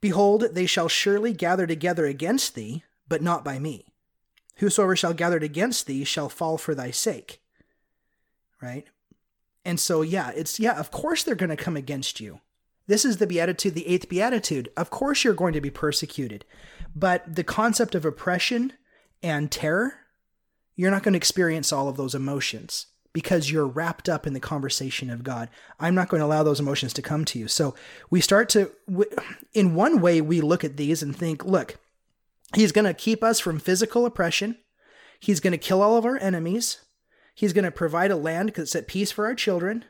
Behold, 0.00 0.48
they 0.52 0.66
shall 0.66 0.88
surely 0.88 1.32
gather 1.32 1.66
together 1.66 2.06
against 2.06 2.54
thee, 2.54 2.82
but 3.08 3.22
not 3.22 3.44
by 3.44 3.58
me. 3.58 3.86
Whosoever 4.56 4.96
shall 4.96 5.14
gather 5.14 5.38
against 5.38 5.86
thee 5.86 6.04
shall 6.04 6.28
fall 6.28 6.58
for 6.58 6.74
thy 6.74 6.90
sake 6.90 7.40
right? 8.60 8.86
And 9.64 9.80
so, 9.80 10.02
yeah, 10.02 10.30
it's, 10.34 10.60
yeah, 10.60 10.78
of 10.78 10.90
course 10.90 11.22
they're 11.22 11.34
going 11.34 11.50
to 11.50 11.56
come 11.56 11.76
against 11.76 12.20
you. 12.20 12.40
This 12.86 13.04
is 13.04 13.16
the 13.16 13.26
beatitude, 13.26 13.74
the 13.74 13.86
eighth 13.88 14.08
beatitude. 14.08 14.70
Of 14.76 14.90
course 14.90 15.24
you're 15.24 15.34
going 15.34 15.54
to 15.54 15.60
be 15.60 15.70
persecuted. 15.70 16.44
But 16.94 17.34
the 17.34 17.44
concept 17.44 17.94
of 17.94 18.04
oppression 18.04 18.72
and 19.22 19.50
terror, 19.50 19.94
you're 20.76 20.90
not 20.90 21.02
going 21.02 21.14
to 21.14 21.18
experience 21.18 21.72
all 21.72 21.88
of 21.88 21.96
those 21.96 22.14
emotions 22.14 22.86
because 23.12 23.50
you're 23.50 23.66
wrapped 23.66 24.08
up 24.08 24.26
in 24.26 24.34
the 24.34 24.40
conversation 24.40 25.10
of 25.10 25.24
God. 25.24 25.48
I'm 25.80 25.94
not 25.94 26.08
going 26.08 26.20
to 26.20 26.26
allow 26.26 26.42
those 26.42 26.60
emotions 26.60 26.92
to 26.92 27.02
come 27.02 27.24
to 27.24 27.38
you. 27.38 27.48
So 27.48 27.74
we 28.10 28.20
start 28.20 28.48
to, 28.50 28.70
in 29.54 29.74
one 29.74 30.00
way, 30.00 30.20
we 30.20 30.40
look 30.40 30.64
at 30.64 30.76
these 30.76 31.02
and 31.02 31.16
think, 31.16 31.44
look, 31.44 31.78
he's 32.54 32.72
going 32.72 32.84
to 32.84 32.94
keep 32.94 33.24
us 33.24 33.40
from 33.40 33.58
physical 33.58 34.06
oppression. 34.06 34.58
He's 35.18 35.40
going 35.40 35.52
to 35.52 35.58
kill 35.58 35.82
all 35.82 35.96
of 35.96 36.04
our 36.04 36.18
enemies. 36.18 36.82
He's 37.36 37.52
going 37.52 37.66
to 37.66 37.70
provide 37.70 38.10
a 38.10 38.16
land 38.16 38.54
that's 38.56 38.74
at 38.74 38.88
peace 38.88 39.12
for 39.12 39.26
our 39.26 39.34
children. 39.34 39.84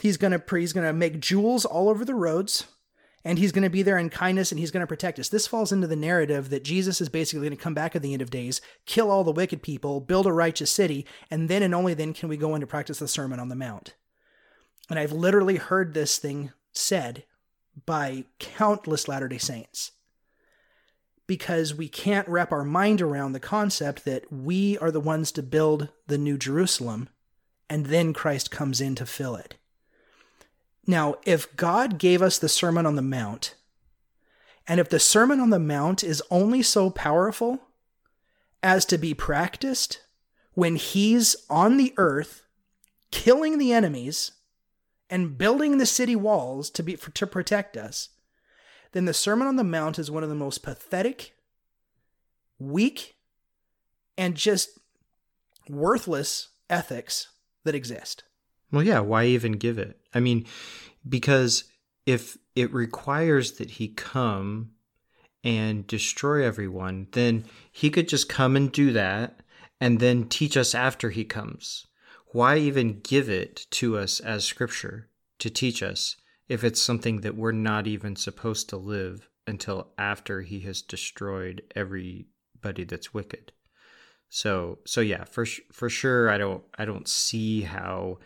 He's 0.00 0.18
going 0.18 0.38
to 0.38 0.56
he's 0.56 0.74
going 0.74 0.86
to 0.86 0.92
make 0.92 1.18
jewels 1.18 1.64
all 1.64 1.88
over 1.88 2.04
the 2.04 2.14
roads 2.14 2.66
and 3.24 3.38
he's 3.38 3.52
going 3.52 3.62
to 3.62 3.70
be 3.70 3.82
there 3.82 3.96
in 3.96 4.10
kindness 4.10 4.52
and 4.52 4.58
he's 4.58 4.70
going 4.70 4.82
to 4.82 4.86
protect 4.86 5.18
us. 5.18 5.30
This 5.30 5.46
falls 5.46 5.72
into 5.72 5.86
the 5.86 5.96
narrative 5.96 6.50
that 6.50 6.62
Jesus 6.62 7.00
is 7.00 7.08
basically 7.08 7.46
going 7.48 7.56
to 7.56 7.62
come 7.62 7.72
back 7.72 7.96
at 7.96 8.02
the 8.02 8.12
end 8.12 8.20
of 8.20 8.30
days, 8.30 8.60
kill 8.84 9.10
all 9.10 9.24
the 9.24 9.32
wicked 9.32 9.62
people, 9.62 10.00
build 10.00 10.26
a 10.26 10.32
righteous 10.32 10.70
city, 10.70 11.06
and 11.30 11.48
then 11.48 11.62
and 11.62 11.74
only 11.74 11.94
then 11.94 12.12
can 12.12 12.28
we 12.28 12.36
go 12.36 12.54
into 12.54 12.66
practice 12.66 12.98
the 12.98 13.08
Sermon 13.08 13.40
on 13.40 13.48
the 13.48 13.56
Mount. 13.56 13.94
And 14.90 14.98
I've 14.98 15.12
literally 15.12 15.56
heard 15.56 15.94
this 15.94 16.18
thing 16.18 16.52
said 16.72 17.24
by 17.86 18.26
countless 18.38 19.08
Latter 19.08 19.28
day 19.28 19.38
Saints 19.38 19.92
because 21.26 21.74
we 21.74 21.88
can't 21.88 22.28
wrap 22.28 22.52
our 22.52 22.64
mind 22.64 23.00
around 23.00 23.32
the 23.32 23.40
concept 23.40 24.04
that 24.04 24.30
we 24.32 24.76
are 24.78 24.90
the 24.90 25.00
ones 25.00 25.32
to 25.32 25.42
build 25.42 25.88
the 26.06 26.18
New 26.18 26.36
Jerusalem 26.36 27.08
and 27.68 27.86
then 27.86 28.12
Christ 28.12 28.50
comes 28.50 28.80
in 28.80 28.94
to 28.96 29.06
fill 29.06 29.36
it. 29.36 29.54
Now, 30.86 31.16
if 31.24 31.54
God 31.56 31.98
gave 31.98 32.20
us 32.20 32.38
the 32.38 32.48
Sermon 32.48 32.86
on 32.86 32.96
the 32.96 33.02
Mount, 33.02 33.54
and 34.68 34.80
if 34.80 34.88
the 34.88 35.00
Sermon 35.00 35.40
on 35.40 35.50
the 35.50 35.58
Mount 35.58 36.04
is 36.04 36.22
only 36.30 36.62
so 36.62 36.90
powerful 36.90 37.60
as 38.62 38.84
to 38.86 38.98
be 38.98 39.14
practiced 39.14 40.00
when 40.52 40.76
He's 40.76 41.36
on 41.48 41.76
the 41.76 41.94
earth, 41.96 42.44
killing 43.10 43.58
the 43.58 43.72
enemies, 43.72 44.32
and 45.10 45.38
building 45.38 45.78
the 45.78 45.86
city 45.86 46.16
walls 46.16 46.70
to 46.70 46.82
be 46.82 46.96
to 46.96 47.26
protect 47.26 47.76
us, 47.76 48.10
then 48.94 49.04
the 49.04 49.12
Sermon 49.12 49.48
on 49.48 49.56
the 49.56 49.64
Mount 49.64 49.98
is 49.98 50.10
one 50.10 50.22
of 50.22 50.28
the 50.28 50.34
most 50.36 50.62
pathetic, 50.62 51.34
weak, 52.60 53.16
and 54.16 54.36
just 54.36 54.78
worthless 55.68 56.50
ethics 56.70 57.28
that 57.64 57.74
exist. 57.74 58.22
Well, 58.70 58.84
yeah, 58.84 59.00
why 59.00 59.26
even 59.26 59.52
give 59.52 59.78
it? 59.78 59.98
I 60.14 60.20
mean, 60.20 60.46
because 61.08 61.64
if 62.06 62.38
it 62.54 62.72
requires 62.72 63.52
that 63.52 63.72
he 63.72 63.88
come 63.88 64.70
and 65.42 65.86
destroy 65.88 66.44
everyone, 66.44 67.08
then 67.12 67.46
he 67.72 67.90
could 67.90 68.08
just 68.08 68.28
come 68.28 68.54
and 68.54 68.70
do 68.70 68.92
that 68.92 69.40
and 69.80 69.98
then 69.98 70.28
teach 70.28 70.56
us 70.56 70.72
after 70.72 71.10
he 71.10 71.24
comes. 71.24 71.84
Why 72.28 72.58
even 72.58 73.00
give 73.00 73.28
it 73.28 73.66
to 73.72 73.98
us 73.98 74.20
as 74.20 74.44
scripture 74.44 75.08
to 75.40 75.50
teach 75.50 75.82
us 75.82 76.16
if 76.48 76.64
it's 76.64 76.80
something 76.80 77.20
that 77.22 77.36
we're 77.36 77.52
not 77.52 77.86
even 77.86 78.16
supposed 78.16 78.68
to 78.68 78.76
live 78.76 79.28
until 79.46 79.92
after 79.98 80.42
he 80.42 80.60
has 80.60 80.82
destroyed 80.82 81.62
everybody 81.74 82.84
that's 82.84 83.14
wicked? 83.14 83.52
So 84.28 84.78
so 84.84 85.00
yeah, 85.00 85.24
for 85.24 85.46
for 85.72 85.88
sure 85.88 86.28
I 86.28 86.38
don't 86.38 86.64
I 86.76 86.84
don't 86.84 87.08
see 87.08 87.62
how 87.62 88.18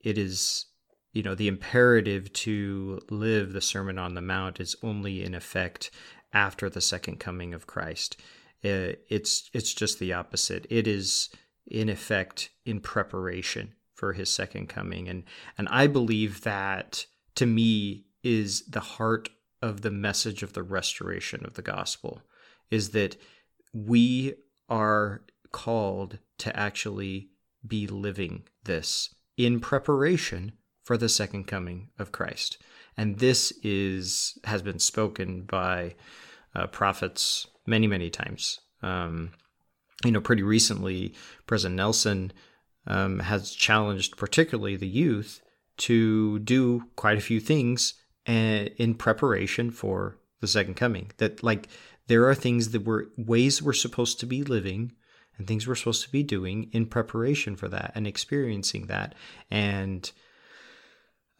it 0.00 0.18
is 0.18 0.66
you 1.12 1.22
know 1.22 1.34
the 1.34 1.48
imperative 1.48 2.32
to 2.32 3.00
live 3.10 3.52
the 3.52 3.60
sermon 3.60 3.98
on 3.98 4.14
the 4.14 4.20
mount 4.20 4.60
is 4.60 4.76
only 4.82 5.22
in 5.22 5.34
effect 5.34 5.90
after 6.32 6.68
the 6.68 6.80
second 6.80 7.20
coming 7.20 7.54
of 7.54 7.66
Christ. 7.66 8.20
Uh, 8.64 8.98
it's 9.08 9.48
it's 9.52 9.72
just 9.72 9.98
the 9.98 10.12
opposite. 10.12 10.66
It 10.68 10.86
is 10.86 11.28
in 11.66 11.88
effect 11.88 12.50
in 12.64 12.80
preparation 12.80 13.74
for 13.94 14.12
his 14.12 14.34
second 14.34 14.68
coming 14.68 15.08
and 15.08 15.22
and 15.56 15.68
I 15.68 15.86
believe 15.86 16.42
that 16.42 17.06
to 17.36 17.46
me 17.46 18.04
is 18.22 18.64
the 18.66 18.80
heart 18.80 19.28
of 19.62 19.82
the 19.82 19.90
message 19.90 20.42
of 20.42 20.52
the 20.52 20.62
restoration 20.62 21.44
of 21.46 21.54
the 21.54 21.62
gospel 21.62 22.22
is 22.70 22.90
that 22.90 23.16
we 23.72 24.34
are 24.68 25.22
called 25.52 26.18
to 26.38 26.54
actually 26.56 27.30
be 27.66 27.86
living 27.86 28.44
this 28.64 29.14
in 29.36 29.60
preparation 29.60 30.52
for 30.82 30.96
the 30.96 31.08
second 31.08 31.44
coming 31.44 31.88
of 31.98 32.12
Christ. 32.12 32.58
And 32.96 33.18
this 33.18 33.52
is 33.62 34.38
has 34.44 34.62
been 34.62 34.78
spoken 34.78 35.42
by 35.42 35.94
uh, 36.54 36.66
prophets 36.68 37.46
many, 37.66 37.86
many 37.86 38.10
times. 38.10 38.60
Um, 38.82 39.32
you 40.04 40.12
know, 40.12 40.20
pretty 40.20 40.42
recently, 40.42 41.14
President 41.46 41.76
Nelson 41.76 42.32
um, 42.86 43.20
has 43.20 43.52
challenged, 43.52 44.16
particularly 44.16 44.76
the 44.76 44.86
youth, 44.86 45.40
to 45.78 46.38
do 46.40 46.84
quite 46.96 47.18
a 47.18 47.22
few 47.22 47.40
things 47.40 47.94
uh, 48.28 48.66
in 48.76 48.94
preparation 48.94 49.70
for 49.70 50.18
the 50.40 50.46
second 50.46 50.74
coming. 50.74 51.10
That 51.18 51.42
like 51.42 51.68
there 52.06 52.28
are 52.28 52.34
things 52.34 52.70
that 52.70 52.84
were 52.84 53.08
ways 53.16 53.62
we're 53.62 53.72
supposed 53.72 54.20
to 54.20 54.26
be 54.26 54.42
living 54.42 54.92
and 55.38 55.46
things 55.46 55.66
we're 55.66 55.74
supposed 55.74 56.02
to 56.04 56.10
be 56.10 56.22
doing 56.22 56.70
in 56.72 56.86
preparation 56.86 57.56
for 57.56 57.68
that 57.68 57.92
and 57.94 58.06
experiencing 58.06 58.86
that. 58.86 59.14
And 59.50 60.10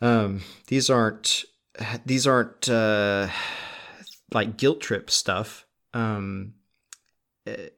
um, 0.01 0.43
these 0.69 0.91
aren't 0.91 1.45
these 2.05 2.27
aren't 2.27 2.69
uh, 2.69 3.29
like 4.33 4.57
guilt 4.57 4.81
trip 4.81 5.11
stuff. 5.11 5.67
Um, 5.95 6.55
eh, 7.47 7.69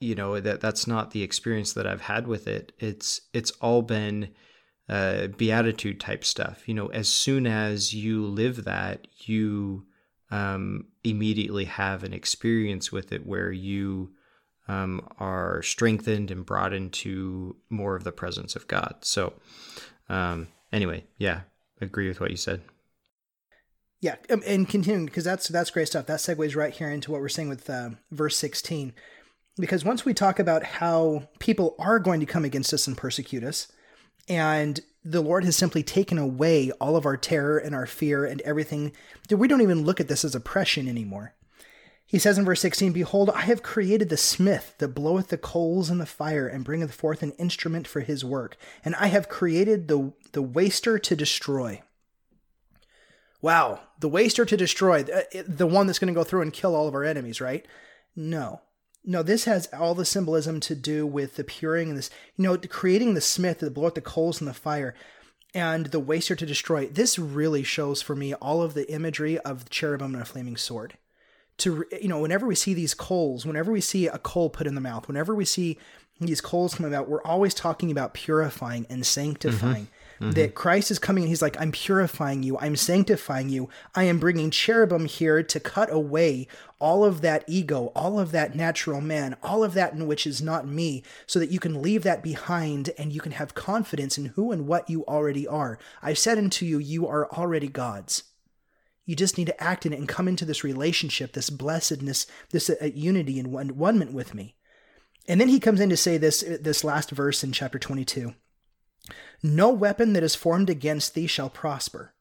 you 0.00 0.14
know 0.14 0.38
that 0.38 0.60
that's 0.60 0.86
not 0.86 1.10
the 1.10 1.22
experience 1.22 1.72
that 1.72 1.86
I've 1.86 2.02
had 2.02 2.26
with 2.26 2.46
it. 2.46 2.72
It's 2.78 3.20
it's 3.32 3.50
all 3.52 3.82
been 3.82 4.30
uh, 4.88 5.28
beatitude 5.28 6.00
type 6.00 6.24
stuff. 6.24 6.66
You 6.66 6.74
know, 6.74 6.86
as 6.88 7.08
soon 7.08 7.46
as 7.46 7.92
you 7.92 8.26
live 8.26 8.64
that, 8.64 9.06
you 9.18 9.86
um, 10.30 10.86
immediately 11.04 11.64
have 11.64 12.04
an 12.04 12.12
experience 12.12 12.92
with 12.92 13.12
it 13.12 13.26
where 13.26 13.52
you 13.52 14.10
um, 14.68 15.06
are 15.18 15.62
strengthened 15.62 16.30
and 16.30 16.44
brought 16.44 16.72
into 16.72 17.56
more 17.70 17.96
of 17.96 18.04
the 18.04 18.12
presence 18.12 18.56
of 18.56 18.68
God. 18.68 18.96
So, 19.00 19.32
um, 20.08 20.48
anyway, 20.72 21.04
yeah, 21.16 21.40
agree 21.80 22.08
with 22.08 22.20
what 22.20 22.30
you 22.30 22.36
said. 22.36 22.60
Yeah, 24.00 24.16
um, 24.30 24.42
and 24.46 24.68
continuing 24.68 25.06
because 25.06 25.24
that's 25.24 25.48
that's 25.48 25.70
great 25.70 25.88
stuff. 25.88 26.06
That 26.06 26.20
segues 26.20 26.54
right 26.54 26.72
here 26.72 26.90
into 26.90 27.10
what 27.10 27.20
we're 27.20 27.28
saying 27.28 27.48
with 27.48 27.68
uh, 27.68 27.90
verse 28.12 28.36
sixteen, 28.36 28.92
because 29.58 29.84
once 29.84 30.04
we 30.04 30.14
talk 30.14 30.38
about 30.38 30.62
how 30.62 31.28
people 31.40 31.74
are 31.78 31.98
going 31.98 32.20
to 32.20 32.26
come 32.26 32.44
against 32.44 32.72
us 32.72 32.86
and 32.86 32.96
persecute 32.96 33.42
us, 33.42 33.72
and 34.28 34.80
the 35.04 35.20
Lord 35.20 35.44
has 35.44 35.56
simply 35.56 35.82
taken 35.82 36.18
away 36.18 36.70
all 36.72 36.96
of 36.96 37.06
our 37.06 37.16
terror 37.16 37.58
and 37.58 37.74
our 37.74 37.86
fear 37.86 38.24
and 38.24 38.40
everything, 38.42 38.92
we 39.30 39.48
don't 39.48 39.62
even 39.62 39.84
look 39.84 40.00
at 40.00 40.08
this 40.08 40.24
as 40.24 40.34
oppression 40.34 40.88
anymore. 40.88 41.34
He 42.08 42.18
says 42.18 42.38
in 42.38 42.46
verse 42.46 42.62
16, 42.62 42.92
Behold, 42.92 43.28
I 43.30 43.42
have 43.42 43.62
created 43.62 44.08
the 44.08 44.16
smith 44.16 44.74
that 44.78 44.94
bloweth 44.94 45.28
the 45.28 45.36
coals 45.36 45.90
in 45.90 45.98
the 45.98 46.06
fire 46.06 46.48
and 46.48 46.64
bringeth 46.64 46.94
forth 46.94 47.22
an 47.22 47.32
instrument 47.32 47.86
for 47.86 48.00
his 48.00 48.24
work. 48.24 48.56
And 48.82 48.94
I 48.96 49.08
have 49.08 49.28
created 49.28 49.88
the, 49.88 50.14
the 50.32 50.40
waster 50.40 50.98
to 50.98 51.16
destroy. 51.16 51.82
Wow, 53.42 53.80
the 54.00 54.08
waster 54.08 54.46
to 54.46 54.56
destroy, 54.56 55.02
the 55.02 55.66
one 55.66 55.86
that's 55.86 55.98
going 55.98 56.12
to 56.12 56.18
go 56.18 56.24
through 56.24 56.42
and 56.42 56.52
kill 56.52 56.74
all 56.74 56.88
of 56.88 56.94
our 56.94 57.04
enemies, 57.04 57.42
right? 57.42 57.66
No. 58.16 58.62
No, 59.08 59.22
this 59.22 59.44
has 59.44 59.68
all 59.72 59.94
the 59.94 60.04
symbolism 60.04 60.60
to 60.60 60.74
do 60.74 61.06
with 61.06 61.36
the 61.36 61.44
puring 61.44 61.88
and 61.88 61.98
this, 61.98 62.10
you 62.36 62.44
know, 62.44 62.58
creating 62.58 63.14
the 63.14 63.20
smith 63.20 63.60
that 63.60 63.72
bloweth 63.72 63.94
the 63.94 64.00
coals 64.00 64.40
in 64.40 64.46
the 64.46 64.54
fire 64.54 64.94
and 65.54 65.86
the 65.86 65.98
waster 65.98 66.36
to 66.36 66.44
destroy. 66.44 66.86
This 66.86 67.18
really 67.18 67.62
shows 67.62 68.02
for 68.02 68.14
me 68.14 68.34
all 68.34 68.62
of 68.62 68.74
the 68.74 68.90
imagery 68.92 69.38
of 69.38 69.64
the 69.64 69.70
cherubim 69.70 70.12
and 70.12 70.22
a 70.22 70.26
flaming 70.26 70.56
sword 70.56 70.98
to 71.58 71.84
you 72.00 72.08
know 72.08 72.20
whenever 72.20 72.46
we 72.46 72.54
see 72.54 72.72
these 72.72 72.94
coals 72.94 73.44
whenever 73.44 73.70
we 73.70 73.80
see 73.80 74.06
a 74.06 74.18
coal 74.18 74.48
put 74.48 74.66
in 74.66 74.74
the 74.74 74.80
mouth 74.80 75.06
whenever 75.06 75.34
we 75.34 75.44
see 75.44 75.76
these 76.20 76.40
coals 76.40 76.74
come 76.74 76.92
out 76.94 77.08
we're 77.08 77.22
always 77.22 77.52
talking 77.52 77.90
about 77.90 78.14
purifying 78.14 78.86
and 78.88 79.04
sanctifying 79.04 79.84
mm-hmm. 79.86 79.97
Mm-hmm. 80.20 80.32
that 80.32 80.54
christ 80.54 80.90
is 80.90 80.98
coming 80.98 81.22
and 81.22 81.28
he's 81.28 81.42
like 81.42 81.60
i'm 81.60 81.70
purifying 81.70 82.42
you 82.42 82.58
i'm 82.58 82.74
sanctifying 82.74 83.48
you 83.48 83.68
i 83.94 84.02
am 84.04 84.18
bringing 84.18 84.50
cherubim 84.50 85.06
here 85.06 85.42
to 85.42 85.60
cut 85.60 85.92
away 85.92 86.48
all 86.80 87.04
of 87.04 87.20
that 87.20 87.44
ego 87.46 87.92
all 87.94 88.18
of 88.18 88.32
that 88.32 88.56
natural 88.56 89.00
man 89.00 89.36
all 89.42 89.62
of 89.62 89.74
that 89.74 89.92
in 89.92 90.06
which 90.06 90.26
is 90.26 90.42
not 90.42 90.66
me 90.66 91.04
so 91.26 91.38
that 91.38 91.50
you 91.50 91.60
can 91.60 91.80
leave 91.80 92.02
that 92.02 92.22
behind 92.22 92.90
and 92.98 93.12
you 93.12 93.20
can 93.20 93.32
have 93.32 93.54
confidence 93.54 94.18
in 94.18 94.26
who 94.26 94.50
and 94.50 94.66
what 94.66 94.90
you 94.90 95.04
already 95.06 95.46
are 95.46 95.78
i've 96.02 96.18
said 96.18 96.36
unto 96.36 96.66
you 96.66 96.78
you 96.78 97.06
are 97.06 97.30
already 97.32 97.68
god's 97.68 98.24
you 99.08 99.16
just 99.16 99.38
need 99.38 99.46
to 99.46 99.62
act 99.62 99.86
in 99.86 99.94
it 99.94 99.98
and 99.98 100.06
come 100.06 100.28
into 100.28 100.44
this 100.44 100.62
relationship, 100.62 101.32
this 101.32 101.48
blessedness, 101.48 102.26
this 102.50 102.68
uh, 102.68 102.90
unity 102.94 103.38
and 103.38 103.50
one, 103.50 103.78
one 103.78 104.12
with 104.12 104.34
me. 104.34 104.54
And 105.26 105.40
then 105.40 105.48
he 105.48 105.58
comes 105.58 105.80
in 105.80 105.88
to 105.88 105.96
say 105.96 106.18
this 106.18 106.44
this 106.60 106.84
last 106.84 107.10
verse 107.10 107.42
in 107.42 107.52
chapter 107.52 107.78
22. 107.78 108.34
No 109.42 109.70
weapon 109.70 110.12
that 110.14 110.22
is 110.22 110.34
formed 110.34 110.70
against 110.70 111.14
thee 111.14 111.26
shall 111.26 111.50
prosper. 111.50 112.12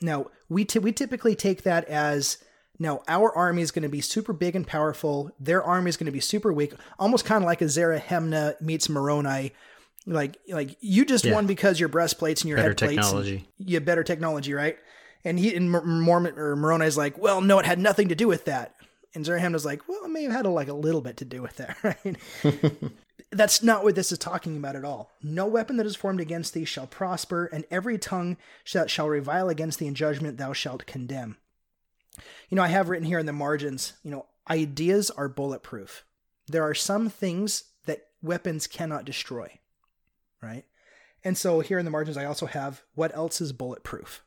Now, 0.00 0.26
we 0.48 0.64
t- 0.64 0.78
we 0.78 0.92
typically 0.92 1.34
take 1.34 1.62
that 1.62 1.84
as 1.86 2.38
now 2.78 3.02
our 3.08 3.34
army 3.34 3.62
is 3.62 3.70
going 3.70 3.82
to 3.82 3.88
be 3.88 4.00
super 4.00 4.32
big 4.32 4.54
and 4.54 4.66
powerful. 4.66 5.32
Their 5.40 5.62
army 5.62 5.88
is 5.88 5.96
going 5.96 6.06
to 6.06 6.12
be 6.12 6.20
super 6.20 6.52
weak, 6.52 6.74
almost 6.98 7.24
kind 7.24 7.42
of 7.42 7.46
like 7.46 7.60
a 7.60 7.66
Zerahemnah 7.66 8.60
meets 8.60 8.88
Moroni. 8.88 9.52
Like 10.06 10.38
like 10.48 10.76
you 10.80 11.04
just 11.04 11.24
yeah. 11.24 11.34
won 11.34 11.46
because 11.46 11.80
your 11.80 11.88
breastplates 11.88 12.42
and 12.42 12.48
your 12.48 12.56
better 12.56 12.70
head 12.70 12.78
technology. 12.78 13.48
You 13.58 13.74
have 13.74 13.84
better 13.84 14.04
technology, 14.04 14.54
right? 14.54 14.78
And 15.24 15.38
he 15.38 15.54
and 15.54 15.70
Mormon 15.70 16.38
or 16.38 16.54
Moroni's 16.54 16.96
like, 16.96 17.18
well, 17.18 17.40
no, 17.40 17.58
it 17.58 17.66
had 17.66 17.78
nothing 17.78 18.08
to 18.08 18.14
do 18.14 18.28
with 18.28 18.44
that. 18.44 18.74
And 19.14 19.24
Zerahemnah's 19.24 19.64
like, 19.64 19.88
well, 19.88 20.04
it 20.04 20.10
may 20.10 20.22
have 20.22 20.32
had 20.32 20.46
a, 20.46 20.50
like 20.50 20.68
a 20.68 20.74
little 20.74 21.00
bit 21.00 21.16
to 21.18 21.24
do 21.24 21.42
with 21.42 21.56
that, 21.56 21.76
right? 21.82 22.16
That's 23.30 23.62
not 23.62 23.84
what 23.84 23.94
this 23.94 24.10
is 24.10 24.18
talking 24.18 24.56
about 24.56 24.76
at 24.76 24.84
all. 24.84 25.12
No 25.22 25.46
weapon 25.46 25.76
that 25.76 25.86
is 25.86 25.96
formed 25.96 26.20
against 26.20 26.54
thee 26.54 26.64
shall 26.64 26.86
prosper, 26.86 27.46
and 27.46 27.64
every 27.70 27.98
tongue 27.98 28.36
that 28.72 28.90
shall 28.90 29.08
revile 29.08 29.48
against 29.48 29.78
thee 29.78 29.86
in 29.86 29.94
judgment 29.94 30.38
thou 30.38 30.52
shalt 30.52 30.86
condemn. 30.86 31.36
You 32.48 32.56
know, 32.56 32.62
I 32.62 32.68
have 32.68 32.88
written 32.88 33.06
here 33.06 33.18
in 33.18 33.26
the 33.26 33.32
margins, 33.32 33.92
you 34.02 34.10
know, 34.10 34.26
ideas 34.48 35.10
are 35.10 35.28
bulletproof. 35.28 36.04
There 36.46 36.62
are 36.62 36.74
some 36.74 37.10
things 37.10 37.64
that 37.84 38.06
weapons 38.22 38.66
cannot 38.66 39.04
destroy, 39.04 39.58
right? 40.42 40.64
And 41.22 41.36
so 41.36 41.60
here 41.60 41.78
in 41.78 41.84
the 41.84 41.90
margins, 41.90 42.16
I 42.16 42.24
also 42.24 42.46
have 42.46 42.82
what 42.94 43.14
else 43.14 43.40
is 43.40 43.52
bulletproof? 43.52 44.22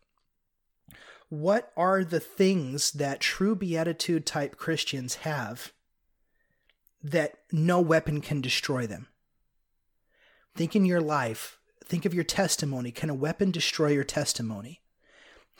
what 1.31 1.71
are 1.77 2.03
the 2.03 2.19
things 2.19 2.91
that 2.91 3.21
true 3.21 3.55
beatitude 3.55 4.25
type 4.25 4.57
Christians 4.57 5.15
have 5.15 5.71
that 7.03 7.35
no 7.51 7.79
weapon 7.79 8.21
can 8.21 8.41
destroy 8.41 8.87
them? 8.87 9.07
Think 10.55 10.75
in 10.75 10.85
your 10.85 11.01
life, 11.01 11.57
think 11.83 12.05
of 12.05 12.13
your 12.13 12.23
testimony. 12.23 12.91
Can 12.91 13.09
a 13.09 13.15
weapon 13.15 13.51
destroy 13.51 13.89
your 13.89 14.03
testimony? 14.03 14.81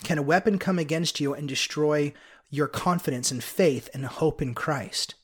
Can 0.03 0.17
a 0.17 0.23
weapon 0.23 0.57
come 0.57 0.79
against 0.79 1.19
you 1.19 1.33
and 1.33 1.47
destroy 1.47 2.13
your 2.49 2.67
confidence 2.67 3.31
and 3.31 3.43
faith 3.43 3.89
and 3.93 4.05
hope 4.05 4.41
in 4.41 4.53
Christ? 4.53 5.15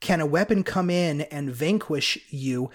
Can 0.00 0.20
a 0.20 0.26
weapon 0.26 0.64
come 0.64 0.90
in 0.90 1.22
and 1.22 1.50
vanquish 1.50 2.18
you 2.30 2.70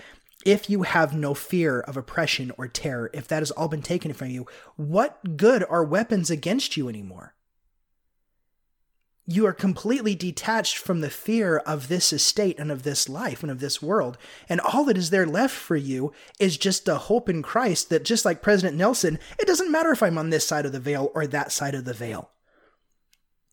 if 0.45 0.69
you 0.69 0.83
have 0.83 1.13
no 1.13 1.33
fear 1.33 1.81
of 1.81 1.97
oppression 1.97 2.51
or 2.57 2.67
terror, 2.67 3.09
if 3.13 3.27
that 3.27 3.39
has 3.39 3.51
all 3.51 3.67
been 3.67 3.81
taken 3.81 4.13
from 4.13 4.29
you? 4.29 4.47
What 4.75 5.37
good 5.37 5.63
are 5.69 5.83
weapons 5.83 6.29
against 6.29 6.77
you 6.77 6.89
anymore? 6.89 7.35
You 9.31 9.45
are 9.45 9.53
completely 9.53 10.15
detached 10.15 10.75
from 10.79 11.01
the 11.01 11.09
fear 11.09 11.57
of 11.59 11.87
this 11.87 12.11
estate 12.11 12.57
and 12.57 12.71
of 12.71 12.81
this 12.81 13.07
life 13.07 13.43
and 13.43 13.51
of 13.51 13.59
this 13.59 13.79
world. 13.79 14.17
And 14.49 14.59
all 14.59 14.83
that 14.85 14.97
is 14.97 15.11
there 15.11 15.27
left 15.27 15.55
for 15.55 15.75
you 15.75 16.11
is 16.39 16.57
just 16.57 16.87
a 16.87 16.95
hope 16.95 17.29
in 17.29 17.43
Christ 17.43 17.91
that, 17.91 18.03
just 18.03 18.25
like 18.25 18.41
President 18.41 18.75
Nelson, 18.75 19.19
it 19.37 19.45
doesn't 19.45 19.71
matter 19.71 19.91
if 19.91 20.01
I'm 20.01 20.17
on 20.17 20.31
this 20.31 20.47
side 20.47 20.65
of 20.65 20.71
the 20.71 20.79
veil 20.79 21.11
or 21.13 21.27
that 21.27 21.51
side 21.51 21.75
of 21.75 21.85
the 21.85 21.93
veil. 21.93 22.31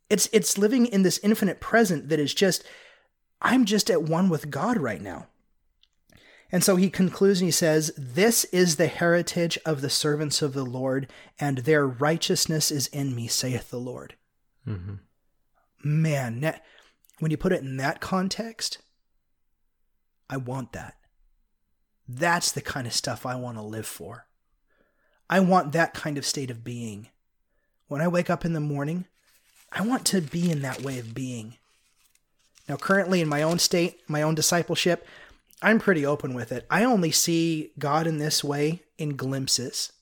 It's, 0.08 0.30
it's 0.32 0.56
living 0.56 0.86
in 0.86 1.02
this 1.02 1.20
infinite 1.22 1.60
present 1.60 2.08
that 2.08 2.20
is 2.20 2.32
just, 2.32 2.64
I'm 3.42 3.66
just 3.66 3.90
at 3.90 4.02
one 4.02 4.30
with 4.30 4.50
God 4.50 4.78
right 4.78 5.02
now. 5.02 5.26
And 6.50 6.64
so 6.64 6.76
he 6.76 6.88
concludes 6.88 7.40
and 7.42 7.48
he 7.48 7.52
says, 7.52 7.92
This 7.98 8.44
is 8.44 8.76
the 8.76 8.86
heritage 8.86 9.58
of 9.66 9.82
the 9.82 9.90
servants 9.90 10.40
of 10.40 10.54
the 10.54 10.64
Lord, 10.64 11.12
and 11.38 11.58
their 11.58 11.86
righteousness 11.86 12.70
is 12.70 12.86
in 12.86 13.14
me, 13.14 13.26
saith 13.26 13.68
the 13.68 13.80
Lord. 13.80 14.14
Mm-hmm 14.66 14.94
man, 15.84 16.54
when 17.18 17.30
you 17.30 17.36
put 17.36 17.52
it 17.52 17.62
in 17.62 17.76
that 17.76 18.00
context, 18.00 18.78
I 20.28 20.36
want 20.36 20.72
that. 20.72 20.94
That's 22.08 22.52
the 22.52 22.60
kind 22.60 22.86
of 22.86 22.92
stuff 22.92 23.26
I 23.26 23.36
want 23.36 23.56
to 23.56 23.62
live 23.62 23.86
for. 23.86 24.26
I 25.28 25.40
want 25.40 25.72
that 25.72 25.94
kind 25.94 26.18
of 26.18 26.26
state 26.26 26.50
of 26.50 26.64
being. 26.64 27.08
When 27.88 28.00
I 28.00 28.08
wake 28.08 28.30
up 28.30 28.44
in 28.44 28.52
the 28.52 28.60
morning, 28.60 29.06
I 29.72 29.82
want 29.82 30.04
to 30.06 30.20
be 30.20 30.50
in 30.50 30.62
that 30.62 30.82
way 30.82 30.98
of 30.98 31.14
being. 31.14 31.56
Now, 32.68 32.76
currently 32.76 33.20
in 33.20 33.28
my 33.28 33.42
own 33.42 33.58
state, 33.58 34.00
my 34.08 34.22
own 34.22 34.34
discipleship, 34.34 35.06
I'm 35.62 35.78
pretty 35.78 36.04
open 36.04 36.34
with 36.34 36.52
it. 36.52 36.66
I 36.70 36.84
only 36.84 37.10
see 37.10 37.72
God 37.78 38.06
in 38.06 38.18
this 38.18 38.44
way 38.44 38.82
in 38.98 39.16
glimpses. 39.16 39.92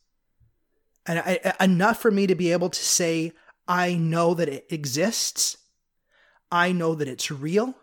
And 1.07 1.19
I, 1.19 1.55
enough 1.61 2.01
for 2.01 2.11
me 2.11 2.27
to 2.27 2.35
be 2.35 2.53
able 2.53 2.71
to 2.71 2.83
say, 2.83 3.33
I 3.69 3.95
know 3.95 4.35
that 4.35 4.49
it 4.49 4.67
exists 4.71 5.59
I 6.55 6.71
know 6.71 6.95
that 6.95 7.09
it's 7.09 7.33
real, 7.33 7.75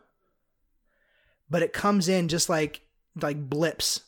but 1.49 1.61
it 1.61 1.73
comes 1.73 2.07
in 2.07 2.30
just 2.30 2.48
like 2.48 2.80
like 3.22 3.49
blips 3.49 3.99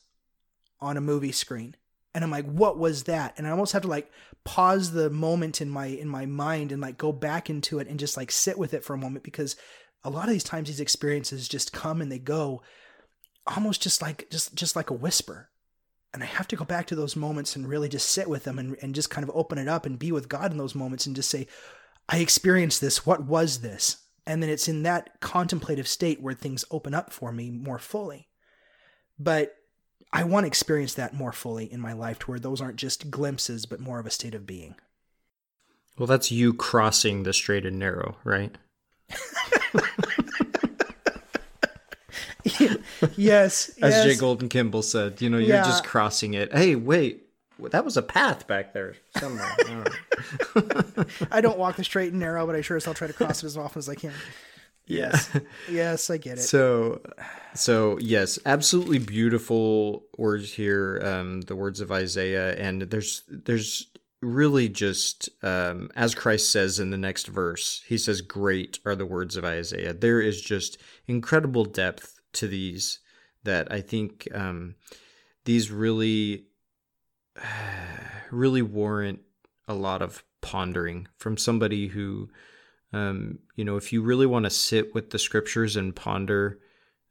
on 0.79 0.95
a 0.95 1.01
movie 1.01 1.33
screen. 1.33 1.75
And 2.15 2.23
I'm 2.23 2.31
like, 2.31 2.45
what 2.45 2.77
was 2.77 3.03
that? 3.03 3.33
And 3.37 3.45
I 3.45 3.49
almost 3.49 3.73
have 3.73 3.81
to 3.81 3.89
like 3.89 4.09
pause 4.45 4.93
the 4.93 5.09
moment 5.09 5.59
in 5.59 5.69
my 5.69 5.87
in 5.87 6.07
my 6.07 6.25
mind 6.25 6.71
and 6.71 6.81
like 6.81 6.97
go 6.97 7.11
back 7.11 7.49
into 7.49 7.79
it 7.79 7.89
and 7.89 7.99
just 7.99 8.15
like 8.15 8.31
sit 8.31 8.57
with 8.57 8.73
it 8.73 8.85
for 8.85 8.93
a 8.93 8.97
moment 8.97 9.25
because 9.25 9.57
a 10.05 10.09
lot 10.09 10.27
of 10.27 10.31
these 10.31 10.45
times 10.45 10.69
these 10.69 10.79
experiences 10.79 11.49
just 11.49 11.73
come 11.73 12.01
and 12.01 12.09
they 12.09 12.19
go 12.19 12.61
almost 13.45 13.81
just 13.81 14.01
like 14.01 14.29
just 14.29 14.55
just 14.55 14.77
like 14.77 14.89
a 14.89 14.93
whisper 14.93 15.49
and 16.13 16.23
I 16.23 16.27
have 16.27 16.47
to 16.49 16.55
go 16.55 16.63
back 16.63 16.87
to 16.87 16.95
those 16.95 17.17
moments 17.17 17.57
and 17.57 17.67
really 17.67 17.89
just 17.89 18.11
sit 18.11 18.29
with 18.29 18.45
them 18.45 18.59
and, 18.59 18.77
and 18.81 18.95
just 18.95 19.09
kind 19.09 19.27
of 19.27 19.35
open 19.35 19.57
it 19.57 19.67
up 19.67 19.85
and 19.85 19.99
be 19.99 20.13
with 20.13 20.29
God 20.29 20.51
in 20.51 20.57
those 20.57 20.75
moments 20.75 21.05
and 21.05 21.15
just 21.15 21.29
say, 21.29 21.47
I 22.07 22.19
experienced 22.19 22.79
this. 22.79 23.05
What 23.05 23.25
was 23.25 23.61
this? 23.61 24.02
And 24.25 24.41
then 24.41 24.49
it's 24.49 24.67
in 24.67 24.83
that 24.83 25.19
contemplative 25.19 25.87
state 25.87 26.21
where 26.21 26.33
things 26.33 26.63
open 26.71 26.93
up 26.93 27.11
for 27.11 27.31
me 27.31 27.51
more 27.51 27.79
fully. 27.79 28.29
But 29.19 29.55
I 30.11 30.23
want 30.23 30.43
to 30.43 30.47
experience 30.47 30.93
that 30.93 31.13
more 31.13 31.33
fully 31.33 31.71
in 31.71 31.79
my 31.79 31.93
life 31.93 32.19
to 32.19 32.31
where 32.31 32.39
those 32.39 32.61
aren't 32.61 32.77
just 32.77 33.11
glimpses, 33.11 33.65
but 33.65 33.79
more 33.79 33.99
of 33.99 34.05
a 34.05 34.11
state 34.11 34.35
of 34.35 34.45
being. 34.45 34.75
Well, 35.97 36.07
that's 36.07 36.31
you 36.31 36.53
crossing 36.53 37.23
the 37.23 37.33
straight 37.33 37.65
and 37.65 37.79
narrow, 37.79 38.17
right? 38.23 38.55
yes. 43.15 43.69
As 43.81 43.93
yes. 43.93 44.05
J. 44.05 44.15
Golden 44.15 44.49
Kimball 44.49 44.81
said, 44.81 45.21
you 45.21 45.29
know, 45.29 45.37
you're 45.37 45.57
yeah. 45.57 45.63
just 45.63 45.83
crossing 45.83 46.33
it. 46.33 46.53
Hey, 46.53 46.75
wait, 46.75 47.22
that 47.71 47.85
was 47.85 47.97
a 47.97 48.01
path 48.01 48.47
back 48.47 48.73
there 48.73 48.95
somewhere. 49.17 49.55
I 51.31 51.41
don't 51.41 51.57
walk 51.57 51.77
the 51.77 51.83
straight 51.83 52.11
and 52.11 52.19
narrow, 52.19 52.45
but 52.45 52.55
I 52.55 52.61
sure 52.61 52.77
as 52.77 52.85
hell 52.85 52.93
try 52.93 53.07
to 53.07 53.13
cross 53.13 53.43
it 53.43 53.47
as 53.47 53.57
often 53.57 53.79
as 53.79 53.89
I 53.89 53.95
can. 53.95 54.13
Yes. 54.85 55.29
Yes, 55.69 56.09
I 56.09 56.17
get 56.17 56.37
it. 56.37 56.41
So 56.41 57.01
so 57.53 57.97
yes, 57.99 58.37
absolutely 58.45 58.99
beautiful 58.99 60.03
words 60.17 60.53
here, 60.53 61.01
um, 61.03 61.41
the 61.41 61.55
words 61.55 61.79
of 61.79 61.91
Isaiah, 61.91 62.55
and 62.55 62.83
there's 62.83 63.23
there's 63.29 63.87
really 64.21 64.69
just 64.69 65.29
um, 65.43 65.89
as 65.95 66.15
Christ 66.15 66.51
says 66.51 66.79
in 66.79 66.89
the 66.89 66.97
next 66.97 67.27
verse, 67.27 67.83
he 67.87 67.97
says, 67.97 68.21
Great 68.21 68.79
are 68.85 68.95
the 68.95 69.05
words 69.05 69.35
of 69.37 69.45
Isaiah. 69.45 69.93
There 69.93 70.21
is 70.21 70.41
just 70.41 70.77
incredible 71.07 71.65
depth 71.65 72.19
to 72.33 72.47
these 72.47 72.99
that 73.43 73.71
I 73.71 73.81
think 73.81 74.27
um, 74.33 74.75
these 75.45 75.71
really 75.71 76.47
really 78.31 78.61
warrant 78.61 79.19
a 79.67 79.73
lot 79.73 80.01
of 80.01 80.23
pondering 80.41 81.07
from 81.17 81.37
somebody 81.37 81.87
who, 81.87 82.29
um, 82.91 83.39
you 83.55 83.63
know, 83.63 83.77
if 83.77 83.93
you 83.93 84.01
really 84.01 84.25
want 84.25 84.43
to 84.45 84.49
sit 84.49 84.93
with 84.93 85.09
the 85.09 85.19
scriptures 85.19 85.75
and 85.75 85.95
ponder 85.95 86.59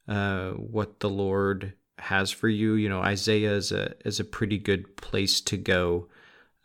uh, 0.09 0.51
what 0.51 1.01
the 1.01 1.11
Lord 1.11 1.73
has 1.99 2.31
for 2.31 2.49
you, 2.49 2.75
you 2.75 2.89
know, 2.89 3.01
Isaiah 3.01 3.53
is 3.53 3.73
a 3.73 3.95
is 4.07 4.21
a 4.21 4.25
pretty 4.25 4.59
good 4.59 4.97
place 4.97 5.41
to 5.43 5.57
go. 5.57 6.09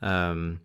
Um, 0.02 0.62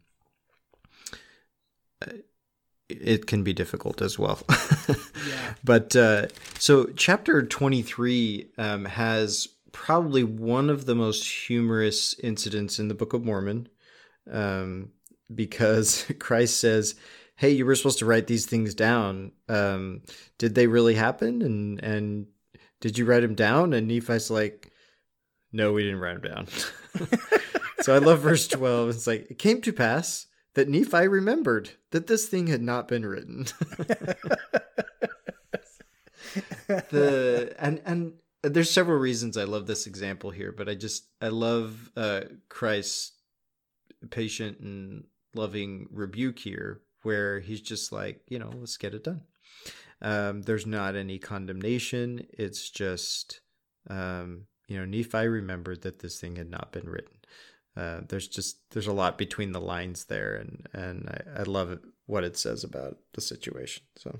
it 2.89 3.27
can 3.27 3.43
be 3.43 3.52
difficult 3.52 4.02
as 4.02 4.19
well. 4.19 4.40
yeah. 4.89 5.55
But 5.64 5.97
uh, 5.97 6.27
so 6.59 6.86
chapter 6.97 7.43
23 7.43 8.48
um, 8.59 8.85
has 8.85 9.48
probably 9.73 10.23
one 10.23 10.70
of 10.70 10.86
the 10.86 10.94
most 10.94 11.27
humorous 11.27 12.19
incidents 12.20 12.78
in 12.78 12.89
the 12.89 12.94
Book 12.94 13.12
of 13.12 13.24
Mormon 13.24 13.69
um, 14.31 14.90
because 15.35 16.07
Christ 16.19 16.61
says, 16.61 16.94
Hey, 17.36 17.51
you 17.51 17.66
were 17.66 17.74
supposed 17.74 17.99
to 17.99 18.07
write 18.07 18.27
these 18.27 18.47
things 18.47 18.74
down. 18.74 19.32
Um, 19.49 20.03
did 20.39 20.55
they 20.55 20.66
really 20.66 20.94
happen? 20.94 21.43
And, 21.43 21.82
and 21.82 22.27
did 22.81 22.99
you 22.99 23.05
write 23.05 23.20
them 23.20 23.35
down? 23.35 23.73
And 23.73 23.89
Nephi's 23.89 24.31
like, 24.31 24.70
No, 25.53 25.73
we 25.73 25.82
didn't 25.82 26.01
write 26.01 26.23
them 26.23 26.32
down. 26.32 26.47
so 27.81 27.94
I 27.94 27.99
love 27.99 28.20
verse 28.20 28.47
12. 28.47 28.90
It's 28.90 29.07
like, 29.07 29.31
It 29.31 29.39
came 29.39 29.61
to 29.62 29.73
pass 29.73 30.27
that 30.55 30.69
Nephi 30.69 31.09
remembered 31.09 31.70
that 31.90 32.07
this 32.07 32.28
thing 32.28 32.47
had 32.47 32.62
not 32.62 32.89
been 32.89 33.07
written. 33.07 33.47
the 36.66 37.55
and 37.59 37.81
and 37.85 38.12
there's 38.43 38.70
several 38.70 38.98
reasons 38.98 39.36
I 39.36 39.44
love 39.44 39.66
this 39.66 39.86
example 39.86 40.31
here, 40.31 40.52
but 40.52 40.69
I 40.69 40.74
just 40.74 41.06
I 41.20 41.28
love 41.28 41.90
uh, 41.97 42.23
Christ's 42.48 43.12
patient 44.10 44.59
and 44.60 45.05
loving 45.35 45.89
rebuke 45.90 46.39
here, 46.39 46.81
where 47.02 47.40
he's 47.40 47.60
just 47.60 47.93
like, 47.93 48.20
you 48.28 48.39
know, 48.39 48.51
let's 48.55 48.77
get 48.77 48.94
it 48.94 49.05
done. 49.05 49.23
Um, 50.01 50.43
there's 50.43 50.66
not 50.66 50.97
any 50.97 51.19
condemnation. 51.19 52.27
It's 52.32 52.69
just, 52.69 53.40
um, 53.89 54.47
you 54.66 54.77
know, 54.77 54.85
Nephi 54.85 55.28
remembered 55.28 55.82
that 55.82 56.01
this 56.01 56.20
thing 56.20 56.36
had 56.36 56.51
not 56.51 56.73
been 56.73 56.89
written. 56.89 57.19
Uh, 57.77 58.01
there's 58.09 58.28
just 58.28 58.59
there's 58.70 58.89
a 58.89 58.93
lot 58.93 59.16
between 59.16 59.52
the 59.52 59.60
lines 59.60 60.05
there, 60.06 60.35
and 60.35 60.66
and 60.73 61.09
I, 61.09 61.40
I 61.40 61.43
love 61.44 61.70
it, 61.70 61.81
what 62.06 62.24
it 62.24 62.36
says 62.36 62.64
about 62.64 62.98
the 63.14 63.20
situation. 63.20 63.85
So 63.97 64.19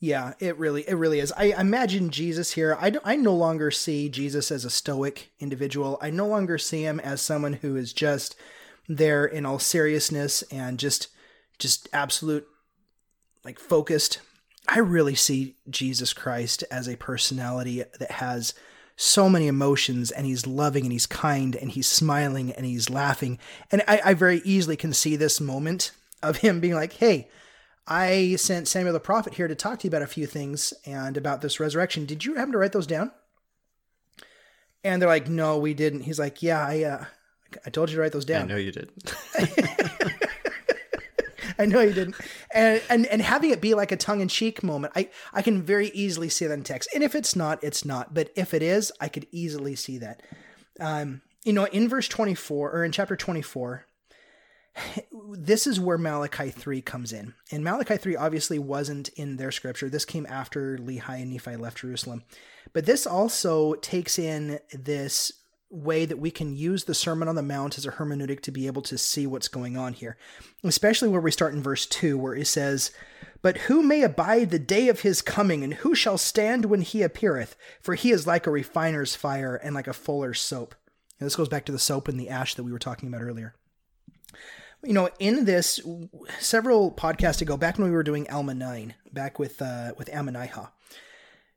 yeah, 0.00 0.34
it 0.38 0.56
really 0.58 0.88
it 0.88 0.94
really 0.94 1.18
is. 1.18 1.32
I 1.32 1.54
imagine 1.58 2.10
Jesus 2.10 2.52
here. 2.52 2.76
I, 2.80 2.92
I 3.04 3.16
no 3.16 3.34
longer 3.34 3.70
see 3.70 4.08
Jesus 4.08 4.50
as 4.50 4.64
a 4.64 4.70
stoic 4.70 5.30
individual. 5.40 5.98
I 6.00 6.10
no 6.10 6.26
longer 6.26 6.56
see 6.56 6.82
him 6.82 7.00
as 7.00 7.20
someone 7.20 7.54
who 7.54 7.74
is 7.74 7.92
just 7.92 8.36
there 8.88 9.24
in 9.24 9.44
all 9.44 9.58
seriousness 9.58 10.42
and 10.50 10.78
just 10.78 11.08
just 11.58 11.88
absolute 11.92 12.46
like 13.44 13.58
focused. 13.58 14.20
I 14.68 14.78
really 14.78 15.14
see 15.14 15.56
Jesus 15.68 16.12
Christ 16.12 16.62
as 16.70 16.86
a 16.88 16.96
personality 16.96 17.82
that 17.98 18.12
has 18.12 18.54
so 18.94 19.28
many 19.28 19.46
emotions 19.46 20.10
and 20.10 20.26
he's 20.26 20.46
loving 20.46 20.84
and 20.84 20.92
he's 20.92 21.06
kind 21.06 21.56
and 21.56 21.70
he's 21.70 21.86
smiling 21.86 22.52
and 22.52 22.66
he's 22.66 22.90
laughing. 22.90 23.38
And 23.72 23.82
I, 23.88 24.00
I 24.04 24.14
very 24.14 24.42
easily 24.44 24.76
can 24.76 24.92
see 24.92 25.16
this 25.16 25.40
moment 25.40 25.92
of 26.22 26.38
him 26.38 26.60
being 26.60 26.74
like, 26.74 26.94
hey, 26.94 27.28
I 27.88 28.36
sent 28.36 28.68
Samuel 28.68 28.92
the 28.92 29.00
prophet 29.00 29.34
here 29.34 29.48
to 29.48 29.54
talk 29.54 29.78
to 29.78 29.84
you 29.84 29.88
about 29.88 30.02
a 30.02 30.06
few 30.06 30.26
things 30.26 30.74
and 30.84 31.16
about 31.16 31.40
this 31.40 31.58
resurrection. 31.58 32.04
Did 32.04 32.24
you 32.24 32.34
happen 32.34 32.52
to 32.52 32.58
write 32.58 32.72
those 32.72 32.86
down? 32.86 33.10
And 34.84 35.00
they're 35.00 35.08
like, 35.08 35.28
no, 35.28 35.58
we 35.58 35.72
didn't. 35.72 36.02
He's 36.02 36.18
like, 36.18 36.42
yeah, 36.42 36.64
I, 36.64 36.82
uh, 36.84 37.04
I 37.64 37.70
told 37.70 37.88
you 37.88 37.96
to 37.96 38.02
write 38.02 38.12
those 38.12 38.26
down. 38.26 38.42
I 38.42 38.46
know 38.46 38.56
you 38.56 38.72
did. 38.72 38.90
I 41.58 41.66
know 41.66 41.80
you 41.80 41.92
didn't. 41.92 42.14
And, 42.52 42.80
and 42.88 43.06
and 43.06 43.20
having 43.20 43.50
it 43.50 43.60
be 43.60 43.74
like 43.74 43.90
a 43.90 43.96
tongue 43.96 44.20
in 44.20 44.28
cheek 44.28 44.62
moment, 44.62 44.92
I 44.94 45.08
I 45.32 45.42
can 45.42 45.62
very 45.62 45.88
easily 45.88 46.28
see 46.28 46.46
that 46.46 46.54
in 46.54 46.62
text. 46.62 46.88
And 46.94 47.02
if 47.02 47.16
it's 47.16 47.34
not, 47.34 47.62
it's 47.64 47.84
not. 47.84 48.14
But 48.14 48.30
if 48.36 48.54
it 48.54 48.62
is, 48.62 48.92
I 49.00 49.08
could 49.08 49.26
easily 49.32 49.74
see 49.74 49.98
that. 49.98 50.22
Um, 50.78 51.22
you 51.44 51.52
know, 51.52 51.64
in 51.64 51.88
verse 51.88 52.06
twenty 52.06 52.34
four 52.34 52.70
or 52.70 52.84
in 52.84 52.92
chapter 52.92 53.16
twenty 53.16 53.42
four, 53.42 53.86
this 55.32 55.66
is 55.66 55.80
where 55.80 55.98
Malachi 55.98 56.50
3 56.50 56.80
comes 56.82 57.12
in. 57.12 57.34
And 57.50 57.64
Malachi 57.64 57.96
3 57.96 58.16
obviously 58.16 58.58
wasn't 58.58 59.08
in 59.10 59.36
their 59.36 59.52
scripture. 59.52 59.88
This 59.88 60.04
came 60.04 60.26
after 60.28 60.78
Lehi 60.78 61.22
and 61.22 61.32
Nephi 61.32 61.56
left 61.56 61.78
Jerusalem. 61.78 62.24
But 62.72 62.86
this 62.86 63.06
also 63.06 63.74
takes 63.74 64.18
in 64.18 64.60
this 64.72 65.32
way 65.70 66.06
that 66.06 66.18
we 66.18 66.30
can 66.30 66.56
use 66.56 66.84
the 66.84 66.94
Sermon 66.94 67.28
on 67.28 67.34
the 67.34 67.42
Mount 67.42 67.76
as 67.76 67.84
a 67.84 67.92
hermeneutic 67.92 68.40
to 68.40 68.50
be 68.50 68.66
able 68.66 68.82
to 68.82 68.96
see 68.96 69.26
what's 69.26 69.48
going 69.48 69.76
on 69.76 69.92
here. 69.92 70.16
Especially 70.64 71.08
where 71.08 71.20
we 71.20 71.30
start 71.30 71.54
in 71.54 71.62
verse 71.62 71.84
2, 71.86 72.16
where 72.16 72.34
it 72.34 72.46
says, 72.46 72.90
But 73.42 73.58
who 73.58 73.82
may 73.82 74.02
abide 74.02 74.50
the 74.50 74.58
day 74.58 74.88
of 74.88 75.00
his 75.00 75.20
coming, 75.20 75.62
and 75.62 75.74
who 75.74 75.94
shall 75.94 76.18
stand 76.18 76.64
when 76.64 76.80
he 76.80 77.02
appeareth? 77.02 77.54
For 77.82 77.94
he 77.94 78.12
is 78.12 78.26
like 78.26 78.46
a 78.46 78.50
refiner's 78.50 79.14
fire 79.14 79.56
and 79.56 79.74
like 79.74 79.88
a 79.88 79.92
fuller's 79.92 80.40
soap. 80.40 80.74
And 81.20 81.26
this 81.26 81.36
goes 81.36 81.48
back 81.48 81.66
to 81.66 81.72
the 81.72 81.78
soap 81.78 82.08
and 82.08 82.18
the 82.18 82.30
ash 82.30 82.54
that 82.54 82.64
we 82.64 82.72
were 82.72 82.78
talking 82.78 83.08
about 83.08 83.22
earlier 83.22 83.54
you 84.84 84.92
know, 84.92 85.10
in 85.18 85.44
this 85.44 85.80
several 86.38 86.92
podcasts 86.92 87.42
ago, 87.42 87.56
back 87.56 87.78
when 87.78 87.88
we 87.88 87.94
were 87.94 88.02
doing 88.02 88.28
Alma 88.30 88.54
nine, 88.54 88.94
back 89.12 89.38
with 89.38 89.60
uh, 89.60 89.92
with 89.96 90.08
Ammonihah, 90.08 90.70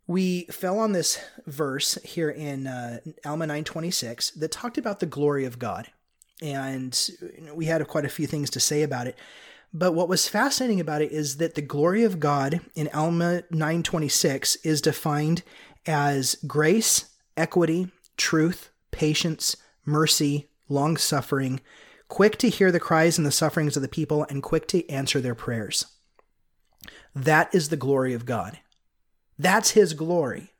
we 0.07 0.45
fell 0.45 0.79
on 0.79 0.91
this 0.91 1.19
verse 1.45 1.97
here 2.03 2.29
in 2.29 2.67
uh, 2.67 2.99
Alma 3.25 3.47
nine 3.47 3.63
twenty 3.63 3.91
six 3.91 4.31
that 4.31 4.51
talked 4.51 4.77
about 4.77 4.99
the 4.99 5.05
glory 5.05 5.45
of 5.45 5.59
God, 5.59 5.87
and 6.41 7.09
we 7.53 7.65
had 7.65 7.87
quite 7.87 8.05
a 8.05 8.09
few 8.09 8.27
things 8.27 8.49
to 8.51 8.59
say 8.59 8.81
about 8.83 9.07
it. 9.07 9.17
But 9.73 9.93
what 9.93 10.09
was 10.09 10.27
fascinating 10.27 10.81
about 10.81 11.01
it 11.01 11.11
is 11.11 11.37
that 11.37 11.55
the 11.55 11.61
glory 11.61 12.03
of 12.03 12.19
God 12.19 12.59
in 12.75 12.89
Alma 12.93 13.43
926 13.51 14.57
is 14.57 14.81
defined 14.81 15.43
as 15.85 16.35
grace, 16.45 17.05
equity, 17.37 17.89
truth, 18.17 18.69
patience, 18.91 19.55
mercy, 19.85 20.49
long 20.67 20.97
suffering, 20.97 21.61
quick 22.11 22.37
to 22.37 22.49
hear 22.49 22.73
the 22.73 22.79
cries 22.79 23.17
and 23.17 23.25
the 23.25 23.31
sufferings 23.31 23.77
of 23.77 23.81
the 23.81 23.87
people, 23.87 24.25
and 24.29 24.43
quick 24.43 24.67
to 24.67 24.87
answer 24.89 25.21
their 25.21 25.33
prayers. 25.33 25.85
That 27.15 27.55
is 27.55 27.69
the 27.69 27.77
glory 27.77 28.13
of 28.13 28.25
God. 28.25 28.59
That's 29.39 29.71
his 29.71 29.93
glory, 29.93 30.51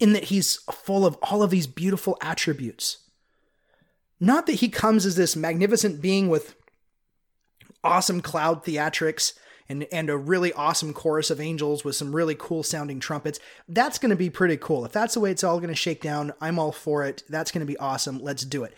in 0.00 0.12
that 0.12 0.24
he's 0.24 0.56
full 0.72 1.06
of 1.06 1.16
all 1.22 1.44
of 1.44 1.50
these 1.50 1.68
beautiful 1.68 2.18
attributes. 2.20 2.98
Not 4.18 4.46
that 4.46 4.54
he 4.54 4.68
comes 4.68 5.06
as 5.06 5.14
this 5.14 5.36
magnificent 5.36 6.02
being 6.02 6.28
with 6.28 6.56
awesome 7.84 8.20
cloud 8.20 8.64
theatrics 8.64 9.34
and, 9.68 9.86
and 9.92 10.10
a 10.10 10.16
really 10.16 10.52
awesome 10.52 10.92
chorus 10.92 11.30
of 11.30 11.40
angels 11.40 11.84
with 11.84 11.94
some 11.94 12.16
really 12.16 12.34
cool 12.34 12.64
sounding 12.64 12.98
trumpets. 12.98 13.38
That's 13.68 13.98
going 13.98 14.10
to 14.10 14.16
be 14.16 14.30
pretty 14.30 14.56
cool. 14.56 14.84
If 14.84 14.92
that's 14.92 15.14
the 15.14 15.20
way 15.20 15.30
it's 15.30 15.44
all 15.44 15.58
going 15.58 15.68
to 15.68 15.76
shake 15.76 16.02
down, 16.02 16.32
I'm 16.40 16.58
all 16.58 16.72
for 16.72 17.04
it. 17.04 17.22
That's 17.28 17.52
going 17.52 17.60
to 17.64 17.72
be 17.72 17.76
awesome. 17.76 18.18
Let's 18.18 18.44
do 18.44 18.64
it. 18.64 18.74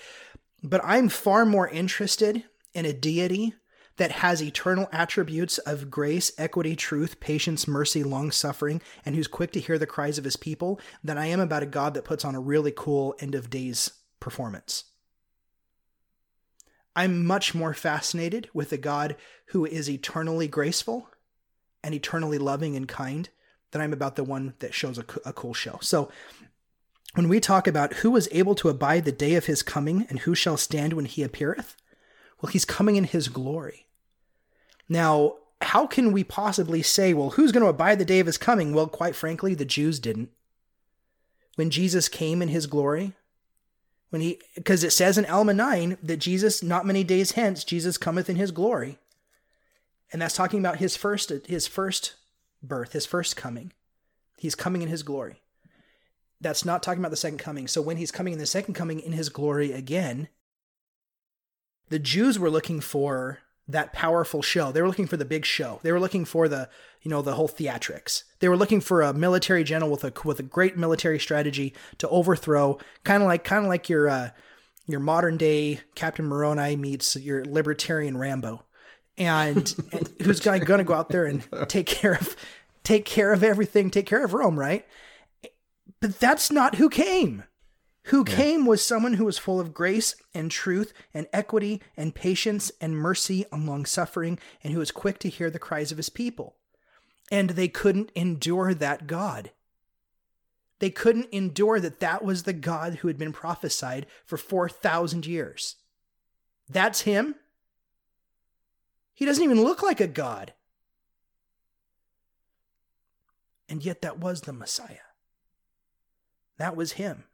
But 0.62 0.81
I'm 0.85 1.09
far 1.09 1.47
more 1.47 1.69
interested 1.69 2.45
in 2.74 2.85
a 2.85 2.93
deity 2.93 3.55
that 3.97 4.12
has 4.12 4.43
eternal 4.43 4.89
attributes 4.93 5.59
of 5.59 5.91
grace, 5.91 6.32
equity, 6.39 6.74
truth, 6.74 7.20
patience, 7.20 7.69
mercy, 7.69 8.03
long 8.03 8.31
suffering, 8.31 8.81
and 9.05 9.15
who's 9.15 9.27
quick 9.27 9.53
to 9.53 9.61
hear 9.61 9.78
the 9.78 9.87
cries 9.87 10.16
of 10.16 10.24
his 10.24 10.37
people 10.37 10.81
than 11.05 11.19
I 11.19 11.27
am 11.27 11.41
about 11.41 11.62
a 11.62 11.66
God 11.66 11.95
that 11.95 12.05
puts 12.05 12.24
on 12.24 12.35
a 12.35 12.41
really 12.41 12.73
cool 12.74 13.15
end 13.20 13.35
of 13.35 13.51
days 13.51 13.91
performance. 14.19 14.85
I'm 16.97 17.24
much 17.24 17.55
more 17.55 17.74
fascinated 17.74 18.49
with 18.53 18.73
a 18.73 18.78
God 18.78 19.16
who 19.47 19.65
is 19.65 19.89
eternally 19.89 20.49
graceful 20.49 21.09
and 21.82 21.95
eternally 21.95 22.39
loving 22.39 22.77
and 22.77 22.89
kind 22.89 23.28
than 23.70 23.81
I'm 23.81 23.93
about 23.93 24.16
the 24.16 24.24
one 24.24 24.55
that 24.59 24.74
shows 24.74 24.99
a, 24.99 25.05
a 25.24 25.32
cool 25.32 25.55
show. 25.55 25.78
So 25.81 26.11
when 27.15 27.28
we 27.28 27.41
talk 27.41 27.66
about 27.66 27.95
who 27.95 28.15
is 28.16 28.28
able 28.31 28.55
to 28.57 28.69
abide 28.69 29.05
the 29.05 29.12
day 29.12 29.35
of 29.35 29.47
his 29.47 29.62
coming 29.62 30.07
and 30.09 30.20
who 30.20 30.35
shall 30.35 30.57
stand 30.57 30.93
when 30.93 31.07
he 31.07 31.23
appeareth, 31.23 31.77
well, 32.41 32.53
he's 32.53 32.65
coming 32.65 32.97
in 32.97 33.05
his 33.05 33.28
glory. 33.28 33.87
Now, 34.89 35.35
how 35.61 35.87
can 35.87 36.12
we 36.12 36.24
possibly 36.24 36.82
say, 36.82 37.12
well, 37.12 37.31
who's 37.31 37.53
going 37.53 37.62
to 37.62 37.69
abide 37.70 37.99
the 37.99 38.05
day 38.05 38.20
of 38.20 38.27
his 38.27 38.39
coming? 38.39 38.73
Well, 38.73 38.87
quite 38.87 39.15
frankly, 39.15 39.55
the 39.55 39.65
Jews 39.65 39.99
didn't. 39.99 40.31
When 41.57 41.70
Jesus 41.70 42.09
came 42.09 42.41
in 42.41 42.49
his 42.49 42.66
glory, 42.66 43.12
when 44.11 44.23
he, 44.23 44.41
because 44.55 44.82
it 44.82 44.93
says 44.93 45.19
in 45.19 45.27
Alma 45.27 45.53
9 45.53 45.99
that 46.03 46.16
Jesus, 46.16 46.62
not 46.62 46.87
many 46.87 47.05
days 47.05 47.32
hence, 47.32 47.65
Jesus 47.65 47.99
cometh 47.99 48.31
in 48.31 48.37
his 48.37 48.51
glory. 48.51 48.99
And 50.12 50.23
that's 50.23 50.35
talking 50.35 50.61
about 50.61 50.78
his 50.78 50.97
first, 50.97 51.31
his 51.47 51.66
first 51.66 52.15
birth, 52.62 52.93
his 52.93 53.07
first 53.07 53.37
coming. 53.37 53.73
He's 54.39 54.55
coming 54.55 54.82
in 54.82 54.89
his 54.89 55.03
glory 55.03 55.43
that's 56.41 56.65
not 56.65 56.83
talking 56.83 57.01
about 57.01 57.11
the 57.11 57.17
second 57.17 57.39
coming. 57.39 57.69
So 57.69 57.83
when 57.83 57.97
he's 57.97 58.11
coming 58.11 58.33
in 58.33 58.39
the 58.39 58.47
second 58.47 58.75
coming 58.75 59.01
in 59.01 59.12
his 59.12 59.29
glory 59.29 59.73
again, 59.73 60.29
the 61.89 61.99
Jews 61.99 62.39
were 62.39 62.51
looking 62.51 62.81
for 62.81 63.41
that 63.69 63.93
powerful 63.93 64.43
show. 64.43 64.73
They 64.73 64.81
were 64.81 64.89
looking 64.89 65.07
for 65.07 65.17
the 65.17 65.25
big 65.25 65.45
show. 65.45 65.81
They 65.83 65.93
were 65.93 66.01
looking 66.01 66.25
for 66.25 66.49
the, 66.49 66.69
you 67.03 67.11
know, 67.11 67.23
the 67.23 67.35
whole 67.35 67.49
theatrics. 67.49 68.25
They 68.41 68.49
were 68.49 68.57
looking 68.57 68.81
for 68.81 69.03
a 69.03 69.12
military 69.12 69.65
general 69.65 69.91
with 69.91 70.05
a 70.05 70.12
with 70.25 70.41
a 70.41 70.45
great 70.45 70.77
military 70.77 71.19
strategy 71.19 71.75
to 71.99 72.09
overthrow, 72.09 72.79
kind 73.05 73.23
of 73.23 73.29
like 73.29 73.45
kind 73.45 73.65
of 73.65 73.69
like 73.69 73.89
your 73.89 74.09
uh, 74.09 74.31
your 74.87 75.01
modern 75.01 75.37
day 75.37 75.81
Captain 75.95 76.27
Moroni 76.27 76.77
meets 76.77 77.17
your 77.17 77.45
libertarian 77.45 78.17
Rambo, 78.17 78.65
and, 79.19 79.75
and 79.93 80.09
who's 80.23 80.41
going 80.41 80.61
to 80.61 80.85
go 80.85 80.95
out 80.95 81.11
there 81.11 81.27
and 81.27 81.47
take 81.69 81.87
care 81.87 82.15
of 82.15 82.37
take 82.83 83.05
care 83.05 83.33
of 83.33 83.45
everything, 83.45 83.91
take 83.91 84.07
care 84.07 84.25
of 84.25 84.35
Rome, 84.35 84.59
right? 84.59 84.87
But 86.01 86.18
that's 86.18 86.51
not 86.51 86.77
who 86.77 86.89
came. 86.89 87.44
Who 88.05 88.24
yeah. 88.27 88.35
came 88.35 88.66
was 88.66 88.82
someone 88.82 89.14
who 89.14 89.27
was 89.27 89.39
full 89.39 89.60
of 89.60 89.74
grace 89.74 90.14
and 90.35 90.51
truth 90.51 90.93
and 91.12 91.27
equity 91.32 91.82
and 91.97 92.14
patience 92.14 92.72
and 92.81 92.97
mercy 92.97 93.44
and 93.52 93.66
long 93.66 93.85
suffering, 93.85 94.39
and 94.64 94.72
who 94.72 94.78
was 94.78 94.90
quick 94.90 95.18
to 95.20 95.28
hear 95.28 95.51
the 95.51 95.59
cries 95.59 95.93
of 95.93 95.98
his 95.98 96.09
people. 96.09 96.56
And 97.31 97.51
they 97.51 97.68
couldn't 97.68 98.10
endure 98.14 98.74
that 98.74 99.06
God. 99.06 99.52
They 100.81 100.90
couldn't 100.90 101.28
endure 101.31 101.78
that 101.78 102.01
that 102.01 102.24
was 102.24 102.43
the 102.43 102.55
God 102.55 102.97
who 102.97 103.09
had 103.09 103.18
been 103.18 103.32
prophesied 103.32 104.06
for 104.24 104.39
4,000 104.39 105.27
years. 105.27 105.77
That's 106.68 107.02
him? 107.02 107.35
He 109.12 109.27
doesn't 109.27 109.44
even 109.44 109.62
look 109.62 109.82
like 109.82 110.01
a 110.01 110.06
God. 110.06 110.55
And 113.68 113.85
yet, 113.85 114.01
that 114.02 114.18
was 114.18 114.40
the 114.40 114.52
Messiah. 114.52 115.10
That 116.61 116.77
was 116.77 116.93
him. 116.93 117.24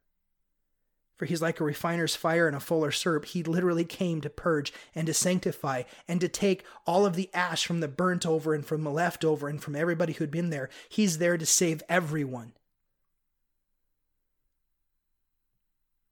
For 1.17 1.25
he's 1.25 1.43
like 1.43 1.59
a 1.59 1.65
refiner's 1.65 2.15
fire 2.15 2.47
and 2.47 2.57
a 2.57 2.61
fuller's 2.61 2.97
syrup. 2.97 3.25
He 3.25 3.43
literally 3.43 3.85
came 3.85 4.21
to 4.21 4.31
purge 4.31 4.73
and 4.95 5.05
to 5.09 5.13
sanctify 5.13 5.83
and 6.07 6.21
to 6.21 6.29
take 6.29 6.63
all 6.87 7.05
of 7.05 7.17
the 7.17 7.29
ash 7.35 7.67
from 7.67 7.81
the 7.81 7.89
burnt 7.89 8.25
over 8.25 8.55
and 8.55 8.65
from 8.65 8.85
the 8.85 8.91
leftover 8.91 9.49
and 9.49 9.61
from 9.61 9.75
everybody 9.75 10.13
who'd 10.13 10.31
been 10.31 10.51
there. 10.51 10.71
He's 10.89 11.19
there 11.19 11.37
to 11.37 11.45
save 11.45 11.83
everyone. 11.89 12.53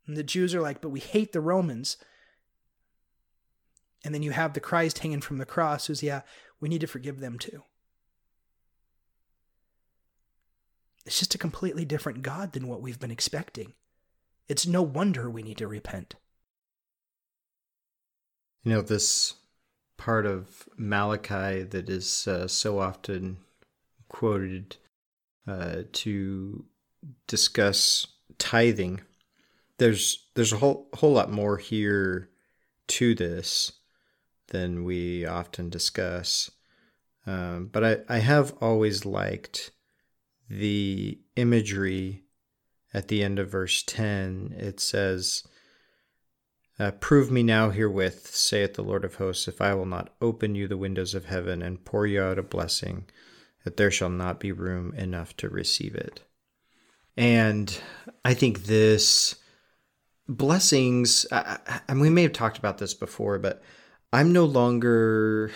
And 0.08 0.16
the 0.16 0.24
Jews 0.24 0.52
are 0.52 0.60
like, 0.60 0.80
but 0.80 0.88
we 0.88 0.98
hate 0.98 1.32
the 1.32 1.40
Romans. 1.40 1.98
And 4.04 4.12
then 4.12 4.24
you 4.24 4.32
have 4.32 4.54
the 4.54 4.60
Christ 4.60 4.98
hanging 4.98 5.20
from 5.20 5.38
the 5.38 5.46
cross 5.46 5.86
who's, 5.86 6.02
yeah, 6.02 6.22
we 6.58 6.68
need 6.68 6.80
to 6.80 6.88
forgive 6.88 7.20
them 7.20 7.38
too. 7.38 7.62
It's 11.06 11.18
just 11.18 11.34
a 11.34 11.38
completely 11.38 11.84
different 11.84 12.22
God 12.22 12.52
than 12.52 12.68
what 12.68 12.80
we've 12.80 12.98
been 12.98 13.10
expecting. 13.10 13.74
It's 14.48 14.66
no 14.66 14.82
wonder 14.82 15.30
we 15.30 15.42
need 15.42 15.58
to 15.58 15.68
repent. 15.68 16.14
You 18.62 18.72
know, 18.72 18.82
this 18.82 19.34
part 19.96 20.26
of 20.26 20.68
Malachi 20.76 21.62
that 21.62 21.88
is 21.88 22.26
uh, 22.26 22.48
so 22.48 22.78
often 22.78 23.38
quoted 24.08 24.76
uh, 25.46 25.82
to 25.92 26.64
discuss 27.26 28.06
tithing. 28.38 29.02
There's 29.78 30.26
there's 30.34 30.52
a 30.52 30.58
whole 30.58 30.88
whole 30.94 31.12
lot 31.12 31.30
more 31.30 31.58
here 31.58 32.30
to 32.86 33.14
this 33.14 33.72
than 34.48 34.84
we 34.84 35.26
often 35.26 35.68
discuss. 35.68 36.50
Um, 37.26 37.70
but 37.72 37.84
I, 37.84 38.16
I 38.16 38.18
have 38.18 38.54
always 38.60 39.06
liked 39.06 39.70
the 40.48 41.18
imagery 41.36 42.24
at 42.92 43.08
the 43.08 43.22
end 43.22 43.38
of 43.38 43.50
verse 43.50 43.82
10, 43.82 44.54
it 44.56 44.80
says, 44.80 45.42
uh, 46.78 46.92
Prove 46.92 47.30
me 47.30 47.42
now 47.42 47.70
herewith, 47.70 48.28
saith 48.34 48.74
the 48.74 48.82
Lord 48.82 49.04
of 49.04 49.16
hosts, 49.16 49.48
if 49.48 49.60
I 49.60 49.74
will 49.74 49.86
not 49.86 50.14
open 50.20 50.54
you 50.54 50.68
the 50.68 50.76
windows 50.76 51.14
of 51.14 51.26
heaven 51.26 51.62
and 51.62 51.84
pour 51.84 52.06
you 52.06 52.22
out 52.22 52.38
a 52.38 52.42
blessing, 52.42 53.06
that 53.64 53.76
there 53.76 53.90
shall 53.90 54.10
not 54.10 54.40
be 54.40 54.52
room 54.52 54.94
enough 54.94 55.36
to 55.38 55.48
receive 55.48 55.94
it. 55.94 56.20
And 57.16 57.80
I 58.24 58.34
think 58.34 58.64
this 58.64 59.36
blessings, 60.28 61.26
and 61.88 62.00
we 62.00 62.10
may 62.10 62.22
have 62.22 62.32
talked 62.32 62.58
about 62.58 62.78
this 62.78 62.94
before, 62.94 63.38
but 63.38 63.62
I'm 64.12 64.32
no 64.32 64.44
longer 64.44 65.50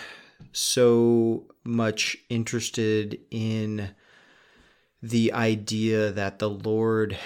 so 0.51 1.47
much 1.63 2.17
interested 2.29 3.19
in 3.31 3.89
the 5.01 5.33
idea 5.33 6.11
that 6.11 6.39
the 6.39 6.49
Lord 6.49 7.17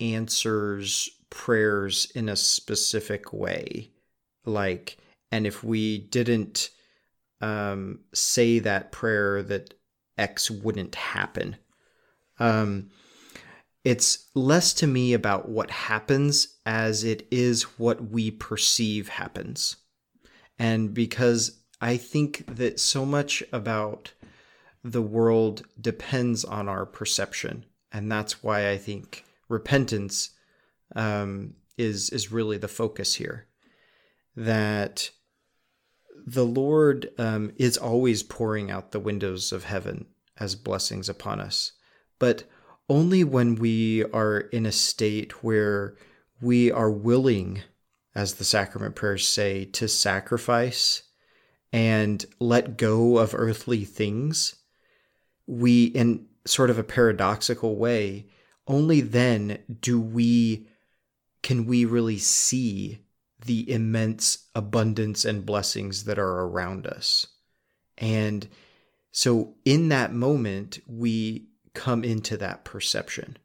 answers 0.00 1.10
prayers 1.30 2.10
in 2.14 2.28
a 2.28 2.36
specific 2.36 3.32
way. 3.32 3.90
Like, 4.44 4.96
and 5.30 5.46
if 5.46 5.62
we 5.62 5.98
didn't 5.98 6.70
um, 7.40 8.00
say 8.14 8.58
that 8.60 8.92
prayer, 8.92 9.42
that 9.42 9.74
X 10.16 10.50
wouldn't 10.50 10.94
happen. 10.94 11.56
Um, 12.38 12.90
it's 13.84 14.28
less 14.34 14.72
to 14.74 14.86
me 14.86 15.12
about 15.12 15.48
what 15.48 15.70
happens 15.70 16.58
as 16.66 17.04
it 17.04 17.26
is 17.30 17.62
what 17.78 18.10
we 18.10 18.30
perceive 18.30 19.08
happens. 19.08 19.76
And 20.58 20.92
because 20.92 21.60
I 21.80 21.96
think 21.96 22.44
that 22.56 22.80
so 22.80 23.06
much 23.06 23.42
about 23.52 24.12
the 24.84 25.02
world 25.02 25.62
depends 25.80 26.44
on 26.44 26.68
our 26.68 26.86
perception. 26.86 27.64
And 27.92 28.10
that's 28.10 28.42
why 28.42 28.70
I 28.70 28.76
think 28.76 29.24
repentance 29.48 30.30
um, 30.94 31.54
is, 31.76 32.10
is 32.10 32.32
really 32.32 32.58
the 32.58 32.68
focus 32.68 33.14
here. 33.14 33.46
That 34.36 35.10
the 36.26 36.44
Lord 36.44 37.10
um, 37.18 37.52
is 37.56 37.76
always 37.76 38.22
pouring 38.22 38.70
out 38.70 38.92
the 38.92 39.00
windows 39.00 39.52
of 39.52 39.64
heaven 39.64 40.06
as 40.36 40.54
blessings 40.54 41.08
upon 41.08 41.40
us, 41.40 41.72
but 42.18 42.44
only 42.88 43.24
when 43.24 43.56
we 43.56 44.04
are 44.04 44.38
in 44.38 44.64
a 44.64 44.72
state 44.72 45.42
where 45.42 45.96
we 46.40 46.70
are 46.70 46.90
willing, 46.90 47.62
as 48.14 48.34
the 48.34 48.44
sacrament 48.44 48.94
prayers 48.94 49.26
say, 49.26 49.64
to 49.64 49.88
sacrifice 49.88 51.02
and 51.72 52.24
let 52.38 52.76
go 52.76 53.18
of 53.18 53.34
earthly 53.34 53.84
things. 53.84 54.56
We, 55.48 55.86
in 55.86 56.26
sort 56.46 56.70
of 56.70 56.78
a 56.78 56.84
paradoxical 56.84 57.74
way, 57.74 58.26
only 58.68 59.00
then 59.00 59.58
do 59.80 60.00
we 60.00 60.68
can 61.42 61.66
we 61.66 61.84
really 61.84 62.18
see 62.18 62.98
the 63.44 63.70
immense 63.70 64.46
abundance 64.54 65.24
and 65.24 65.46
blessings 65.46 66.04
that 66.04 66.18
are 66.18 66.40
around 66.42 66.86
us. 66.86 67.26
And 67.96 68.48
so 69.12 69.54
in 69.64 69.88
that 69.88 70.12
moment, 70.12 70.80
we 70.86 71.48
come 71.74 72.04
into 72.04 72.36
that 72.36 72.64
perception. 72.64 73.36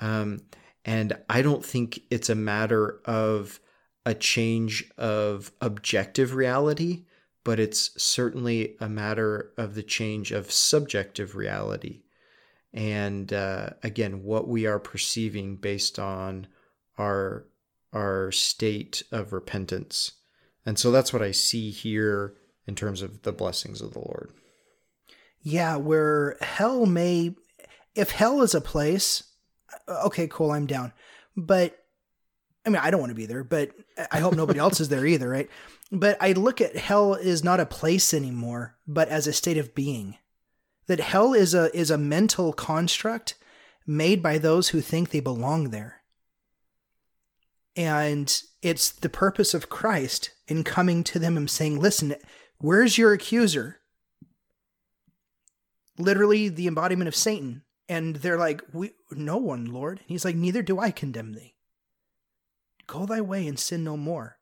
Um, 0.00 0.40
and 0.84 1.16
I 1.28 1.40
don't 1.42 1.64
think 1.64 2.00
it's 2.10 2.28
a 2.28 2.34
matter 2.34 3.00
of 3.06 3.58
a 4.04 4.14
change 4.14 4.90
of 4.98 5.50
objective 5.60 6.34
reality, 6.34 7.04
but 7.44 7.60
it's 7.60 7.90
certainly 8.02 8.76
a 8.80 8.88
matter 8.88 9.52
of 9.56 9.74
the 9.74 9.82
change 9.82 10.32
of 10.32 10.50
subjective 10.50 11.36
reality. 11.36 12.00
And 12.72 13.32
uh, 13.32 13.70
again, 13.82 14.24
what 14.24 14.48
we 14.48 14.66
are 14.66 14.80
perceiving 14.80 15.56
based 15.56 15.98
on 15.98 16.48
our 16.98 17.46
our 17.92 18.32
state 18.32 19.04
of 19.12 19.32
repentance. 19.32 20.12
And 20.66 20.78
so 20.78 20.90
that's 20.90 21.12
what 21.12 21.22
I 21.22 21.30
see 21.30 21.70
here 21.70 22.34
in 22.66 22.74
terms 22.74 23.02
of 23.02 23.22
the 23.22 23.32
blessings 23.32 23.80
of 23.80 23.92
the 23.92 24.00
Lord. 24.00 24.32
Yeah, 25.42 25.76
where 25.76 26.36
hell 26.40 26.86
may, 26.86 27.36
if 27.94 28.10
hell 28.10 28.42
is 28.42 28.54
a 28.54 28.60
place, 28.60 29.22
uh, 29.86 30.06
okay, 30.06 30.26
cool, 30.26 30.50
I'm 30.50 30.66
down. 30.66 30.92
But 31.36 31.78
I 32.66 32.70
mean, 32.70 32.80
I 32.82 32.90
don't 32.90 33.00
want 33.00 33.10
to 33.10 33.16
be 33.16 33.26
there, 33.26 33.44
but 33.44 33.70
I 34.10 34.18
hope 34.18 34.34
nobody 34.34 34.58
else 34.58 34.80
is 34.80 34.88
there 34.88 35.06
either, 35.06 35.28
right? 35.28 35.48
But 35.92 36.16
I 36.20 36.32
look 36.32 36.60
at 36.60 36.76
hell 36.76 37.14
is 37.14 37.44
not 37.44 37.60
a 37.60 37.66
place 37.66 38.14
anymore, 38.14 38.76
but 38.86 39.08
as 39.08 39.26
a 39.26 39.32
state 39.32 39.58
of 39.58 39.74
being. 39.74 40.16
That 40.86 41.00
hell 41.00 41.32
is 41.32 41.54
a 41.54 41.74
is 41.74 41.90
a 41.90 41.98
mental 41.98 42.52
construct 42.52 43.36
made 43.86 44.22
by 44.22 44.38
those 44.38 44.68
who 44.68 44.80
think 44.80 45.10
they 45.10 45.20
belong 45.20 45.70
there. 45.70 46.02
And 47.76 48.40
it's 48.62 48.90
the 48.90 49.08
purpose 49.08 49.52
of 49.54 49.68
Christ 49.68 50.30
in 50.46 50.64
coming 50.64 51.02
to 51.04 51.18
them 51.18 51.36
and 51.36 51.50
saying, 51.50 51.80
Listen, 51.80 52.14
where's 52.58 52.98
your 52.98 53.12
accuser? 53.12 53.80
Literally 55.98 56.48
the 56.48 56.66
embodiment 56.66 57.08
of 57.08 57.14
Satan. 57.14 57.62
And 57.88 58.16
they're 58.16 58.38
like, 58.38 58.62
We 58.72 58.92
no 59.10 59.36
one, 59.36 59.66
Lord. 59.66 59.98
And 59.98 60.08
he's 60.08 60.24
like, 60.24 60.36
Neither 60.36 60.62
do 60.62 60.78
I 60.78 60.90
condemn 60.90 61.32
thee. 61.32 61.56
Go 62.86 63.06
thy 63.06 63.20
way 63.20 63.46
and 63.46 63.58
sin 63.58 63.82
no 63.82 63.96
more. 63.96 64.38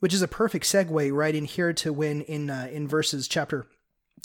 Which 0.00 0.14
is 0.14 0.22
a 0.22 0.28
perfect 0.28 0.64
segue 0.64 1.12
right 1.12 1.34
in 1.34 1.44
here 1.44 1.72
to 1.74 1.92
when 1.92 2.22
in 2.22 2.50
uh, 2.50 2.68
in 2.70 2.88
verses 2.88 3.28
chapter 3.28 3.66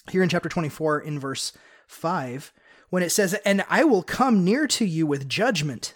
here 0.09 0.23
in 0.23 0.29
chapter 0.29 0.49
24 0.49 0.99
in 0.99 1.19
verse 1.19 1.53
5 1.87 2.53
when 2.89 3.01
it 3.01 3.11
says 3.11 3.33
and 3.45 3.63
I 3.69 3.83
will 3.83 4.03
come 4.03 4.43
near 4.43 4.67
to 4.67 4.85
you 4.85 5.07
with 5.07 5.27
judgment 5.27 5.95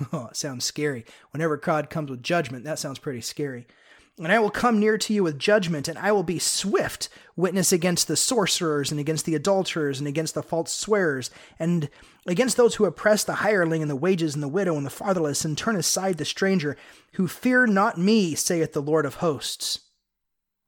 Oh, 0.12 0.30
sounds 0.32 0.64
scary. 0.64 1.04
Whenever 1.30 1.56
God 1.56 1.90
comes 1.90 2.10
with 2.10 2.22
judgment, 2.22 2.64
that 2.64 2.78
sounds 2.78 2.98
pretty 2.98 3.20
scary. 3.20 3.66
And 4.16 4.30
I 4.30 4.38
will 4.38 4.50
come 4.50 4.78
near 4.78 4.96
to 4.96 5.12
you 5.12 5.24
with 5.24 5.40
judgment, 5.40 5.88
and 5.88 5.98
I 5.98 6.12
will 6.12 6.22
be 6.22 6.38
swift 6.38 7.08
witness 7.34 7.72
against 7.72 8.06
the 8.06 8.16
sorcerers, 8.16 8.92
and 8.92 9.00
against 9.00 9.24
the 9.24 9.34
adulterers, 9.34 9.98
and 9.98 10.06
against 10.06 10.34
the 10.34 10.42
false 10.42 10.72
swearers, 10.72 11.30
and 11.58 11.90
against 12.24 12.56
those 12.56 12.76
who 12.76 12.84
oppress 12.84 13.24
the 13.24 13.36
hireling, 13.36 13.82
and 13.82 13.90
the 13.90 13.96
wages, 13.96 14.34
and 14.34 14.42
the 14.42 14.48
widow, 14.48 14.76
and 14.76 14.86
the 14.86 14.90
fatherless, 14.90 15.44
and 15.44 15.58
turn 15.58 15.74
aside 15.74 16.18
the 16.18 16.24
stranger, 16.24 16.76
who 17.14 17.26
fear 17.26 17.66
not 17.66 17.98
me, 17.98 18.36
saith 18.36 18.72
the 18.72 18.80
Lord 18.80 19.04
of 19.04 19.16
hosts. 19.16 19.80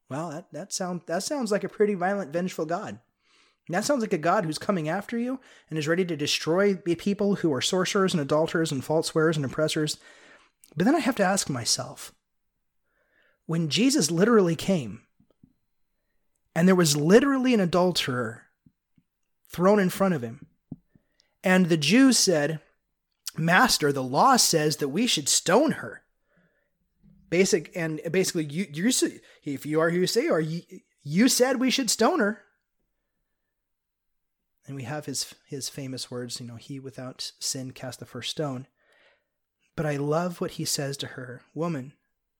Well, 0.09 0.31
that, 0.31 0.52
that, 0.52 0.73
sound, 0.73 1.02
that 1.06 1.23
sounds 1.23 1.52
like 1.52 1.62
a 1.62 1.68
pretty 1.68 1.94
violent, 1.94 2.32
vengeful 2.32 2.66
God. 2.66 2.98
That 3.68 3.85
sounds 3.85 4.01
like 4.01 4.12
a 4.12 4.18
God 4.18 4.44
who's 4.44 4.59
coming 4.59 4.89
after 4.89 5.18
you 5.18 5.40
and 5.68 5.78
is 5.78 5.89
ready 5.89 6.05
to 6.05 6.16
destroy 6.16 6.74
the 6.74 6.94
people 6.94 7.36
who 7.36 7.52
are 7.52 7.60
sorcerers 7.60 8.14
and 8.14 8.20
adulterers 8.20 8.70
and 8.70 8.85
false 8.85 9.09
swearers 9.09 9.36
and 9.36 9.44
oppressors. 9.44 9.98
But 10.77 10.85
then 10.85 10.94
I 10.94 11.01
have 11.01 11.16
to 11.16 11.24
ask 11.24 11.51
myself 11.51 12.12
when 13.47 13.68
Jesus 13.68 14.10
literally 14.10 14.56
came 14.56 15.02
and 16.55 16.66
there 16.66 16.74
was 16.74 16.97
literally 16.97 17.55
an 17.55 17.60
adulterer 17.60 18.43
thrown 19.48 19.78
in 19.78 19.89
front 19.89 20.14
of 20.14 20.23
him, 20.23 20.47
and 21.43 21.66
the 21.66 21.77
Jews 21.77 22.18
said, 22.18 22.60
Master, 23.36 23.93
the 23.93 24.02
law 24.02 24.36
says 24.36 24.78
that 24.78 24.89
we 24.89 25.06
should 25.06 25.28
stone 25.28 25.73
her. 25.73 26.02
Basic 27.31 27.70
and 27.77 28.01
basically, 28.10 28.44
you, 28.44 28.66
you 28.73 28.90
if 29.44 29.66
you 29.66 29.81
are 29.81 29.90
who 29.90 30.01
you 30.01 30.06
say, 30.06 30.28
or 30.28 30.40
you, 30.40 30.62
you 31.02 31.28
said 31.28 31.60
we 31.60 31.70
should 31.70 31.90
stone 31.90 32.20
her. 32.20 32.43
And 34.66 34.74
we 34.74 34.82
have 34.82 35.06
his 35.06 35.35
his 35.47 35.68
famous 35.68 36.10
words, 36.10 36.40
you 36.40 36.47
know, 36.47 36.56
he 36.56 36.81
without 36.81 37.32
sin 37.39 37.73
cast 37.73 38.01
the 38.01 38.06
first 38.06 38.31
stone. 38.31 38.66
But 39.77 39.86
I 39.86 39.97
love 39.97 40.40
what 40.40 40.52
he 40.52 40.64
says 40.64 40.97
to 40.98 41.09
her, 41.09 41.43
Woman, 41.55 41.93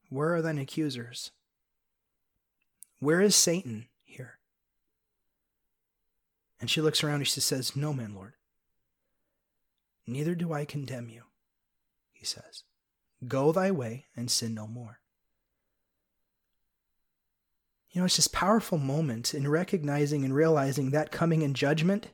where 0.08 0.34
are 0.34 0.42
thine 0.42 0.58
accusers? 0.58 1.30
Where 2.98 3.20
is 3.20 3.36
Satan 3.36 3.86
here? 4.04 4.38
And 6.60 6.70
she 6.70 6.80
looks 6.80 7.04
around 7.04 7.16
and 7.16 7.28
she 7.28 7.40
says, 7.40 7.76
No, 7.76 7.92
man, 7.92 8.14
Lord. 8.14 8.34
Neither 10.06 10.34
do 10.34 10.52
I 10.52 10.64
condemn 10.64 11.08
you, 11.08 11.22
he 12.12 12.24
says. 12.24 12.62
Go 13.26 13.52
thy 13.52 13.70
way 13.70 14.06
and 14.16 14.30
sin 14.30 14.54
no 14.54 14.66
more. 14.66 15.00
You 17.90 18.00
know, 18.02 18.06
it's 18.06 18.16
this 18.16 18.28
powerful 18.28 18.78
moment 18.78 19.34
in 19.34 19.48
recognizing 19.48 20.24
and 20.24 20.34
realizing 20.34 20.90
that 20.90 21.10
coming 21.10 21.42
in 21.42 21.54
judgment 21.54 22.08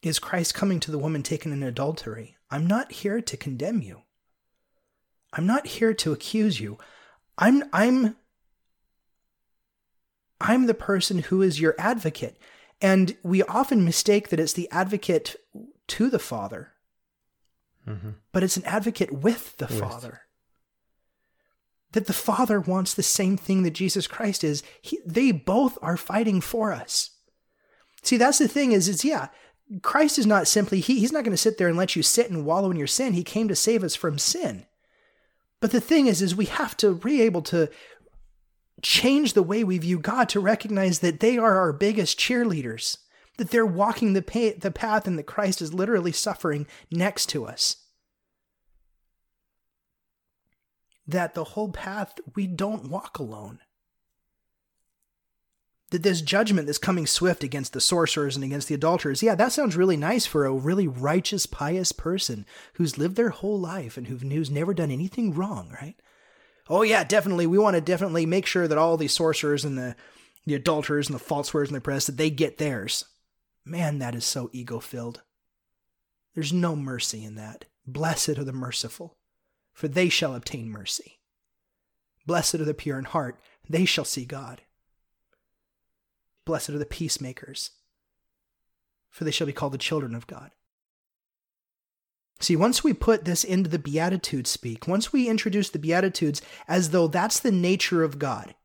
is 0.00 0.18
Christ 0.18 0.54
coming 0.54 0.80
to 0.80 0.90
the 0.90 0.98
woman 0.98 1.22
taken 1.22 1.52
in 1.52 1.62
adultery. 1.62 2.36
I'm 2.50 2.66
not 2.66 2.92
here 2.92 3.20
to 3.20 3.36
condemn 3.36 3.82
you. 3.82 4.02
I'm 5.32 5.46
not 5.46 5.66
here 5.66 5.94
to 5.94 6.12
accuse 6.12 6.60
you. 6.60 6.78
I'm 7.38 7.64
I'm 7.72 8.16
I'm 10.40 10.66
the 10.66 10.74
person 10.74 11.18
who 11.18 11.40
is 11.40 11.60
your 11.60 11.74
advocate. 11.78 12.36
And 12.80 13.16
we 13.22 13.44
often 13.44 13.84
mistake 13.84 14.28
that 14.28 14.40
it's 14.40 14.52
the 14.52 14.68
advocate 14.70 15.36
to 15.86 16.10
the 16.10 16.18
Father. 16.18 16.72
Mm-hmm. 17.88 18.10
But 18.32 18.42
it's 18.42 18.56
an 18.56 18.64
advocate 18.64 19.12
with 19.12 19.56
the 19.58 19.66
with. 19.66 19.78
Father. 19.78 20.22
That 21.92 22.06
the 22.06 22.12
Father 22.12 22.60
wants 22.60 22.92
the 22.92 23.02
same 23.02 23.36
thing 23.36 23.62
that 23.62 23.70
Jesus 23.70 24.06
Christ 24.06 24.42
is. 24.42 24.62
He, 24.80 24.98
they 25.06 25.30
both 25.30 25.78
are 25.80 25.96
fighting 25.96 26.40
for 26.40 26.72
us. 26.72 27.10
See, 28.02 28.16
that's 28.16 28.38
the 28.38 28.48
thing 28.48 28.72
is, 28.72 28.88
is 28.88 29.04
yeah, 29.04 29.28
Christ 29.82 30.18
is 30.18 30.26
not 30.26 30.48
simply, 30.48 30.80
he, 30.80 30.98
he's 30.98 31.12
not 31.12 31.22
going 31.22 31.32
to 31.32 31.36
sit 31.36 31.58
there 31.58 31.68
and 31.68 31.76
let 31.76 31.94
you 31.94 32.02
sit 32.02 32.30
and 32.30 32.44
wallow 32.44 32.70
in 32.70 32.76
your 32.76 32.88
sin. 32.88 33.12
He 33.12 33.22
came 33.22 33.46
to 33.46 33.54
save 33.54 33.84
us 33.84 33.94
from 33.94 34.18
sin. 34.18 34.66
But 35.62 35.70
the 35.70 35.80
thing 35.80 36.08
is, 36.08 36.20
is 36.20 36.34
we 36.34 36.46
have 36.46 36.76
to 36.78 36.96
be 36.96 37.22
able 37.22 37.42
to 37.42 37.70
change 38.82 39.32
the 39.32 39.44
way 39.44 39.62
we 39.62 39.78
view 39.78 40.00
God 40.00 40.28
to 40.30 40.40
recognize 40.40 40.98
that 40.98 41.20
they 41.20 41.38
are 41.38 41.56
our 41.56 41.72
biggest 41.72 42.18
cheerleaders, 42.18 42.98
that 43.38 43.50
they're 43.50 43.64
walking 43.64 44.12
the, 44.12 44.56
the 44.58 44.72
path 44.72 45.06
and 45.06 45.16
that 45.20 45.26
Christ 45.26 45.62
is 45.62 45.72
literally 45.72 46.10
suffering 46.10 46.66
next 46.90 47.26
to 47.26 47.46
us. 47.46 47.76
That 51.06 51.34
the 51.34 51.44
whole 51.44 51.70
path, 51.70 52.14
we 52.34 52.48
don't 52.48 52.90
walk 52.90 53.20
alone. 53.20 53.60
That 55.92 56.02
this 56.02 56.20
judgment 56.20 56.66
that's 56.66 56.78
coming 56.78 57.06
swift 57.06 57.44
against 57.44 57.72
the 57.72 57.80
sorcerers 57.80 58.34
and 58.34 58.44
against 58.44 58.68
the 58.68 58.74
adulterers, 58.74 59.22
yeah, 59.22 59.34
that 59.34 59.52
sounds 59.52 59.76
really 59.76 59.96
nice 59.96 60.26
for 60.26 60.44
a 60.44 60.52
really 60.52 60.88
righteous, 60.88 61.46
pious 61.46 61.92
person 61.92 62.44
who's 62.74 62.98
lived 62.98 63.16
their 63.16 63.30
whole 63.30 63.60
life 63.60 63.96
and 63.96 64.08
who's 64.08 64.50
never 64.50 64.74
done 64.74 64.90
anything 64.90 65.32
wrong, 65.32 65.74
right? 65.80 65.94
Oh 66.68 66.82
yeah, 66.82 67.04
definitely. 67.04 67.46
We 67.46 67.58
want 67.58 67.74
to 67.76 67.80
definitely 67.80 68.26
make 68.26 68.46
sure 68.46 68.66
that 68.66 68.78
all 68.78 68.96
the 68.96 69.08
sorcerers 69.08 69.64
and 69.64 69.78
the 69.78 69.94
the 70.44 70.54
adulterers 70.54 71.08
and 71.08 71.14
the 71.14 71.22
false 71.22 71.54
and 71.54 71.68
the 71.68 71.80
press 71.80 72.06
that 72.06 72.16
they 72.16 72.30
get 72.30 72.58
theirs. 72.58 73.04
Man, 73.64 74.00
that 74.00 74.14
is 74.14 74.24
so 74.24 74.50
ego 74.52 74.80
filled. 74.80 75.22
There's 76.34 76.52
no 76.52 76.74
mercy 76.74 77.24
in 77.24 77.36
that. 77.36 77.66
Blessed 77.86 78.30
are 78.30 78.44
the 78.44 78.52
merciful, 78.52 79.18
for 79.72 79.86
they 79.86 80.08
shall 80.08 80.34
obtain 80.34 80.68
mercy. 80.68 81.20
Blessed 82.26 82.56
are 82.56 82.64
the 82.64 82.74
pure 82.74 82.98
in 82.98 83.04
heart, 83.04 83.38
they 83.68 83.84
shall 83.84 84.04
see 84.04 84.24
God. 84.24 84.62
Blessed 86.44 86.70
are 86.70 86.78
the 86.78 86.86
peacemakers, 86.86 87.70
for 89.10 89.24
they 89.24 89.30
shall 89.30 89.46
be 89.46 89.52
called 89.52 89.72
the 89.72 89.78
children 89.78 90.14
of 90.14 90.26
God. 90.26 90.50
See, 92.40 92.56
once 92.56 92.82
we 92.82 92.92
put 92.92 93.24
this 93.24 93.44
into 93.44 93.70
the 93.70 93.78
Beatitudes 93.78 94.50
speak, 94.50 94.88
once 94.88 95.12
we 95.12 95.28
introduce 95.28 95.70
the 95.70 95.78
Beatitudes 95.78 96.42
as 96.66 96.90
though 96.90 97.06
that's 97.06 97.38
the 97.38 97.52
nature 97.52 98.02
of 98.02 98.18
God, 98.18 98.56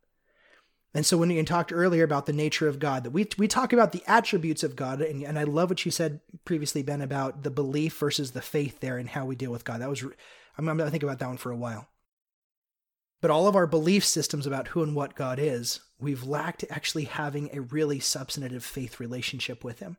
and 0.97 1.05
so 1.05 1.15
when 1.15 1.29
you 1.29 1.43
talked 1.43 1.71
earlier 1.71 2.03
about 2.03 2.25
the 2.25 2.33
nature 2.33 2.67
of 2.67 2.79
God, 2.79 3.03
that 3.03 3.11
we 3.11 3.27
we 3.37 3.47
talk 3.47 3.71
about 3.71 3.91
the 3.91 4.03
attributes 4.07 4.63
of 4.63 4.75
God, 4.75 4.99
and, 5.01 5.21
and 5.21 5.37
I 5.37 5.43
love 5.43 5.69
what 5.69 5.85
you 5.85 5.91
said 5.91 6.21
previously, 6.43 6.81
Ben, 6.81 7.01
about 7.01 7.43
the 7.43 7.51
belief 7.51 7.95
versus 7.99 8.31
the 8.31 8.41
faith 8.41 8.79
there 8.79 8.97
and 8.97 9.09
how 9.09 9.23
we 9.23 9.35
deal 9.35 9.51
with 9.51 9.63
God. 9.63 9.81
That 9.81 9.89
was 9.89 10.01
I'm, 10.01 10.67
I'm 10.67 10.75
gonna 10.75 10.89
think 10.89 11.03
about 11.03 11.19
that 11.19 11.27
one 11.27 11.37
for 11.37 11.51
a 11.51 11.57
while. 11.57 11.87
But 13.21 13.29
all 13.29 13.47
of 13.47 13.55
our 13.55 13.67
belief 13.67 14.05
systems 14.05 14.47
about 14.47 14.69
who 14.69 14.81
and 14.81 14.95
what 14.95 15.13
God 15.13 15.37
is, 15.39 15.81
we've 15.99 16.23
lacked 16.23 16.63
actually 16.69 17.05
having 17.05 17.49
a 17.51 17.61
really 17.61 17.99
substantive 17.99 18.63
faith 18.63 18.99
relationship 18.99 19.63
with 19.63 19.79
Him. 19.79 19.97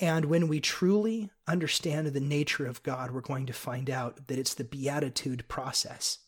And 0.00 0.26
when 0.26 0.48
we 0.48 0.60
truly 0.60 1.30
understand 1.46 2.06
the 2.06 2.20
nature 2.20 2.66
of 2.66 2.82
God, 2.82 3.10
we're 3.10 3.20
going 3.20 3.46
to 3.46 3.52
find 3.52 3.90
out 3.90 4.28
that 4.28 4.38
it's 4.38 4.54
the 4.54 4.64
beatitude 4.64 5.48
process 5.48 6.18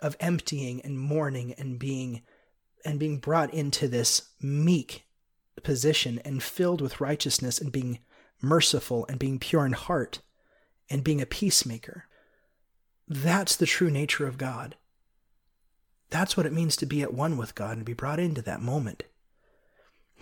of 0.00 0.16
emptying 0.20 0.80
and 0.82 0.98
mourning 0.98 1.52
and 1.54 1.78
being 1.78 2.22
and 2.84 2.98
being 2.98 3.18
brought 3.18 3.52
into 3.52 3.88
this 3.88 4.30
meek 4.40 5.04
position 5.62 6.20
and 6.24 6.42
filled 6.42 6.80
with 6.80 7.00
righteousness 7.00 7.60
and 7.60 7.72
being 7.72 7.98
merciful 8.40 9.04
and 9.08 9.18
being 9.18 9.38
pure 9.38 9.66
in 9.66 9.72
heart 9.72 10.20
and 10.88 11.02
being 11.02 11.20
a 11.20 11.26
peacemaker. 11.26 12.04
That's 13.08 13.56
the 13.56 13.66
true 13.66 13.90
nature 13.90 14.26
of 14.26 14.38
God. 14.38 14.76
That's 16.10 16.36
what 16.36 16.46
it 16.46 16.52
means 16.52 16.76
to 16.76 16.86
be 16.86 17.02
at 17.02 17.12
one 17.12 17.36
with 17.36 17.54
God 17.54 17.76
and 17.76 17.84
be 17.84 17.92
brought 17.92 18.20
into 18.20 18.42
that 18.42 18.62
moment. 18.62 19.04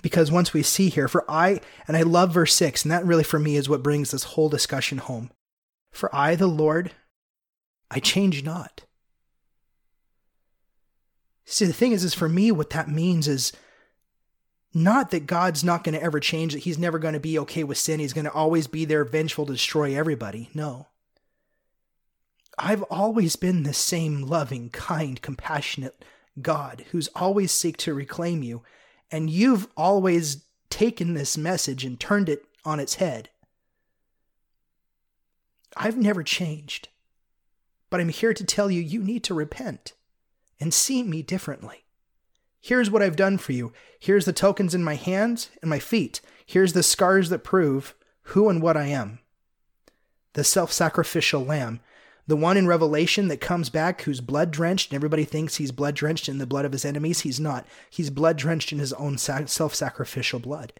Because 0.03 0.31
once 0.31 0.53
we 0.53 0.63
see 0.63 0.89
here, 0.89 1.09
for 1.09 1.25
I, 1.29 1.61
and 1.89 1.97
I 1.97 2.03
love 2.03 2.33
verse 2.33 2.55
6, 2.55 2.85
and 2.85 2.93
that 2.93 3.05
really 3.05 3.25
for 3.25 3.39
me 3.39 3.57
is 3.57 3.69
what 3.69 3.83
brings 3.83 4.11
this 4.11 4.25
whole 4.25 4.49
discussion 4.49 4.99
home. 4.99 5.31
For 5.91 6.15
I, 6.15 6.35
the 6.35 6.47
Lord, 6.47 6.93
I 7.91 8.01
change 8.01 8.45
not. 8.45 8.85
See, 11.45 11.65
the 11.65 11.73
thing 11.73 11.93
is, 11.93 12.05
is 12.05 12.15
for 12.15 12.29
me, 12.29 12.51
what 12.51 12.71
that 12.71 12.89
means 12.89 13.29
is 13.29 13.53
not 14.75 15.11
that 15.11 15.27
God's 15.27 15.65
not 15.65 15.85
going 15.85 15.95
to 15.95 16.03
ever 16.03 16.21
change, 16.21 16.53
that 16.53 16.65
he's 16.65 16.79
never 16.79 16.99
going 16.99 17.15
to 17.15 17.21
be 17.21 17.39
okay 17.39 17.65
with 17.65 17.79
sin. 17.79 18.01
He's 18.01 18.13
going 18.13 18.25
to 18.25 18.33
always 18.33 18.67
be 18.67 18.85
there, 18.85 19.05
vengeful 19.05 19.47
to 19.47 19.53
destroy 19.53 19.97
everybody. 19.97 20.51
No. 20.53 20.89
I've 22.59 22.83
always 22.85 23.37
been 23.37 23.63
the 23.63 23.75
same 23.75 24.23
loving, 24.23 24.71
kind, 24.71 25.21
compassionate 25.21 26.05
God 26.41 26.85
who's 26.91 27.09
always 27.15 27.53
seek 27.53 27.77
to 27.79 27.95
reclaim 27.95 28.43
you, 28.43 28.63
and 29.11 29.29
you've 29.29 29.69
always 29.77 30.45
taken 30.71 31.15
this 31.15 31.37
message 31.37 31.85
and 31.85 31.99
turned 31.99 32.29
it 32.29 32.45
on 32.65 32.81
its 32.81 32.95
head. 32.95 33.29
I've 35.77 35.97
never 35.97 36.23
changed, 36.23 36.89
but 37.91 38.01
I'm 38.01 38.09
here 38.09 38.33
to 38.33 38.45
tell 38.45 38.71
you 38.71 38.81
you 38.81 39.03
need 39.03 39.23
to 39.25 39.35
repent 39.35 39.93
and 40.59 40.73
see 40.73 41.03
me 41.03 41.23
differently. 41.23 41.85
Here's 42.61 42.91
what 42.91 43.03
I've 43.03 43.17
done 43.17 43.39
for 43.39 43.53
you. 43.53 43.73
Here's 44.01 44.25
the 44.25 44.33
tokens 44.33 44.75
in 44.75 44.83
my 44.83 44.95
hands 44.95 45.51
and 45.61 45.69
my 45.69 45.79
feet. 45.79 46.21
Here's 46.45 46.73
the 46.73 46.83
scars 46.83 47.29
that 47.29 47.45
prove 47.45 47.95
who 48.23 48.49
and 48.49 48.63
what 48.63 48.77
I 48.77 48.87
am. 48.87 49.21
The 50.33 50.43
self 50.43 50.73
sacrificial 50.73 51.45
lamb 51.45 51.81
the 52.27 52.37
one 52.37 52.57
in 52.57 52.67
Revelation 52.67 53.29
that 53.29 53.41
comes 53.41 53.71
back 53.71 54.03
who's 54.03 54.21
blood 54.21 54.51
drenched, 54.51 54.91
and 54.91 54.97
everybody 54.97 55.25
thinks 55.25 55.57
he's 55.57 55.71
blood 55.71 55.95
drenched 55.95 56.29
in 56.29 56.39
the 56.39 56.47
blood 56.47 56.65
of 56.65 56.73
his 56.73 56.85
enemies. 56.85 57.21
He's 57.21 57.39
not. 57.39 57.67
He's 57.89 58.11
blood 58.11 58.37
drenched 58.37 58.73
in 58.73 58.79
his 58.79 58.93
own 58.95 59.17
self 59.19 59.75
sacrificial 59.75 60.41
blood. 60.41 60.73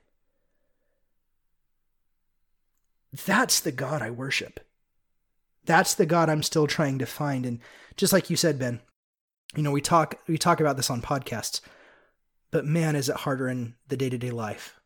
That's 3.25 3.61
the 3.61 3.73
God 3.73 4.03
I 4.03 4.11
worship. 4.11 4.61
That's 5.65 5.95
the 5.95 6.07
God 6.07 6.29
I'm 6.29 6.43
still 6.43 6.67
trying 6.67 6.99
to 6.99 7.07
find. 7.07 7.47
And 7.47 7.61
just 7.97 8.13
like 8.13 8.29
you 8.29 8.37
said, 8.37 8.59
Ben, 8.59 8.81
you 9.55 9.63
know, 9.63 9.71
we 9.71 9.81
talk 9.81 10.17
we 10.27 10.39
talk 10.39 10.61
about 10.61 10.77
this 10.77 10.91
on 10.91 11.01
podcasts, 11.01 11.61
but 12.51 12.65
man, 12.65 12.97
is 12.97 13.09
it 13.09 13.17
harder 13.17 13.49
in 13.49 13.75
the 13.89 13.97
day 13.97 14.11
to 14.11 14.19
day 14.19 14.31
life 14.31 14.81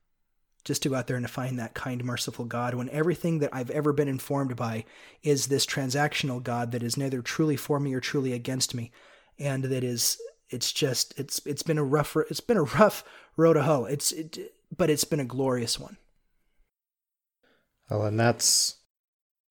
just 0.64 0.82
to 0.82 0.88
go 0.88 0.94
out 0.94 1.06
there 1.06 1.16
and 1.16 1.26
to 1.26 1.32
find 1.32 1.58
that 1.58 1.74
kind, 1.74 2.04
merciful 2.04 2.44
God 2.44 2.74
when 2.74 2.88
everything 2.90 3.38
that 3.38 3.50
I've 3.52 3.70
ever 3.70 3.92
been 3.92 4.08
informed 4.08 4.56
by 4.56 4.84
is 5.22 5.46
this 5.46 5.66
transactional 5.66 6.42
God 6.42 6.72
that 6.72 6.82
is 6.82 6.96
neither 6.96 7.22
truly 7.22 7.56
for 7.56 7.80
me 7.80 7.94
or 7.94 8.00
truly 8.00 8.32
against 8.32 8.74
me, 8.74 8.90
and 9.38 9.64
that 9.64 9.84
is 9.84 10.20
it's 10.50 10.72
just 10.72 11.18
it's 11.18 11.40
it's 11.46 11.62
been 11.62 11.78
a 11.78 11.84
rough 11.84 12.16
it's 12.28 12.40
been 12.40 12.56
a 12.56 12.62
rough 12.62 13.04
road 13.36 13.54
to 13.54 13.62
hoe. 13.62 13.84
It's 13.84 14.12
it, 14.12 14.54
but 14.76 14.90
it's 14.90 15.04
been 15.04 15.20
a 15.20 15.24
glorious 15.24 15.78
one. 15.78 15.96
Well, 17.88 18.04
and 18.04 18.18
that's 18.18 18.76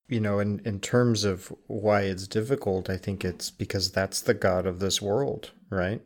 you 0.07 0.19
know, 0.19 0.39
in 0.39 0.59
in 0.65 0.79
terms 0.79 1.23
of 1.23 1.53
why 1.67 2.01
it's 2.01 2.27
difficult, 2.27 2.89
I 2.89 2.97
think 2.97 3.23
it's 3.23 3.49
because 3.51 3.91
that's 3.91 4.21
the 4.21 4.33
God 4.33 4.65
of 4.65 4.79
this 4.79 5.01
world, 5.01 5.51
right? 5.69 6.01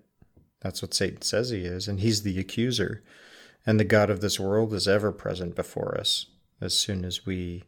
That's 0.61 0.81
what 0.81 0.93
Satan 0.93 1.21
says 1.21 1.49
he 1.49 1.61
is, 1.61 1.87
and 1.87 1.99
he's 1.99 2.23
the 2.23 2.39
accuser 2.39 3.03
and 3.65 3.79
the 3.79 3.85
God 3.85 4.09
of 4.09 4.21
this 4.21 4.39
world 4.39 4.73
is 4.73 4.87
ever 4.87 5.11
present 5.11 5.55
before 5.55 5.97
us 5.97 6.27
as 6.61 6.73
soon 6.73 7.05
as 7.05 7.25
we 7.25 7.63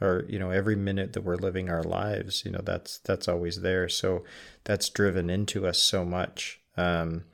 are, 0.00 0.24
you 0.28 0.38
know, 0.38 0.50
every 0.50 0.76
minute 0.76 1.12
that 1.12 1.24
we're 1.24 1.36
living 1.36 1.68
our 1.68 1.82
lives, 1.82 2.44
you 2.44 2.50
know, 2.50 2.60
that's 2.62 2.98
that's 2.98 3.28
always 3.28 3.62
there. 3.62 3.88
So 3.88 4.24
that's 4.64 4.88
driven 4.88 5.28
into 5.28 5.66
us 5.66 5.78
so 5.78 6.04
much. 6.04 6.60
Um, 6.76 7.24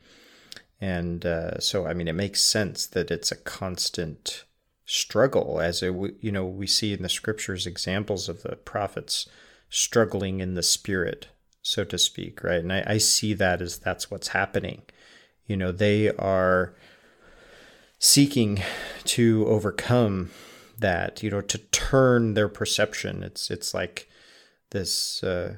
and 0.81 1.25
uh, 1.25 1.61
so, 1.61 1.87
I 1.87 1.95
mean, 1.95 2.09
it 2.09 2.15
makes 2.15 2.41
sense 2.41 2.87
that 2.89 3.11
it's 3.11 3.31
a 3.31 3.37
constant 3.37 4.45
struggle, 4.85 5.61
as 5.61 5.83
it, 5.83 5.95
you 6.21 6.33
know, 6.33 6.45
we 6.45 6.67
see 6.67 6.93
in 6.93 7.03
the 7.03 7.09
scriptures 7.09 7.67
examples 7.67 8.29
of 8.29 8.43
the 8.43 8.57
prophets 8.57 9.29
struggling 9.71 10.41
in 10.41 10.55
the 10.55 10.63
spirit, 10.63 11.29
so 11.63 11.85
to 11.85 11.99
speak, 11.99 12.43
right? 12.45 12.61
And 12.61 12.73
I, 12.73 12.85
I 12.87 12.99
see 12.99 13.35
that 13.35 13.63
as 13.63 13.79
that's 13.79 14.11
what's 14.11 14.29
happening. 14.29 14.83
You 15.47 15.57
know, 15.57 15.73
they 15.73 16.11
are 16.11 16.75
seeking 18.05 18.61
to 19.03 19.47
overcome 19.47 20.31
that, 20.79 21.23
you 21.23 21.31
know, 21.31 21.41
to 21.41 21.57
turn 21.57 22.35
their 22.35 22.51
perception. 22.51 23.23
It's 23.23 23.51
it's 23.51 23.73
like 23.73 24.11
this 24.73 25.25
uh, 25.25 25.57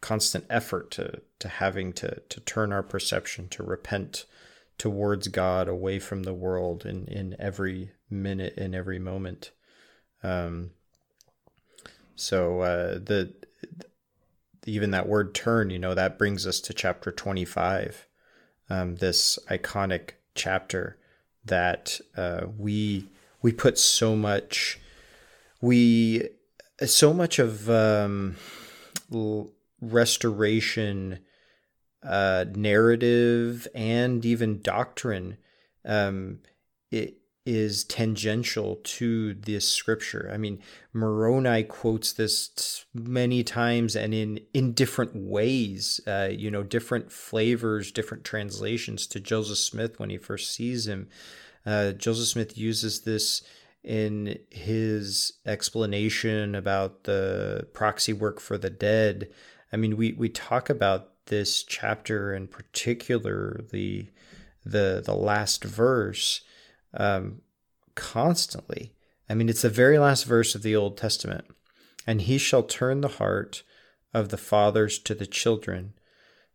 constant 0.00 0.44
effort 0.50 0.90
to 0.92 1.22
to 1.38 1.48
having 1.48 1.92
to 1.92 2.20
to 2.28 2.40
turn 2.40 2.72
our 2.72 2.82
perception 2.82 3.48
to 3.50 3.62
repent 3.62 4.24
towards 4.76 5.28
God, 5.28 5.68
away 5.68 6.00
from 6.00 6.24
the 6.24 6.34
world, 6.34 6.84
in 6.84 7.06
in 7.06 7.36
every 7.38 7.92
minute, 8.10 8.54
in 8.58 8.74
every 8.74 8.98
moment. 8.98 9.52
Um, 10.24 10.72
so 12.16 12.62
uh, 12.62 12.94
the 12.94 13.34
even 14.66 14.90
that 14.90 15.08
word 15.08 15.32
turn, 15.32 15.70
you 15.70 15.78
know, 15.78 15.94
that 15.94 16.18
brings 16.18 16.44
us 16.44 16.60
to 16.62 16.74
chapter 16.74 17.12
twenty 17.12 17.44
five, 17.44 18.08
um, 18.68 18.96
this 18.96 19.38
iconic 19.48 20.14
chapter 20.34 20.98
that 21.44 22.00
uh, 22.16 22.46
we 22.58 23.08
we 23.42 23.52
put 23.52 23.78
so 23.78 24.14
much 24.16 24.78
we 25.60 26.28
so 26.84 27.12
much 27.12 27.38
of 27.38 27.68
um, 27.70 28.36
restoration 29.80 31.18
uh, 32.02 32.44
narrative 32.54 33.68
and 33.74 34.24
even 34.24 34.60
doctrine 34.60 35.36
um, 35.84 36.38
it 36.90 37.21
is 37.44 37.82
tangential 37.84 38.76
to 38.84 39.34
this 39.34 39.68
scripture. 39.68 40.30
I 40.32 40.36
mean, 40.36 40.60
Moroni 40.92 41.64
quotes 41.64 42.12
this 42.12 42.84
many 42.94 43.42
times 43.42 43.96
and 43.96 44.14
in 44.14 44.40
in 44.54 44.72
different 44.72 45.16
ways. 45.16 46.00
Uh, 46.06 46.28
you 46.30 46.50
know, 46.50 46.62
different 46.62 47.10
flavors, 47.10 47.90
different 47.90 48.24
translations 48.24 49.06
to 49.08 49.20
Joseph 49.20 49.58
Smith 49.58 49.98
when 49.98 50.10
he 50.10 50.18
first 50.18 50.54
sees 50.54 50.86
him. 50.86 51.08
Uh, 51.66 51.92
Joseph 51.92 52.28
Smith 52.28 52.56
uses 52.56 53.00
this 53.00 53.42
in 53.82 54.38
his 54.50 55.32
explanation 55.44 56.54
about 56.54 57.04
the 57.04 57.66
proxy 57.72 58.12
work 58.12 58.38
for 58.38 58.56
the 58.56 58.70
dead. 58.70 59.28
I 59.72 59.76
mean, 59.76 59.96
we 59.96 60.12
we 60.12 60.28
talk 60.28 60.70
about 60.70 61.08
this 61.26 61.64
chapter 61.64 62.32
and 62.32 62.50
particularly 62.50 64.12
the 64.64 65.02
the 65.04 65.14
last 65.14 65.64
verse 65.64 66.42
um, 66.94 67.42
constantly. 67.94 68.92
I 69.28 69.34
mean, 69.34 69.48
it's 69.48 69.62
the 69.62 69.68
very 69.68 69.98
last 69.98 70.24
verse 70.24 70.54
of 70.54 70.62
the 70.62 70.76
Old 70.76 70.96
Testament. 70.96 71.46
And 72.06 72.22
he 72.22 72.38
shall 72.38 72.62
turn 72.62 73.00
the 73.00 73.08
heart 73.08 73.62
of 74.12 74.28
the 74.28 74.36
fathers 74.36 74.98
to 75.00 75.14
the 75.14 75.26
children, 75.26 75.94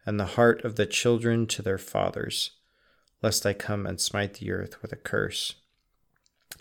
and 0.05 0.19
the 0.19 0.25
heart 0.25 0.63
of 0.63 0.75
the 0.75 0.85
children 0.85 1.47
to 1.47 1.61
their 1.61 1.77
fathers, 1.77 2.51
lest 3.21 3.45
I 3.45 3.53
come 3.53 3.85
and 3.85 3.99
smite 3.99 4.35
the 4.35 4.51
earth 4.51 4.81
with 4.81 4.91
a 4.93 4.97
curse. 4.97 5.55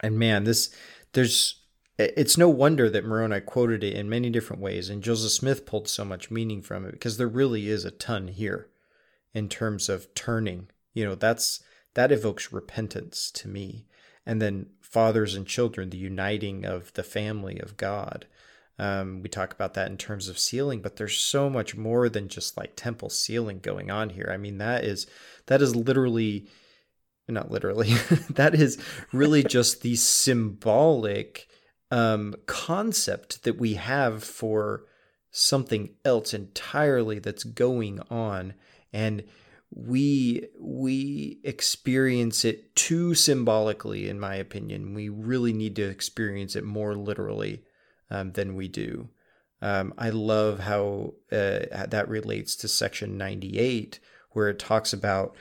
And 0.02 0.18
man, 0.18 0.44
this 0.44 0.74
there's 1.12 1.60
it's 1.98 2.36
no 2.36 2.48
wonder 2.48 2.90
that 2.90 3.04
Moroni 3.04 3.40
quoted 3.40 3.82
it 3.82 3.94
in 3.94 4.08
many 4.08 4.28
different 4.30 4.60
ways, 4.60 4.90
and 4.90 5.02
Joseph 5.02 5.32
Smith 5.32 5.64
pulled 5.64 5.88
so 5.88 6.04
much 6.04 6.30
meaning 6.30 6.60
from 6.60 6.84
it 6.84 6.92
because 6.92 7.16
there 7.16 7.28
really 7.28 7.68
is 7.68 7.84
a 7.84 7.90
ton 7.90 8.28
here 8.28 8.68
in 9.32 9.48
terms 9.48 9.88
of 9.88 10.12
turning. 10.14 10.68
You 10.92 11.06
know, 11.06 11.14
that's 11.14 11.62
that 11.96 12.12
evokes 12.12 12.52
repentance 12.52 13.30
to 13.32 13.48
me. 13.48 13.86
And 14.24 14.40
then 14.40 14.66
fathers 14.80 15.34
and 15.34 15.46
children, 15.46 15.90
the 15.90 15.96
uniting 15.96 16.64
of 16.64 16.92
the 16.92 17.02
family 17.02 17.58
of 17.58 17.76
God. 17.76 18.26
Um, 18.78 19.22
we 19.22 19.30
talk 19.30 19.54
about 19.54 19.74
that 19.74 19.90
in 19.90 19.96
terms 19.96 20.28
of 20.28 20.38
sealing, 20.38 20.82
but 20.82 20.96
there's 20.96 21.16
so 21.16 21.48
much 21.48 21.74
more 21.74 22.10
than 22.10 22.28
just 22.28 22.56
like 22.56 22.76
temple 22.76 23.08
sealing 23.08 23.60
going 23.60 23.90
on 23.90 24.10
here. 24.10 24.28
I 24.30 24.36
mean, 24.36 24.58
that 24.58 24.84
is 24.84 25.06
that 25.46 25.62
is 25.62 25.74
literally 25.74 26.46
not 27.28 27.50
literally, 27.50 27.94
that 28.30 28.54
is 28.54 28.78
really 29.12 29.42
just 29.56 29.80
the 29.80 29.96
symbolic 29.96 31.48
um, 31.90 32.34
concept 32.46 33.44
that 33.44 33.58
we 33.58 33.74
have 33.74 34.22
for 34.22 34.84
something 35.30 35.90
else 36.04 36.34
entirely 36.34 37.18
that's 37.18 37.44
going 37.44 38.00
on. 38.10 38.54
And 38.92 39.24
we 39.70 40.46
we 40.58 41.40
experience 41.44 42.44
it 42.44 42.74
too 42.74 43.14
symbolically 43.14 44.08
in 44.08 44.20
my 44.20 44.36
opinion. 44.36 44.94
We 44.94 45.08
really 45.08 45.52
need 45.52 45.76
to 45.76 45.88
experience 45.88 46.56
it 46.56 46.64
more 46.64 46.94
literally 46.94 47.62
um, 48.10 48.32
than 48.32 48.54
we 48.54 48.68
do. 48.68 49.08
Um, 49.62 49.94
i 49.96 50.10
love 50.10 50.60
how 50.60 51.14
uh, 51.32 51.86
that 51.88 52.08
relates 52.08 52.56
to 52.56 52.68
section 52.68 53.16
98 53.16 53.98
where 54.32 54.50
it 54.50 54.58
talks 54.58 54.92
about 54.92 55.34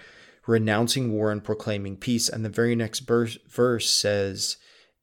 renouncing 0.47 1.11
war 1.11 1.31
and 1.31 1.43
proclaiming 1.43 1.97
peace 1.97 2.29
and 2.29 2.45
the 2.45 2.49
very 2.49 2.75
next 2.75 3.01
verse, 3.01 3.37
verse 3.49 3.89
says 3.89 4.55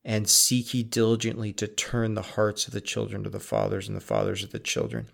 and 0.04 0.28
seek 0.28 0.74
ye 0.74 0.82
diligently 0.82 1.52
to 1.52 1.68
turn 1.68 2.14
the 2.14 2.22
hearts 2.22 2.66
of 2.66 2.72
the 2.72 2.80
children 2.80 3.22
to 3.22 3.30
the 3.30 3.40
fathers 3.40 3.86
and 3.86 3.96
the 3.96 4.00
fathers 4.00 4.42
of 4.42 4.50
the 4.50 4.58
children. 4.58 5.08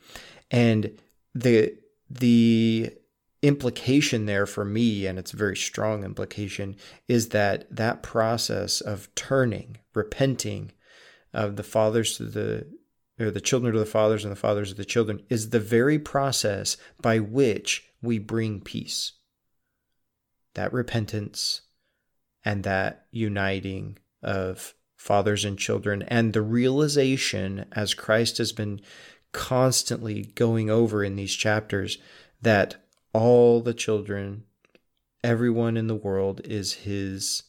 And 0.50 0.98
the 1.34 1.74
the 2.08 2.92
implication 3.42 4.26
there 4.26 4.46
for 4.46 4.64
me, 4.64 5.06
and 5.06 5.18
it's 5.18 5.32
a 5.32 5.36
very 5.36 5.56
strong 5.56 6.04
implication, 6.04 6.76
is 7.06 7.30
that 7.30 7.66
that 7.74 8.02
process 8.02 8.80
of 8.80 9.14
turning, 9.14 9.78
repenting 9.94 10.72
of 11.32 11.56
the 11.56 11.62
fathers 11.62 12.16
to 12.16 12.24
the 12.24 12.66
or 13.20 13.30
the 13.30 13.40
children 13.40 13.72
to 13.72 13.78
the 13.78 13.86
fathers 13.86 14.24
and 14.24 14.30
the 14.30 14.36
fathers 14.36 14.70
of 14.70 14.76
the 14.76 14.84
children 14.84 15.20
is 15.28 15.50
the 15.50 15.60
very 15.60 15.98
process 15.98 16.76
by 17.00 17.18
which 17.18 17.90
we 18.00 18.18
bring 18.18 18.60
peace. 18.60 19.12
That 20.54 20.72
repentance 20.72 21.62
and 22.44 22.62
that 22.64 23.06
uniting 23.10 23.98
of 24.22 24.74
fathers 24.96 25.44
and 25.44 25.58
children 25.58 26.02
and 26.02 26.32
the 26.32 26.42
realization 26.42 27.66
as 27.72 27.94
Christ 27.94 28.38
has 28.38 28.52
been 28.52 28.80
constantly 29.32 30.32
going 30.34 30.70
over 30.70 31.04
in 31.04 31.16
these 31.16 31.34
chapters 31.34 31.98
that 32.40 32.76
all 33.12 33.60
the 33.60 33.74
children, 33.74 34.44
everyone 35.24 35.76
in 35.76 35.86
the 35.86 35.94
world 35.94 36.40
is 36.44 36.72
his 36.74 37.44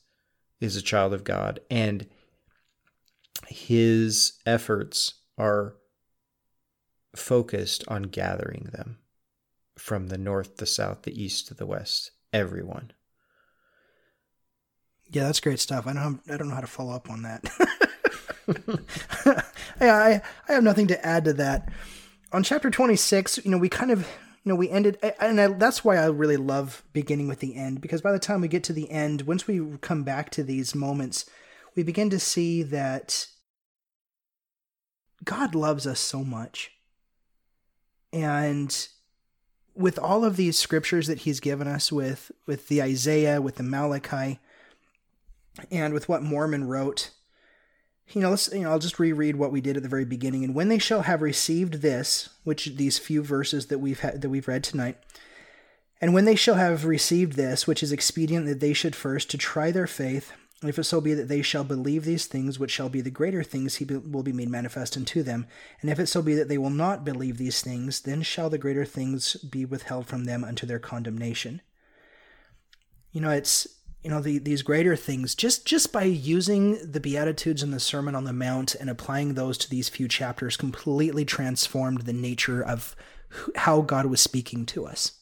is 0.60 0.76
a 0.76 0.82
child 0.82 1.14
of 1.14 1.24
God 1.24 1.60
and 1.72 2.06
his 3.48 4.34
efforts 4.46 5.16
are 5.38 5.76
focused 7.16 7.84
on 7.88 8.04
gathering 8.04 8.70
them 8.72 8.98
from 9.78 10.08
the 10.08 10.18
north, 10.18 10.58
the 10.58 10.66
south, 10.66 11.04
the 11.04 11.22
east 11.24 11.48
to 11.48 11.54
the 11.54 11.66
west, 11.66 12.12
everyone. 12.34 12.92
Yeah, 15.12 15.24
that's 15.24 15.40
great 15.40 15.60
stuff. 15.60 15.88
I 15.88 15.94
don't 15.94 16.22
I 16.30 16.38
don't 16.38 16.50
know 16.50 16.56
how 16.56 16.62
to 16.62 16.68
follow 16.68 16.94
up 16.94 17.10
on 17.10 17.24
that. 17.24 17.44
yeah, 19.82 19.96
I 19.96 20.22
I 20.48 20.54
have 20.54 20.64
nothing 20.64 20.88
to 20.88 21.06
add 21.06 21.26
to 21.26 21.34
that. 21.34 21.70
On 22.32 22.44
chapter 22.44 22.70
26, 22.70 23.40
you 23.44 23.50
know, 23.50 23.58
we 23.58 23.70
kind 23.70 23.90
of 23.90 24.08
you 24.44 24.50
know, 24.50 24.56
we 24.56 24.70
ended, 24.70 24.98
and 25.20 25.40
I, 25.40 25.48
that's 25.48 25.84
why 25.84 25.98
I 25.98 26.06
really 26.06 26.38
love 26.38 26.84
beginning 26.94 27.28
with 27.28 27.40
the 27.40 27.56
end 27.56 27.82
because 27.82 28.02
by 28.02 28.12
the 28.12 28.20
time 28.20 28.42
we 28.42 28.48
get 28.48 28.64
to 28.66 28.74
the 28.74 28.90
end, 28.90 29.24
once 29.24 29.48
we 29.48 29.78
come 29.82 30.04
back 30.04 30.30
to 30.32 30.44
these 30.44 30.74
moments, 30.74 31.30
we 31.76 31.84
begin 31.84 32.10
to 32.10 32.20
see 32.20 32.64
that 32.64 33.28
God 35.24 35.56
loves 35.56 35.86
us 35.86 36.00
so 36.00 36.24
much. 36.24 36.72
And 38.14 38.88
with 39.76 40.00
all 40.00 40.26
of 40.26 40.36
these 40.36 40.58
scriptures 40.58 41.08
that 41.08 41.20
he's 41.20 41.40
given 41.40 41.68
us 41.68 41.92
with 41.92 42.32
with 42.46 42.68
the 42.68 42.82
Isaiah, 42.82 43.42
with 43.42 43.56
the 43.56 43.64
Malachi, 43.64 44.40
and 45.72 45.94
with 45.94 46.10
what 46.10 46.24
Mormon 46.24 46.68
wrote, 46.68 47.12
you 48.12 48.22
know, 48.22 48.30
let's, 48.30 48.52
you 48.52 48.62
know, 48.62 48.72
I'll 48.72 48.80
just 48.80 49.00
reread 49.00 49.36
what 49.36 49.52
we 49.52 49.62
did 49.62 49.78
at 49.78 49.84
the 49.84 49.90
very 49.90 50.06
beginning. 50.06 50.44
And 50.44 50.56
when 50.56 50.70
they 50.70 50.80
shall 50.80 51.04
have 51.04 51.22
received 51.22 51.76
this, 51.76 52.30
which 52.44 52.66
these 52.76 52.98
few 52.98 53.24
verses 53.24 53.68
that 53.68 53.80
we've 53.80 54.00
had, 54.00 54.22
that 54.22 54.30
we've 54.30 54.48
read 54.48 54.64
tonight, 54.64 54.98
and 56.02 56.14
when 56.14 56.26
they 56.26 56.36
shall 56.36 56.56
have 56.56 56.86
received 56.86 57.34
this, 57.34 57.68
which 57.68 57.84
is 57.84 57.92
expedient 57.92 58.46
that 58.46 58.62
they 58.62 58.74
should 58.74 58.96
first 58.96 59.30
to 59.32 59.38
try 59.38 59.72
their 59.72 59.88
faith, 59.88 60.32
if 60.64 60.78
it 60.78 60.84
so 60.84 61.00
be 61.00 61.14
that 61.14 61.30
they 61.30 61.42
shall 61.42 61.64
believe 61.64 62.04
these 62.04 62.26
things, 62.26 62.60
which 62.60 62.72
shall 62.72 62.90
be 62.90 63.00
the 63.00 63.10
greater 63.10 63.44
things, 63.44 63.76
he 63.76 63.86
will 63.86 64.24
be 64.24 64.34
made 64.34 64.50
manifest 64.50 64.98
unto 64.98 65.24
them. 65.24 65.48
And 65.82 65.90
if 65.90 66.00
it 66.00 66.08
so 66.08 66.22
be 66.22 66.36
that 66.36 66.50
they 66.50 66.58
will 66.58 66.70
not 66.70 67.06
believe 67.06 67.38
these 67.38 67.62
things, 67.62 68.02
then 68.02 68.24
shall 68.24 68.50
the 68.50 68.58
greater 68.58 68.86
things 68.86 69.36
be 69.36 69.64
withheld 69.64 70.08
from 70.08 70.26
them 70.26 70.44
unto 70.44 70.66
their 70.66 70.80
condemnation. 70.80 71.62
You 73.12 73.22
know, 73.22 73.30
it's 73.30 73.68
you 74.04 74.10
know 74.10 74.22
the, 74.22 74.40
these 74.40 74.62
greater 74.62 74.96
things 74.96 75.36
just 75.36 75.66
just 75.66 75.92
by 75.92 76.04
using 76.04 76.92
the 76.92 77.00
beatitudes 77.00 77.62
and 77.62 77.74
the 77.74 77.80
sermon 77.80 78.16
on 78.16 78.24
the 78.24 78.34
mount 78.34 78.76
and 78.76 78.90
applying 78.90 79.34
those 79.34 79.58
to 79.58 79.70
these 79.70 79.90
few 79.90 80.08
chapters 80.08 80.58
completely 80.58 81.26
transformed 81.26 82.02
the 82.02 82.14
nature 82.14 82.64
of 82.64 82.96
how 83.56 83.82
god 83.82 84.06
was 84.06 84.22
speaking 84.22 84.66
to 84.66 84.86
us. 84.86 85.14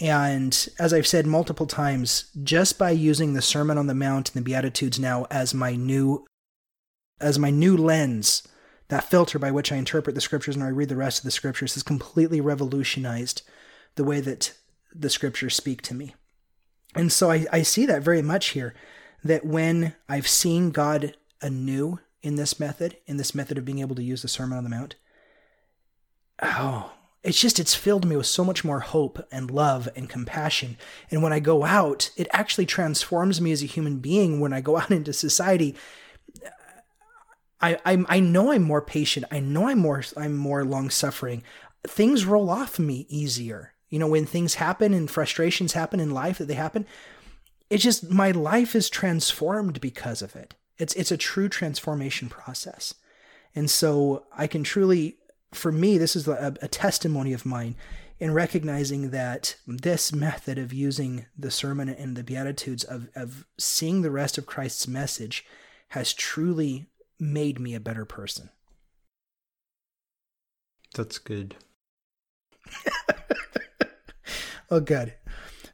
And 0.00 0.68
as 0.78 0.92
i've 0.92 1.06
said 1.06 1.26
multiple 1.26 1.66
times 1.66 2.30
just 2.42 2.78
by 2.78 2.90
using 2.90 3.32
the 3.32 3.42
sermon 3.42 3.78
on 3.78 3.86
the 3.86 3.94
mount 3.94 4.34
and 4.34 4.44
the 4.44 4.44
beatitudes 4.44 4.98
now 4.98 5.26
as 5.30 5.54
my 5.54 5.74
new 5.74 6.26
as 7.20 7.38
my 7.38 7.50
new 7.50 7.76
lens 7.76 8.46
that 8.88 9.04
filter 9.04 9.38
by 9.38 9.50
which 9.50 9.72
i 9.72 9.76
interpret 9.76 10.14
the 10.14 10.20
scriptures 10.20 10.54
and 10.54 10.64
i 10.64 10.68
read 10.68 10.90
the 10.90 10.96
rest 10.96 11.20
of 11.20 11.24
the 11.24 11.30
scriptures 11.30 11.74
has 11.74 11.82
completely 11.82 12.42
revolutionized 12.42 13.40
the 13.94 14.04
way 14.04 14.20
that 14.20 14.52
the 14.94 15.08
scriptures 15.08 15.54
speak 15.54 15.80
to 15.80 15.94
me 15.94 16.14
and 16.96 17.12
so 17.12 17.30
I, 17.30 17.46
I 17.52 17.62
see 17.62 17.86
that 17.86 18.02
very 18.02 18.22
much 18.22 18.48
here 18.48 18.74
that 19.22 19.44
when 19.44 19.94
I've 20.08 20.28
seen 20.28 20.70
God 20.70 21.14
anew 21.42 22.00
in 22.22 22.36
this 22.36 22.58
method, 22.58 22.96
in 23.06 23.18
this 23.18 23.34
method 23.34 23.58
of 23.58 23.64
being 23.64 23.80
able 23.80 23.94
to 23.96 24.02
use 24.02 24.22
the 24.22 24.28
Sermon 24.28 24.58
on 24.58 24.64
the 24.64 24.70
Mount, 24.70 24.96
oh, 26.42 26.92
it's 27.22 27.40
just, 27.40 27.58
it's 27.58 27.74
filled 27.74 28.06
me 28.06 28.16
with 28.16 28.26
so 28.26 28.44
much 28.44 28.64
more 28.64 28.80
hope 28.80 29.18
and 29.32 29.50
love 29.50 29.88
and 29.96 30.08
compassion. 30.08 30.76
And 31.10 31.22
when 31.22 31.32
I 31.32 31.40
go 31.40 31.64
out, 31.64 32.10
it 32.16 32.28
actually 32.32 32.66
transforms 32.66 33.40
me 33.40 33.52
as 33.52 33.62
a 33.62 33.66
human 33.66 33.98
being. 33.98 34.40
When 34.40 34.52
I 34.52 34.60
go 34.60 34.76
out 34.76 34.90
into 34.92 35.12
society, 35.12 35.74
I, 37.60 37.78
I, 37.84 38.04
I 38.08 38.20
know 38.20 38.52
I'm 38.52 38.62
more 38.62 38.82
patient. 38.82 39.26
I 39.30 39.40
know 39.40 39.68
I'm 39.68 39.78
more, 39.78 40.02
I'm 40.16 40.36
more 40.36 40.64
long 40.64 40.88
suffering. 40.88 41.42
Things 41.84 42.24
roll 42.24 42.48
off 42.48 42.78
me 42.78 43.06
easier 43.08 43.72
you 43.96 44.00
know, 44.00 44.08
when 44.08 44.26
things 44.26 44.56
happen 44.56 44.92
and 44.92 45.10
frustrations 45.10 45.72
happen 45.72 46.00
in 46.00 46.10
life 46.10 46.36
that 46.36 46.48
they 46.48 46.54
happen, 46.54 46.84
it's 47.70 47.82
just 47.82 48.10
my 48.10 48.30
life 48.30 48.76
is 48.76 48.90
transformed 48.90 49.80
because 49.80 50.20
of 50.20 50.36
it. 50.36 50.54
It's 50.76 50.92
it's 50.96 51.10
a 51.10 51.16
true 51.16 51.48
transformation 51.48 52.28
process. 52.28 52.92
And 53.54 53.70
so 53.70 54.26
I 54.36 54.48
can 54.48 54.64
truly 54.64 55.16
for 55.54 55.72
me 55.72 55.96
this 55.96 56.14
is 56.14 56.28
a, 56.28 56.54
a 56.60 56.68
testimony 56.68 57.32
of 57.32 57.46
mine 57.46 57.74
in 58.18 58.34
recognizing 58.34 59.12
that 59.12 59.56
this 59.66 60.12
method 60.12 60.58
of 60.58 60.74
using 60.74 61.24
the 61.34 61.50
sermon 61.50 61.88
and 61.88 62.18
the 62.18 62.22
beatitudes 62.22 62.84
of 62.84 63.08
of 63.16 63.46
seeing 63.58 64.02
the 64.02 64.10
rest 64.10 64.36
of 64.36 64.44
Christ's 64.44 64.86
message 64.86 65.42
has 65.88 66.12
truly 66.12 66.84
made 67.18 67.58
me 67.58 67.74
a 67.74 67.80
better 67.80 68.04
person. 68.04 68.50
That's 70.94 71.16
good. 71.16 71.56
Oh, 74.70 74.80
good. 74.80 75.14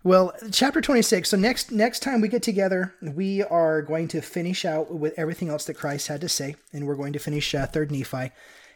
Well, 0.05 0.33
chapter 0.51 0.81
26. 0.81 1.29
So 1.29 1.37
next 1.37 1.71
next 1.71 2.01
time 2.01 2.21
we 2.21 2.29
get 2.29 2.43
together, 2.43 2.95
we 3.01 3.43
are 3.45 3.83
going 3.83 4.09
to 4.09 4.21
finish 4.21 4.65
out 4.65 4.93
with 4.93 5.15
everything 5.17 5.49
else 5.49 5.65
that 5.67 5.75
Christ 5.75 6.09
had 6.09 6.21
to 6.23 6.29
say, 6.29 6.57
and 6.73 6.87
we're 6.87 6.97
going 6.97 7.13
to 7.13 7.19
finish 7.21 7.55
uh, 7.55 7.67
Third 7.67 7.93
Nephi. 7.93 8.33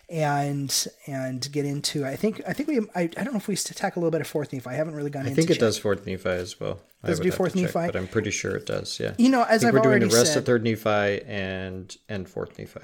and 0.08 0.86
and 1.08 1.50
get 1.50 1.64
into. 1.64 2.06
I 2.06 2.14
think 2.14 2.40
I 2.46 2.52
think 2.52 2.68
we 2.68 2.78
I, 2.94 3.02
I 3.02 3.06
don't 3.06 3.32
know 3.32 3.38
if 3.38 3.48
we 3.48 3.56
tackle 3.56 4.00
a 4.00 4.02
little 4.02 4.12
bit 4.12 4.20
of 4.20 4.28
fourth 4.28 4.52
Nephi. 4.52 4.70
I 4.70 4.74
haven't 4.74 4.94
really 4.94 5.10
gone 5.10 5.22
into 5.22 5.30
it. 5.30 5.32
I 5.32 5.36
think 5.36 5.50
it 5.50 5.54
check. 5.54 5.60
does 5.60 5.78
fourth 5.78 6.06
Nephi 6.06 6.28
as 6.28 6.60
well. 6.60 6.78
Does 7.04 7.18
it 7.18 7.24
do 7.24 7.28
have 7.30 7.36
fourth 7.36 7.54
check, 7.54 7.74
Nephi? 7.74 7.86
but 7.86 7.96
I'm 7.96 8.06
pretty 8.06 8.30
sure 8.30 8.54
it 8.54 8.66
does. 8.66 9.00
Yeah. 9.00 9.14
You 9.18 9.28
know, 9.28 9.42
as 9.42 9.64
I 9.64 9.68
I've 9.68 9.74
think 9.74 9.74
we're 9.74 9.78
doing 9.80 9.86
already 10.02 10.08
the 10.08 10.14
rest 10.16 10.32
said, 10.34 10.38
of 10.38 10.46
third 10.46 10.62
Nephi 10.62 11.22
and 11.26 11.96
and 12.08 12.28
fourth 12.28 12.56
Nephi. 12.56 12.80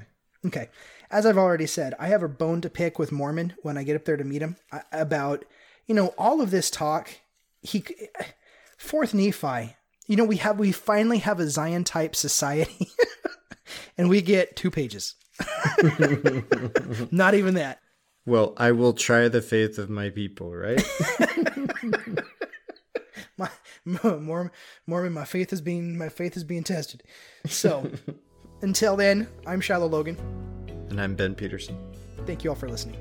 Okay. 0.46 0.68
As 1.12 1.26
I've 1.26 1.38
already 1.38 1.66
said, 1.66 1.94
I 2.00 2.08
have 2.08 2.24
a 2.24 2.28
bone 2.28 2.60
to 2.62 2.70
pick 2.70 2.98
with 2.98 3.12
Mormon 3.12 3.52
when 3.62 3.78
I 3.78 3.84
get 3.84 3.94
up 3.94 4.04
there 4.04 4.16
to 4.16 4.24
meet 4.24 4.42
him 4.42 4.56
about, 4.90 5.44
you 5.86 5.94
know, 5.94 6.08
all 6.18 6.40
of 6.40 6.50
this 6.50 6.70
talk. 6.70 7.10
He, 7.60 7.84
fourth 8.76 9.14
Nephi, 9.14 9.76
you 10.08 10.16
know, 10.16 10.24
we 10.24 10.36
have, 10.38 10.58
we 10.58 10.72
finally 10.72 11.18
have 11.18 11.38
a 11.40 11.48
Zion 11.48 11.84
type 11.84 12.16
society 12.16 12.88
and 13.98 14.08
we 14.08 14.20
get 14.20 14.56
two 14.56 14.70
pages. 14.70 15.14
Not 17.10 17.34
even 17.34 17.54
that. 17.54 17.78
Well, 18.26 18.54
I 18.56 18.72
will 18.72 18.92
try 18.92 19.28
the 19.28 19.42
faith 19.42 19.78
of 19.78 19.90
my 19.90 20.10
people, 20.10 20.54
right? 20.54 20.82
My, 23.38 23.48
Mormon, 23.84 24.50
Mormon, 24.86 25.12
my 25.12 25.24
faith 25.24 25.52
is 25.52 25.60
being, 25.60 25.98
my 25.98 26.08
faith 26.08 26.36
is 26.36 26.44
being 26.44 26.62
tested. 26.62 27.02
So 27.46 27.90
until 28.60 28.94
then, 28.94 29.26
I'm 29.46 29.60
Shiloh 29.60 29.88
Logan. 29.88 30.16
and 30.90 31.00
I'm 31.00 31.16
Ben 31.16 31.34
Peterson. 31.34 31.76
Thank 32.26 32.44
you 32.44 32.50
all 32.50 32.56
for 32.56 32.68
listening. 32.68 32.96